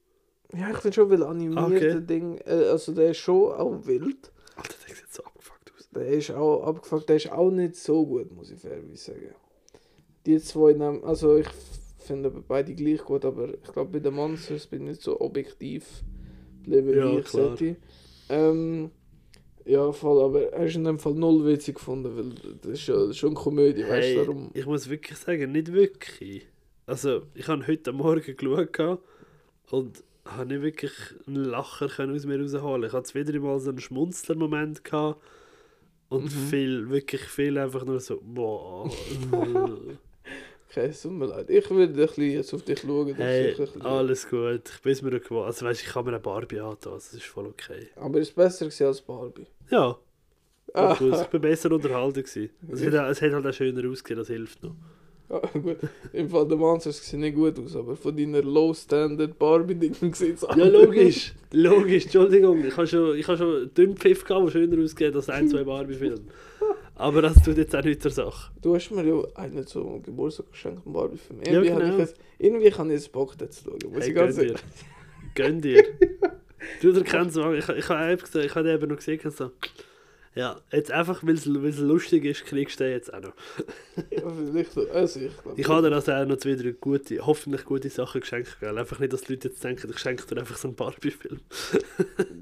Ja, 0.54 0.70
ich 0.70 0.76
finde 0.78 0.94
schon, 0.94 1.10
weil 1.10 1.22
animierte 1.22 1.96
Okay. 1.96 2.00
Ding, 2.02 2.38
äh, 2.44 2.66
also 2.70 2.92
der 2.92 3.10
ist 3.12 3.18
schon 3.18 3.52
auch 3.52 3.86
wild. 3.86 4.30
Alter, 4.56 4.74
der 4.86 4.94
sieht 4.94 5.12
so 5.12 5.24
abgefuckt 5.24 5.72
aus. 5.74 5.88
Der 5.94 6.06
ist 6.08 6.30
auch 6.30 6.62
abgefuckt, 6.66 7.08
der 7.08 7.16
ist 7.16 7.32
auch 7.32 7.50
nicht 7.50 7.76
so 7.76 8.04
gut, 8.06 8.30
muss 8.32 8.50
ich 8.50 8.60
fairerweise 8.60 8.96
sagen. 9.12 9.34
Die 10.26 10.38
zwei 10.40 10.74
nehmen, 10.74 11.02
also 11.04 11.36
ich 11.36 11.48
finde 11.98 12.30
beide 12.30 12.74
gleich 12.74 13.02
gut, 13.02 13.24
aber 13.24 13.54
ich 13.54 13.72
glaube 13.72 13.92
bei 13.92 13.98
den 14.00 14.14
Monsters 14.14 14.66
bin 14.66 14.82
ich 14.82 14.88
nicht 14.90 15.02
so 15.02 15.18
objektiv 15.20 16.04
geblieben, 16.62 16.98
Ja, 16.98 17.06
wie 17.06 17.18
ich 17.20 17.24
klar. 17.24 17.46
sollte. 17.48 17.76
Ähm, 18.28 18.90
ja, 19.64 19.92
voll, 19.92 20.22
aber 20.24 20.52
er 20.52 20.66
ist 20.66 20.76
in 20.76 20.84
dem 20.84 20.98
Fall 20.98 21.14
null 21.14 21.44
witzig 21.46 21.76
gefunden, 21.76 22.16
weil 22.16 22.54
das 22.62 22.72
ist 22.72 22.86
ja 22.88 23.12
schon 23.12 23.34
Komödie, 23.34 23.82
weißt 23.82 23.90
Hey, 23.90 24.14
du, 24.14 24.24
darum. 24.24 24.50
ich 24.54 24.66
muss 24.66 24.88
wirklich 24.88 25.18
sagen, 25.18 25.52
nicht 25.52 25.72
wirklich. 25.72 26.46
Also, 26.86 27.22
ich 27.34 27.46
habe 27.48 27.66
heute 27.66 27.92
Morgen 27.92 28.36
geschaut 28.36 28.98
und 29.70 30.04
habe 30.24 30.46
nicht 30.46 30.62
wirklich 30.62 30.92
einen 31.26 31.44
Lacher 31.44 31.88
können 31.88 32.14
aus 32.14 32.26
mir 32.26 32.40
rausholen. 32.40 32.88
Ich 32.88 32.92
hatte 32.92 33.14
wieder 33.14 33.38
mal 33.40 33.58
so 33.60 33.70
einen 33.70 33.80
Schmunzler-Moment 33.80 34.82
und 36.08 36.24
Mhm. 36.24 36.28
viel, 36.28 36.90
wirklich 36.90 37.22
viel 37.22 37.56
einfach 37.58 37.84
nur 37.84 38.00
so, 38.00 38.20
boah. 38.22 38.90
Es 40.76 41.02
tut 41.02 41.12
mir 41.12 41.26
leid. 41.26 41.50
Ich 41.50 41.68
würde 41.70 41.92
ein 41.92 41.96
bisschen 42.06 42.30
jetzt 42.30 42.54
auf 42.54 42.62
dich 42.62 42.80
schauen. 42.80 43.14
hey, 43.14 43.54
alles 43.80 44.28
gut. 44.28 44.62
Ich 44.74 44.82
bin 44.82 45.10
mir 45.10 45.20
gewohnt. 45.20 45.46
Also, 45.46 45.66
weißt, 45.66 45.82
ich 45.82 45.88
kann 45.88 46.04
mir 46.04 46.12
eine 46.12 46.20
Barbie 46.20 46.60
antun, 46.60 46.94
das 46.94 47.12
ist 47.12 47.24
voll 47.24 47.46
okay. 47.46 47.88
Aber 47.96 48.18
es 48.20 48.28
ist 48.28 48.34
besser 48.34 48.66
als 48.86 49.00
Barbie. 49.00 49.46
Ja, 49.70 49.98
Ah, 50.74 50.96
ich 51.00 51.26
bin 51.26 51.40
besser 51.42 51.70
unterhalten 51.70 52.22
gewesen. 52.22 52.48
Es 52.70 52.82
hat, 52.86 52.94
es 53.10 53.20
hat 53.20 53.32
halt 53.32 53.46
auch 53.46 53.52
schöner 53.52 53.86
ausgesehen, 53.90 54.18
das 54.18 54.28
hilft 54.28 54.62
noch. 54.62 54.74
Ja, 55.30 55.40
gut. 55.60 55.78
Im 56.12 56.28
Fall 56.28 56.46
der 56.48 56.56
Monsters 56.56 57.04
sehen 57.06 57.20
nicht 57.20 57.34
gut 57.34 57.58
aus, 57.58 57.74
aber 57.76 57.96
von 57.96 58.16
deiner 58.16 58.42
Low-Standard 58.42 59.38
Barbie-Dingen 59.38 60.12
sieht 60.12 60.36
es 60.36 60.42
Ja, 60.42 60.66
logisch. 60.66 61.34
Logisch, 61.52 62.04
Entschuldigung. 62.04 62.64
Ich 62.64 62.76
habe 62.76 62.86
schon, 62.86 63.16
ich 63.16 63.26
habe 63.28 63.38
schon 63.38 63.70
dünnen 63.74 63.96
Pfiff 63.96 64.24
gehabt, 64.24 64.46
der 64.46 64.50
schöner 64.52 64.82
ausgeht 64.82 65.14
als 65.14 65.28
ein, 65.30 65.48
zwei 65.48 65.64
Barbie-Filme. 65.64 66.20
Aber 66.94 67.22
das 67.22 67.42
tut 67.42 67.56
jetzt 67.56 67.74
auch 67.74 67.82
nicht 67.82 68.02
zur 68.02 68.10
Sache. 68.10 68.52
Du 68.60 68.74
hast 68.74 68.90
mir 68.90 69.04
ja 69.04 69.22
einen 69.34 69.66
zum 69.66 70.02
Geburtstag 70.02 70.50
geschenkt, 70.50 70.84
einen 70.86 70.92
Barbie-Film. 70.92 71.40
Ja, 71.44 71.52
Irgendwie, 71.52 71.68
genau. 71.70 71.92
ich 71.94 71.98
jetzt, 71.98 72.16
irgendwie 72.38 72.70
kann 72.70 72.88
ich 72.88 72.94
jetzt 72.94 73.12
Bock, 73.12 73.36
den 73.38 73.50
zu 73.50 73.64
schauen. 73.64 73.78
Muss 73.92 74.02
Hey, 74.02 74.10
ich 74.10 74.14
ganz 74.14 74.36
gönn 74.36 74.48
dir. 74.48 74.54
Gönn 75.34 75.60
dir. 75.60 75.84
Du, 76.80 76.92
der 76.92 77.02
kennst 77.02 77.34
du, 77.36 77.52
ich, 77.54 77.68
ich 77.68 77.88
habe 77.88 78.12
eben 78.12 78.20
gesagt, 78.22 78.44
ich 78.44 78.54
habe 78.54 78.70
eben 78.70 78.88
noch 78.88 78.96
gesehen, 78.96 79.18
so, 79.32 79.50
Ja, 80.34 80.60
jetzt 80.72 80.90
einfach, 80.90 81.22
weil 81.22 81.34
es 81.34 81.44
lustig 81.44 82.24
ist, 82.24 82.46
kriegst 82.46 82.80
du 82.80 82.84
den 82.84 82.92
jetzt 82.92 83.12
auch 83.12 83.20
noch. 83.20 83.34
Ja, 84.10 84.22
vielleicht, 84.30 84.78
also 84.78 85.20
ich. 85.20 85.32
Ich 85.56 85.68
habe 85.68 85.88
dir 85.88 85.94
also 85.94 86.12
auch 86.12 86.24
noch 86.24 86.38
zwei, 86.38 86.54
drei 86.54 86.70
gute, 86.72 87.26
hoffentlich 87.26 87.64
gute 87.66 87.90
Sachen 87.90 88.22
geschenkt. 88.22 88.56
Gell? 88.58 88.78
Einfach 88.78 88.98
nicht, 88.98 89.12
dass 89.12 89.22
die 89.22 89.34
Leute 89.34 89.48
jetzt 89.48 89.62
denken, 89.62 89.90
ich 89.90 89.98
schenke 89.98 90.24
dir 90.26 90.40
einfach 90.40 90.56
so 90.56 90.68
einen 90.68 90.74
Barbie-Film. 90.76 91.40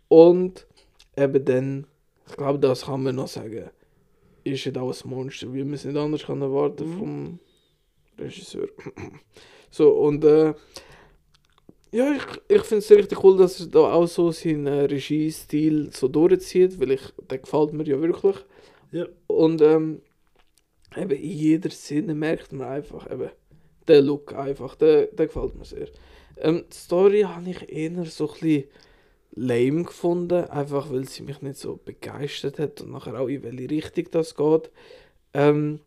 Und 0.07 0.67
eben 1.15 1.45
dann, 1.45 1.87
ich 2.27 2.35
glaube, 2.35 2.59
das 2.59 2.85
kann 2.85 3.03
man 3.03 3.15
noch 3.15 3.27
sagen, 3.27 3.69
ist 4.43 4.65
ja 4.65 4.81
auch 4.81 4.93
ein 4.93 5.09
Monster, 5.09 5.53
wie 5.53 5.63
man 5.63 5.73
es 5.73 5.85
nicht 5.85 5.97
anders 5.97 6.23
kann 6.25 6.41
erwarten 6.41 6.89
Mhm. 6.89 6.97
vom 6.97 7.39
Regisseur. 8.17 8.67
so, 9.71 9.91
und 9.91 10.23
äh, 10.25 10.53
ja, 11.93 12.11
ich, 12.11 12.23
ich 12.47 12.63
finde 12.63 12.79
es 12.79 12.89
richtig 12.89 13.23
cool, 13.23 13.37
dass 13.37 13.59
er 13.59 13.67
da 13.67 13.93
auch 13.93 14.07
so 14.07 14.31
seinen 14.31 14.65
äh, 14.65 14.81
Regiestil 14.85 15.91
so 15.93 16.07
durchzieht, 16.07 16.79
weil 16.79 16.91
ich, 16.91 17.01
der 17.29 17.37
gefällt 17.37 17.71
mir 17.71 17.83
ja 17.83 18.01
wirklich. 18.01 18.35
Ja. 18.91 19.05
Und 19.27 19.61
ähm, 19.61 20.01
eben 20.97 21.11
in 21.11 21.31
jeder 21.31 21.69
Szene 21.69 22.15
merkt 22.15 22.51
man 22.51 22.67
einfach, 22.67 23.11
eben, 23.11 23.29
der 23.87 24.01
Look 24.01 24.33
einfach, 24.33 24.73
der, 24.75 25.05
der 25.07 25.27
gefällt 25.27 25.55
mir 25.55 25.65
sehr. 25.65 25.87
Ähm, 26.37 26.63
die 26.67 26.75
Story 26.75 27.21
habe 27.21 27.49
ich 27.51 27.71
eher 27.71 28.05
so 28.05 28.27
ein 28.27 28.33
bisschen 28.33 28.63
lame 29.35 29.83
gefunden, 29.83 30.45
einfach 30.45 30.91
weil 30.91 31.07
sie 31.07 31.21
mich 31.21 31.43
nicht 31.43 31.57
so 31.57 31.79
begeistert 31.83 32.57
hat 32.57 32.81
und 32.81 32.91
nachher 32.91 33.19
auch 33.19 33.27
in 33.27 33.43
welche 33.43 33.69
Richtung 33.69 34.05
das 34.09 34.33
geht. 34.33 34.71
Ähm, 35.35 35.79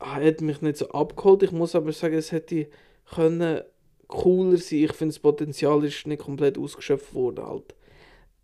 hat 0.00 0.40
mich 0.40 0.60
nicht 0.60 0.76
so 0.76 0.88
abgeholt. 0.88 1.44
Ich 1.44 1.52
muss 1.52 1.76
aber 1.76 1.92
sagen, 1.92 2.16
es 2.16 2.32
hätte 2.32 2.66
können 3.14 3.62
cooler 4.08 4.56
sein. 4.56 4.84
Ich 4.84 4.92
finde, 4.92 5.12
das 5.14 5.20
Potenzial 5.20 5.84
ist 5.84 6.06
nicht 6.06 6.22
komplett 6.22 6.58
ausgeschöpft 6.58 7.14
worden 7.14 7.44
halt. 7.46 7.74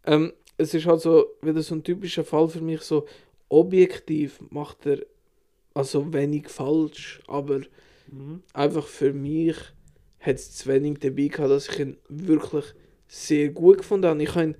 Ähm, 0.06 0.32
es 0.56 0.72
ist 0.74 0.86
halt 0.86 1.00
so 1.00 1.26
wieder 1.42 1.62
so 1.62 1.74
ein 1.74 1.82
typischer 1.82 2.24
Fall 2.24 2.48
für 2.48 2.60
mich, 2.60 2.82
so 2.82 3.06
objektiv 3.48 4.40
macht 4.50 4.86
er 4.86 5.00
also 5.74 6.12
wenig 6.12 6.48
falsch, 6.48 7.20
aber 7.26 7.60
Mhm. 8.08 8.42
einfach 8.52 8.86
für 8.86 9.12
mich 9.12 9.56
hat 10.20 10.36
es 10.36 10.54
zu 10.54 10.68
wenig 10.68 10.98
dabei 11.00 11.26
gehabt, 11.28 11.50
dass 11.50 11.68
ich 11.68 11.78
ihn 11.80 11.96
wirklich 12.08 12.66
sehr 13.08 13.48
gut 13.48 13.78
gefunden 13.78 14.06
habe. 14.06 14.22
Ich 14.22 14.34
habe 14.34 14.44
ihn 14.48 14.56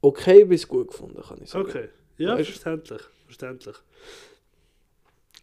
okay 0.00 0.44
bis 0.44 0.66
gut 0.68 0.88
gefunden, 0.88 1.20
kann 1.20 1.40
ich 1.42 1.50
sagen. 1.50 1.68
Okay. 1.68 1.88
Ja, 2.18 2.34
Weißt- 2.36 2.44
verständlich. 2.44 3.02
Verständlich. 3.26 3.76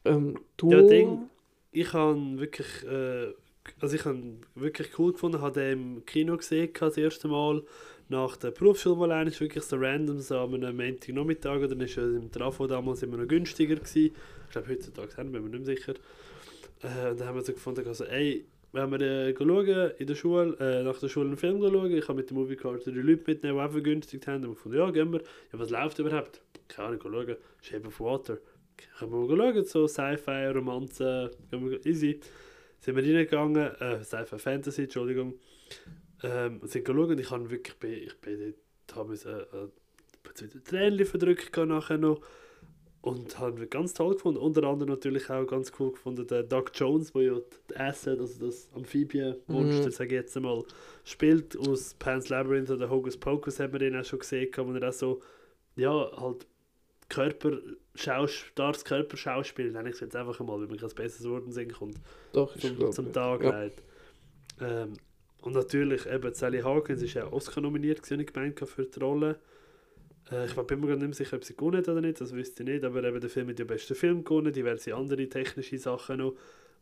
Ähm, 0.06 0.40
du... 0.58 0.72
Ja, 0.72 0.82
Ding, 0.82 1.30
ich 1.72 1.94
habe 1.94 2.40
wirklich, 2.40 2.84
äh, 2.86 3.34
also 3.80 3.96
ich 3.96 4.06
habe 4.06 4.20
wirklich 4.56 4.98
cool 5.00 5.14
gefunden, 5.14 5.42
habe 5.42 5.60
den 5.60 5.72
im 5.98 6.06
Kino 6.06 6.38
gesehen, 6.38 6.70
das 6.80 6.98
erste 6.98 7.28
Mal 7.28 7.64
nach 8.10 8.36
der 8.38 8.52
Berufsschule 8.52 8.96
mal 8.96 9.12
einmal, 9.12 9.40
wirklich 9.40 9.64
so 9.64 9.78
random, 9.78 10.20
so 10.20 10.38
am 10.40 10.54
einem 10.54 10.76
Montagnachmittag, 10.76 11.58
oder 11.58 11.68
dann 11.70 11.82
ist 11.82 11.96
ja 11.96 12.04
im 12.04 12.32
Trafo 12.32 12.68
damals 12.68 13.04
immer 13.04 13.18
noch 13.18 13.28
günstiger 13.28 13.76
gewesen. 13.76 14.12
Ich 14.46 14.52
glaube, 14.52 14.70
heutzutage 14.70 15.12
sind 15.12 15.32
wir, 15.32 15.40
nicht 15.40 15.52
mehr 15.52 15.64
sicher. 15.64 15.94
Äh, 16.82 17.12
und 17.12 17.20
dann 17.20 17.28
haben 17.28 17.36
wir 17.36 17.42
so 17.42 17.54
gefunden, 17.54 17.88
also, 17.88 18.04
ey, 18.06 18.46
wenn 18.74 18.92
wir 18.92 19.02
äh, 19.02 19.36
schauen, 19.38 19.92
in 19.98 20.08
der 20.08 20.16
Schule, 20.16 20.58
äh, 20.60 20.84
nach 20.84 21.00
der 21.00 21.08
Schule 21.08 21.28
einen 21.28 21.38
Film 21.38 21.62
schauen, 21.62 21.92
ich 21.92 22.08
habe 22.08 22.18
mit 22.20 22.30
der 22.30 22.38
Movie-Card 22.38 22.86
drei 22.86 22.92
Leute 22.92 23.24
mitnehmen, 23.28 23.58
die 23.58 23.64
auch 23.64 23.72
vergünstigt 23.72 24.28
haben, 24.28 24.44
und 24.44 24.50
wir 24.50 24.56
gefunden, 24.56 24.78
ja, 24.78 24.92
gehen 24.92 25.12
wir. 25.14 25.22
Ja, 25.54 25.60
was 25.60 25.70
läuft 25.70 26.00
überhaupt? 26.00 26.42
Keine 26.68 26.90
Ahnung, 26.90 27.02
schauen. 27.02 27.36
Shape 27.62 27.88
of 27.88 28.00
Water. 28.00 28.38
Können 28.98 29.12
wir 29.12 29.38
mal 29.38 29.54
schauen, 29.54 29.66
so 29.66 29.88
Sci-Fi, 29.88 30.48
Romanze, 30.48 31.32
gehen 31.50 31.70
wir- 31.70 31.86
easy. 31.86 32.20
Sind 32.82 32.96
wir 32.96 33.04
reingegangen, 33.04 33.76
äh, 33.80 34.04
Sci-Fi 34.04 34.38
Fantasy, 34.40 34.84
Entschuldigung. 34.84 35.36
Ähm, 36.24 36.60
und 36.62 36.70
sind 36.70 36.86
schauen 36.88 37.12
und 37.12 37.20
ich 37.20 37.30
habe 37.32 37.50
wirklich, 37.50 37.78
bin, 37.78 37.94
ich 37.94 38.18
bin 38.20 38.56
dort, 38.88 38.98
habe 38.98 39.10
mir 39.14 39.26
äh, 39.26 40.46
äh, 40.46 40.62
Tränchen 40.64 41.06
verdrückt 41.06 41.56
nachher 41.58 41.98
noch. 41.98 42.22
Und 43.04 43.40
habe 43.40 43.66
ganz 43.66 43.96
toll 43.96 44.14
gefunden. 44.14 44.40
Unter 44.40 44.64
anderem 44.64 44.90
natürlich 44.90 45.28
auch 45.32 45.46
ganz 45.48 45.72
cool 45.80 45.92
gefunden, 45.92 46.28
der 46.28 46.44
Doug 46.44 46.66
Jones, 46.76 47.14
der 47.14 47.22
ja 47.24 47.36
die 47.70 47.76
Asset, 47.76 48.20
also 48.20 48.46
das 48.46 48.70
Amphibienmonster, 48.76 49.88
Mhm. 49.88 49.92
sage 49.92 50.10
ich 50.10 50.22
jetzt 50.22 50.38
einmal, 50.38 50.64
spielt 51.04 51.58
aus 51.58 51.96
Pan's 51.96 52.30
Labyrinth 52.30 52.70
oder 52.70 52.92
Hocus 52.92 53.18
Pocus, 53.18 53.60
haben 53.60 53.74
wir 53.74 53.80
den 53.80 53.96
auch 53.96 54.06
schon 54.06 54.20
gesehen, 54.20 54.52
wo 54.56 54.72
er 54.74 54.90
auch 54.90 54.94
so, 54.94 55.20
ja, 55.76 56.12
halt 56.16 56.46
Körper, 57.10 57.58
Schaus, 57.94 58.46
Körperschauspiel, 58.56 59.72
nenne 59.72 59.90
ich 59.90 59.96
es 59.96 60.02
jetzt 60.02 60.16
einfach 60.16 60.40
einmal, 60.40 60.60
weil 60.62 60.68
mir 60.68 60.78
kein 60.78 60.90
besseres 60.90 61.30
Wort 61.30 61.46
in 61.46 61.52
Sinn 61.52 61.72
kommt, 61.74 61.98
Doch, 62.32 62.56
ich 62.56 62.62
zum, 62.62 62.78
glaube. 62.78 62.94
zum 62.94 63.12
Tag 63.12 63.44
ja. 63.44 63.70
Ähm, 64.62 64.94
und 65.42 65.54
natürlich, 65.54 66.06
eben, 66.06 66.34
Sally 66.34 66.62
Hawkins 66.62 67.02
ist 67.02 67.16
ja 67.16 67.32
Oscar 67.32 67.62
nominiert 67.62 68.04
gewesen, 68.04 68.20
ich 68.20 68.32
gemeint, 68.32 68.60
für 68.60 68.86
die 68.86 69.00
Rolle. 69.00 69.40
Äh, 70.32 70.46
ich 70.46 70.54
bin 70.54 70.80
mir 70.80 70.88
gerade 70.88 71.00
nicht 71.00 71.08
mehr 71.08 71.14
sicher, 71.14 71.38
ob 71.38 71.44
sie 71.44 71.56
gewonnen 71.56 71.78
hat 71.78 71.90
oder 71.90 72.02
nicht, 72.02 72.22
das 72.22 72.32
wüsste 72.32 72.64
ich 72.64 72.70
nicht, 72.70 72.84
aber 72.84 73.04
eben 73.04 73.20
der 73.20 73.30
Film 73.30 73.50
hat 73.50 73.60
den 73.60 73.68
besten 73.68 73.96
Film 73.96 74.24
gewonnen, 74.24 74.54
diverse 74.54 74.96
andere 74.96 75.28
technische 75.28 75.78
Sachen 75.78 76.18
noch. 76.18 76.36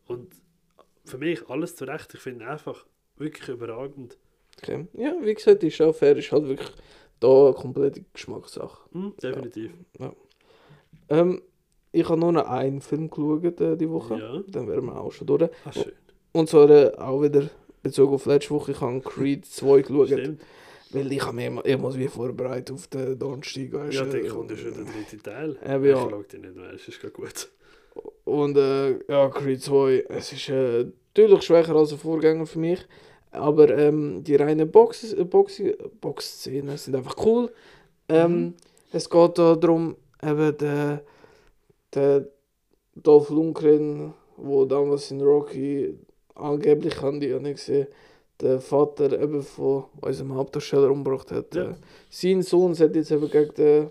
Und 0.08 0.34
für 1.06 1.18
mich 1.18 1.48
alles 1.50 1.76
zu 1.76 1.86
Recht, 1.86 2.14
ich 2.14 2.20
finde 2.20 2.48
einfach 2.48 2.86
wirklich 3.18 3.48
überragend. 3.48 4.18
Okay. 4.58 4.88
Ja, 4.94 5.16
wie 5.22 5.34
gesagt, 5.34 5.64
ist 5.64 5.82
auch 5.82 5.96
fair, 5.96 6.18
ist 6.18 6.32
halt 6.32 6.48
wirklich 6.48 6.72
da 7.20 7.46
eine 7.48 7.54
komplette 7.54 8.04
Geschmackssache. 8.14 8.90
Hm, 8.92 9.14
definitiv. 9.22 9.72
Ähm, 11.10 11.42
ich 11.92 12.08
habe 12.08 12.20
nur 12.20 12.32
noch 12.32 12.48
einen 12.48 12.82
Film 12.82 13.10
geschaut 13.10 13.60
äh, 13.62 13.76
die 13.76 13.90
Woche. 13.90 14.16
Ja. 14.20 14.44
Dann 14.48 14.68
wären 14.68 14.86
wir 14.86 15.00
auch 15.00 15.12
schon 15.12 15.28
durch. 15.28 15.50
Ah, 15.66 15.72
schön. 15.72 15.92
Und 16.32 16.50
zwar 16.50 16.70
äh, 16.70 16.96
auch 16.98 17.22
wieder 17.22 17.50
bezogen 17.82 18.14
auf 18.14 18.26
letzte 18.26 18.52
Woche. 18.52 18.72
Ich 18.72 18.82
habe 18.82 19.02
Creed 19.02 19.46
2 19.48 19.82
geschaut. 19.82 20.08
Stimmt. 20.08 20.42
Weil 20.92 21.12
ich 21.12 21.22
habe 21.24 21.36
mich 21.36 21.46
immer, 21.46 21.66
ich 21.66 21.78
muss 21.78 21.96
mich 21.98 22.10
vorbereiten 22.10 22.74
auf 22.74 22.88
den 22.88 23.18
Donnerstag. 23.18 23.72
weisst 23.74 23.94
Ja, 23.94 24.06
dann 24.06 24.28
kommt 24.28 24.50
ja 24.52 24.58
schon 24.58 24.74
der 24.74 24.86
dritte 24.86 25.18
Teil. 25.22 25.52
Ich 25.62 25.90
ja. 25.90 25.98
schaue 25.98 26.24
den 26.24 26.42
nicht 26.42 26.56
mehr, 26.56 26.74
es 26.74 26.88
ist 26.88 27.00
gar 27.00 27.12
gut. 27.12 27.50
Und 28.26 28.58
äh, 28.58 29.00
ja, 29.08 29.30
Creed 29.30 29.62
2, 29.62 30.06
es 30.10 30.34
ist 30.34 30.50
äh, 30.50 30.86
natürlich 31.16 31.44
schwächer 31.44 31.76
als 31.76 31.90
der 31.90 32.00
Vorgänger 32.00 32.46
für 32.48 32.60
mich. 32.60 32.80
Aber 33.32 33.70
ähm, 33.78 34.24
die 34.24 34.36
reinen 34.36 34.72
Box, 34.72 35.14
äh, 35.14 35.24
Box, 35.26 35.62
Box-Szenen 36.02 36.78
sind 36.78 36.96
einfach 36.96 37.16
cool. 37.26 37.52
Ähm, 38.08 38.32
Mhm. 38.34 38.54
Es 38.92 39.08
geht 39.08 39.38
da 39.38 39.56
darum, 39.56 39.96
eben 40.24 40.58
der, 40.58 41.04
der 41.94 42.28
Dolph 42.96 43.30
Lundgren, 43.30 44.14
wo 44.38 44.66
damals 44.66 45.12
in 45.12 45.22
Rocky 45.22 45.98
angeblich 46.36 47.02
haben 47.02 47.20
die 47.20 47.28
ja 47.28 47.40
nicht 47.40 47.58
gesehen, 47.58 47.88
der 48.42 48.60
Vater 48.62 49.20
eben 49.22 49.42
von 49.44 49.86
unserem 50.02 50.34
Hauptdarsteller 50.36 50.90
umgebracht 50.90 51.32
hat. 51.32 51.54
Ja. 51.56 51.72
Äh, 51.72 51.76
Sein 52.10 52.42
Sohn 52.42 52.74
sollte 52.74 53.00
jetzt 53.00 53.12
eben 53.12 53.30
gegen 53.30 53.54
den, 53.56 53.90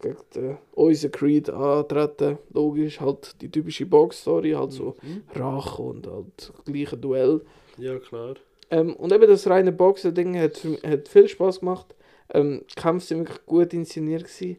gegen 0.00 0.16
den 0.34 0.58
unseren 0.72 1.12
Creed 1.12 1.50
antreten. 1.50 2.38
Logisch, 2.52 3.00
halt 3.00 3.40
die 3.42 3.50
typische 3.50 3.84
Box-Story, 3.86 4.52
halt 4.52 4.72
so 4.72 4.94
Mhm. 5.02 5.22
Rache 5.34 5.82
und 5.82 6.06
halt 6.06 6.52
gleiche 6.64 6.96
Duell. 6.96 7.42
Ja, 7.76 7.98
klar. 7.98 8.34
Ähm, 8.70 8.94
und 8.96 9.12
eben 9.12 9.26
das 9.28 9.46
reine 9.46 9.70
Boxen-Ding 9.72 10.38
hat, 10.38 10.66
hat 10.86 11.08
viel 11.08 11.28
Spaß 11.28 11.60
gemacht. 11.60 11.94
Ähm, 12.32 12.62
die 12.70 12.74
Kämpfe 12.80 13.06
sind 13.06 13.18
wirklich 13.18 13.44
gut 13.44 13.74
inszeniert. 13.74 14.24
Gewesen. 14.24 14.56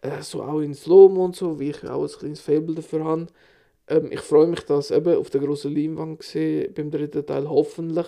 Äh, 0.00 0.22
so 0.22 0.42
auch 0.42 0.60
in 0.60 0.74
Slow-Mo 0.74 1.24
und 1.24 1.36
so, 1.36 1.58
wie 1.58 1.70
ich 1.70 1.84
auch 1.84 2.02
ein 2.02 2.18
kleines 2.18 2.40
Fable 2.40 2.76
dafür 2.76 3.04
habe. 3.04 3.26
Ähm, 3.88 4.12
ich 4.12 4.20
freue 4.20 4.46
mich, 4.46 4.60
das 4.60 4.90
eben 4.90 5.16
auf 5.16 5.30
der 5.30 5.40
großen 5.40 5.74
Leinwand 5.74 6.20
gesehen 6.20 6.72
beim 6.74 6.90
dritten 6.90 7.26
Teil, 7.26 7.48
hoffentlich. 7.48 8.06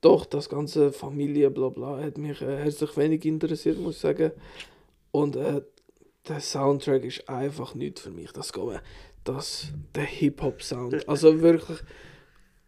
Doch, 0.00 0.26
das 0.26 0.48
ganze 0.48 0.92
Familie, 0.92 1.50
bla 1.50 1.70
bla, 1.70 1.98
hat 1.98 2.18
mich 2.18 2.40
äh, 2.40 2.58
herzlich 2.58 2.96
wenig 2.96 3.24
interessiert, 3.24 3.78
muss 3.78 3.96
ich 3.96 4.00
sagen. 4.00 4.30
Und 5.10 5.34
äh, 5.34 5.62
der 6.28 6.40
Soundtrack 6.40 7.04
ist 7.04 7.28
einfach 7.28 7.74
nicht 7.74 7.98
für 7.98 8.10
mich. 8.10 8.30
Das, 8.32 8.52
geht 8.52 8.80
das 9.24 9.72
der 9.94 10.04
Hip-Hop-Sound. 10.04 11.08
Also 11.08 11.40
wirklich. 11.40 11.78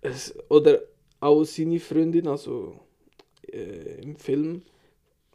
Es, 0.01 0.35
oder 0.49 0.81
auch 1.21 1.45
seine 1.45 1.79
Freundin, 1.79 2.27
also 2.27 2.81
äh, 3.53 4.01
im 4.03 4.17
Film, 4.17 4.63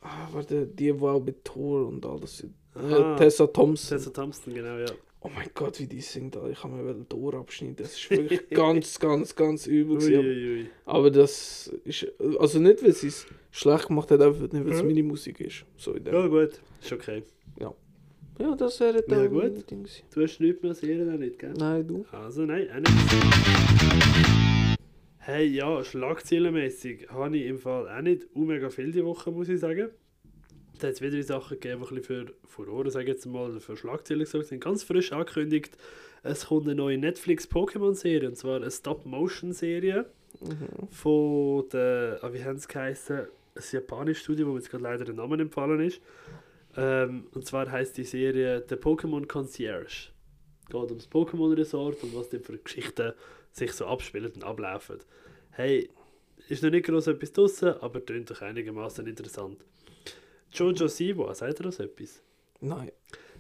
ah, 0.06 0.30
warte, 0.32 0.66
die, 0.68 0.92
auch 0.94 1.20
mit 1.24 1.44
Thor 1.44 1.88
und 1.88 2.06
alles. 2.06 2.44
Äh, 2.44 2.80
Aha. 2.80 3.16
Tessa 3.18 3.48
Thompson. 3.48 3.98
Tessa 3.98 4.10
Thompson, 4.12 4.54
genau, 4.54 4.78
ja. 4.78 4.86
Oh 5.22 5.30
mein 5.36 5.48
Gott, 5.56 5.80
wie 5.80 5.88
die 5.88 6.02
singt, 6.02 6.38
ich 6.52 6.60
kann 6.62 6.76
mir 6.76 6.94
den 6.94 7.10
Tor 7.10 7.34
abschneiden. 7.34 7.78
Das 7.78 7.94
ist 7.96 8.12
wirklich 8.12 8.48
ganz, 8.52 9.00
ganz, 9.00 9.36
ganz 9.36 9.66
übel. 9.66 9.98
gewesen. 9.98 10.20
Uiuiui. 10.20 10.68
Aber 10.86 11.10
das 11.10 11.74
ist, 11.84 12.06
also 12.40 12.60
nicht, 12.60 12.84
weil 12.84 12.94
sie 12.94 13.08
es 13.08 13.26
schlecht 13.50 13.88
gemacht 13.88 14.12
hat, 14.12 14.22
einfach 14.22 14.42
nicht, 14.42 14.54
weil 14.54 14.70
es 14.74 14.82
Mhm. 14.84 14.88
meine 14.88 15.04
Musik 15.04 15.40
ist. 15.40 15.66
So 15.78 15.94
in 15.94 16.04
dem. 16.04 16.14
Ja, 16.14 16.28
gut. 16.28 16.62
Ist 16.82 16.94
okay. 16.94 17.24
Ja, 18.38 18.54
das 18.54 18.82
wäre 18.82 18.98
Ja, 18.98 19.02
dann 19.08 19.30
gut. 19.30 19.72
Ding 19.72 19.84
gewesen. 19.84 20.04
Du 20.14 20.22
hast 20.22 20.40
nichts 20.42 20.62
mehr 20.62 20.74
sehen, 20.74 21.20
nicht, 21.20 21.40
gell? 21.40 21.54
Nein, 21.58 21.88
du. 21.88 22.06
Also 22.12 22.42
nein, 22.42 22.68
auch 22.70 22.80
nicht. 22.80 24.45
Hey, 25.28 25.48
ja, 25.48 25.84
schlagzeilenmäßig 25.84 27.10
habe 27.10 27.36
ich 27.36 27.48
im 27.48 27.58
Fall 27.58 27.90
auch 27.90 28.02
nicht 28.04 28.36
mega 28.36 28.70
viel 28.70 28.92
die 28.92 29.04
Woche, 29.04 29.32
muss 29.32 29.50
ich 29.50 29.60
sagen. 29.60 29.90
Da 30.80 30.88
hat 30.88 30.94
es 30.94 31.02
wieder 31.02 31.24
Sachen 31.24 31.60
gegeben, 31.60 31.82
die 31.82 31.96
ein 31.96 31.96
bisschen 31.96 32.28
für 32.28 32.34
Furore, 32.48 32.92
sage 32.92 33.06
ich 33.06 33.14
jetzt 33.14 33.26
mal, 33.26 33.60
für 33.60 33.76
Schlagzeilen 33.76 34.20
gesorgt 34.24 34.50
sind. 34.50 34.64
Ganz 34.64 34.84
frisch 34.84 35.12
angekündigt, 35.14 35.76
es 36.22 36.46
kommt 36.46 36.68
eine 36.68 36.76
neue 36.76 37.00
Netflix-Pokémon-Serie, 37.00 38.30
und 38.30 38.36
zwar 38.36 38.58
eine 38.58 38.70
Stop-Motion-Serie 38.70 40.06
Mhm. 40.42 40.90
von 40.92 41.70
der, 41.70 42.20
ah, 42.22 42.32
wie 42.32 42.44
haben 42.44 42.60
sie 42.60 42.68
geheißen, 42.68 43.18
ein 43.56 43.64
japanisches 43.72 44.24
Studio, 44.26 44.46
wo 44.46 44.52
mir 44.52 44.58
jetzt 44.60 44.70
gerade 44.70 44.84
leider 44.84 45.06
der 45.06 45.16
Name 45.16 45.42
empfallen 45.42 45.80
ist. 45.80 46.02
Ähm, 46.78 47.28
und 47.34 47.48
zwar 47.48 47.72
heißt 47.72 47.98
die 47.98 48.04
Serie 48.04 48.64
The 48.70 48.76
Pokémon 48.76 49.26
Concierge. 49.28 50.10
Geht 50.70 50.92
ums 50.92 51.10
Pokémon 51.10 51.58
Resort 51.58 52.04
und 52.04 52.14
was 52.16 52.30
dort 52.30 52.46
für 52.46 52.58
Geschichten 52.58 53.14
sich 53.56 53.72
so 53.72 53.86
abspielen 53.86 54.32
und 54.34 54.44
ablaufen. 54.44 55.00
Hey, 55.52 55.90
ist 56.50 56.62
noch 56.62 56.70
nicht 56.70 56.86
groß 56.86 57.08
etwas 57.08 57.32
draussen, 57.32 57.70
aber 57.80 58.02
klingt 58.02 58.30
doch 58.30 58.42
einigermaßen 58.42 59.08
interessant. 59.08 59.58
Jojo 60.52 60.88
Siwa, 60.88 61.34
sagt 61.34 61.60
ihr 61.60 61.64
das 61.64 61.80
etwas? 61.80 62.22
Nein. 62.62 62.92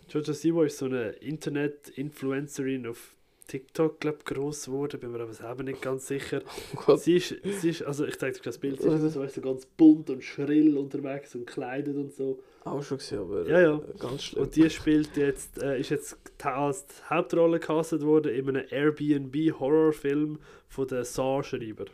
Jojo 0.10 0.34
Siwa 0.34 0.66
ist 0.66 0.78
so 0.78 0.86
eine 0.86 1.10
Internet-Influencerin 1.10 2.88
auf 2.88 3.16
TikTok, 3.48 4.00
glaube 4.00 4.20
ich, 4.20 4.26
gross 4.26 4.66
geworden, 4.66 5.00
bin 5.00 5.12
mir 5.12 5.20
aber 5.20 5.34
selber 5.34 5.64
nicht 5.64 5.82
ganz 5.82 6.08
sicher. 6.08 6.42
Oh. 6.88 6.96
Sie 6.96 7.18
ist, 7.18 7.36
sie 7.62 7.70
ist, 7.70 7.84
also 7.84 8.06
ich 8.06 8.18
zeige 8.18 8.38
dir 8.38 8.44
das 8.44 8.58
Bild, 8.58 8.82
sie 8.82 8.88
ist 8.88 9.14
so, 9.14 9.20
weißt, 9.20 9.36
so 9.36 9.42
ganz 9.42 9.66
bunt 9.66 10.10
und 10.10 10.24
schrill 10.24 10.78
unterwegs 10.78 11.36
und 11.36 11.46
gekleidet 11.46 11.96
und 11.96 12.14
so. 12.14 12.40
Auch 12.66 12.82
schon 12.84 12.98
gesehen, 12.98 13.20
aber 13.20 13.48
Ja, 13.48 13.62
ja. 13.62 13.76
äh, 13.78 13.98
ganz 14.00 14.24
schlimm. 14.24 14.44
Und 14.44 14.56
die 14.56 14.70
spielt 14.70 15.16
jetzt, 15.18 15.62
äh, 15.62 15.80
ist 15.80 15.90
jetzt 15.92 16.18
als 16.44 16.86
Hauptrolle 17.10 17.60
gecastet 17.60 18.02
worden 18.04 18.34
in 18.34 18.50
einem 18.50 18.66
Airbnb-Horrorfilm 18.70 20.40
von 20.68 20.88
den 20.88 21.04
Saw-Schreiber. 21.06 21.86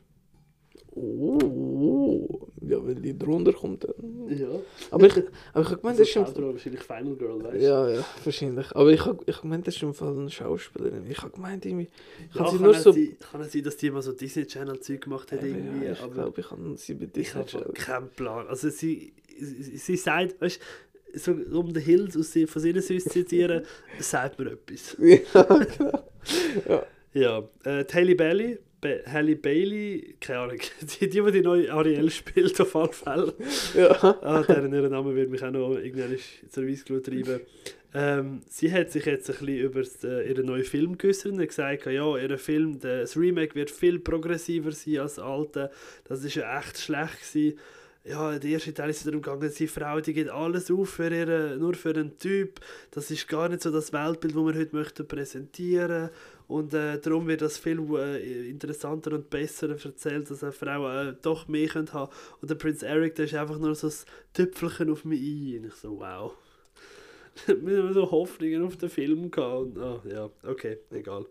Oh, 0.94 2.48
ja, 2.62 2.86
wenn 2.86 3.02
die 3.02 3.18
drunter 3.18 3.54
kommt, 3.54 3.84
dann. 3.86 4.28
Ja. 4.28 4.48
Aber 4.92 5.08
ich, 5.08 5.14
aber 5.54 5.62
ich 5.64 5.70
habe 5.70 5.78
gemeint, 5.78 6.00
das 6.00 6.10
ist 6.10 6.16
Hauptrolle 6.18 6.54
wahrscheinlich 6.54 6.84
Final 6.84 7.16
Girl, 7.16 7.44
weißt 7.44 7.56
du? 7.56 7.60
Ja, 7.66 7.90
ja, 7.90 8.06
wahrscheinlich. 8.26 8.76
Aber 8.76 8.92
ich 8.92 9.06
habe 9.06 9.24
ich 9.26 9.42
gemeint, 9.42 9.68
das 9.68 9.76
ist 9.78 9.84
im 9.84 9.94
Fall 9.94 10.18
eine 10.18 10.30
Schauspielerin. 10.30 11.06
Ich 11.10 11.18
habe 11.22 11.32
gemeint, 11.32 11.66
irgendwie. 11.66 11.88
Ich 12.30 12.36
Ja, 12.36 12.42
habe 12.42 12.52
sie 12.52 12.58
kann, 12.58 12.66
nur 12.66 12.74
so. 12.74 12.92
sein, 12.92 13.18
kann 13.20 13.42
es 13.42 13.52
sein, 13.54 13.64
dass 13.64 13.78
die 13.78 13.90
mal 13.92 14.02
so 14.02 14.12
Disney 14.12 14.46
Channel 14.46 14.80
Zeug 14.82 15.02
gemacht 15.02 15.32
hat, 15.32 15.42
Ja, 15.42 15.48
irgendwie, 15.48 15.86
ja, 15.86 15.92
ich 15.94 16.02
aber 16.02 16.14
glaube, 16.14 16.42
ich 16.42 16.52
habe 16.52 16.78
sie 16.78 16.94
bei 16.96 17.06
ich 17.06 17.12
Disney 17.12 17.40
habe 17.40 17.50
Channel. 17.50 17.72
keinen 17.74 18.10
Plan. 18.10 18.48
Also 18.48 18.70
sie, 18.70 19.14
sie, 19.46 19.98
sagt, 19.98 20.40
weißt 20.42 20.62
so 21.14 21.32
um 21.34 21.74
den 21.74 21.84
Hills 21.84 22.16
aus 22.16 22.32
sie- 22.32 22.48
von 22.48 22.66
ihnen 22.66 22.82
zu 22.82 22.98
zitieren, 22.98 23.64
sagt 24.00 24.40
mir 24.40 24.52
etwas. 24.52 24.96
ja, 25.00 25.44
genau. 25.44 26.10
Ja. 26.68 26.86
Ja, 27.14 27.50
äh, 27.66 27.84
Halle 27.94 28.16
Bailey, 28.16 28.58
Ba 28.80 28.90
Halle 29.12 29.36
Bailey, 29.36 30.16
keine 30.22 30.40
Ahnung, 30.40 30.58
die, 30.82 30.86
die, 31.10 31.22
die 31.22 31.32
die 31.32 31.42
neue 31.42 31.72
Ariel 31.74 32.10
spielt, 32.10 32.60
auf 32.62 32.74
alle 32.76 32.94
Fälle. 32.94 33.34
ja. 33.76 33.92
Ah, 34.22 34.44
deren 34.48 34.74
ihren 34.74 34.92
Namen 34.92 35.14
wird 35.16 35.30
mich 35.30 35.44
auch 35.44 35.52
noch 35.52 35.76
irgendwann 35.76 36.16
zur 36.50 36.66
Weissglut 36.68 37.06
treiben. 37.06 37.42
Ähm, 37.94 38.40
sie 38.48 38.72
hat 38.72 38.90
sich 38.92 39.06
jetzt 39.06 39.30
ein 39.30 39.36
bisschen 39.46 39.58
über 39.58 39.82
das, 39.82 40.02
äh, 40.06 40.30
ihren 40.30 40.46
neuen 40.46 40.64
Film 40.64 40.98
geäußert 40.98 41.34
und 41.34 41.46
gesagt, 41.46 41.86
ja, 41.88 42.18
ihr 42.18 42.38
Film, 42.38 42.80
das 42.80 43.18
Remake 43.18 43.54
wird 43.56 43.70
viel 43.70 44.00
progressiver 44.00 44.72
sein 44.72 45.00
als 45.00 45.16
das 45.16 45.26
alte. 45.26 45.70
Das 46.06 46.24
ist 46.24 46.36
ja 46.36 46.58
echt 46.58 46.78
schlecht 46.80 47.20
gewesen. 47.20 47.60
Ja, 48.04 48.40
der 48.40 48.50
erste 48.50 48.74
Teil 48.74 48.90
ist 48.90 49.06
darum 49.06 49.22
gegangen, 49.22 49.54
die 49.56 49.68
Frau, 49.68 50.02
die 50.02 50.14
geht 50.14 50.30
alles 50.30 50.72
auf 50.72 50.90
für 50.90 51.14
ihre, 51.14 51.58
nur 51.58 51.76
für 51.76 51.92
einen 51.92 52.18
Typ. 52.18 52.60
Das 52.90 53.12
ist 53.12 53.28
gar 53.28 53.48
nicht 53.48 53.62
so 53.62 53.70
das 53.70 53.94
Weltbild, 53.94 54.36
das 54.36 54.44
wir 54.44 54.56
heute 54.56 54.76
möchten 54.76 55.08
präsentieren 55.08 56.10
und 56.52 56.74
äh, 56.74 57.00
darum 57.00 57.28
wird 57.28 57.42
das 57.42 57.58
viel 57.58 57.80
äh, 57.96 58.50
interessanter 58.50 59.14
und 59.14 59.30
besser 59.30 59.70
erzählt, 59.70 60.30
dass 60.30 60.44
eine 60.44 60.52
Frau 60.52 60.90
äh, 60.90 61.14
doch 61.22 61.48
mehr 61.48 61.70
können 61.70 61.94
haben 61.94 62.12
Und 62.42 62.50
der 62.50 62.56
Prinz 62.56 62.84
Eric, 62.84 63.16
der 63.16 63.26
ist 63.26 63.36
einfach 63.36 63.58
nur 63.58 63.74
so 63.74 63.88
ein 63.88 63.94
Tüpfelchen 64.34 64.92
auf 64.92 65.06
mich 65.06 65.22
ein. 65.22 65.68
Ich 65.68 65.76
so, 65.76 66.00
wow. 66.00 66.34
Wir 67.46 67.84
haben 67.84 67.94
so 67.94 68.12
Hoffnungen 68.12 68.66
auf 68.66 68.76
den 68.76 68.90
Film 68.90 69.32
gehabt. 69.32 69.62
Und, 69.62 69.78
ah, 69.80 70.02
ja, 70.10 70.30
okay, 70.44 70.80
egal. 70.90 71.26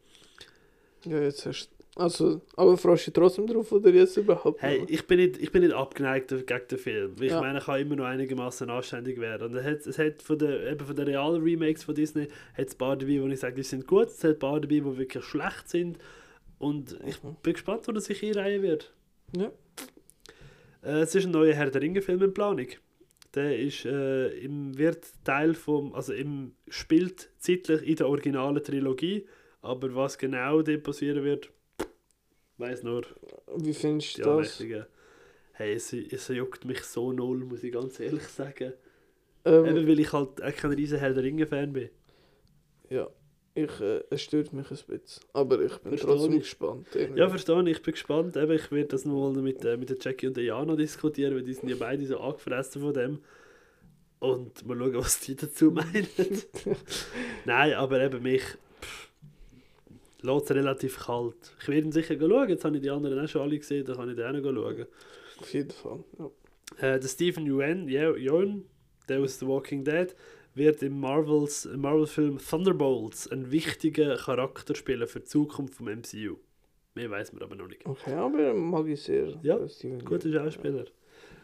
Ja, 1.04 1.20
jetzt 1.20 1.44
hast 1.44 1.66
du. 1.66 1.79
Also, 1.96 2.40
aber 2.56 2.76
freust 2.78 3.08
du 3.08 3.10
trotzdem 3.10 3.46
drauf 3.46 3.70
oder 3.72 3.90
jetzt 3.90 4.16
überhaupt 4.16 4.62
Hey, 4.62 4.80
nicht? 4.80 4.90
ich 4.92 5.06
bin 5.06 5.18
nicht, 5.18 5.38
ich 5.38 5.50
bin 5.50 5.62
nicht 5.62 5.74
abgeneigt 5.74 6.28
gegen 6.28 6.68
den 6.70 6.78
Film. 6.78 7.14
Ich 7.20 7.30
Ja. 7.30 7.40
meine, 7.40 7.58
er 7.58 7.64
kann 7.64 7.80
immer 7.80 7.96
noch 7.96 8.04
einigermaßen 8.04 8.70
anständig 8.70 9.18
werden. 9.20 9.48
Und 9.48 9.56
es 9.56 9.64
hat, 9.66 9.86
es 9.86 9.98
hat 9.98 10.22
von 10.22 10.38
den, 10.38 10.66
eben 10.72 10.86
von 10.86 10.94
den 10.96 11.06
realen 11.08 11.42
Remakes 11.42 11.82
von 11.84 11.94
Disney 11.94 12.28
hat 12.54 12.68
es 12.68 12.74
ein 12.74 12.78
paar 12.78 12.96
dabei, 12.96 13.20
wo 13.20 13.26
ich 13.26 13.40
sage, 13.40 13.56
die 13.56 13.62
sind 13.64 13.86
gut. 13.86 14.06
Es 14.08 14.22
hat 14.22 14.36
ein 14.36 14.38
paar 14.38 14.60
dabei, 14.60 14.74
die 14.76 14.98
wirklich 14.98 15.24
schlecht 15.24 15.68
sind. 15.68 15.98
Und 16.58 16.96
ich 17.06 17.22
Mhm. 17.22 17.36
bin 17.42 17.52
gespannt, 17.54 17.86
wo 17.88 17.92
er 17.92 18.00
sich 18.00 18.22
einreihen 18.24 18.62
wird. 18.62 18.92
Ja. 19.36 19.50
Äh, 20.82 21.00
es 21.00 21.14
ist 21.14 21.24
ein 21.26 21.32
neuer 21.32 21.54
Herr 21.54 21.70
der 21.70 21.82
Ringe-Film 21.82 22.22
in 22.22 22.32
Planung. 22.34 22.68
Der 23.34 23.58
ist, 23.58 23.84
äh, 23.84 24.28
im, 24.38 24.76
wird 24.78 25.06
Teil 25.24 25.54
vom, 25.54 25.92
also 25.94 26.12
im, 26.12 26.52
spielt 26.68 27.30
zeitlich 27.38 27.82
in 27.86 27.96
der 27.96 28.08
originalen 28.08 28.62
Trilogie, 28.62 29.26
aber 29.62 29.94
was 29.94 30.18
genau 30.18 30.62
dort 30.62 30.82
passieren 30.82 31.22
wird, 31.24 31.50
weiß 32.60 32.82
nur 32.82 33.02
Wie 33.56 33.74
findest 33.74 34.18
du 34.18 34.22
das? 34.22 34.62
Hey, 35.52 35.74
es, 35.74 35.92
es 35.92 36.28
juckt 36.28 36.64
mich 36.64 36.82
so 36.84 37.12
null, 37.12 37.38
muss 37.44 37.62
ich 37.62 37.72
ganz 37.72 38.00
ehrlich 38.00 38.22
sagen. 38.24 38.72
Ähm, 39.44 39.64
Eben 39.64 39.88
weil 39.88 40.00
ich 40.00 40.12
halt 40.12 40.42
auch 40.42 40.54
kein 40.56 40.72
riesen 40.72 40.98
Herr 40.98 41.12
der 41.14 41.22
Ringe-Fan 41.22 41.72
bin. 41.72 41.90
ja, 42.88 43.08
ich, 43.54 43.80
äh, 43.80 44.02
es 44.10 44.22
stört 44.22 44.52
mich 44.52 44.70
ein 44.70 44.76
bisschen. 44.86 45.24
Aber 45.32 45.60
ich 45.60 45.76
bin 45.78 45.90
Verstehe 45.90 46.10
trotzdem 46.10 46.32
ich. 46.34 46.38
gespannt. 46.40 46.86
irgendwie. 46.94 47.18
Ja, 47.20 47.28
verstehe 47.28 47.62
ich. 47.62 47.68
Ich 47.76 47.82
bin 47.82 47.92
gespannt. 47.92 48.36
Eben, 48.36 48.52
ich 48.52 48.70
werde 48.70 48.88
das 48.88 49.04
noch 49.04 49.32
mal 49.32 49.42
mit, 49.42 49.64
äh, 49.64 49.76
mit 49.76 49.90
der 49.90 49.96
Jackie 50.00 50.28
und 50.28 50.36
der 50.36 50.44
Jana 50.44 50.76
diskutieren, 50.76 51.34
weil 51.34 51.42
die 51.42 51.54
sind 51.54 51.68
ja 51.68 51.76
beide 51.78 52.06
so 52.06 52.18
angefressen 52.20 52.80
von 52.80 52.94
dem. 52.94 53.18
Und 54.20 54.66
mal 54.66 54.78
schauen, 54.78 54.94
was 54.94 55.20
die 55.20 55.34
dazu 55.34 55.70
meinen. 55.72 56.06
Nein, 57.44 57.72
aber 57.74 58.00
eben 58.00 58.22
mich 58.22 58.42
lässt 60.22 60.50
es 60.50 60.56
relativ 60.56 60.98
kalt. 60.98 61.56
Ich 61.60 61.68
werde 61.68 61.86
ihn 61.86 61.92
sicher 61.92 62.16
schauen. 62.18 62.48
Jetzt 62.48 62.64
habe 62.64 62.76
ich 62.76 62.82
die 62.82 62.90
anderen 62.90 63.24
auch 63.24 63.28
schon 63.28 63.42
alle 63.42 63.58
gesehen, 63.58 63.84
dann 63.84 63.96
kann 63.96 64.10
ich 64.10 64.16
den 64.16 64.26
auch 64.26 64.54
schauen. 64.54 64.86
Auf 65.38 65.54
jeden 65.54 65.70
Fall. 65.70 66.04
Ja. 66.18 66.30
Äh, 66.78 67.00
der 67.00 67.08
Stephen 67.08 67.46
Yeun, 67.46 67.88
Yeun, 67.88 68.64
der 69.08 69.20
aus 69.20 69.38
The 69.38 69.46
Walking 69.46 69.84
Dead, 69.84 70.14
wird 70.54 70.82
im 70.82 71.00
Marvels, 71.00 71.68
Marvel-Film 71.74 72.38
Thunderbolts 72.38 73.28
einen 73.28 73.50
wichtigen 73.50 74.16
Charakter 74.16 74.74
spielen 74.74 75.06
für 75.06 75.20
die 75.20 75.26
Zukunft 75.26 75.74
vom 75.74 75.86
MCU. 75.86 76.36
Mehr 76.94 77.10
weiß 77.10 77.32
man 77.32 77.42
aber 77.42 77.54
noch 77.54 77.68
nicht. 77.68 77.86
Okay, 77.86 78.12
aber 78.14 78.52
mag 78.52 78.86
ich 78.88 79.00
sehr. 79.00 79.38
Ja, 79.42 79.58
Guter. 80.04 80.32
Schauspieler. 80.32 80.86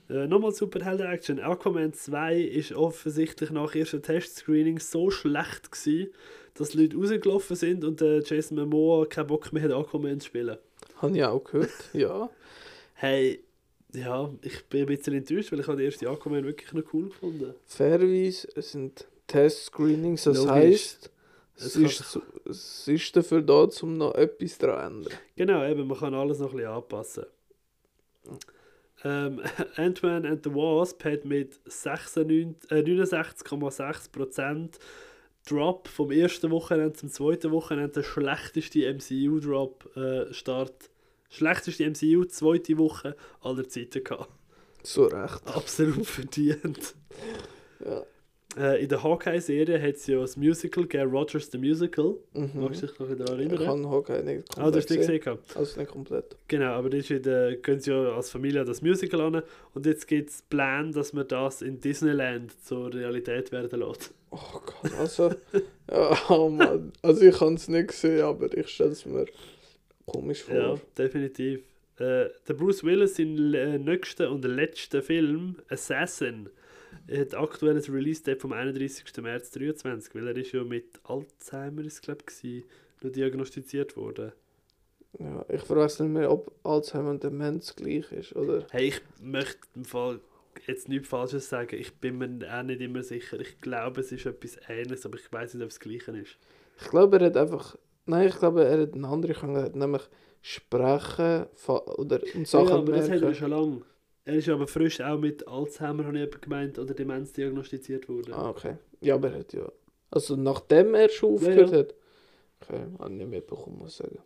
Äh, 0.08 0.26
nochmal 0.28 0.52
Superhelden-Action. 0.52 1.40
Aquaman 1.40 1.92
2 1.92 2.40
ist 2.40 2.72
offensichtlich 2.72 3.50
nach 3.50 3.74
ersten 3.74 4.02
Testscreening 4.02 4.78
so 4.78 5.10
schlecht 5.10 5.72
gewesen, 5.72 6.12
dass 6.54 6.74
Leute 6.74 6.96
rausgelaufen 6.96 7.56
sind 7.56 7.84
und 7.84 8.00
äh, 8.02 8.20
Jason 8.20 8.56
Momoa 8.58 9.06
keinen 9.06 9.26
Bock 9.26 9.52
mehr 9.52 9.64
hat, 9.64 9.72
Aquaman 9.72 10.20
zu 10.20 10.28
spielen. 10.28 10.58
Habe 10.96 11.16
ich 11.16 11.24
auch 11.24 11.42
gehört, 11.42 11.70
ja. 11.92 12.30
Hey, 12.94 13.42
ja, 13.94 14.30
ich 14.42 14.64
bin 14.66 14.80
ein 14.82 14.86
bisschen 14.86 15.14
enttäuscht, 15.14 15.50
weil 15.52 15.60
ich 15.60 15.66
habe 15.66 15.76
den 15.76 15.86
ersten 15.86 16.06
Aquaman 16.06 16.44
wirklich 16.44 16.72
noch 16.72 16.84
cool 16.92 17.08
gefunden. 17.08 17.54
Fairerweise, 17.66 18.48
es 18.54 18.72
sind 18.72 19.06
Test-Screenings, 19.26 20.22
das 20.24 20.36
Logisch. 20.38 20.52
heisst, 20.52 21.10
Es 21.56 21.64
es 21.64 21.76
ist, 21.76 22.10
zu- 22.12 22.22
es 22.48 22.86
ist 22.86 23.16
dafür 23.16 23.42
da, 23.42 23.68
um 23.82 23.96
noch 23.98 24.14
etwas 24.14 24.56
daran 24.58 25.02
zu 25.02 25.08
ändern. 25.10 25.18
Genau, 25.34 25.64
eben, 25.66 25.86
man 25.88 25.98
kann 25.98 26.14
alles 26.14 26.38
noch 26.38 26.50
ein 26.52 26.56
bisschen 26.58 26.70
anpassen. 26.72 27.24
Ähm, 29.05 29.40
Ant-Man 29.77 30.27
and 30.27 30.44
the 30.44 30.51
Wasp 30.51 31.05
hat 31.05 31.24
mit 31.24 31.59
96 31.64 32.70
äh, 32.70 32.81
69,6% 32.82 34.78
Drop 35.48 35.86
vom 35.86 36.10
ersten 36.10 36.51
Wochenende 36.51 36.94
zum 36.94 37.09
zweiten 37.09 37.52
Wochenende 37.52 37.93
der 37.93 38.02
schlechteste 38.02 38.93
MCU-Drop 38.93 39.97
äh, 39.97 40.35
Start. 40.35 40.90
Schlechteste 41.31 41.89
MCU 41.89 42.24
zweite 42.24 42.78
Woche 42.78 43.16
aller 43.40 43.68
Zeiten 43.68 44.02
gehabt. 44.02 44.31
So 44.82 45.06
recht. 45.06 45.43
Absolut 45.47 46.06
verdient. 46.06 46.94
Ja. 47.85 48.05
Äh, 48.56 48.82
in 48.82 48.88
der 48.88 49.02
Hawkeye-Serie 49.02 49.80
hat 49.80 49.96
es 49.96 50.06
ja 50.06 50.18
das 50.20 50.36
Musical 50.36 50.84
gegeben, 50.86 51.10
Rogers 51.10 51.50
the 51.50 51.58
Musical. 51.58 52.14
Mhm. 52.32 52.50
Magst 52.54 52.82
du 52.82 52.86
dich 52.86 52.98
noch 52.98 53.06
daran 53.08 53.40
Ich 53.40 53.46
erinnern? 53.52 53.64
kann 53.66 53.90
Hawkeye 53.90 54.22
nicht 54.22 54.48
komplett 54.48 54.58
Ah, 54.66 54.70
du 54.70 54.76
hast 54.78 54.90
nicht 54.90 54.98
gesehen. 55.00 55.20
gehabt. 55.20 55.56
Also 55.56 55.80
nicht 55.80 55.90
komplett. 55.92 56.36
Genau, 56.48 56.70
aber 56.72 56.88
das 56.90 57.10
ist 57.10 57.22
gehen 57.62 57.80
sie 57.80 57.90
ja 57.90 58.14
als 58.16 58.30
Familie 58.30 58.64
das 58.64 58.80
Musical 58.80 59.20
an 59.20 59.42
und 59.74 59.84
jetzt 59.86 60.06
gibt 60.08 60.30
es 60.30 60.42
Pläne, 60.42 60.92
dass 60.92 61.12
man 61.12 61.28
das 61.28 61.60
in 61.62 61.80
Disneyland 61.80 62.52
zur 62.64 62.92
Realität 62.94 63.52
werden 63.52 63.80
lässt. 63.80 64.14
Oh 64.30 64.38
Gott, 64.64 64.92
also... 64.98 65.30
ja, 65.90 66.18
oh 66.30 66.48
Mann. 66.48 66.92
Also 67.02 67.22
ich 67.26 67.36
kann 67.38 67.54
es 67.54 67.68
nicht 67.68 67.92
sehen, 67.92 68.22
aber 68.22 68.52
ich 68.56 68.68
stelle 68.68 68.90
es 68.90 69.04
mir 69.04 69.26
komisch 70.06 70.42
vor. 70.44 70.54
Ja, 70.54 70.74
definitiv. 70.96 71.60
Äh, 71.98 72.28
der 72.48 72.54
Bruce 72.54 72.84
Willis 72.84 73.18
in 73.18 73.54
äh, 73.54 73.78
nächsten 73.78 74.26
und 74.28 74.44
letzten 74.44 75.02
Film, 75.02 75.56
Assassin, 75.68 76.48
hat 77.10 77.35
aktuell 77.35 77.77
ein 77.77 77.82
Release-Date 77.82 78.40
vom 78.40 78.52
31. 78.52 79.05
März 79.23 79.51
2023, 79.51 80.14
weil 80.14 80.28
er 80.28 80.36
ist 80.36 80.52
ja 80.52 80.64
mit 80.64 81.01
Alzheimer, 81.05 81.85
ist 81.85 82.02
glaube 82.02 82.24
ich, 82.43 82.64
noch 83.02 83.10
diagnostiziert 83.10 83.97
worden. 83.97 84.32
Ja, 85.18 85.44
ich 85.48 85.68
weiß 85.68 86.01
nicht 86.01 86.10
mehr, 86.10 86.31
ob 86.31 86.52
Alzheimer 86.62 87.10
und 87.10 87.24
Demenz 87.24 87.74
gleich 87.74 88.10
ist, 88.12 88.36
oder? 88.36 88.66
Hey, 88.70 88.89
ich 88.89 89.01
möchte 89.20 89.60
im 89.74 89.85
Fall 89.85 90.20
jetzt 90.66 90.89
nichts 90.89 91.09
Falsches 91.09 91.48
sagen. 91.48 91.77
Ich 91.78 91.94
bin 91.94 92.18
mir 92.18 92.28
auch 92.52 92.62
nicht 92.62 92.81
immer 92.81 93.02
sicher. 93.02 93.40
Ich 93.40 93.60
glaube, 93.60 94.01
es 94.01 94.12
ist 94.12 94.27
etwas 94.27 94.59
Ähnliches, 94.68 95.06
aber 95.06 95.16
ich 95.16 95.32
weiß 95.32 95.55
nicht, 95.55 95.62
ob 95.62 95.70
es 95.70 95.78
das 95.78 95.81
Gleiche 95.81 96.10
ist. 96.12 96.36
Ich 96.81 96.89
glaube, 96.89 97.18
er 97.18 97.27
hat 97.27 97.36
einfach... 97.36 97.77
Nein, 98.05 98.28
ich 98.28 98.39
glaube, 98.39 98.64
er 98.64 98.82
hat 98.82 98.94
eine 98.94 99.09
andere 99.09 99.32
Krankheit, 99.32 99.74
nämlich 99.74 100.02
sprechen 100.43 101.47
oder 101.66 102.20
Sachen 102.44 102.68
ja, 102.68 102.74
aber 102.77 102.93
das 102.93 103.10
hat 103.10 103.23
er 103.23 103.35
schon 103.35 103.51
lange. 103.51 103.82
Er 104.26 104.34
ist 104.34 104.48
aber 104.48 104.66
frisch 104.66 105.00
auch 105.00 105.18
mit 105.18 105.46
Alzheimer, 105.46 106.04
habe 106.04 106.18
ich 106.18 106.40
gemeint, 106.40 106.78
oder 106.80 106.94
Demenz 106.94 107.32
diagnostiziert 107.32 108.08
worden. 108.08 108.34
Ah, 108.34 108.50
okay. 108.50 108.76
Ja, 109.00 109.14
aber 109.14 109.30
er 109.30 109.38
hat 109.38 109.52
ja... 109.52 109.70
Also 110.10 110.34
nachdem 110.34 110.94
er 110.94 111.08
schon 111.08 111.30
Ja, 111.30 111.34
aufgehört 111.36 111.70
ja. 111.70 111.78
hat. 111.78 111.94
Okay, 112.60 112.80
habe 112.98 113.10
ich 113.12 113.18
nicht 113.18 113.30
mitbekommen, 113.30 113.78
muss 113.78 113.92
ich 113.92 113.96
sagen. 113.98 114.18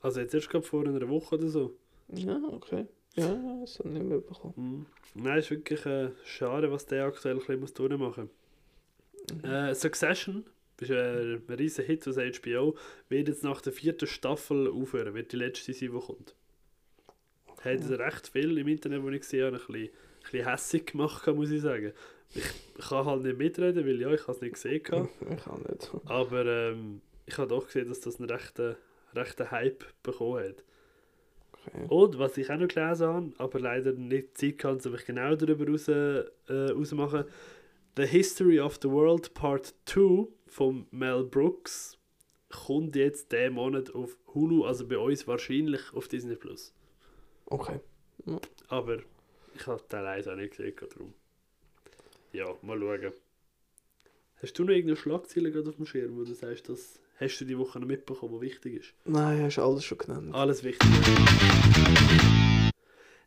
Also 0.00 0.20
jetzt 0.20 0.32
erst 0.32 0.48
gerade 0.48 0.64
vor 0.64 0.86
einer 0.86 1.08
Woche 1.08 1.34
oder 1.34 1.48
so. 1.48 1.74
Ja, 2.14 2.40
okay. 2.52 2.86
Ja, 3.16 3.36
das 3.60 3.80
habe 3.80 3.88
ich 3.88 3.94
nicht 3.96 4.06
mitbekommen. 4.06 4.54
Mhm. 5.14 5.22
Nein, 5.24 5.38
ist 5.40 5.50
wirklich 5.50 5.84
äh, 5.86 6.10
schade, 6.24 6.70
was 6.70 6.86
der 6.86 7.06
aktuell 7.06 7.34
ein 7.34 7.38
bisschen 7.40 7.60
muss 7.60 7.74
durchmachen 7.74 8.30
muss. 9.32 9.44
Äh, 9.44 9.74
Succession 9.74 10.44
ist 10.80 10.90
ein, 10.92 11.42
ein 11.48 11.54
riesen 11.54 11.84
Hit 11.84 12.06
aus 12.06 12.16
HBO. 12.16 12.76
Wird 13.08 13.26
jetzt 13.26 13.42
nach 13.42 13.60
der 13.60 13.72
vierten 13.72 14.06
Staffel 14.06 14.68
aufhören, 14.68 15.14
wird 15.14 15.32
die 15.32 15.36
letzte 15.36 15.72
sein, 15.72 15.90
die 15.92 15.98
kommt. 15.98 16.36
Hat 17.62 17.80
es 17.80 17.90
recht 17.90 18.28
viel 18.28 18.56
im 18.58 18.68
Internet, 18.68 19.02
wo 19.02 19.08
ich 19.10 19.20
gesehen 19.20 19.46
habe, 19.46 19.56
ein 19.56 19.66
bisschen, 19.66 19.88
ein 19.88 19.90
bisschen 20.22 20.48
hässig 20.48 20.86
gemacht, 20.86 21.26
muss 21.28 21.50
ich 21.50 21.62
sagen. 21.62 21.92
Ich, 22.34 22.88
kann 22.88 23.06
halt 23.06 23.22
nicht 23.22 23.38
mitreden, 23.38 23.86
weil 23.86 24.00
ja, 24.00 24.12
ich 24.12 24.22
habe 24.22 24.32
es 24.32 24.40
nicht 24.40 24.54
gesehen. 24.54 24.82
Ich 24.82 25.44
kann 25.44 25.62
nicht. 25.68 25.90
Aber 26.04 26.46
ähm, 26.46 27.00
ich 27.26 27.36
habe 27.38 27.48
doch 27.48 27.66
gesehen, 27.66 27.88
dass 27.88 28.00
das 28.00 28.18
einen 28.18 28.30
rechten, 28.30 28.76
rechten 29.14 29.50
Hype 29.50 29.84
bekommen 30.02 30.44
hat. 30.44 30.64
Okay. 31.66 31.86
Und 31.88 32.18
was 32.18 32.36
ich 32.38 32.50
auch 32.50 32.56
noch 32.56 32.68
gelesen 32.68 33.06
habe, 33.06 33.32
aber 33.38 33.60
leider 33.60 33.92
nicht 33.92 34.38
Zeit 34.38 34.58
kann, 34.58 34.80
um 34.84 34.92
mich 34.92 35.04
genau 35.04 35.34
darüber 35.34 35.66
raus, 35.66 35.88
äh, 35.88 36.24
rausmachen, 36.48 37.24
The 37.96 38.06
History 38.06 38.60
of 38.60 38.78
the 38.80 38.88
World 38.88 39.34
Part 39.34 39.74
2 39.86 40.28
von 40.46 40.86
Mel 40.90 41.24
Brooks 41.24 41.98
kommt 42.48 42.96
jetzt 42.96 43.32
diesen 43.32 43.54
Monat 43.54 43.94
auf 43.94 44.16
Hulu, 44.34 44.64
also 44.64 44.86
bei 44.86 44.98
uns 44.98 45.26
wahrscheinlich 45.26 45.80
auf 45.92 46.08
Disney 46.08 46.36
Plus. 46.36 46.72
Okay. 47.50 47.80
Aber 48.68 48.98
ich 49.54 49.66
habe 49.66 49.82
den 49.90 50.02
leider 50.02 50.32
auch 50.32 50.36
nicht 50.36 50.56
gesehen, 50.56 50.74
darum. 50.78 51.14
Ja, 52.32 52.46
mal 52.62 52.78
schauen. 52.78 53.12
Hast 54.40 54.58
du 54.58 54.64
noch 54.64 54.70
irgendeine 54.70 54.96
Schlagzeile 54.96 55.50
gerade 55.50 55.70
auf 55.70 55.76
dem 55.76 55.86
Schirm, 55.86 56.16
wo 56.16 56.24
du 56.24 56.34
sagst, 56.34 56.68
das 56.68 57.00
hast 57.18 57.38
du 57.40 57.44
die 57.44 57.58
Woche 57.58 57.80
noch 57.80 57.86
mitbekommen, 57.86 58.34
was 58.34 58.42
wichtig 58.42 58.74
ist? 58.74 58.94
Nein, 59.04 59.42
hast 59.42 59.58
alles 59.58 59.84
schon 59.84 59.98
genannt. 59.98 60.34
Alles 60.34 60.62
wichtig. 60.62 60.88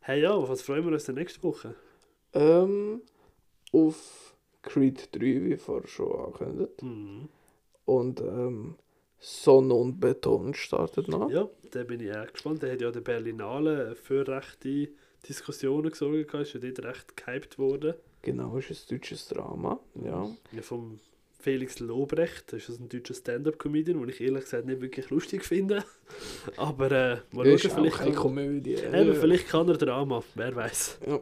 Hey 0.00 0.22
ja, 0.22 0.48
was 0.48 0.62
freuen 0.62 0.84
wir 0.84 0.92
uns 0.92 1.04
denn 1.04 1.16
nächste 1.16 1.42
Woche? 1.42 1.74
Ähm, 2.32 3.02
auf 3.72 4.34
Creed 4.62 5.14
3, 5.14 5.20
wie 5.20 5.56
vorher 5.56 5.86
schon 5.86 6.12
angekündigt. 6.12 6.82
Mhm. 6.82 7.28
Und 7.84 8.20
ähm, 8.20 8.76
Sonne 9.24 9.74
und 9.74 10.00
Beton 10.00 10.52
startet 10.52 11.06
noch. 11.06 11.30
Ja, 11.30 11.48
da 11.70 11.84
bin 11.84 12.00
ich 12.00 12.12
auch 12.12 12.26
gespannt. 12.26 12.64
Der 12.64 12.72
hat 12.72 12.80
ja 12.80 12.90
der 12.90 13.02
Berlinale 13.02 13.94
für 13.94 14.26
rechte 14.26 14.88
Diskussionen 15.28 15.90
gesorgt, 15.90 16.34
ist 16.34 16.54
ja 16.54 16.60
dort 16.60 16.84
recht 16.84 17.16
gehypt 17.16 17.56
worden. 17.56 17.94
Genau, 18.22 18.56
ist 18.56 18.70
ein 18.70 18.96
deutsches 18.96 19.28
Drama. 19.28 19.78
Ja. 20.04 20.28
Ja, 20.50 20.62
vom 20.62 20.98
Felix 21.38 21.78
Lobrecht, 21.78 22.52
das 22.52 22.68
ist 22.68 22.80
ein 22.80 22.88
deutscher 22.88 23.14
Stand-Up-Comedian, 23.14 24.00
den 24.00 24.08
ich 24.08 24.20
ehrlich 24.20 24.42
gesagt 24.42 24.66
nicht 24.66 24.80
wirklich 24.80 25.08
lustig 25.10 25.44
finde. 25.44 25.84
Aber 26.56 26.90
äh, 26.90 27.18
mal 27.30 27.46
schauen, 27.58 27.70
vielleicht 27.70 27.98
keine 27.98 28.10
kann, 28.10 28.22
Komödie. 28.22 28.74
eben, 28.74 29.14
vielleicht 29.14 29.48
kann 29.48 29.68
er 29.68 29.76
Drama, 29.76 30.24
wer 30.34 30.56
weiß. 30.56 30.98
Ja. 31.06 31.20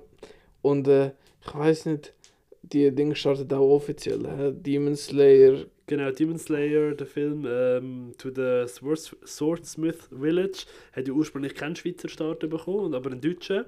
Und 0.62 0.88
äh, 0.88 1.12
ich 1.46 1.54
weiß 1.54 1.84
nicht, 1.84 2.14
die 2.62 2.90
Dinge 2.94 3.14
startet 3.14 3.52
auch 3.52 3.74
offiziell. 3.74 4.26
Hä? 4.26 4.52
Demon 4.54 4.96
Slayer. 4.96 5.66
Genau, 5.90 6.12
Demon 6.12 6.38
Slayer, 6.38 6.94
der 6.94 7.04
Film 7.08 7.44
ähm, 7.48 8.12
To 8.16 8.28
the 8.30 8.68
Sword- 8.72 9.16
Swordsmith 9.26 10.08
Village, 10.16 10.66
hat 10.92 11.08
ja 11.08 11.12
ursprünglich 11.12 11.52
keinen 11.56 11.74
Schweizer 11.74 12.08
Start 12.08 12.48
bekommen, 12.48 12.94
aber 12.94 13.10
einen 13.10 13.20
deutschen. 13.20 13.64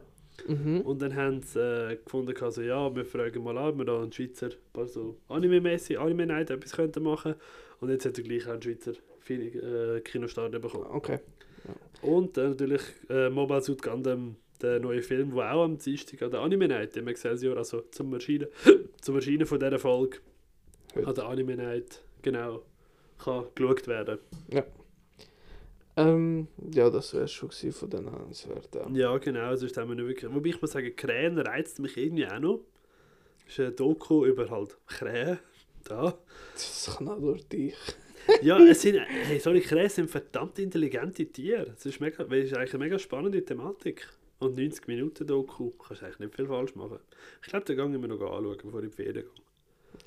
Mhm. 0.46 0.82
Und 0.82 1.02
dann 1.02 1.16
haben 1.16 1.42
sie 1.42 1.58
äh, 1.58 1.96
gefunden, 1.96 2.32
also, 2.40 2.62
ja, 2.62 2.94
wir 2.94 3.04
fragen 3.04 3.42
mal 3.42 3.58
an, 3.58 3.70
ob 3.70 3.78
wir 3.78 3.84
da 3.86 4.00
einen 4.00 4.12
Schweizer, 4.12 4.50
also 4.72 5.16
Anime-mäßig, 5.28 5.98
Anime-Night 5.98 6.50
etwas 6.50 6.70
könnten 6.76 7.02
machen. 7.02 7.34
Und 7.80 7.90
jetzt 7.90 8.06
hat 8.06 8.16
er 8.16 8.22
gleich 8.22 8.46
auch 8.46 8.52
einen 8.52 8.62
Schweizer 8.62 8.92
äh, 9.28 10.00
Kinostart 10.02 10.52
bekommen. 10.52 10.86
Okay. 10.90 11.18
Und 12.02 12.38
äh, 12.38 12.50
natürlich 12.50 12.82
äh, 13.10 13.30
Mobile 13.30 13.62
Suit 13.62 13.82
Gundam, 13.82 14.36
der 14.62 14.78
neue 14.78 15.02
Film, 15.02 15.34
der 15.34 15.52
auch 15.56 15.64
am 15.64 15.76
Dienstag 15.76 16.22
an 16.22 16.30
der 16.30 16.38
Anime 16.40 16.68
Night 16.68 16.96
im 16.96 17.08
Excelsior, 17.08 17.56
also 17.56 17.80
zum 17.90 18.12
Erscheinen, 18.14 18.46
zum 19.00 19.16
Erscheinen 19.16 19.44
von 19.44 19.58
dieser 19.58 19.80
Folge 19.80 20.18
Heute. 20.94 21.06
an 21.08 21.14
der 21.16 21.24
Anime 21.24 21.56
Night, 21.56 22.00
genau, 22.22 22.62
kann 23.18 23.46
geschaut 23.54 23.86
werden. 23.86 24.18
Ähm, 25.96 26.48
ja, 26.72 26.88
das 26.88 27.12
wäre 27.12 27.28
schon 27.28 27.50
von 27.50 27.90
den 27.90 28.04
Nennenswerten. 28.04 28.94
Ja, 28.94 29.16
genau, 29.18 29.54
sonst 29.56 29.76
haben 29.76 29.90
wir 29.90 29.96
nicht 29.96 30.08
wirklich... 30.08 30.34
Wobei 30.34 30.48
ich 30.50 30.60
muss 30.60 30.72
sagen, 30.72 30.94
Krähen 30.96 31.38
reizt 31.38 31.78
mich 31.80 31.96
irgendwie 31.96 32.26
auch 32.26 32.38
noch. 32.38 32.60
Das 33.44 33.58
ist 33.58 33.60
ein 33.60 33.76
Doku 33.76 34.24
über 34.24 34.48
halt 34.48 34.76
Krähen. 34.86 35.38
Da. 35.84 36.16
Das 36.54 36.94
kann 36.96 37.08
auch 37.08 37.20
durch 37.20 37.46
dich. 37.46 37.74
Ja, 38.40 38.58
es 38.58 38.80
sind... 38.80 39.00
Hey, 39.00 39.38
sorry, 39.38 39.60
Krähen 39.60 39.90
sind 39.90 40.08
verdammt 40.08 40.58
intelligente 40.58 41.26
Tiere. 41.26 41.66
Das 41.66 41.84
ist, 41.84 42.00
mega, 42.00 42.24
das 42.24 42.38
ist 42.38 42.54
eigentlich 42.54 42.74
eine 42.74 42.84
mega 42.84 42.98
spannende 42.98 43.44
Thematik. 43.44 44.08
Und 44.38 44.56
90 44.56 44.88
Minuten 44.88 45.26
Doku, 45.26 45.72
kannst 45.72 46.02
du 46.02 46.06
eigentlich 46.06 46.18
nicht 46.20 46.34
viel 46.34 46.46
falsch 46.46 46.74
machen. 46.74 46.98
Ich 47.42 47.48
glaube, 47.48 47.66
den 47.66 47.76
Gang 47.76 47.92
wir 47.92 48.08
noch 48.08 48.20
anschauen, 48.20 48.56
bevor 48.62 48.80
ich 48.80 48.84
in 48.84 48.90
die 48.90 48.96
Ferien 48.96 49.24
gehe. 49.24 49.41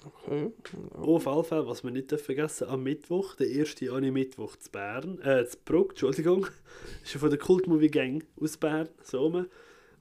Okay. 0.05 0.51
Auf 0.93 1.27
alle 1.27 1.43
Fälle, 1.43 1.67
was 1.67 1.83
wir 1.83 1.91
nicht 1.91 2.11
vergessen, 2.11 2.67
am 2.67 2.83
Mittwoch, 2.83 3.35
der 3.35 3.49
erste 3.49 3.91
Anime-Mittwoch 3.91 4.55
zu 4.57 4.69
Bern, 4.71 5.19
äh, 5.21 5.45
zu 5.45 5.57
Bruck, 5.65 5.91
Entschuldigung, 5.91 6.47
ist 7.03 7.13
ja 7.13 7.19
von 7.19 7.29
der 7.29 7.39
Kult-Movie 7.39 7.89
Gang 7.89 8.25
aus 8.39 8.57
Bern, 8.57 8.89
so. 9.01 9.45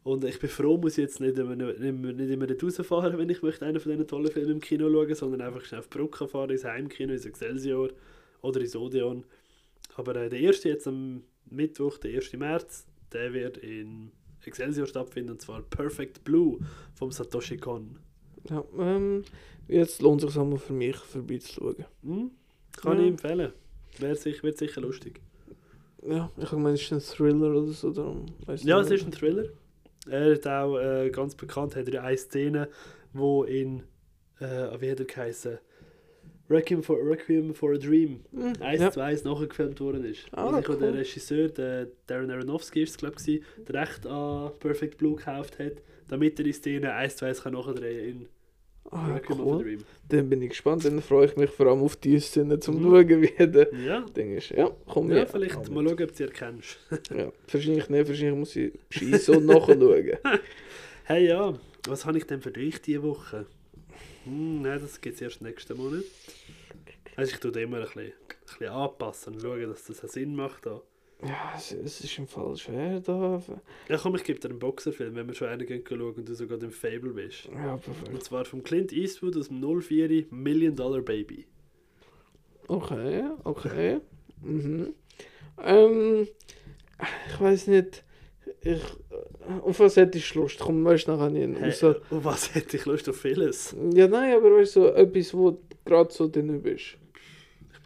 Und 0.02 0.24
ich 0.24 0.38
bin 0.38 0.50
froh, 0.50 0.76
muss 0.76 0.98
ich 0.98 1.04
jetzt 1.04 1.20
nicht 1.20 1.38
immer, 1.38 1.56
nicht 1.56 1.80
immer, 1.80 2.12
nicht 2.12 2.30
immer 2.30 2.46
rausfahren, 2.46 3.16
wenn 3.16 3.30
ich 3.30 3.42
möchte 3.42 3.64
einen 3.64 3.80
von 3.80 3.92
diesen 3.92 4.06
tollen 4.06 4.30
Filmen 4.30 4.52
im 4.52 4.60
Kino 4.60 4.90
schauen, 4.90 5.14
sondern 5.14 5.40
einfach 5.40 5.64
schnell 5.64 5.80
auf 5.80 5.88
Bruck 5.88 6.18
fahren, 6.30 6.50
ins 6.50 6.64
Heimkino, 6.64 7.14
ins 7.14 7.24
Excelsior 7.24 7.88
oder 8.42 8.60
ins 8.60 8.76
Odeon. 8.76 9.24
Aber 9.96 10.14
äh, 10.16 10.28
der 10.28 10.40
erste 10.40 10.68
jetzt 10.68 10.86
am 10.86 11.22
Mittwoch, 11.46 11.96
der 11.96 12.14
1. 12.16 12.34
März, 12.34 12.86
der 13.12 13.32
wird 13.32 13.56
in 13.56 14.10
Excelsior 14.44 14.86
stattfinden, 14.86 15.30
und 15.30 15.40
zwar 15.40 15.62
Perfect 15.62 16.22
Blue 16.24 16.58
vom 16.94 17.10
Satoshi 17.10 17.56
Kon. 17.56 17.98
Ja, 18.50 18.64
ähm, 18.78 19.24
jetzt 19.68 20.02
lohnt 20.02 20.22
es 20.22 20.32
sich 20.32 20.40
einmal 20.40 20.58
für 20.58 20.72
mich 20.72 20.96
vorbeizuschauen. 20.96 21.84
Hm? 22.02 22.30
Kann 22.76 22.98
Ja. 22.98 23.02
ich 23.04 23.08
empfehlen. 23.10 23.52
Wäre 23.98 24.16
sich, 24.16 24.42
wird 24.42 24.58
sicher 24.58 24.80
lustig. 24.80 25.20
Ja, 26.06 26.30
ich 26.36 26.44
habe 26.44 26.56
gemeint, 26.56 26.76
es 26.78 26.82
ist 26.82 26.92
ein 26.92 27.00
Thriller 27.00 27.50
oder 27.54 27.72
so. 27.72 27.90
Darum 27.90 28.26
Ja, 28.46 28.54
ich 28.80 28.86
es 28.86 28.90
ist 28.90 29.06
ein 29.06 29.12
Thriller. 29.12 29.46
Er 30.06 30.34
hat 30.34 30.46
auch 30.46 30.78
äh, 30.78 31.08
ganz 31.10 31.34
bekannt, 31.34 31.76
hat 31.76 31.88
er 31.88 32.02
eine 32.04 32.16
Szene, 32.18 32.68
wo 33.14 33.44
in, 33.44 33.84
äh, 34.40 34.78
wie 34.80 34.90
hat 34.90 35.00
er 35.00 35.06
geheißen? 35.06 35.58
Requiem 36.50 36.82
for, 36.82 36.98
Requiem 36.98 37.54
for 37.54 37.72
a 37.72 37.78
Dream 37.78 38.20
Hm, 38.32 38.52
1 38.60 38.82
ja. 38.82 38.90
zu 38.90 39.00
1 39.02 39.24
nachgefilmt 39.24 39.80
worden 39.80 40.04
ist. 40.04 40.26
Ah, 40.32 40.44
Wo 40.52 40.56
sich 40.58 40.68
auch 40.68 40.78
der 40.78 40.90
cool. 40.90 40.96
Regisseur, 40.98 41.48
der 41.48 41.88
Darren 42.06 42.30
Aronofsky 42.30 42.82
ist 42.82 42.98
glaube 42.98 43.16
ich, 43.24 43.40
das 43.64 43.74
Recht 43.74 44.06
an 44.06 44.50
Perfect 44.58 44.98
Blue 44.98 45.16
gekauft 45.16 45.58
hat, 45.58 45.72
damit 46.08 46.38
er 46.38 46.44
die 46.44 46.52
Szene 46.52 46.92
1 46.92 47.16
zu 47.16 47.24
1 47.24 47.42
kann 47.44 47.54
nachdrehen 47.54 48.08
in 48.20 48.28
Ah, 48.90 49.18
cool. 49.28 49.62
Dream. 49.62 49.84
Dann 50.08 50.28
bin 50.28 50.42
ich 50.42 50.50
gespannt. 50.50 50.84
Dann 50.84 51.00
freue 51.00 51.26
ich 51.26 51.36
mich 51.36 51.50
vor 51.50 51.66
allem 51.66 51.82
auf 51.82 51.96
die 51.96 52.20
Szene, 52.20 52.60
zum 52.60 52.76
Mhm. 52.76 52.82
schauen, 52.82 53.22
wie 53.22 53.46
der 53.46 53.74
Ja, 53.74 54.00
Ding 54.16 54.36
ist. 54.36 54.50
Ja, 54.50 54.70
komm 54.86 55.10
ja 55.10 55.18
ja, 55.18 55.26
vielleicht 55.26 55.54
komm 55.56 55.74
mal 55.74 55.84
schauen, 55.84 56.02
ob 56.02 56.08
du 56.10 56.14
sie 56.14 56.22
erkennst. 56.24 56.78
Ja, 57.10 57.32
wahrscheinlich 57.50 57.88
nicht, 57.88 58.08
wahrscheinlich 58.08 58.36
muss 58.38 58.56
ich 58.56 59.28
und 59.28 59.46
nachschauen. 59.46 60.12
Hey 61.06 61.26
ja, 61.28 61.52
was 61.86 62.06
habe 62.06 62.16
ich 62.16 62.24
denn 62.26 62.40
für 62.40 62.50
dich 62.50 62.80
diese 62.80 63.02
Woche? 63.02 63.46
Hm, 64.24 64.62
nein, 64.62 64.80
das 64.80 65.00
gibt 65.00 65.16
es 65.16 65.20
erst 65.22 65.42
nächsten 65.42 65.76
Monat. 65.76 66.04
Also 67.16 67.32
ich 67.32 67.38
tue 67.40 67.50
immer 67.60 67.78
ein 67.78 67.84
bisschen, 67.84 68.02
ein 68.06 68.12
bisschen 68.46 68.68
anpassen 68.68 69.34
und 69.34 69.40
schauen, 69.42 69.68
dass 69.68 69.84
das 69.84 70.00
einen 70.00 70.10
Sinn 70.10 70.34
macht. 70.36 70.64
Da. 70.64 70.80
Ja, 71.22 71.54
es, 71.56 71.72
es 71.72 72.00
ist 72.00 72.18
im 72.18 72.26
Fall 72.26 72.56
schwer 72.56 73.00
da. 73.00 73.40
Ja 73.88 73.96
komm, 73.98 74.14
ich 74.16 74.24
gebe 74.24 74.38
dir 74.40 74.50
einen 74.50 74.58
Boxerfilm, 74.58 75.14
wenn 75.14 75.26
wir 75.26 75.34
schon 75.34 75.48
einen 75.48 75.66
gehen 75.66 75.82
schauen 75.88 76.00
und 76.14 76.28
du 76.28 76.34
sogar 76.34 76.60
im 76.62 76.70
Fable 76.70 77.12
bist. 77.12 77.46
Ja, 77.46 77.76
perfekt. 77.76 78.08
Und 78.12 78.22
zwar 78.22 78.44
von 78.44 78.62
Clint 78.62 78.92
Eastwood 78.92 79.36
aus 79.36 79.48
dem 79.48 79.60
04 79.80 80.26
Million 80.30 80.74
Dollar 80.76 81.00
Baby. 81.00 81.46
Okay, 82.68 83.24
okay. 83.44 84.00
Mhm. 84.42 84.94
Ähm, 85.62 86.28
ich 87.28 87.40
weiß 87.40 87.66
nicht. 87.68 88.04
Ich, 88.60 88.82
auf 89.62 89.80
was 89.80 89.96
hätte 89.96 90.18
ich 90.18 90.34
Lust? 90.34 90.58
Komm, 90.58 90.84
weißt 90.84 91.06
du, 91.08 91.12
nachher 91.12 91.30
nicht. 91.30 91.60
Hey, 91.60 91.70
So, 91.72 91.90
auf 91.90 92.24
was 92.24 92.54
hätte 92.54 92.76
ich 92.76 92.84
Lust 92.86 93.08
auf 93.08 93.16
vieles? 93.20 93.74
ja, 93.94 94.06
nein, 94.08 94.36
aber 94.36 94.56
weißt 94.56 94.76
du, 94.76 94.80
so 94.80 94.88
etwas, 94.88 95.34
wo 95.34 95.50
du 95.52 95.58
gerade 95.84 96.12
so 96.12 96.28
drin 96.28 96.60
bist. 96.62 96.96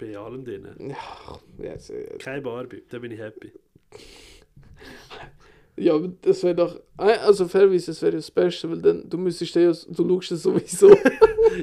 In 0.01 0.17
allem 0.17 0.45
drin. 0.45 0.67
Ja, 0.91 1.41
ja, 1.65 1.79
so- 1.79 1.95
Kein 2.19 2.43
Barbie, 2.43 2.83
da 2.89 2.99
bin 2.99 3.11
ich 3.13 3.19
happy. 3.19 3.53
ja 5.77 5.95
aber 5.95 6.09
das 6.23 6.43
wäre 6.43 6.55
doch. 6.55 6.81
Also, 6.97 7.47
fairerweise, 7.47 7.87
das 7.93 8.03
wäre 8.03 8.13
das 8.17 8.31
Beste, 8.31 8.71
weil 8.71 8.81
dann, 8.83 9.09
du 9.09 9.17
müsstest 9.19 9.55
ja, 9.55 9.73
du 9.95 10.09
schaust 10.21 10.33
es 10.33 10.43
sowieso. 10.43 10.97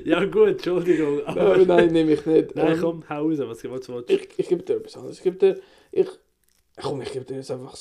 Ja 0.03 0.25
gut, 0.25 0.47
Entschuldigung. 0.49 1.21
Aber 1.25 1.53
aber 1.55 1.65
nein, 1.65 1.91
nehme 1.93 2.13
ich 2.13 2.25
nicht. 2.25 2.55
Nein, 2.55 2.73
Ähm, 2.73 2.79
komm, 2.81 3.03
hau 3.07 3.27
raus, 3.29 3.37
was, 3.39 3.63
was 3.63 3.81
du 3.85 3.93
willst. 3.93 4.09
Ich, 4.09 4.27
ich 4.37 4.47
gebe 4.49 4.61
dir 4.63 4.77
etwas 4.77 4.97
anderes. 4.97 5.17
Ich 5.17 5.23
gebe 5.23 5.37
dir. 5.37 5.61
Ich. 5.91 6.07
Komm, 6.81 7.01
ich 7.01 7.13
gebe 7.13 7.23
dir 7.23 7.35
jetzt 7.35 7.51
einfach. 7.51 7.77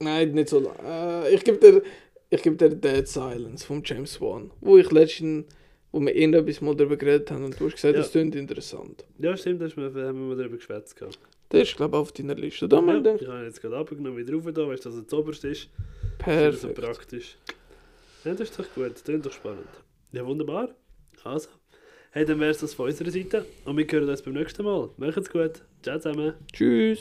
Nein, 0.00 0.32
nicht 0.32 0.48
so 0.48 0.58
lang. 0.60 0.74
Äh, 0.84 1.32
ich 1.34 1.44
gebe 1.44 1.58
dir. 1.58 1.82
Ich 2.30 2.42
gebe 2.42 2.56
dir 2.56 2.74
Dead 2.74 3.06
Silence 3.06 3.64
von 3.64 3.82
James 3.84 4.20
Wan. 4.20 4.50
Wo 4.60 4.76
ich 4.78 4.90
letztens. 4.90 5.44
Wo 5.92 6.00
wir 6.00 6.14
irgendetwas 6.14 6.60
mal 6.60 6.76
darüber 6.76 6.96
geredet 6.96 7.30
haben 7.32 7.44
und 7.44 7.58
du 7.58 7.66
hast 7.66 7.74
gesagt, 7.74 7.94
Ja. 7.94 8.02
das 8.02 8.12
klingt 8.12 8.34
interessant. 8.36 9.04
Ja, 9.18 9.36
stimmt, 9.36 9.60
das 9.60 9.76
haben 9.76 9.94
wir 9.94 10.12
mal 10.12 10.36
darüber 10.36 10.56
geschwätzt. 10.56 10.94
gehabt. 10.96 11.18
Der 11.50 11.62
ist, 11.62 11.76
glaube 11.76 11.96
ich, 11.96 12.00
auf 12.00 12.12
deiner 12.12 12.36
Liste. 12.36 12.68
Da 12.68 12.76
Ja, 12.76 12.82
ich 13.16 13.26
habe 13.26 13.38
ihn 13.40 13.44
jetzt 13.46 13.60
gerade 13.60 13.76
abgenommen, 13.76 14.16
wieder 14.16 14.34
rauf 14.34 14.44
da, 14.52 14.68
weißt 14.68 14.84
du, 14.84 14.88
dass 14.90 14.98
er 14.98 15.08
zu 15.08 15.18
oberst 15.18 15.44
ist. 15.44 15.62
Ist 15.62 15.68
so 15.68 16.68
perfekt. 16.68 16.74
praktisch. 16.74 17.36
Ja, 18.24 18.32
das 18.32 18.42
ist 18.50 18.58
doch 18.58 18.66
gut, 18.74 18.92
das 18.94 19.02
klingt 19.02 19.26
doch 19.26 19.32
spannend. 19.32 19.66
Ja, 20.12 20.24
wunderbar. 20.24 20.68
Also, 21.24 21.48
hey, 22.12 22.24
dann 22.24 22.38
wäre 22.38 22.50
es 22.52 22.58
das 22.58 22.72
von 22.74 22.86
unserer 22.86 23.10
Seite 23.10 23.44
und 23.64 23.76
wir 23.76 23.86
hören 23.90 24.08
uns 24.08 24.22
beim 24.22 24.34
nächsten 24.34 24.62
Mal. 24.64 24.90
Macht's 24.96 25.28
gut. 25.30 25.62
Ciao 25.82 25.98
zusammen. 25.98 26.34
Tschüss. 26.52 27.00